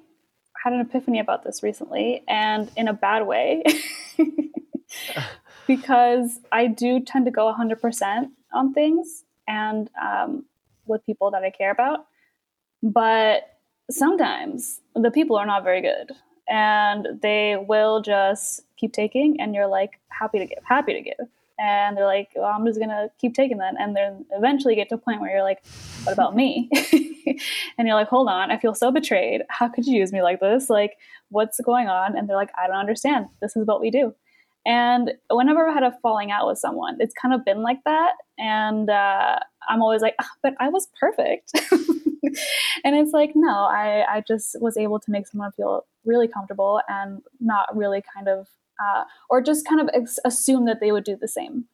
had 0.63 0.73
an 0.73 0.81
epiphany 0.81 1.19
about 1.19 1.43
this 1.45 1.63
recently 1.63 2.23
and 2.29 2.71
in 2.77 2.89
a 2.89 2.93
bad 2.93 3.27
way. 3.27 3.63
Because 5.67 6.41
I 6.51 6.67
do 6.67 7.01
tend 7.01 7.25
to 7.27 7.31
go 7.31 7.53
100% 7.53 8.31
on 8.53 8.75
things 8.75 9.25
and 9.47 9.89
um, 10.01 10.45
with 10.87 11.07
people 11.07 11.31
that 11.31 11.43
I 11.45 11.51
care 11.51 11.71
about. 11.71 12.07
But 12.83 13.45
sometimes 13.93 14.81
the 14.95 15.11
people 15.11 15.37
are 15.37 15.47
not 15.47 15.65
very 15.65 15.81
good 15.81 16.13
and 16.49 17.21
they 17.23 17.57
will 17.57 18.01
just 18.01 18.63
keep 18.77 18.93
taking 18.93 19.41
and 19.41 19.55
you're 19.55 19.67
like 19.67 20.01
happy 20.09 20.39
to 20.39 20.47
give 20.47 20.59
happy 20.65 20.93
to 20.95 21.01
give. 21.01 21.29
And 21.59 21.97
they're 21.97 22.07
like 22.07 22.31
well 22.35 22.53
i'm 22.53 22.67
just 22.67 22.81
gonna 22.81 23.09
keep 23.21 23.35
taking 23.35 23.59
that 23.59 23.75
and 23.79 23.95
then 23.95 24.25
eventually 24.33 24.75
get 24.75 24.89
to 24.89 24.97
a 24.97 24.99
point 24.99 25.21
where 25.21 25.31
you're 25.31 25.45
like 25.45 25.65
what 26.05 26.13
about 26.13 26.35
me? 26.35 26.71
And 27.79 27.89
you're 27.89 27.97
like 27.97 28.09
hold 28.09 28.29
on 28.29 28.51
i 28.51 28.59
feel 28.59 28.75
so 28.75 28.91
betrayed. 28.91 29.43
How 29.49 29.69
could 29.69 29.87
you 29.87 29.99
use 29.99 30.13
me 30.13 30.23
like 30.23 30.41
this? 30.41 30.69
Like 30.69 30.99
what's 31.31 31.61
going 31.61 31.89
on? 31.89 32.17
And 32.17 32.29
they're 32.29 32.37
like 32.37 32.51
i 32.59 32.67
don't 32.67 32.77
understand. 32.77 33.29
This 33.41 33.57
is 33.57 33.67
what 33.67 33.81
we 33.81 33.91
do 33.91 34.15
and 34.65 35.13
whenever 35.31 35.69
I've 35.69 35.75
had 35.75 35.83
a 35.83 35.99
falling 36.03 36.31
out 36.31 36.47
with 36.47 36.59
someone, 36.59 36.97
it's 37.01 37.15
kind 37.15 37.35
of 37.35 37.45
been 37.45 37.63
like 37.63 37.81
that. 37.85 38.13
And 38.39 38.89
uh, 38.89 39.39
I'm 39.69 39.83
always 39.83 40.03
like, 40.03 40.15
oh, 40.21 40.29
but 40.43 40.55
I 40.61 40.69
was 40.69 40.89
perfect. 41.01 41.53
and 42.85 42.97
it's 42.97 43.13
like, 43.13 43.33
no, 43.35 43.51
I, 43.51 44.05
I 44.09 44.23
just 44.27 44.57
was 44.61 44.77
able 44.77 45.01
to 45.01 45.11
make 45.11 45.27
someone 45.27 45.51
feel 45.53 45.85
really 46.05 46.29
comfortable 46.29 46.81
and 46.89 47.23
not 47.41 47.77
really 47.77 48.03
kind 48.15 48.29
of, 48.29 48.49
uh, 48.83 49.05
or 49.31 49.41
just 49.41 49.67
kind 49.67 49.81
of 49.81 49.91
ex- 49.95 50.21
assume 50.25 50.67
that 50.67 50.81
they 50.81 50.93
would 50.93 51.05
do 51.05 51.17
the 51.21 51.29
same 51.29 51.65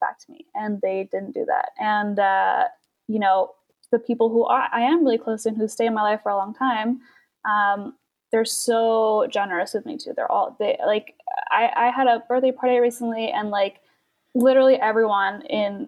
back 0.00 0.18
to 0.18 0.30
me. 0.30 0.44
And 0.54 0.80
they 0.82 1.08
didn't 1.10 1.32
do 1.32 1.46
that. 1.46 1.70
And, 1.78 2.18
uh, 2.18 2.64
you 3.08 3.18
know, 3.18 3.52
the 3.90 3.98
people 3.98 4.28
who 4.28 4.44
are, 4.44 4.68
I 4.70 4.82
am 4.82 5.02
really 5.02 5.18
close 5.18 5.44
to 5.44 5.50
and 5.50 5.58
who 5.58 5.68
stay 5.68 5.86
in 5.86 5.94
my 5.94 6.02
life 6.02 6.20
for 6.22 6.30
a 6.30 6.36
long 6.36 6.54
time, 6.54 7.00
um, 7.48 7.94
they're 8.34 8.44
so 8.44 9.28
generous 9.30 9.74
with 9.74 9.86
me 9.86 9.96
too. 9.96 10.12
They're 10.16 10.30
all 10.30 10.56
they 10.58 10.76
like 10.84 11.14
I, 11.52 11.70
I 11.76 11.90
had 11.90 12.08
a 12.08 12.24
birthday 12.28 12.50
party 12.50 12.80
recently 12.80 13.30
and 13.30 13.50
like 13.50 13.76
literally 14.34 14.74
everyone 14.74 15.42
in 15.42 15.86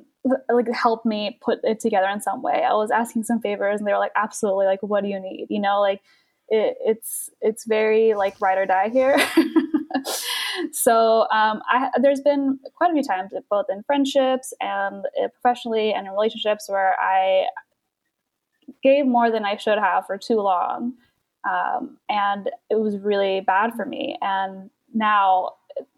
like 0.48 0.70
helped 0.72 1.04
me 1.04 1.40
put 1.42 1.58
it 1.64 1.80
together 1.80 2.06
in 2.06 2.20
some 2.20 2.42
way. 2.42 2.62
I 2.62 2.72
was 2.74 2.92
asking 2.92 3.24
some 3.24 3.40
favors 3.40 3.80
and 3.80 3.86
they 3.88 3.92
were 3.92 3.98
like, 3.98 4.12
absolutely, 4.14 4.66
like 4.66 4.80
what 4.80 5.02
do 5.02 5.10
you 5.10 5.18
need? 5.18 5.48
You 5.50 5.58
know, 5.58 5.80
like 5.80 6.02
it, 6.48 6.76
it's 6.84 7.30
it's 7.40 7.66
very 7.66 8.14
like 8.14 8.40
ride 8.40 8.58
or 8.58 8.66
die 8.66 8.90
here. 8.90 9.18
so 10.70 11.22
um, 11.32 11.62
I, 11.68 11.90
there's 12.00 12.20
been 12.20 12.60
quite 12.76 12.92
a 12.92 12.94
few 12.94 13.02
times, 13.02 13.32
both 13.50 13.66
in 13.68 13.82
friendships 13.82 14.54
and 14.60 15.04
uh, 15.20 15.26
professionally 15.40 15.92
and 15.92 16.06
in 16.06 16.12
relationships, 16.12 16.68
where 16.68 16.94
I 17.00 17.46
gave 18.84 19.04
more 19.04 19.32
than 19.32 19.44
I 19.44 19.56
should 19.56 19.78
have 19.78 20.06
for 20.06 20.16
too 20.16 20.40
long, 20.40 20.94
um, 21.46 21.98
and 22.08 22.50
it 22.70 22.76
was 22.76 22.98
really 22.98 23.40
bad 23.40 23.74
for 23.74 23.86
me. 23.86 24.16
And 24.20 24.70
now, 24.94 25.52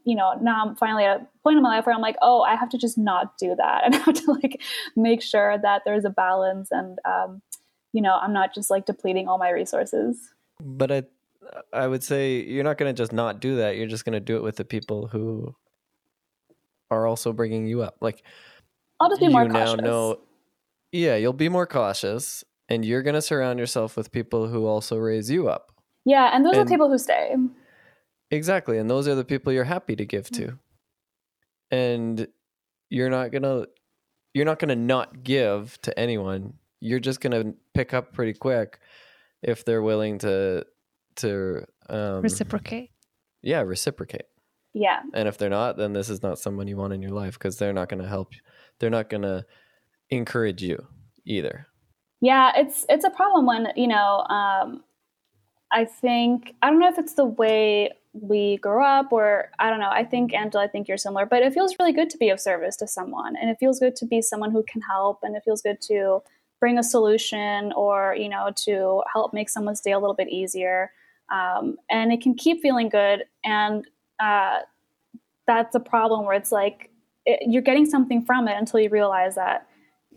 you 0.04 0.14
know, 0.14 0.34
now 0.40 0.64
I'm 0.64 0.76
finally 0.76 1.04
at 1.04 1.20
a 1.20 1.26
point 1.42 1.56
in 1.56 1.62
my 1.62 1.76
life 1.76 1.86
where 1.86 1.94
I'm 1.94 2.02
like, 2.02 2.16
oh, 2.20 2.42
I 2.42 2.56
have 2.56 2.68
to 2.70 2.78
just 2.78 2.98
not 2.98 3.38
do 3.38 3.54
that, 3.56 3.82
and 3.84 3.94
I 3.94 3.98
have 3.98 4.14
to 4.14 4.32
like 4.32 4.60
make 4.96 5.22
sure 5.22 5.58
that 5.58 5.82
there's 5.84 6.04
a 6.04 6.10
balance, 6.10 6.68
and 6.70 6.98
um, 7.04 7.42
you 7.92 8.02
know, 8.02 8.18
I'm 8.20 8.32
not 8.32 8.54
just 8.54 8.70
like 8.70 8.86
depleting 8.86 9.28
all 9.28 9.38
my 9.38 9.50
resources. 9.50 10.34
But 10.60 10.90
I, 10.90 11.02
I 11.72 11.86
would 11.86 12.02
say 12.02 12.42
you're 12.42 12.64
not 12.64 12.78
going 12.78 12.94
to 12.94 13.00
just 13.00 13.12
not 13.12 13.40
do 13.40 13.56
that. 13.56 13.76
You're 13.76 13.86
just 13.86 14.04
going 14.04 14.14
to 14.14 14.20
do 14.20 14.36
it 14.36 14.42
with 14.42 14.56
the 14.56 14.64
people 14.64 15.06
who 15.06 15.54
are 16.90 17.06
also 17.06 17.32
bringing 17.32 17.66
you 17.66 17.82
up. 17.82 17.96
Like, 18.00 18.22
I'll 19.00 19.08
just 19.08 19.20
be 19.20 19.28
more 19.28 19.46
cautious. 19.46 19.76
Now 19.76 19.82
know, 19.82 20.20
yeah, 20.90 21.16
you'll 21.16 21.32
be 21.32 21.48
more 21.48 21.66
cautious 21.66 22.44
and 22.68 22.84
you're 22.84 23.02
going 23.02 23.14
to 23.14 23.22
surround 23.22 23.58
yourself 23.58 23.96
with 23.96 24.12
people 24.12 24.48
who 24.48 24.66
also 24.66 24.96
raise 24.96 25.30
you 25.30 25.48
up. 25.48 25.72
Yeah, 26.04 26.30
and 26.34 26.44
those 26.44 26.56
and, 26.56 26.66
are 26.66 26.70
people 26.70 26.88
who 26.88 26.98
stay. 26.98 27.34
Exactly, 28.30 28.78
and 28.78 28.88
those 28.88 29.08
are 29.08 29.14
the 29.14 29.24
people 29.24 29.52
you're 29.52 29.64
happy 29.64 29.96
to 29.96 30.04
give 30.04 30.30
to. 30.30 30.58
And 31.70 32.28
you're 32.90 33.10
not 33.10 33.30
going 33.30 33.42
to 33.42 33.68
you're 34.34 34.44
not 34.44 34.58
going 34.58 34.68
to 34.68 34.76
not 34.76 35.22
give 35.22 35.80
to 35.82 35.98
anyone. 35.98 36.54
You're 36.80 37.00
just 37.00 37.20
going 37.20 37.32
to 37.32 37.54
pick 37.74 37.92
up 37.92 38.12
pretty 38.12 38.34
quick 38.34 38.78
if 39.42 39.64
they're 39.64 39.82
willing 39.82 40.18
to 40.18 40.64
to 41.16 41.64
um, 41.88 42.22
reciprocate. 42.22 42.90
Yeah, 43.42 43.62
reciprocate. 43.62 44.26
Yeah. 44.74 45.00
And 45.14 45.28
if 45.28 45.38
they're 45.38 45.50
not, 45.50 45.76
then 45.76 45.92
this 45.92 46.08
is 46.08 46.22
not 46.22 46.38
someone 46.38 46.68
you 46.68 46.76
want 46.76 46.92
in 46.92 47.02
your 47.02 47.12
life 47.12 47.34
because 47.34 47.58
they're 47.58 47.72
not 47.72 47.88
going 47.88 48.02
to 48.02 48.08
help. 48.08 48.32
They're 48.78 48.90
not 48.90 49.08
going 49.08 49.22
to 49.22 49.44
encourage 50.10 50.62
you 50.62 50.86
either. 51.24 51.66
Yeah, 52.20 52.52
it's 52.56 52.84
it's 52.88 53.04
a 53.04 53.10
problem 53.10 53.46
when 53.46 53.68
you 53.76 53.86
know. 53.86 54.24
Um, 54.28 54.82
I 55.72 55.84
think 55.84 56.54
I 56.62 56.70
don't 56.70 56.78
know 56.80 56.88
if 56.88 56.98
it's 56.98 57.14
the 57.14 57.24
way 57.26 57.90
we 58.12 58.56
grow 58.58 58.84
up, 58.84 59.12
or 59.12 59.50
I 59.58 59.70
don't 59.70 59.80
know. 59.80 59.90
I 59.90 60.04
think 60.04 60.34
Angela, 60.34 60.64
I 60.64 60.68
think 60.68 60.88
you're 60.88 60.96
similar, 60.98 61.26
but 61.26 61.42
it 61.42 61.52
feels 61.54 61.76
really 61.78 61.92
good 61.92 62.10
to 62.10 62.18
be 62.18 62.30
of 62.30 62.40
service 62.40 62.76
to 62.78 62.86
someone, 62.88 63.36
and 63.36 63.50
it 63.50 63.58
feels 63.60 63.78
good 63.80 63.96
to 63.96 64.06
be 64.06 64.22
someone 64.22 64.50
who 64.50 64.64
can 64.64 64.82
help, 64.82 65.20
and 65.22 65.36
it 65.36 65.42
feels 65.44 65.62
good 65.62 65.80
to 65.82 66.22
bring 66.60 66.78
a 66.78 66.82
solution, 66.82 67.72
or 67.74 68.14
you 68.18 68.28
know, 68.28 68.50
to 68.64 69.02
help 69.12 69.34
make 69.34 69.48
someone's 69.50 69.80
day 69.80 69.92
a 69.92 69.98
little 69.98 70.14
bit 70.16 70.28
easier. 70.28 70.92
Um, 71.32 71.76
and 71.90 72.12
it 72.12 72.22
can 72.22 72.34
keep 72.34 72.62
feeling 72.62 72.88
good, 72.88 73.24
and 73.44 73.86
uh, 74.20 74.60
that's 75.46 75.74
a 75.74 75.80
problem 75.80 76.24
where 76.26 76.36
it's 76.36 76.52
like 76.52 76.90
it, 77.26 77.40
you're 77.50 77.62
getting 77.62 77.86
something 77.86 78.24
from 78.24 78.48
it 78.48 78.56
until 78.58 78.80
you 78.80 78.88
realize 78.90 79.34
that 79.36 79.66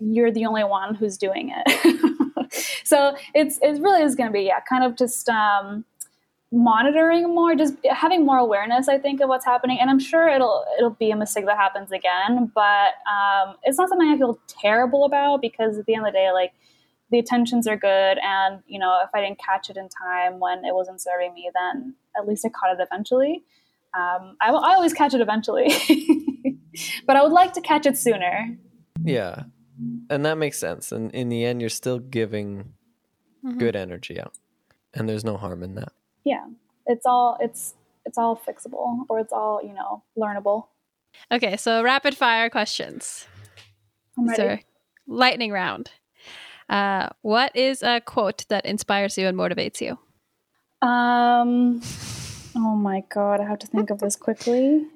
you're 0.02 0.32
the 0.32 0.46
only 0.46 0.64
one 0.64 0.96
who's 0.96 1.18
doing 1.18 1.54
it. 1.56 2.52
so 2.84 3.16
it's 3.34 3.60
it 3.62 3.82
really 3.82 4.04
is 4.04 4.16
going 4.16 4.30
to 4.30 4.34
be 4.34 4.44
yeah, 4.44 4.60
kind 4.62 4.84
of 4.84 4.98
just 4.98 5.30
um, 5.30 5.86
monitoring 6.52 7.34
more, 7.34 7.56
just 7.56 7.76
having 7.90 8.26
more 8.26 8.38
awareness. 8.38 8.90
I 8.90 8.98
think 8.98 9.22
of 9.22 9.30
what's 9.30 9.46
happening, 9.46 9.78
and 9.80 9.90
I'm 9.90 10.00
sure 10.00 10.28
it'll 10.28 10.66
it'll 10.78 10.92
be 10.92 11.12
a 11.12 11.16
mistake 11.16 11.46
that 11.46 11.58
happens 11.58 11.92
again, 11.92 12.52
but 12.54 12.94
um, 13.10 13.56
it's 13.64 13.78
not 13.78 13.90
something 13.90 14.10
I 14.10 14.18
feel 14.18 14.40
terrible 14.48 15.06
about 15.06 15.42
because 15.42 15.78
at 15.78 15.86
the 15.86 15.96
end 15.96 16.06
of 16.06 16.14
the 16.14 16.18
day, 16.18 16.32
like 16.32 16.54
the 17.12 17.20
attentions 17.20 17.68
are 17.68 17.78
good, 17.78 18.18
and 18.24 18.62
you 18.68 18.80
know 18.80 19.00
if 19.04 19.10
I 19.14 19.22
didn't 19.22 19.40
catch 19.40 19.70
it 19.70 19.78
in 19.78 19.88
time 19.90 20.40
when 20.40 20.66
it 20.66 20.74
wasn't 20.74 21.02
serving 21.02 21.34
me, 21.34 21.50
then 21.54 21.96
at 22.18 22.28
least 22.28 22.46
I 22.46 22.50
caught 22.50 22.80
it 22.80 22.84
eventually. 22.84 23.44
Um, 23.94 24.38
I, 24.40 24.50
I 24.50 24.76
always 24.76 24.94
catch 24.94 25.14
it 25.14 25.22
eventually, 25.22 25.68
but 27.06 27.18
I 27.18 27.24
would 27.24 27.34
like 27.34 27.54
to 27.54 27.62
catch 27.62 27.86
it 27.86 27.98
sooner. 27.98 28.58
Yeah, 29.04 29.44
and 30.10 30.26
that 30.26 30.38
makes 30.38 30.58
sense. 30.58 30.92
And 30.92 31.12
in 31.12 31.30
the 31.30 31.46
end, 31.46 31.62
you're 31.62 31.70
still 31.70 32.00
giving 32.00 32.74
mm-hmm. 33.44 33.58
good 33.58 33.76
energy 33.76 34.20
out, 34.20 34.34
and 34.94 35.08
there's 35.08 35.26
no 35.26 35.38
harm 35.38 35.64
in 35.64 35.76
that. 35.76 35.94
Yeah, 36.24 36.46
it's 36.86 37.06
all 37.06 37.38
it's 37.40 37.76
it's 38.06 38.18
all 38.18 38.36
fixable, 38.36 39.06
or 39.10 39.20
it's 39.20 39.34
all 39.34 39.62
you 39.64 39.74
know 39.74 40.04
learnable. 40.18 40.68
Okay, 41.32 41.58
so 41.58 41.84
rapid 41.84 42.16
fire 42.16 42.50
questions. 42.50 43.28
I'm 44.18 44.28
ready. 44.28 44.38
So, 44.38 44.58
lightning 45.08 45.52
round. 45.52 45.92
Uh, 46.70 47.10
what 47.22 47.54
is 47.56 47.84
a 47.84 48.00
quote 48.00 48.46
that 48.48 48.66
inspires 48.66 49.18
you 49.18 49.28
and 49.28 49.38
motivates 49.38 49.82
you? 49.82 49.98
Um, 50.88 51.82
oh 52.56 52.76
my 52.76 53.04
god, 53.10 53.42
I 53.42 53.46
have 53.48 53.60
to 53.60 53.68
think 53.68 53.90
of 53.90 54.00
this 54.00 54.16
quickly. 54.16 54.88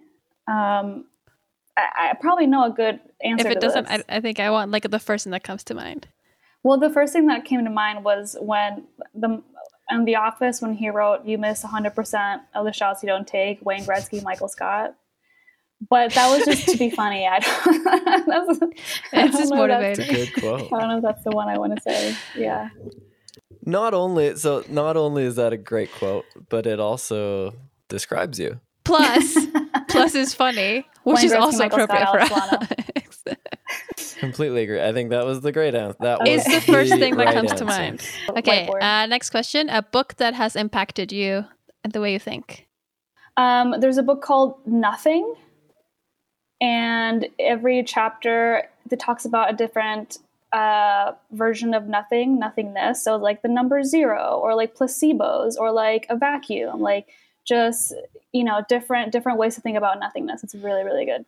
Um, 0.47 1.05
I, 1.77 2.09
I 2.11 2.13
probably 2.19 2.47
know 2.47 2.65
a 2.65 2.69
good 2.69 2.99
answer. 3.23 3.47
If 3.47 3.57
it 3.57 3.61
doesn't, 3.61 3.87
I, 3.87 4.03
I, 4.07 4.21
think 4.21 4.39
I 4.39 4.49
want 4.49 4.71
like 4.71 4.89
the 4.89 4.99
first 4.99 5.25
thing 5.25 5.31
that 5.31 5.43
comes 5.43 5.63
to 5.65 5.73
mind. 5.73 6.07
Well, 6.63 6.79
the 6.79 6.89
first 6.89 7.13
thing 7.13 7.27
that 7.27 7.45
came 7.45 7.63
to 7.63 7.69
mind 7.69 8.03
was 8.03 8.35
when 8.39 8.85
the 9.13 9.43
in 9.91 10.05
the 10.05 10.15
office 10.15 10.61
when 10.61 10.73
he 10.73 10.89
wrote, 10.89 11.25
"You 11.25 11.37
miss 11.37 11.63
100 11.63 11.93
percent 11.93 12.41
of 12.53 12.65
the 12.65 12.73
shots 12.73 13.03
you 13.03 13.07
don't 13.07 13.27
take." 13.27 13.63
Wayne 13.63 13.83
Gretzky, 13.83 14.23
Michael 14.23 14.47
Scott. 14.47 14.95
But 15.89 16.13
that 16.13 16.29
was 16.29 16.45
just 16.45 16.69
to 16.69 16.77
be 16.77 16.89
funny. 16.95 17.27
I 17.27 17.39
don't. 17.39 18.25
that's, 18.25 18.59
it's 19.11 19.37
just 19.37 19.53
motivating. 19.53 20.07
That's 20.07 20.09
a 20.09 20.13
good 20.13 20.41
quote. 20.41 20.73
I 20.73 20.79
don't 20.79 20.89
know 20.89 20.97
if 20.97 21.03
that's 21.03 21.23
the 21.23 21.31
one 21.31 21.49
I 21.49 21.57
want 21.57 21.75
to 21.75 21.81
say. 21.81 22.15
Yeah. 22.35 22.69
Not 23.65 23.93
only 23.93 24.35
so, 24.35 24.63
not 24.69 24.95
only 24.95 25.23
is 25.23 25.35
that 25.35 25.51
a 25.51 25.57
great 25.57 25.91
quote, 25.91 26.25
but 26.49 26.65
it 26.65 26.79
also 26.79 27.53
describes 27.89 28.39
you. 28.39 28.59
Plus, 28.83 29.35
plus 29.95 30.15
is 30.15 30.33
funny, 30.33 30.85
which 31.03 31.23
is 31.23 31.33
also 31.33 31.65
appropriate 31.65 32.07
for 32.07 32.19
Alex. 32.19 33.23
Completely 34.19 34.63
agree. 34.63 34.81
I 34.81 34.93
think 34.93 35.09
that 35.09 35.25
was 35.25 35.41
the 35.41 35.51
great 35.51 35.75
answer. 35.75 35.97
That 36.01 36.19
was 36.19 36.29
It's 36.29 36.45
the 36.45 36.71
first 36.71 36.91
thing 36.91 37.15
that 37.15 37.25
right 37.25 37.33
comes 37.33 37.53
to 37.53 37.65
mind. 37.65 38.01
Okay, 38.29 38.67
uh, 38.67 39.05
next 39.07 39.29
question. 39.29 39.69
A 39.69 39.81
book 39.81 40.15
that 40.15 40.33
has 40.33 40.55
impacted 40.55 41.11
you 41.11 41.45
and 41.83 41.93
the 41.93 42.01
way 42.01 42.13
you 42.13 42.19
think. 42.19 42.67
Um, 43.37 43.75
there's 43.79 43.97
a 43.97 44.03
book 44.03 44.21
called 44.21 44.55
Nothing, 44.65 45.35
and 46.61 47.27
every 47.39 47.83
chapter 47.83 48.69
that 48.89 48.99
talks 48.99 49.25
about 49.25 49.51
a 49.51 49.55
different 49.55 50.19
uh, 50.53 51.13
version 51.31 51.73
of 51.73 51.87
nothing, 51.87 52.39
nothingness. 52.39 53.03
So 53.03 53.17
like 53.17 53.41
the 53.41 53.49
number 53.49 53.83
zero, 53.83 54.39
or 54.41 54.55
like 54.55 54.75
placebos, 54.75 55.55
or 55.57 55.71
like 55.71 56.05
a 56.09 56.15
vacuum, 56.15 56.79
like 56.79 57.07
just 57.45 57.93
you 58.31 58.43
know 58.43 58.61
different 58.67 59.11
different 59.11 59.37
ways 59.37 59.55
to 59.55 59.61
think 59.61 59.77
about 59.77 59.99
nothingness. 59.99 60.43
It's 60.43 60.55
really 60.55 60.83
really 60.83 61.05
good. 61.05 61.25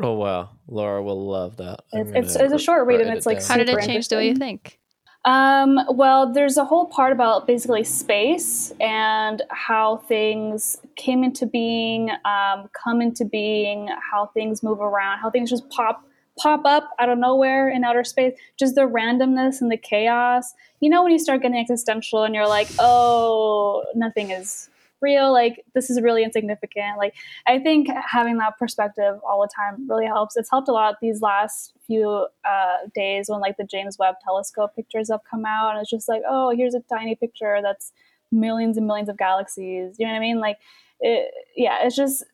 Oh 0.00 0.14
wow, 0.14 0.50
Laura 0.68 1.02
will 1.02 1.26
love 1.26 1.56
that. 1.56 1.80
It's 1.92 2.10
it's, 2.14 2.36
it's 2.36 2.52
a 2.52 2.58
short 2.58 2.86
read 2.86 2.96
write 2.96 3.06
and 3.06 3.14
it 3.14 3.18
it's 3.18 3.26
like 3.26 3.40
down. 3.40 3.48
How 3.48 3.56
did 3.56 3.68
it 3.68 3.84
change 3.84 4.08
the 4.08 4.16
way 4.16 4.28
you 4.28 4.36
think? 4.36 4.78
Um, 5.24 5.80
well, 5.90 6.32
there's 6.32 6.56
a 6.56 6.64
whole 6.64 6.86
part 6.86 7.12
about 7.12 7.46
basically 7.46 7.84
space 7.84 8.72
and 8.80 9.42
how 9.50 9.98
things 10.08 10.78
came 10.96 11.24
into 11.24 11.44
being, 11.44 12.10
um, 12.24 12.70
come 12.72 13.02
into 13.02 13.24
being, 13.24 13.88
how 14.10 14.26
things 14.32 14.62
move 14.62 14.80
around, 14.80 15.18
how 15.18 15.30
things 15.30 15.50
just 15.50 15.68
pop 15.70 16.04
pop 16.38 16.64
up 16.64 16.90
out 17.00 17.08
of 17.08 17.18
nowhere 17.18 17.68
in 17.68 17.82
outer 17.82 18.04
space, 18.04 18.32
just 18.56 18.76
the 18.76 18.82
randomness 18.82 19.60
and 19.60 19.72
the 19.72 19.76
chaos. 19.76 20.54
You 20.78 20.88
know 20.88 21.02
when 21.02 21.10
you 21.10 21.18
start 21.18 21.42
getting 21.42 21.58
existential 21.58 22.22
and 22.22 22.32
you're 22.32 22.48
like, 22.48 22.68
"Oh, 22.78 23.84
nothing 23.96 24.30
is 24.30 24.70
real. 25.00 25.32
Like 25.32 25.64
this 25.74 25.90
is 25.90 26.00
really 26.00 26.24
insignificant." 26.24 26.98
Like 26.98 27.14
I 27.46 27.58
think 27.58 27.88
having 28.10 28.38
that 28.38 28.58
perspective 28.58 29.18
all 29.28 29.40
the 29.40 29.48
time 29.54 29.88
really 29.88 30.06
helps. 30.06 30.36
It's 30.36 30.50
helped 30.50 30.68
a 30.68 30.72
lot 30.72 30.96
these 31.00 31.20
last 31.22 31.72
few 31.86 32.26
uh, 32.44 32.76
days 32.94 33.28
when 33.28 33.40
like 33.40 33.56
the 33.56 33.64
James 33.64 33.98
Webb 33.98 34.16
Telescope 34.24 34.74
pictures 34.76 35.10
have 35.10 35.20
come 35.28 35.44
out, 35.44 35.70
and 35.72 35.80
it's 35.80 35.90
just 35.90 36.08
like, 36.08 36.22
oh, 36.28 36.54
here's 36.56 36.74
a 36.74 36.80
tiny 36.90 37.14
picture 37.14 37.58
that's 37.62 37.92
millions 38.30 38.76
and 38.76 38.86
millions 38.86 39.08
of 39.08 39.16
galaxies. 39.16 39.96
You 39.98 40.06
know 40.06 40.12
what 40.12 40.18
I 40.18 40.20
mean? 40.20 40.40
Like, 40.40 40.58
it, 41.00 41.32
yeah, 41.56 41.78
it's 41.84 41.96
just 41.96 42.24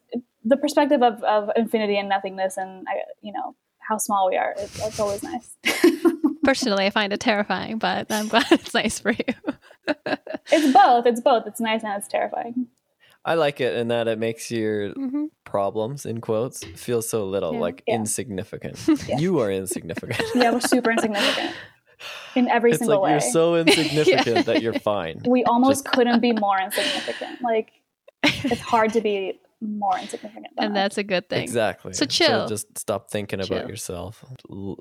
the 0.44 0.56
perspective 0.56 1.02
of, 1.02 1.22
of 1.22 1.50
infinity 1.56 1.98
and 1.98 2.08
nothingness, 2.08 2.56
and 2.56 2.86
you 3.22 3.32
know 3.32 3.54
how 3.78 3.98
small 3.98 4.28
we 4.30 4.36
are. 4.36 4.54
It's 4.56 5.00
always 5.00 5.22
nice. 5.22 5.56
Personally, 6.44 6.86
I 6.86 6.90
find 6.90 7.12
it 7.12 7.20
terrifying, 7.20 7.78
but 7.78 8.10
I'm 8.10 8.28
glad 8.28 8.46
it's 8.50 8.74
nice 8.74 8.98
for 8.98 9.10
you. 9.12 9.24
it's 10.52 10.72
both. 10.72 11.06
It's 11.06 11.20
both. 11.20 11.46
It's 11.46 11.60
nice 11.60 11.82
and 11.82 11.92
it's 11.98 12.08
terrifying. 12.08 12.66
I 13.24 13.34
like 13.34 13.60
it 13.60 13.74
in 13.76 13.88
that 13.88 14.06
it 14.06 14.18
makes 14.18 14.50
your 14.50 14.90
Mhm. 14.94 15.28
problems 15.44 16.04
in 16.04 16.20
quotes 16.20 16.62
feel 16.62 17.00
so 17.00 17.24
little, 17.26 17.54
Yeah. 17.54 17.60
like 17.60 17.82
Yeah. 17.86 17.94
insignificant. 17.96 18.78
Yeah. 19.08 19.18
You 19.18 19.40
are 19.40 19.50
insignificant. 19.50 20.20
Yeah, 20.34 20.50
we're 20.52 20.60
super 20.60 20.90
insignificant 20.90 21.52
in 22.34 22.48
every 22.48 22.72
it's 22.72 22.80
single 22.80 23.00
like 23.00 23.04
way. 23.04 23.10
you're 23.12 23.20
so 23.20 23.56
insignificant 23.62 24.44
that 24.46 24.60
you're 24.62 24.74
fine. 24.78 25.22
we 25.26 25.42
almost 25.44 25.84
Just- 25.84 25.94
couldn't 25.96 26.20
be 26.20 26.32
more 26.32 26.58
insignificant. 26.60 27.40
Like 27.40 27.70
it's 28.22 28.60
hard 28.60 28.92
to 28.92 29.00
be 29.00 29.40
more 29.64 29.98
insignificant. 29.98 30.46
Than 30.56 30.66
and 30.66 30.76
us. 30.76 30.82
that's 30.82 30.98
a 30.98 31.02
good 31.02 31.28
thing. 31.28 31.42
Exactly. 31.42 31.92
So 31.92 32.06
chill. 32.06 32.46
just 32.46 32.78
stop 32.78 33.10
thinking 33.10 33.40
Chill. 33.40 33.56
about 33.56 33.68
yourself. 33.68 34.24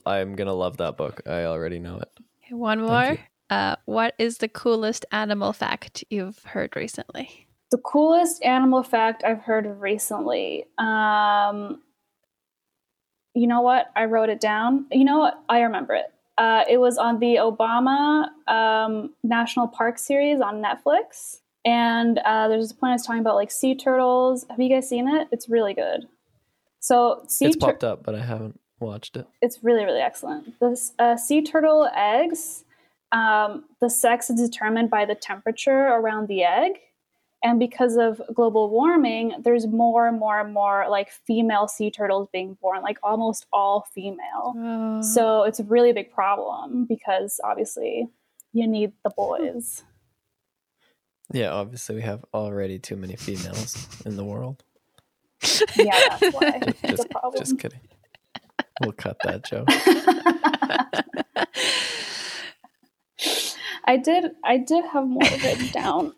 I'm 0.05 0.35
gonna 0.35 0.53
love 0.53 0.77
that 0.77 0.97
book. 0.97 1.21
I 1.25 1.45
already 1.45 1.79
know 1.79 1.97
it. 1.97 2.09
Okay, 2.45 2.55
One 2.55 2.81
more. 2.81 3.17
Uh, 3.49 3.75
what 3.85 4.15
is 4.17 4.39
the 4.39 4.47
coolest 4.47 5.05
animal 5.11 5.53
fact 5.53 6.03
you've 6.09 6.43
heard 6.43 6.75
recently? 6.75 7.47
the 7.73 7.77
coolest 7.79 8.43
animal 8.43 8.83
fact 8.83 9.23
I've 9.23 9.41
heard 9.41 9.65
recently. 9.81 10.65
Um, 10.77 11.81
you 13.33 13.47
know 13.47 13.61
what? 13.61 13.87
I 13.95 14.05
wrote 14.05 14.29
it 14.29 14.39
down. 14.39 14.85
You 14.91 15.03
know 15.03 15.17
what? 15.17 15.41
I 15.49 15.61
remember 15.61 15.95
it. 15.95 16.05
Uh, 16.37 16.65
it 16.69 16.77
was 16.77 16.99
on 16.99 17.17
the 17.17 17.37
Obama 17.37 18.27
um, 18.47 19.15
National 19.23 19.67
Park 19.67 19.97
series 19.97 20.39
on 20.39 20.61
Netflix. 20.61 21.39
And 21.65 22.19
uh, 22.19 22.47
there's 22.49 22.71
a 22.71 22.75
point 22.75 22.91
I 22.91 22.93
was 22.95 23.05
talking 23.05 23.21
about 23.21 23.35
like 23.35 23.51
sea 23.51 23.75
turtles. 23.75 24.45
Have 24.49 24.59
you 24.59 24.69
guys 24.69 24.87
seen 24.89 25.07
it? 25.07 25.27
It's 25.31 25.47
really 25.49 25.73
good. 25.73 26.07
So 26.79 27.23
sea 27.27 27.45
it's 27.45 27.55
tur- 27.55 27.67
popped 27.67 27.83
up, 27.83 28.03
but 28.03 28.15
I 28.15 28.19
haven't 28.23 28.59
watched 28.79 29.15
it. 29.15 29.25
it's 29.41 29.63
really 29.63 29.85
really 29.85 30.01
excellent 30.01 30.59
the 30.59 30.77
uh, 30.99 31.15
sea 31.15 31.41
turtle 31.41 31.89
eggs 31.95 32.65
um, 33.13 33.63
the 33.79 33.89
sex 33.89 34.29
is 34.29 34.41
determined 34.49 34.89
by 34.89 35.05
the 35.05 35.15
temperature 35.15 35.71
around 35.87 36.27
the 36.27 36.43
egg 36.43 36.73
and 37.45 37.59
because 37.59 37.95
of 37.95 38.21
global 38.33 38.69
warming 38.69 39.35
there's 39.41 39.67
more 39.67 40.05
and 40.05 40.19
more 40.19 40.37
and 40.41 40.53
more 40.53 40.85
like 40.89 41.09
female 41.11 41.69
sea 41.69 41.89
turtles 41.89 42.27
being 42.33 42.57
born 42.61 42.81
like 42.81 42.97
almost 43.03 43.45
all 43.53 43.87
female 43.93 44.53
Oh. 44.57 45.01
so 45.01 45.43
it's 45.43 45.61
a 45.61 45.63
really 45.63 45.93
big 45.93 46.11
problem 46.11 46.83
because 46.83 47.39
obviously 47.41 48.09
you 48.51 48.67
need 48.67 48.91
the 49.05 49.11
boys 49.11 49.83
Yeah, 51.33 51.49
obviously 51.51 51.95
we 51.95 52.01
have 52.03 52.23
already 52.33 52.79
too 52.79 52.95
many 52.95 53.15
females 53.15 53.87
in 54.05 54.15
the 54.15 54.23
world. 54.23 54.63
yeah 55.75 55.99
that's 56.19 56.33
why 56.33 56.59
it's 56.61 56.81
Just, 56.81 57.07
just 57.37 57.59
kidding. 57.59 57.79
We'll 58.81 58.93
cut 58.93 59.17
that 59.23 59.43
joke. 59.43 59.67
I 63.85 63.97
did. 63.97 64.31
I 64.43 64.57
did 64.57 64.85
have 64.85 65.05
more 65.07 65.21
written 65.43 65.67
down. 65.67 66.13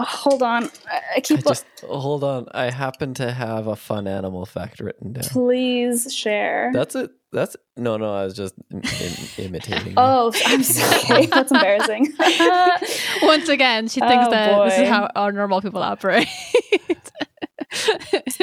Oh, 0.00 0.04
hold 0.04 0.42
on. 0.42 0.64
I, 0.64 0.68
I 0.94 1.00
I 1.16 1.20
keep. 1.20 1.44
just 1.44 1.66
hold 1.82 2.22
on. 2.22 2.46
I 2.52 2.70
happen 2.70 3.14
to 3.14 3.32
have 3.32 3.66
a 3.66 3.74
fun 3.74 4.06
animal 4.06 4.46
fact 4.46 4.78
written 4.80 5.12
down. 5.14 5.24
Please 5.24 6.14
share. 6.14 6.70
That's 6.72 6.94
it. 6.94 7.10
That's 7.32 7.56
no, 7.76 7.96
no. 7.96 8.14
I 8.14 8.24
was 8.24 8.34
just 8.34 8.54
im- 8.70 8.80
im- 8.80 9.44
imitating. 9.46 9.94
oh, 9.96 10.32
I'm 10.46 10.62
sorry. 10.62 11.26
That's 11.34 11.50
embarrassing. 11.50 12.14
Once 13.22 13.48
again, 13.48 13.88
she 13.88 14.00
thinks 14.00 14.26
Oh, 14.28 14.30
that 14.30 14.64
this 14.66 14.78
is 14.78 14.88
how 14.88 15.10
our 15.16 15.32
normal 15.32 15.60
people 15.60 15.82
operate. 15.82 16.28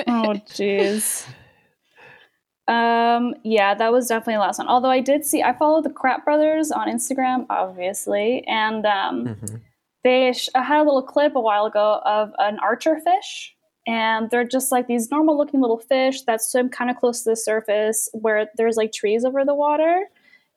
oh, 0.08 0.36
jeez. 0.52 1.26
Um. 2.68 3.36
Yeah, 3.44 3.76
that 3.76 3.92
was 3.92 4.08
definitely 4.08 4.36
the 4.36 4.40
last 4.40 4.58
one. 4.58 4.68
Although 4.68 4.90
I 4.90 5.00
did 5.00 5.24
see, 5.26 5.42
I 5.44 5.54
follow 5.54 5.82
the 5.82 5.90
Kratt 5.90 6.24
Brothers 6.26 6.72
on 6.72 6.88
Instagram, 6.88 7.46
obviously, 7.50 8.44
and 8.48 8.86
um, 8.86 9.26
Mhm. 9.26 9.62
They 10.06 10.34
I 10.56 10.62
had 10.64 10.80
a 10.82 10.84
little 10.84 11.04
clip 11.04 11.36
a 11.36 11.42
while 11.42 11.66
ago 11.66 12.00
of 12.06 12.32
an 12.40 12.58
archer 12.60 13.00
fish 13.02 13.54
and 13.88 14.30
they're 14.30 14.48
just 14.48 14.72
like 14.72 14.88
these 14.88 15.12
normal 15.12 15.38
looking 15.38 15.60
little 15.62 15.80
fish 15.80 16.22
that 16.28 16.42
swim 16.42 16.70
kind 16.70 16.90
of 16.90 16.96
close 16.98 17.24
to 17.24 17.32
the 17.32 17.36
surface 17.36 18.08
where 18.14 18.48
there's 18.56 18.78
like 18.78 18.94
trees 18.94 19.26
over 19.26 19.44
the 19.44 19.54
water 19.56 20.04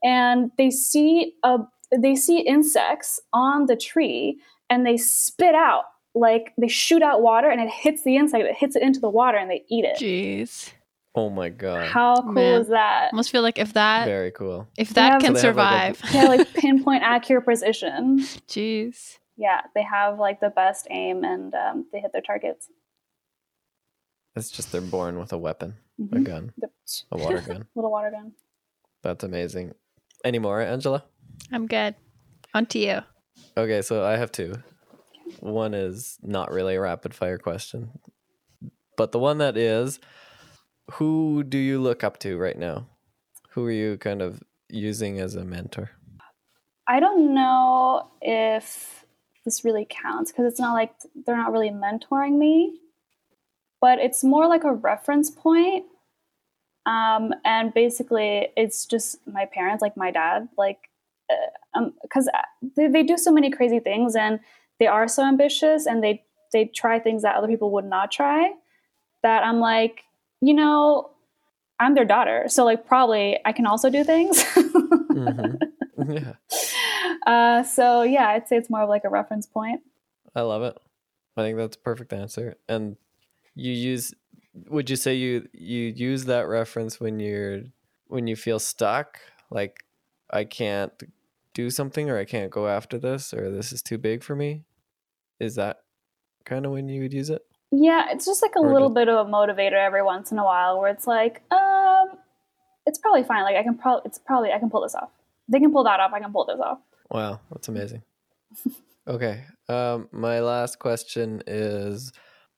and 0.04 0.50
they 0.58 0.70
see 0.70 1.34
a 1.42 1.58
they 1.96 2.14
see 2.14 2.40
insects 2.40 3.18
on 3.32 3.66
the 3.66 3.76
tree 3.76 4.38
and 4.70 4.84
they 4.86 4.96
spit 4.98 5.54
out 5.54 5.84
like 6.14 6.52
they 6.58 6.68
shoot 6.68 7.02
out 7.02 7.22
water 7.22 7.48
and 7.48 7.60
it 7.60 7.70
hits 7.70 8.04
the 8.04 8.16
insect 8.16 8.44
it 8.44 8.54
hits 8.54 8.76
it 8.76 8.82
into 8.82 9.00
the 9.00 9.08
water 9.10 9.38
and 9.38 9.50
they 9.50 9.64
eat 9.70 9.84
it 9.84 9.96
Jeez. 9.98 10.72
Oh 11.14 11.30
my 11.30 11.48
god. 11.48 11.86
how 11.88 12.16
cool 12.22 12.32
Man. 12.32 12.60
is 12.60 12.68
that 12.68 13.08
Almost 13.12 13.30
feel 13.30 13.42
like 13.42 13.58
if 13.58 13.72
that 13.72 14.04
Very 14.06 14.30
cool. 14.30 14.68
if 14.76 14.90
that 14.90 15.12
have- 15.14 15.22
can 15.22 15.34
So 15.34 15.40
they 15.40 15.46
have, 15.48 15.56
like, 15.56 15.96
survive. 15.96 16.14
yeah 16.14 16.24
like 16.28 16.52
pinpoint 16.62 17.02
accurate 17.02 17.44
precision 17.44 18.20
Jeez. 18.46 19.18
Yeah 19.38 19.60
they 19.74 19.82
have 19.82 20.18
like 20.18 20.40
the 20.40 20.50
best 20.50 20.86
aim 20.90 21.24
and 21.24 21.54
um, 21.54 21.86
they 21.92 22.00
hit 22.00 22.12
their 22.12 22.20
targets 22.22 22.66
It's 24.36 24.50
just 24.50 24.70
they're 24.72 24.80
born 24.80 25.18
with 25.18 25.32
a 25.32 25.38
weapon, 25.38 25.74
a 25.98 26.02
Mhm. 26.02 26.24
gun, 26.24 26.52
The- 26.58 26.70
a 27.10 27.16
water 27.18 27.40
gun. 27.40 27.62
A 27.62 27.66
little 27.74 27.90
water 27.90 28.10
gun 28.10 28.32
That's 29.02 29.24
amazing. 29.24 29.74
Any 30.24 30.38
more, 30.38 30.60
Angela? 30.60 31.04
I'm 31.52 31.66
good. 31.66 31.94
On 32.54 32.66
to 32.66 32.78
you. 32.78 32.98
Okay, 33.56 33.82
so 33.82 34.04
I 34.04 34.16
have 34.16 34.30
two. 34.32 34.54
One 35.40 35.72
is 35.74 36.18
not 36.22 36.50
really 36.50 36.74
a 36.76 36.80
rapid 36.80 37.14
fire 37.14 37.38
question, 37.38 37.90
but 38.96 39.12
the 39.12 39.18
one 39.18 39.38
that 39.38 39.56
is 39.56 40.00
who 40.92 41.44
do 41.44 41.58
you 41.58 41.80
look 41.80 42.02
up 42.02 42.18
to 42.20 42.36
right 42.38 42.58
now? 42.58 42.86
Who 43.50 43.64
are 43.66 43.70
you 43.72 43.98
kind 43.98 44.22
of 44.22 44.42
using 44.68 45.20
as 45.20 45.34
a 45.36 45.44
mentor? 45.44 45.90
I 46.86 46.98
don't 47.00 47.34
know 47.34 48.10
if 48.22 49.04
this 49.48 49.64
really 49.64 49.86
counts 49.88 50.30
because 50.30 50.44
it's 50.44 50.60
not 50.60 50.74
like 50.74 50.92
they're 51.24 51.36
not 51.36 51.52
really 51.52 51.70
mentoring 51.70 52.36
me, 52.36 52.80
but 53.80 53.98
it's 53.98 54.22
more 54.22 54.46
like 54.46 54.62
a 54.62 54.72
reference 54.72 55.30
point. 55.30 55.86
Um, 56.84 57.32
and 57.46 57.72
basically, 57.72 58.48
it's 58.56 58.84
just 58.84 59.26
my 59.26 59.46
parents, 59.46 59.80
like 59.80 59.96
my 59.96 60.10
dad, 60.10 60.48
like, 60.58 60.90
because 62.02 62.28
they, 62.76 62.88
they 62.88 63.02
do 63.02 63.16
so 63.16 63.32
many 63.32 63.50
crazy 63.50 63.80
things 63.80 64.14
and 64.16 64.40
they 64.78 64.86
are 64.86 65.08
so 65.08 65.24
ambitious 65.24 65.86
and 65.86 66.04
they 66.04 66.24
they 66.52 66.66
try 66.66 66.98
things 66.98 67.22
that 67.22 67.36
other 67.36 67.48
people 67.48 67.70
would 67.72 67.84
not 67.86 68.10
try. 68.10 68.52
That 69.22 69.44
I'm 69.44 69.60
like, 69.60 70.02
you 70.42 70.52
know, 70.54 71.10
I'm 71.80 71.94
their 71.94 72.04
daughter, 72.04 72.44
so 72.48 72.64
like 72.66 72.86
probably 72.86 73.38
I 73.46 73.52
can 73.52 73.66
also 73.66 73.88
do 73.88 74.04
things. 74.04 74.44
Mhm. 75.18 75.58
yeah, 76.08 76.32
Uh, 77.26 77.62
so 77.62 78.02
yeah, 78.02 78.28
I'd 78.28 78.48
say 78.48 78.56
it's 78.56 78.70
more 78.70 78.82
of 78.82 78.88
like 78.88 79.04
a 79.04 79.08
reference 79.08 79.46
point. 79.46 79.80
I 80.34 80.42
love 80.42 80.62
it. 80.62 80.76
I 81.36 81.42
think 81.42 81.56
that's 81.56 81.76
a 81.76 81.80
perfect 81.80 82.12
answer. 82.12 82.56
And 82.68 82.96
you 83.54 83.72
use 83.72 84.14
would 84.68 84.90
you 84.90 84.96
say 84.96 85.14
you 85.14 85.48
you 85.52 85.84
use 85.94 86.24
that 86.24 86.48
reference 86.48 86.98
when 87.00 87.20
you're 87.20 87.62
when 88.08 88.26
you 88.26 88.36
feel 88.36 88.58
stuck, 88.58 89.18
like 89.50 89.84
I 90.30 90.44
can't 90.44 90.92
do 91.54 91.70
something 91.70 92.08
or 92.10 92.18
I 92.18 92.24
can't 92.24 92.50
go 92.50 92.66
after 92.68 92.98
this 92.98 93.32
or 93.34 93.50
this 93.50 93.72
is 93.72 93.82
too 93.82 93.98
big 93.98 94.22
for 94.22 94.34
me? 94.36 94.64
Is 95.40 95.54
that 95.56 95.78
kind 96.44 96.66
of 96.66 96.72
when 96.72 96.88
you 96.88 97.02
would 97.02 97.12
use 97.12 97.30
it? 97.30 97.42
Yeah, 97.70 98.06
it's 98.10 98.24
just 98.24 98.40
like 98.42 98.52
a 98.56 98.60
Or 98.60 98.72
little 98.72 98.88
did- 98.88 98.94
bit 98.94 99.08
of 99.08 99.26
a 99.26 99.30
motivator 99.30 99.74
every 99.74 100.02
once 100.02 100.32
in 100.32 100.38
a 100.38 100.44
while 100.44 100.78
where 100.80 100.90
it's 100.90 101.06
like, 101.06 101.42
um, 101.52 102.08
it's 102.86 102.98
probably 102.98 103.22
fine. 103.22 103.42
Like 103.42 103.56
I 103.56 103.62
can 103.62 103.76
probably, 103.76 104.02
it's 104.06 104.18
probably, 104.18 104.52
I 104.52 104.58
can 104.58 104.70
pull 104.70 104.82
this 104.82 104.94
off. 104.94 105.10
They 105.48 105.60
can 105.60 105.70
pull 105.72 105.84
that 105.84 106.00
off. 106.00 106.12
I 106.14 106.20
can 106.20 106.32
pull 106.32 106.46
this 106.46 106.58
off. 106.60 106.78
Wow, 107.10 107.40
that's 107.50 107.68
amazing. 107.68 108.02
okay. 109.06 109.44
Um, 109.68 110.08
my 110.12 110.40
last 110.40 110.78
question 110.78 111.42
is 111.46 112.12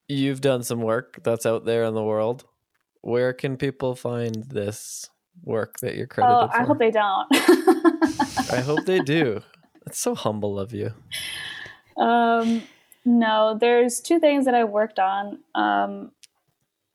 you've 0.09 0.40
done 0.40 0.62
some 0.62 0.81
work 0.81 1.20
that's 1.22 1.47
out 1.47 1.64
there 1.64 1.85
in 1.85 1.94
the 1.94 2.02
world. 2.02 2.44
Where 3.02 3.32
can 3.32 3.56
people 3.56 3.94
find 3.94 4.44
this 4.44 5.09
work 5.44 5.78
that 5.81 5.94
you're 5.97 6.06
credited 6.06 6.36
Oh, 6.36 6.48
for? 6.48 6.56
I 6.60 6.64
hope 6.64 6.78
they 6.78 6.90
don't. 6.90 7.27
I 8.52 8.60
hope 8.64 8.85
they 8.85 8.98
do. 9.01 9.40
That's 9.86 9.98
so 9.98 10.14
humble 10.14 10.59
of 10.60 10.72
you. 10.74 10.93
Um, 11.97 12.62
no, 13.05 13.56
there's 13.59 14.01
two 14.01 14.18
things 14.20 14.44
that 14.44 14.55
I 14.55 14.64
worked 14.64 14.98
on. 14.98 15.39
Um, 15.55 16.12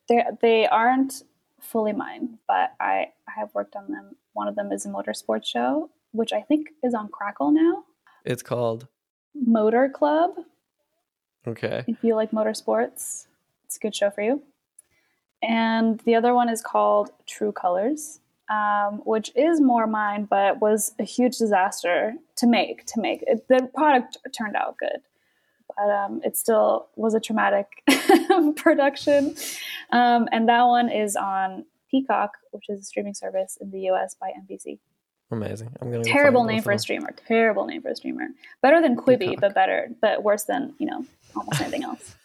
they 0.08 0.24
they 0.42 0.68
aren't 0.68 1.24
fully 1.60 1.94
mine, 1.94 2.38
but 2.48 2.74
I 2.80 3.08
I 3.28 3.40
have 3.40 3.50
worked 3.56 3.76
on 3.76 3.92
them. 3.92 4.16
One 4.34 4.48
of 4.48 4.56
them 4.56 4.72
is 4.72 4.86
a 4.86 4.90
motorsports 4.90 5.46
show, 5.46 5.90
which 6.16 6.34
I 6.34 6.42
think 6.42 6.70
is 6.84 6.94
on 6.94 7.10
Crackle 7.10 7.52
now. 7.52 7.84
It's 8.24 8.42
called 8.44 8.88
Motor 9.34 9.90
Club. 9.90 10.32
okay. 11.48 11.84
If 11.88 12.04
you 12.04 12.16
like 12.16 12.32
motorsports, 12.32 13.28
it's 13.66 13.78
a 13.78 13.80
good 13.80 13.96
show 13.96 14.10
for 14.10 14.22
you. 14.22 14.42
And 15.44 16.00
the 16.02 16.16
other 16.16 16.34
one 16.34 16.50
is 16.50 16.62
called 16.62 17.12
True 17.28 17.52
Colors, 17.52 18.20
um, 18.50 19.02
which 19.06 19.32
is 19.36 19.62
more 19.62 19.86
mine, 19.86 20.26
but 20.26 20.60
was 20.60 20.94
a 21.00 21.04
huge 21.04 21.38
disaster 21.38 22.14
to 22.38 22.48
make. 22.48 22.86
To 22.88 23.02
make 23.02 23.24
it, 23.24 23.48
the 23.48 23.70
product 23.76 24.18
turned 24.36 24.56
out 24.56 24.78
good, 24.78 25.02
but 25.78 25.90
um, 25.92 26.22
it 26.24 26.38
still 26.38 26.88
was 26.96 27.14
a 27.14 27.20
traumatic 27.20 27.84
production. 28.56 29.36
Um, 29.92 30.28
and 30.32 30.50
that 30.50 30.64
one 30.64 30.90
is 30.90 31.16
on 31.16 31.66
Peacock, 31.92 32.32
which 32.52 32.66
is 32.70 32.82
a 32.82 32.84
streaming 32.84 33.14
service 33.14 33.58
in 33.62 33.72
the 33.72 33.82
U.S. 33.82 34.16
by 34.20 34.32
NBC. 34.32 34.80
Amazing. 35.32 35.72
I'm 35.82 35.92
gonna 35.92 36.04
Terrible 36.04 36.44
name 36.44 36.62
for 36.62 36.72
a 36.72 36.80
streamer. 36.80 37.12
Terrible 37.28 37.66
name 37.66 37.82
for 37.82 37.90
a 37.90 37.96
streamer. 37.96 38.28
Better 38.62 38.82
than 38.82 38.96
Quibi, 38.96 39.40
but 39.40 39.54
better, 39.56 39.90
but 40.02 40.24
worse 40.24 40.44
than 40.44 40.74
you 40.78 40.86
know 40.86 41.06
almost 41.36 41.62
anything 41.62 41.84
else. 41.90 42.16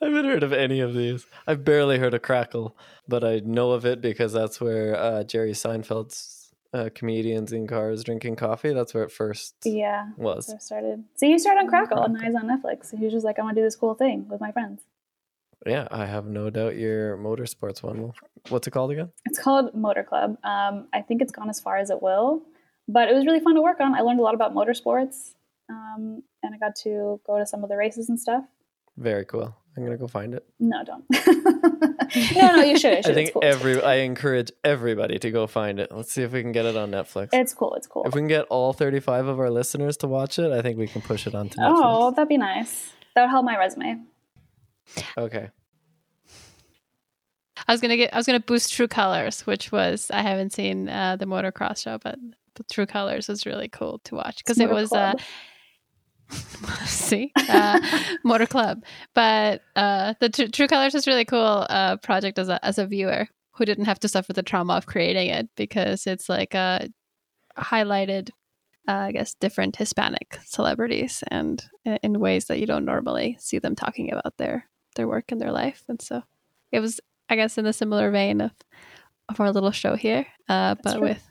I 0.00 0.04
haven't 0.06 0.24
heard 0.26 0.42
of 0.42 0.52
any 0.52 0.80
of 0.80 0.94
these. 0.94 1.26
I've 1.46 1.64
barely 1.64 1.98
heard 1.98 2.14
of 2.14 2.22
Crackle, 2.22 2.76
but 3.08 3.24
I 3.24 3.40
know 3.44 3.72
of 3.72 3.84
it 3.84 4.00
because 4.00 4.32
that's 4.32 4.60
where 4.60 4.96
uh, 4.96 5.24
Jerry 5.24 5.52
Seinfeld's 5.52 6.52
uh, 6.72 6.90
comedians 6.94 7.52
in 7.52 7.66
cars 7.66 8.04
drinking 8.04 8.36
coffee. 8.36 8.72
That's 8.72 8.92
where 8.94 9.02
it 9.02 9.10
first 9.10 9.54
Yeah. 9.64 10.08
was. 10.16 10.46
So 10.46 10.58
started. 10.58 11.04
So 11.16 11.26
you 11.26 11.38
started 11.38 11.60
on 11.60 11.68
Crackle, 11.68 12.02
and 12.02 12.14
now 12.14 12.20
he's 12.20 12.34
on 12.34 12.44
Netflix. 12.46 12.90
And 12.92 12.98
he 12.98 13.06
was 13.06 13.14
just 13.14 13.24
like, 13.24 13.38
I 13.38 13.42
want 13.42 13.56
to 13.56 13.60
do 13.62 13.64
this 13.64 13.76
cool 13.76 13.94
thing 13.94 14.28
with 14.28 14.40
my 14.40 14.52
friends. 14.52 14.82
Yeah, 15.66 15.88
I 15.90 16.06
have 16.06 16.26
no 16.26 16.50
doubt 16.50 16.76
your 16.76 17.16
motorsports 17.16 17.82
one. 17.82 18.00
will- 18.02 18.14
What's 18.48 18.66
it 18.66 18.70
called 18.70 18.90
again? 18.92 19.10
It's 19.26 19.38
called 19.38 19.74
Motor 19.74 20.04
Club. 20.04 20.38
Um, 20.44 20.88
I 20.92 21.02
think 21.02 21.20
it's 21.20 21.32
gone 21.32 21.50
as 21.50 21.60
far 21.60 21.76
as 21.76 21.90
it 21.90 22.00
will, 22.00 22.42
but 22.86 23.08
it 23.08 23.14
was 23.14 23.26
really 23.26 23.40
fun 23.40 23.54
to 23.56 23.62
work 23.62 23.80
on. 23.80 23.94
I 23.94 24.00
learned 24.00 24.20
a 24.20 24.22
lot 24.22 24.34
about 24.34 24.54
motorsports, 24.54 25.34
um, 25.68 26.22
and 26.42 26.54
I 26.54 26.58
got 26.58 26.76
to 26.84 27.20
go 27.26 27.38
to 27.38 27.44
some 27.46 27.62
of 27.64 27.68
the 27.68 27.76
races 27.76 28.08
and 28.08 28.18
stuff. 28.18 28.44
Very 28.96 29.24
cool. 29.24 29.54
I'm 29.76 29.84
gonna 29.84 29.96
go 29.96 30.08
find 30.08 30.34
it. 30.34 30.44
No, 30.58 30.82
don't. 30.84 31.04
no, 32.34 32.56
no, 32.56 32.62
you 32.64 32.76
should. 32.78 32.96
You 32.96 33.02
should. 33.02 33.10
I 33.12 33.14
think 33.14 33.32
cool. 33.32 33.44
every 33.44 33.80
I 33.80 33.96
encourage 33.96 34.50
everybody 34.64 35.18
to 35.20 35.30
go 35.30 35.46
find 35.46 35.78
it. 35.78 35.92
Let's 35.92 36.12
see 36.12 36.22
if 36.22 36.32
we 36.32 36.42
can 36.42 36.50
get 36.52 36.64
it 36.66 36.76
on 36.76 36.90
Netflix. 36.90 37.28
It's 37.32 37.54
cool. 37.54 37.74
It's 37.74 37.86
cool. 37.86 38.02
if 38.06 38.14
we 38.14 38.20
can 38.20 38.26
get 38.28 38.46
all 38.50 38.72
35 38.72 39.26
of 39.26 39.38
our 39.38 39.50
listeners 39.50 39.96
to 39.98 40.08
watch 40.08 40.38
it, 40.40 40.50
I 40.50 40.62
think 40.62 40.78
we 40.78 40.88
can 40.88 41.00
push 41.02 41.26
it 41.28 41.34
onto 41.34 41.58
Netflix. 41.58 41.72
Oh, 41.76 42.10
that'd 42.10 42.28
be 42.28 42.38
nice. 42.38 42.90
That 43.14 43.22
would 43.22 43.30
help 43.30 43.44
my 43.44 43.56
resume. 43.56 44.00
Okay. 45.16 45.50
I 47.66 47.72
was 47.72 47.80
gonna 47.80 47.96
get. 47.96 48.12
I 48.14 48.16
was 48.16 48.26
gonna 48.26 48.40
boost 48.40 48.72
True 48.72 48.88
Colors, 48.88 49.46
which 49.46 49.72
was 49.72 50.10
I 50.10 50.22
haven't 50.22 50.52
seen 50.52 50.88
uh, 50.88 51.16
the 51.16 51.26
motocross 51.26 51.82
show, 51.82 51.98
but 51.98 52.18
the 52.54 52.64
True 52.64 52.86
Colors 52.86 53.28
was 53.28 53.46
really 53.46 53.68
cool 53.68 54.00
to 54.04 54.14
watch 54.14 54.38
because 54.38 54.58
it 54.58 54.68
Motor 54.68 54.74
was 54.74 54.92
uh, 54.92 55.14
see 56.84 57.32
uh, 57.48 57.80
Motor 58.24 58.46
Club, 58.46 58.84
but 59.14 59.62
uh, 59.76 60.14
the 60.20 60.28
Tr- 60.28 60.50
True 60.52 60.68
Colors 60.68 60.94
was 60.94 61.06
really 61.06 61.24
cool 61.24 61.66
uh, 61.68 61.96
project 61.96 62.38
as 62.38 62.48
a 62.48 62.64
as 62.64 62.78
a 62.78 62.86
viewer 62.86 63.26
who 63.52 63.64
didn't 63.64 63.86
have 63.86 64.00
to 64.00 64.08
suffer 64.08 64.32
the 64.32 64.42
trauma 64.42 64.74
of 64.74 64.86
creating 64.86 65.28
it 65.30 65.48
because 65.56 66.06
it's 66.06 66.28
like 66.28 66.54
a 66.54 66.88
highlighted. 67.56 68.30
Uh, 68.86 69.08
I 69.08 69.12
guess 69.12 69.34
different 69.34 69.76
Hispanic 69.76 70.38
celebrities 70.46 71.22
and 71.30 71.62
in, 71.84 71.98
in 72.02 72.20
ways 72.20 72.46
that 72.46 72.58
you 72.58 72.64
don't 72.64 72.86
normally 72.86 73.36
see 73.38 73.58
them 73.58 73.76
talking 73.76 74.10
about 74.10 74.38
their 74.38 74.64
their 74.98 75.08
work 75.08 75.32
and 75.32 75.40
their 75.40 75.52
life, 75.52 75.84
and 75.88 76.02
so 76.02 76.22
it 76.70 76.80
was 76.80 77.00
I 77.30 77.36
guess 77.36 77.56
in 77.56 77.64
a 77.66 77.72
similar 77.72 78.10
vein 78.10 78.42
of 78.42 78.52
of 79.30 79.40
our 79.40 79.50
little 79.52 79.70
show 79.72 79.94
here, 79.96 80.26
uh, 80.48 80.74
but 80.82 80.92
true. 80.98 81.02
with 81.08 81.22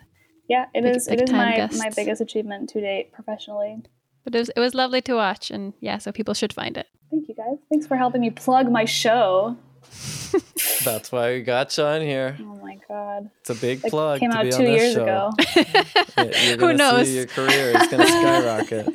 Yeah, 0.50 0.66
it 0.74 0.82
Big- 0.84 0.96
is. 0.96 1.08
Big 1.08 1.22
is 1.22 1.30
time 1.30 1.38
my 1.50 1.56
guests. 1.56 1.78
my 1.80 1.92
biggest 1.96 2.22
achievement 2.22 2.70
to 2.70 2.82
date 2.82 3.12
professionally. 3.14 3.84
but 4.24 4.34
it 4.36 4.40
was 4.40 4.50
it 4.56 4.60
was 4.60 4.74
lovely 4.74 5.02
to 5.04 5.14
watch, 5.14 5.52
and 5.52 5.74
yeah, 5.80 5.98
so 6.00 6.12
people 6.12 6.34
should 6.34 6.54
find 6.54 6.78
it. 6.78 6.88
Thank 7.12 7.28
you 7.30 7.36
guys. 7.36 7.58
Thanks 7.70 7.86
for 7.88 7.96
helping 7.98 8.22
me 8.22 8.30
plug 8.32 8.72
my 8.72 8.86
show. 8.86 9.56
That's 10.84 11.12
why 11.12 11.34
we 11.34 11.42
got 11.42 11.78
you 11.78 11.84
on 11.86 12.02
here. 12.02 12.38
Oh 12.42 12.60
my 12.62 12.78
god. 12.88 13.30
It's 13.42 13.50
a 13.50 13.56
big 13.56 13.84
It 13.86 13.90
plug 13.90 14.20
came 14.20 14.32
to 14.32 14.38
out 14.38 14.44
be 14.44 14.52
two 14.52 14.66
on 14.66 14.72
years 14.72 14.94
show. 14.94 15.04
ago. 15.04 15.32
Yeah, 16.18 16.48
You're 16.50 16.58
Who 16.58 16.74
knows? 16.74 17.08
See 17.08 17.18
your 17.18 17.26
career 17.28 17.70
is 17.78 17.88
going 17.88 18.02
to 18.06 18.08
skyrocket 18.08 18.88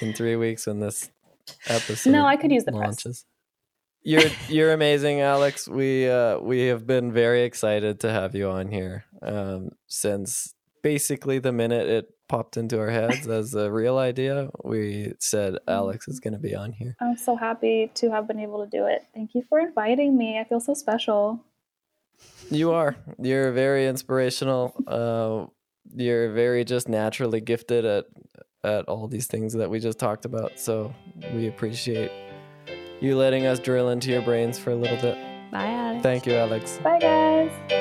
in 0.00 0.12
three 0.14 0.36
weeks 0.36 0.66
when 0.66 0.80
this 0.80 1.10
episode 1.66 2.10
No, 2.10 2.24
I 2.26 2.36
could 2.36 2.50
use 2.52 2.64
the 2.64 2.72
press. 2.72 3.24
You're 4.02 4.22
you're 4.48 4.72
amazing, 4.72 5.20
Alex. 5.20 5.68
We 5.68 6.08
uh, 6.08 6.38
we 6.38 6.66
have 6.66 6.86
been 6.86 7.12
very 7.12 7.42
excited 7.42 8.00
to 8.00 8.10
have 8.10 8.34
you 8.34 8.48
on 8.48 8.68
here 8.68 9.04
um, 9.22 9.70
since 9.86 10.54
basically 10.82 11.38
the 11.38 11.52
minute 11.52 11.88
it 11.88 12.14
popped 12.28 12.56
into 12.56 12.78
our 12.78 12.90
heads 12.90 13.26
as 13.28 13.54
a 13.54 13.70
real 13.70 13.98
idea. 13.98 14.48
We 14.64 15.14
said 15.18 15.56
Alex 15.68 16.08
is 16.08 16.20
going 16.20 16.34
to 16.34 16.38
be 16.38 16.54
on 16.54 16.72
here. 16.72 16.96
I'm 17.00 17.16
so 17.16 17.36
happy 17.36 17.90
to 17.94 18.10
have 18.10 18.26
been 18.26 18.38
able 18.38 18.64
to 18.64 18.70
do 18.70 18.86
it. 18.86 19.04
Thank 19.14 19.34
you 19.34 19.44
for 19.48 19.60
inviting 19.60 20.16
me. 20.16 20.38
I 20.38 20.44
feel 20.44 20.60
so 20.60 20.74
special. 20.74 21.44
You 22.50 22.72
are. 22.72 22.96
You're 23.18 23.52
very 23.52 23.86
inspirational. 23.86 24.74
Uh, 24.86 25.46
you're 25.94 26.32
very 26.32 26.64
just 26.64 26.88
naturally 26.88 27.40
gifted 27.40 27.84
at 27.84 28.06
at 28.62 28.84
all 28.88 29.08
these 29.08 29.26
things 29.26 29.54
that 29.54 29.70
we 29.70 29.80
just 29.80 29.98
talked 29.98 30.24
about. 30.26 30.58
So 30.58 30.94
we 31.34 31.48
appreciate 31.48 32.12
you 33.00 33.16
letting 33.16 33.46
us 33.46 33.58
drill 33.58 33.90
into 33.90 34.10
your 34.10 34.22
brains 34.22 34.58
for 34.58 34.70
a 34.70 34.76
little 34.76 34.96
bit. 34.98 35.16
Bye, 35.50 35.66
Alex. 35.66 36.02
Thank 36.02 36.26
you, 36.26 36.34
Alex. 36.34 36.78
Bye 36.82 36.98
guys. 37.00 37.79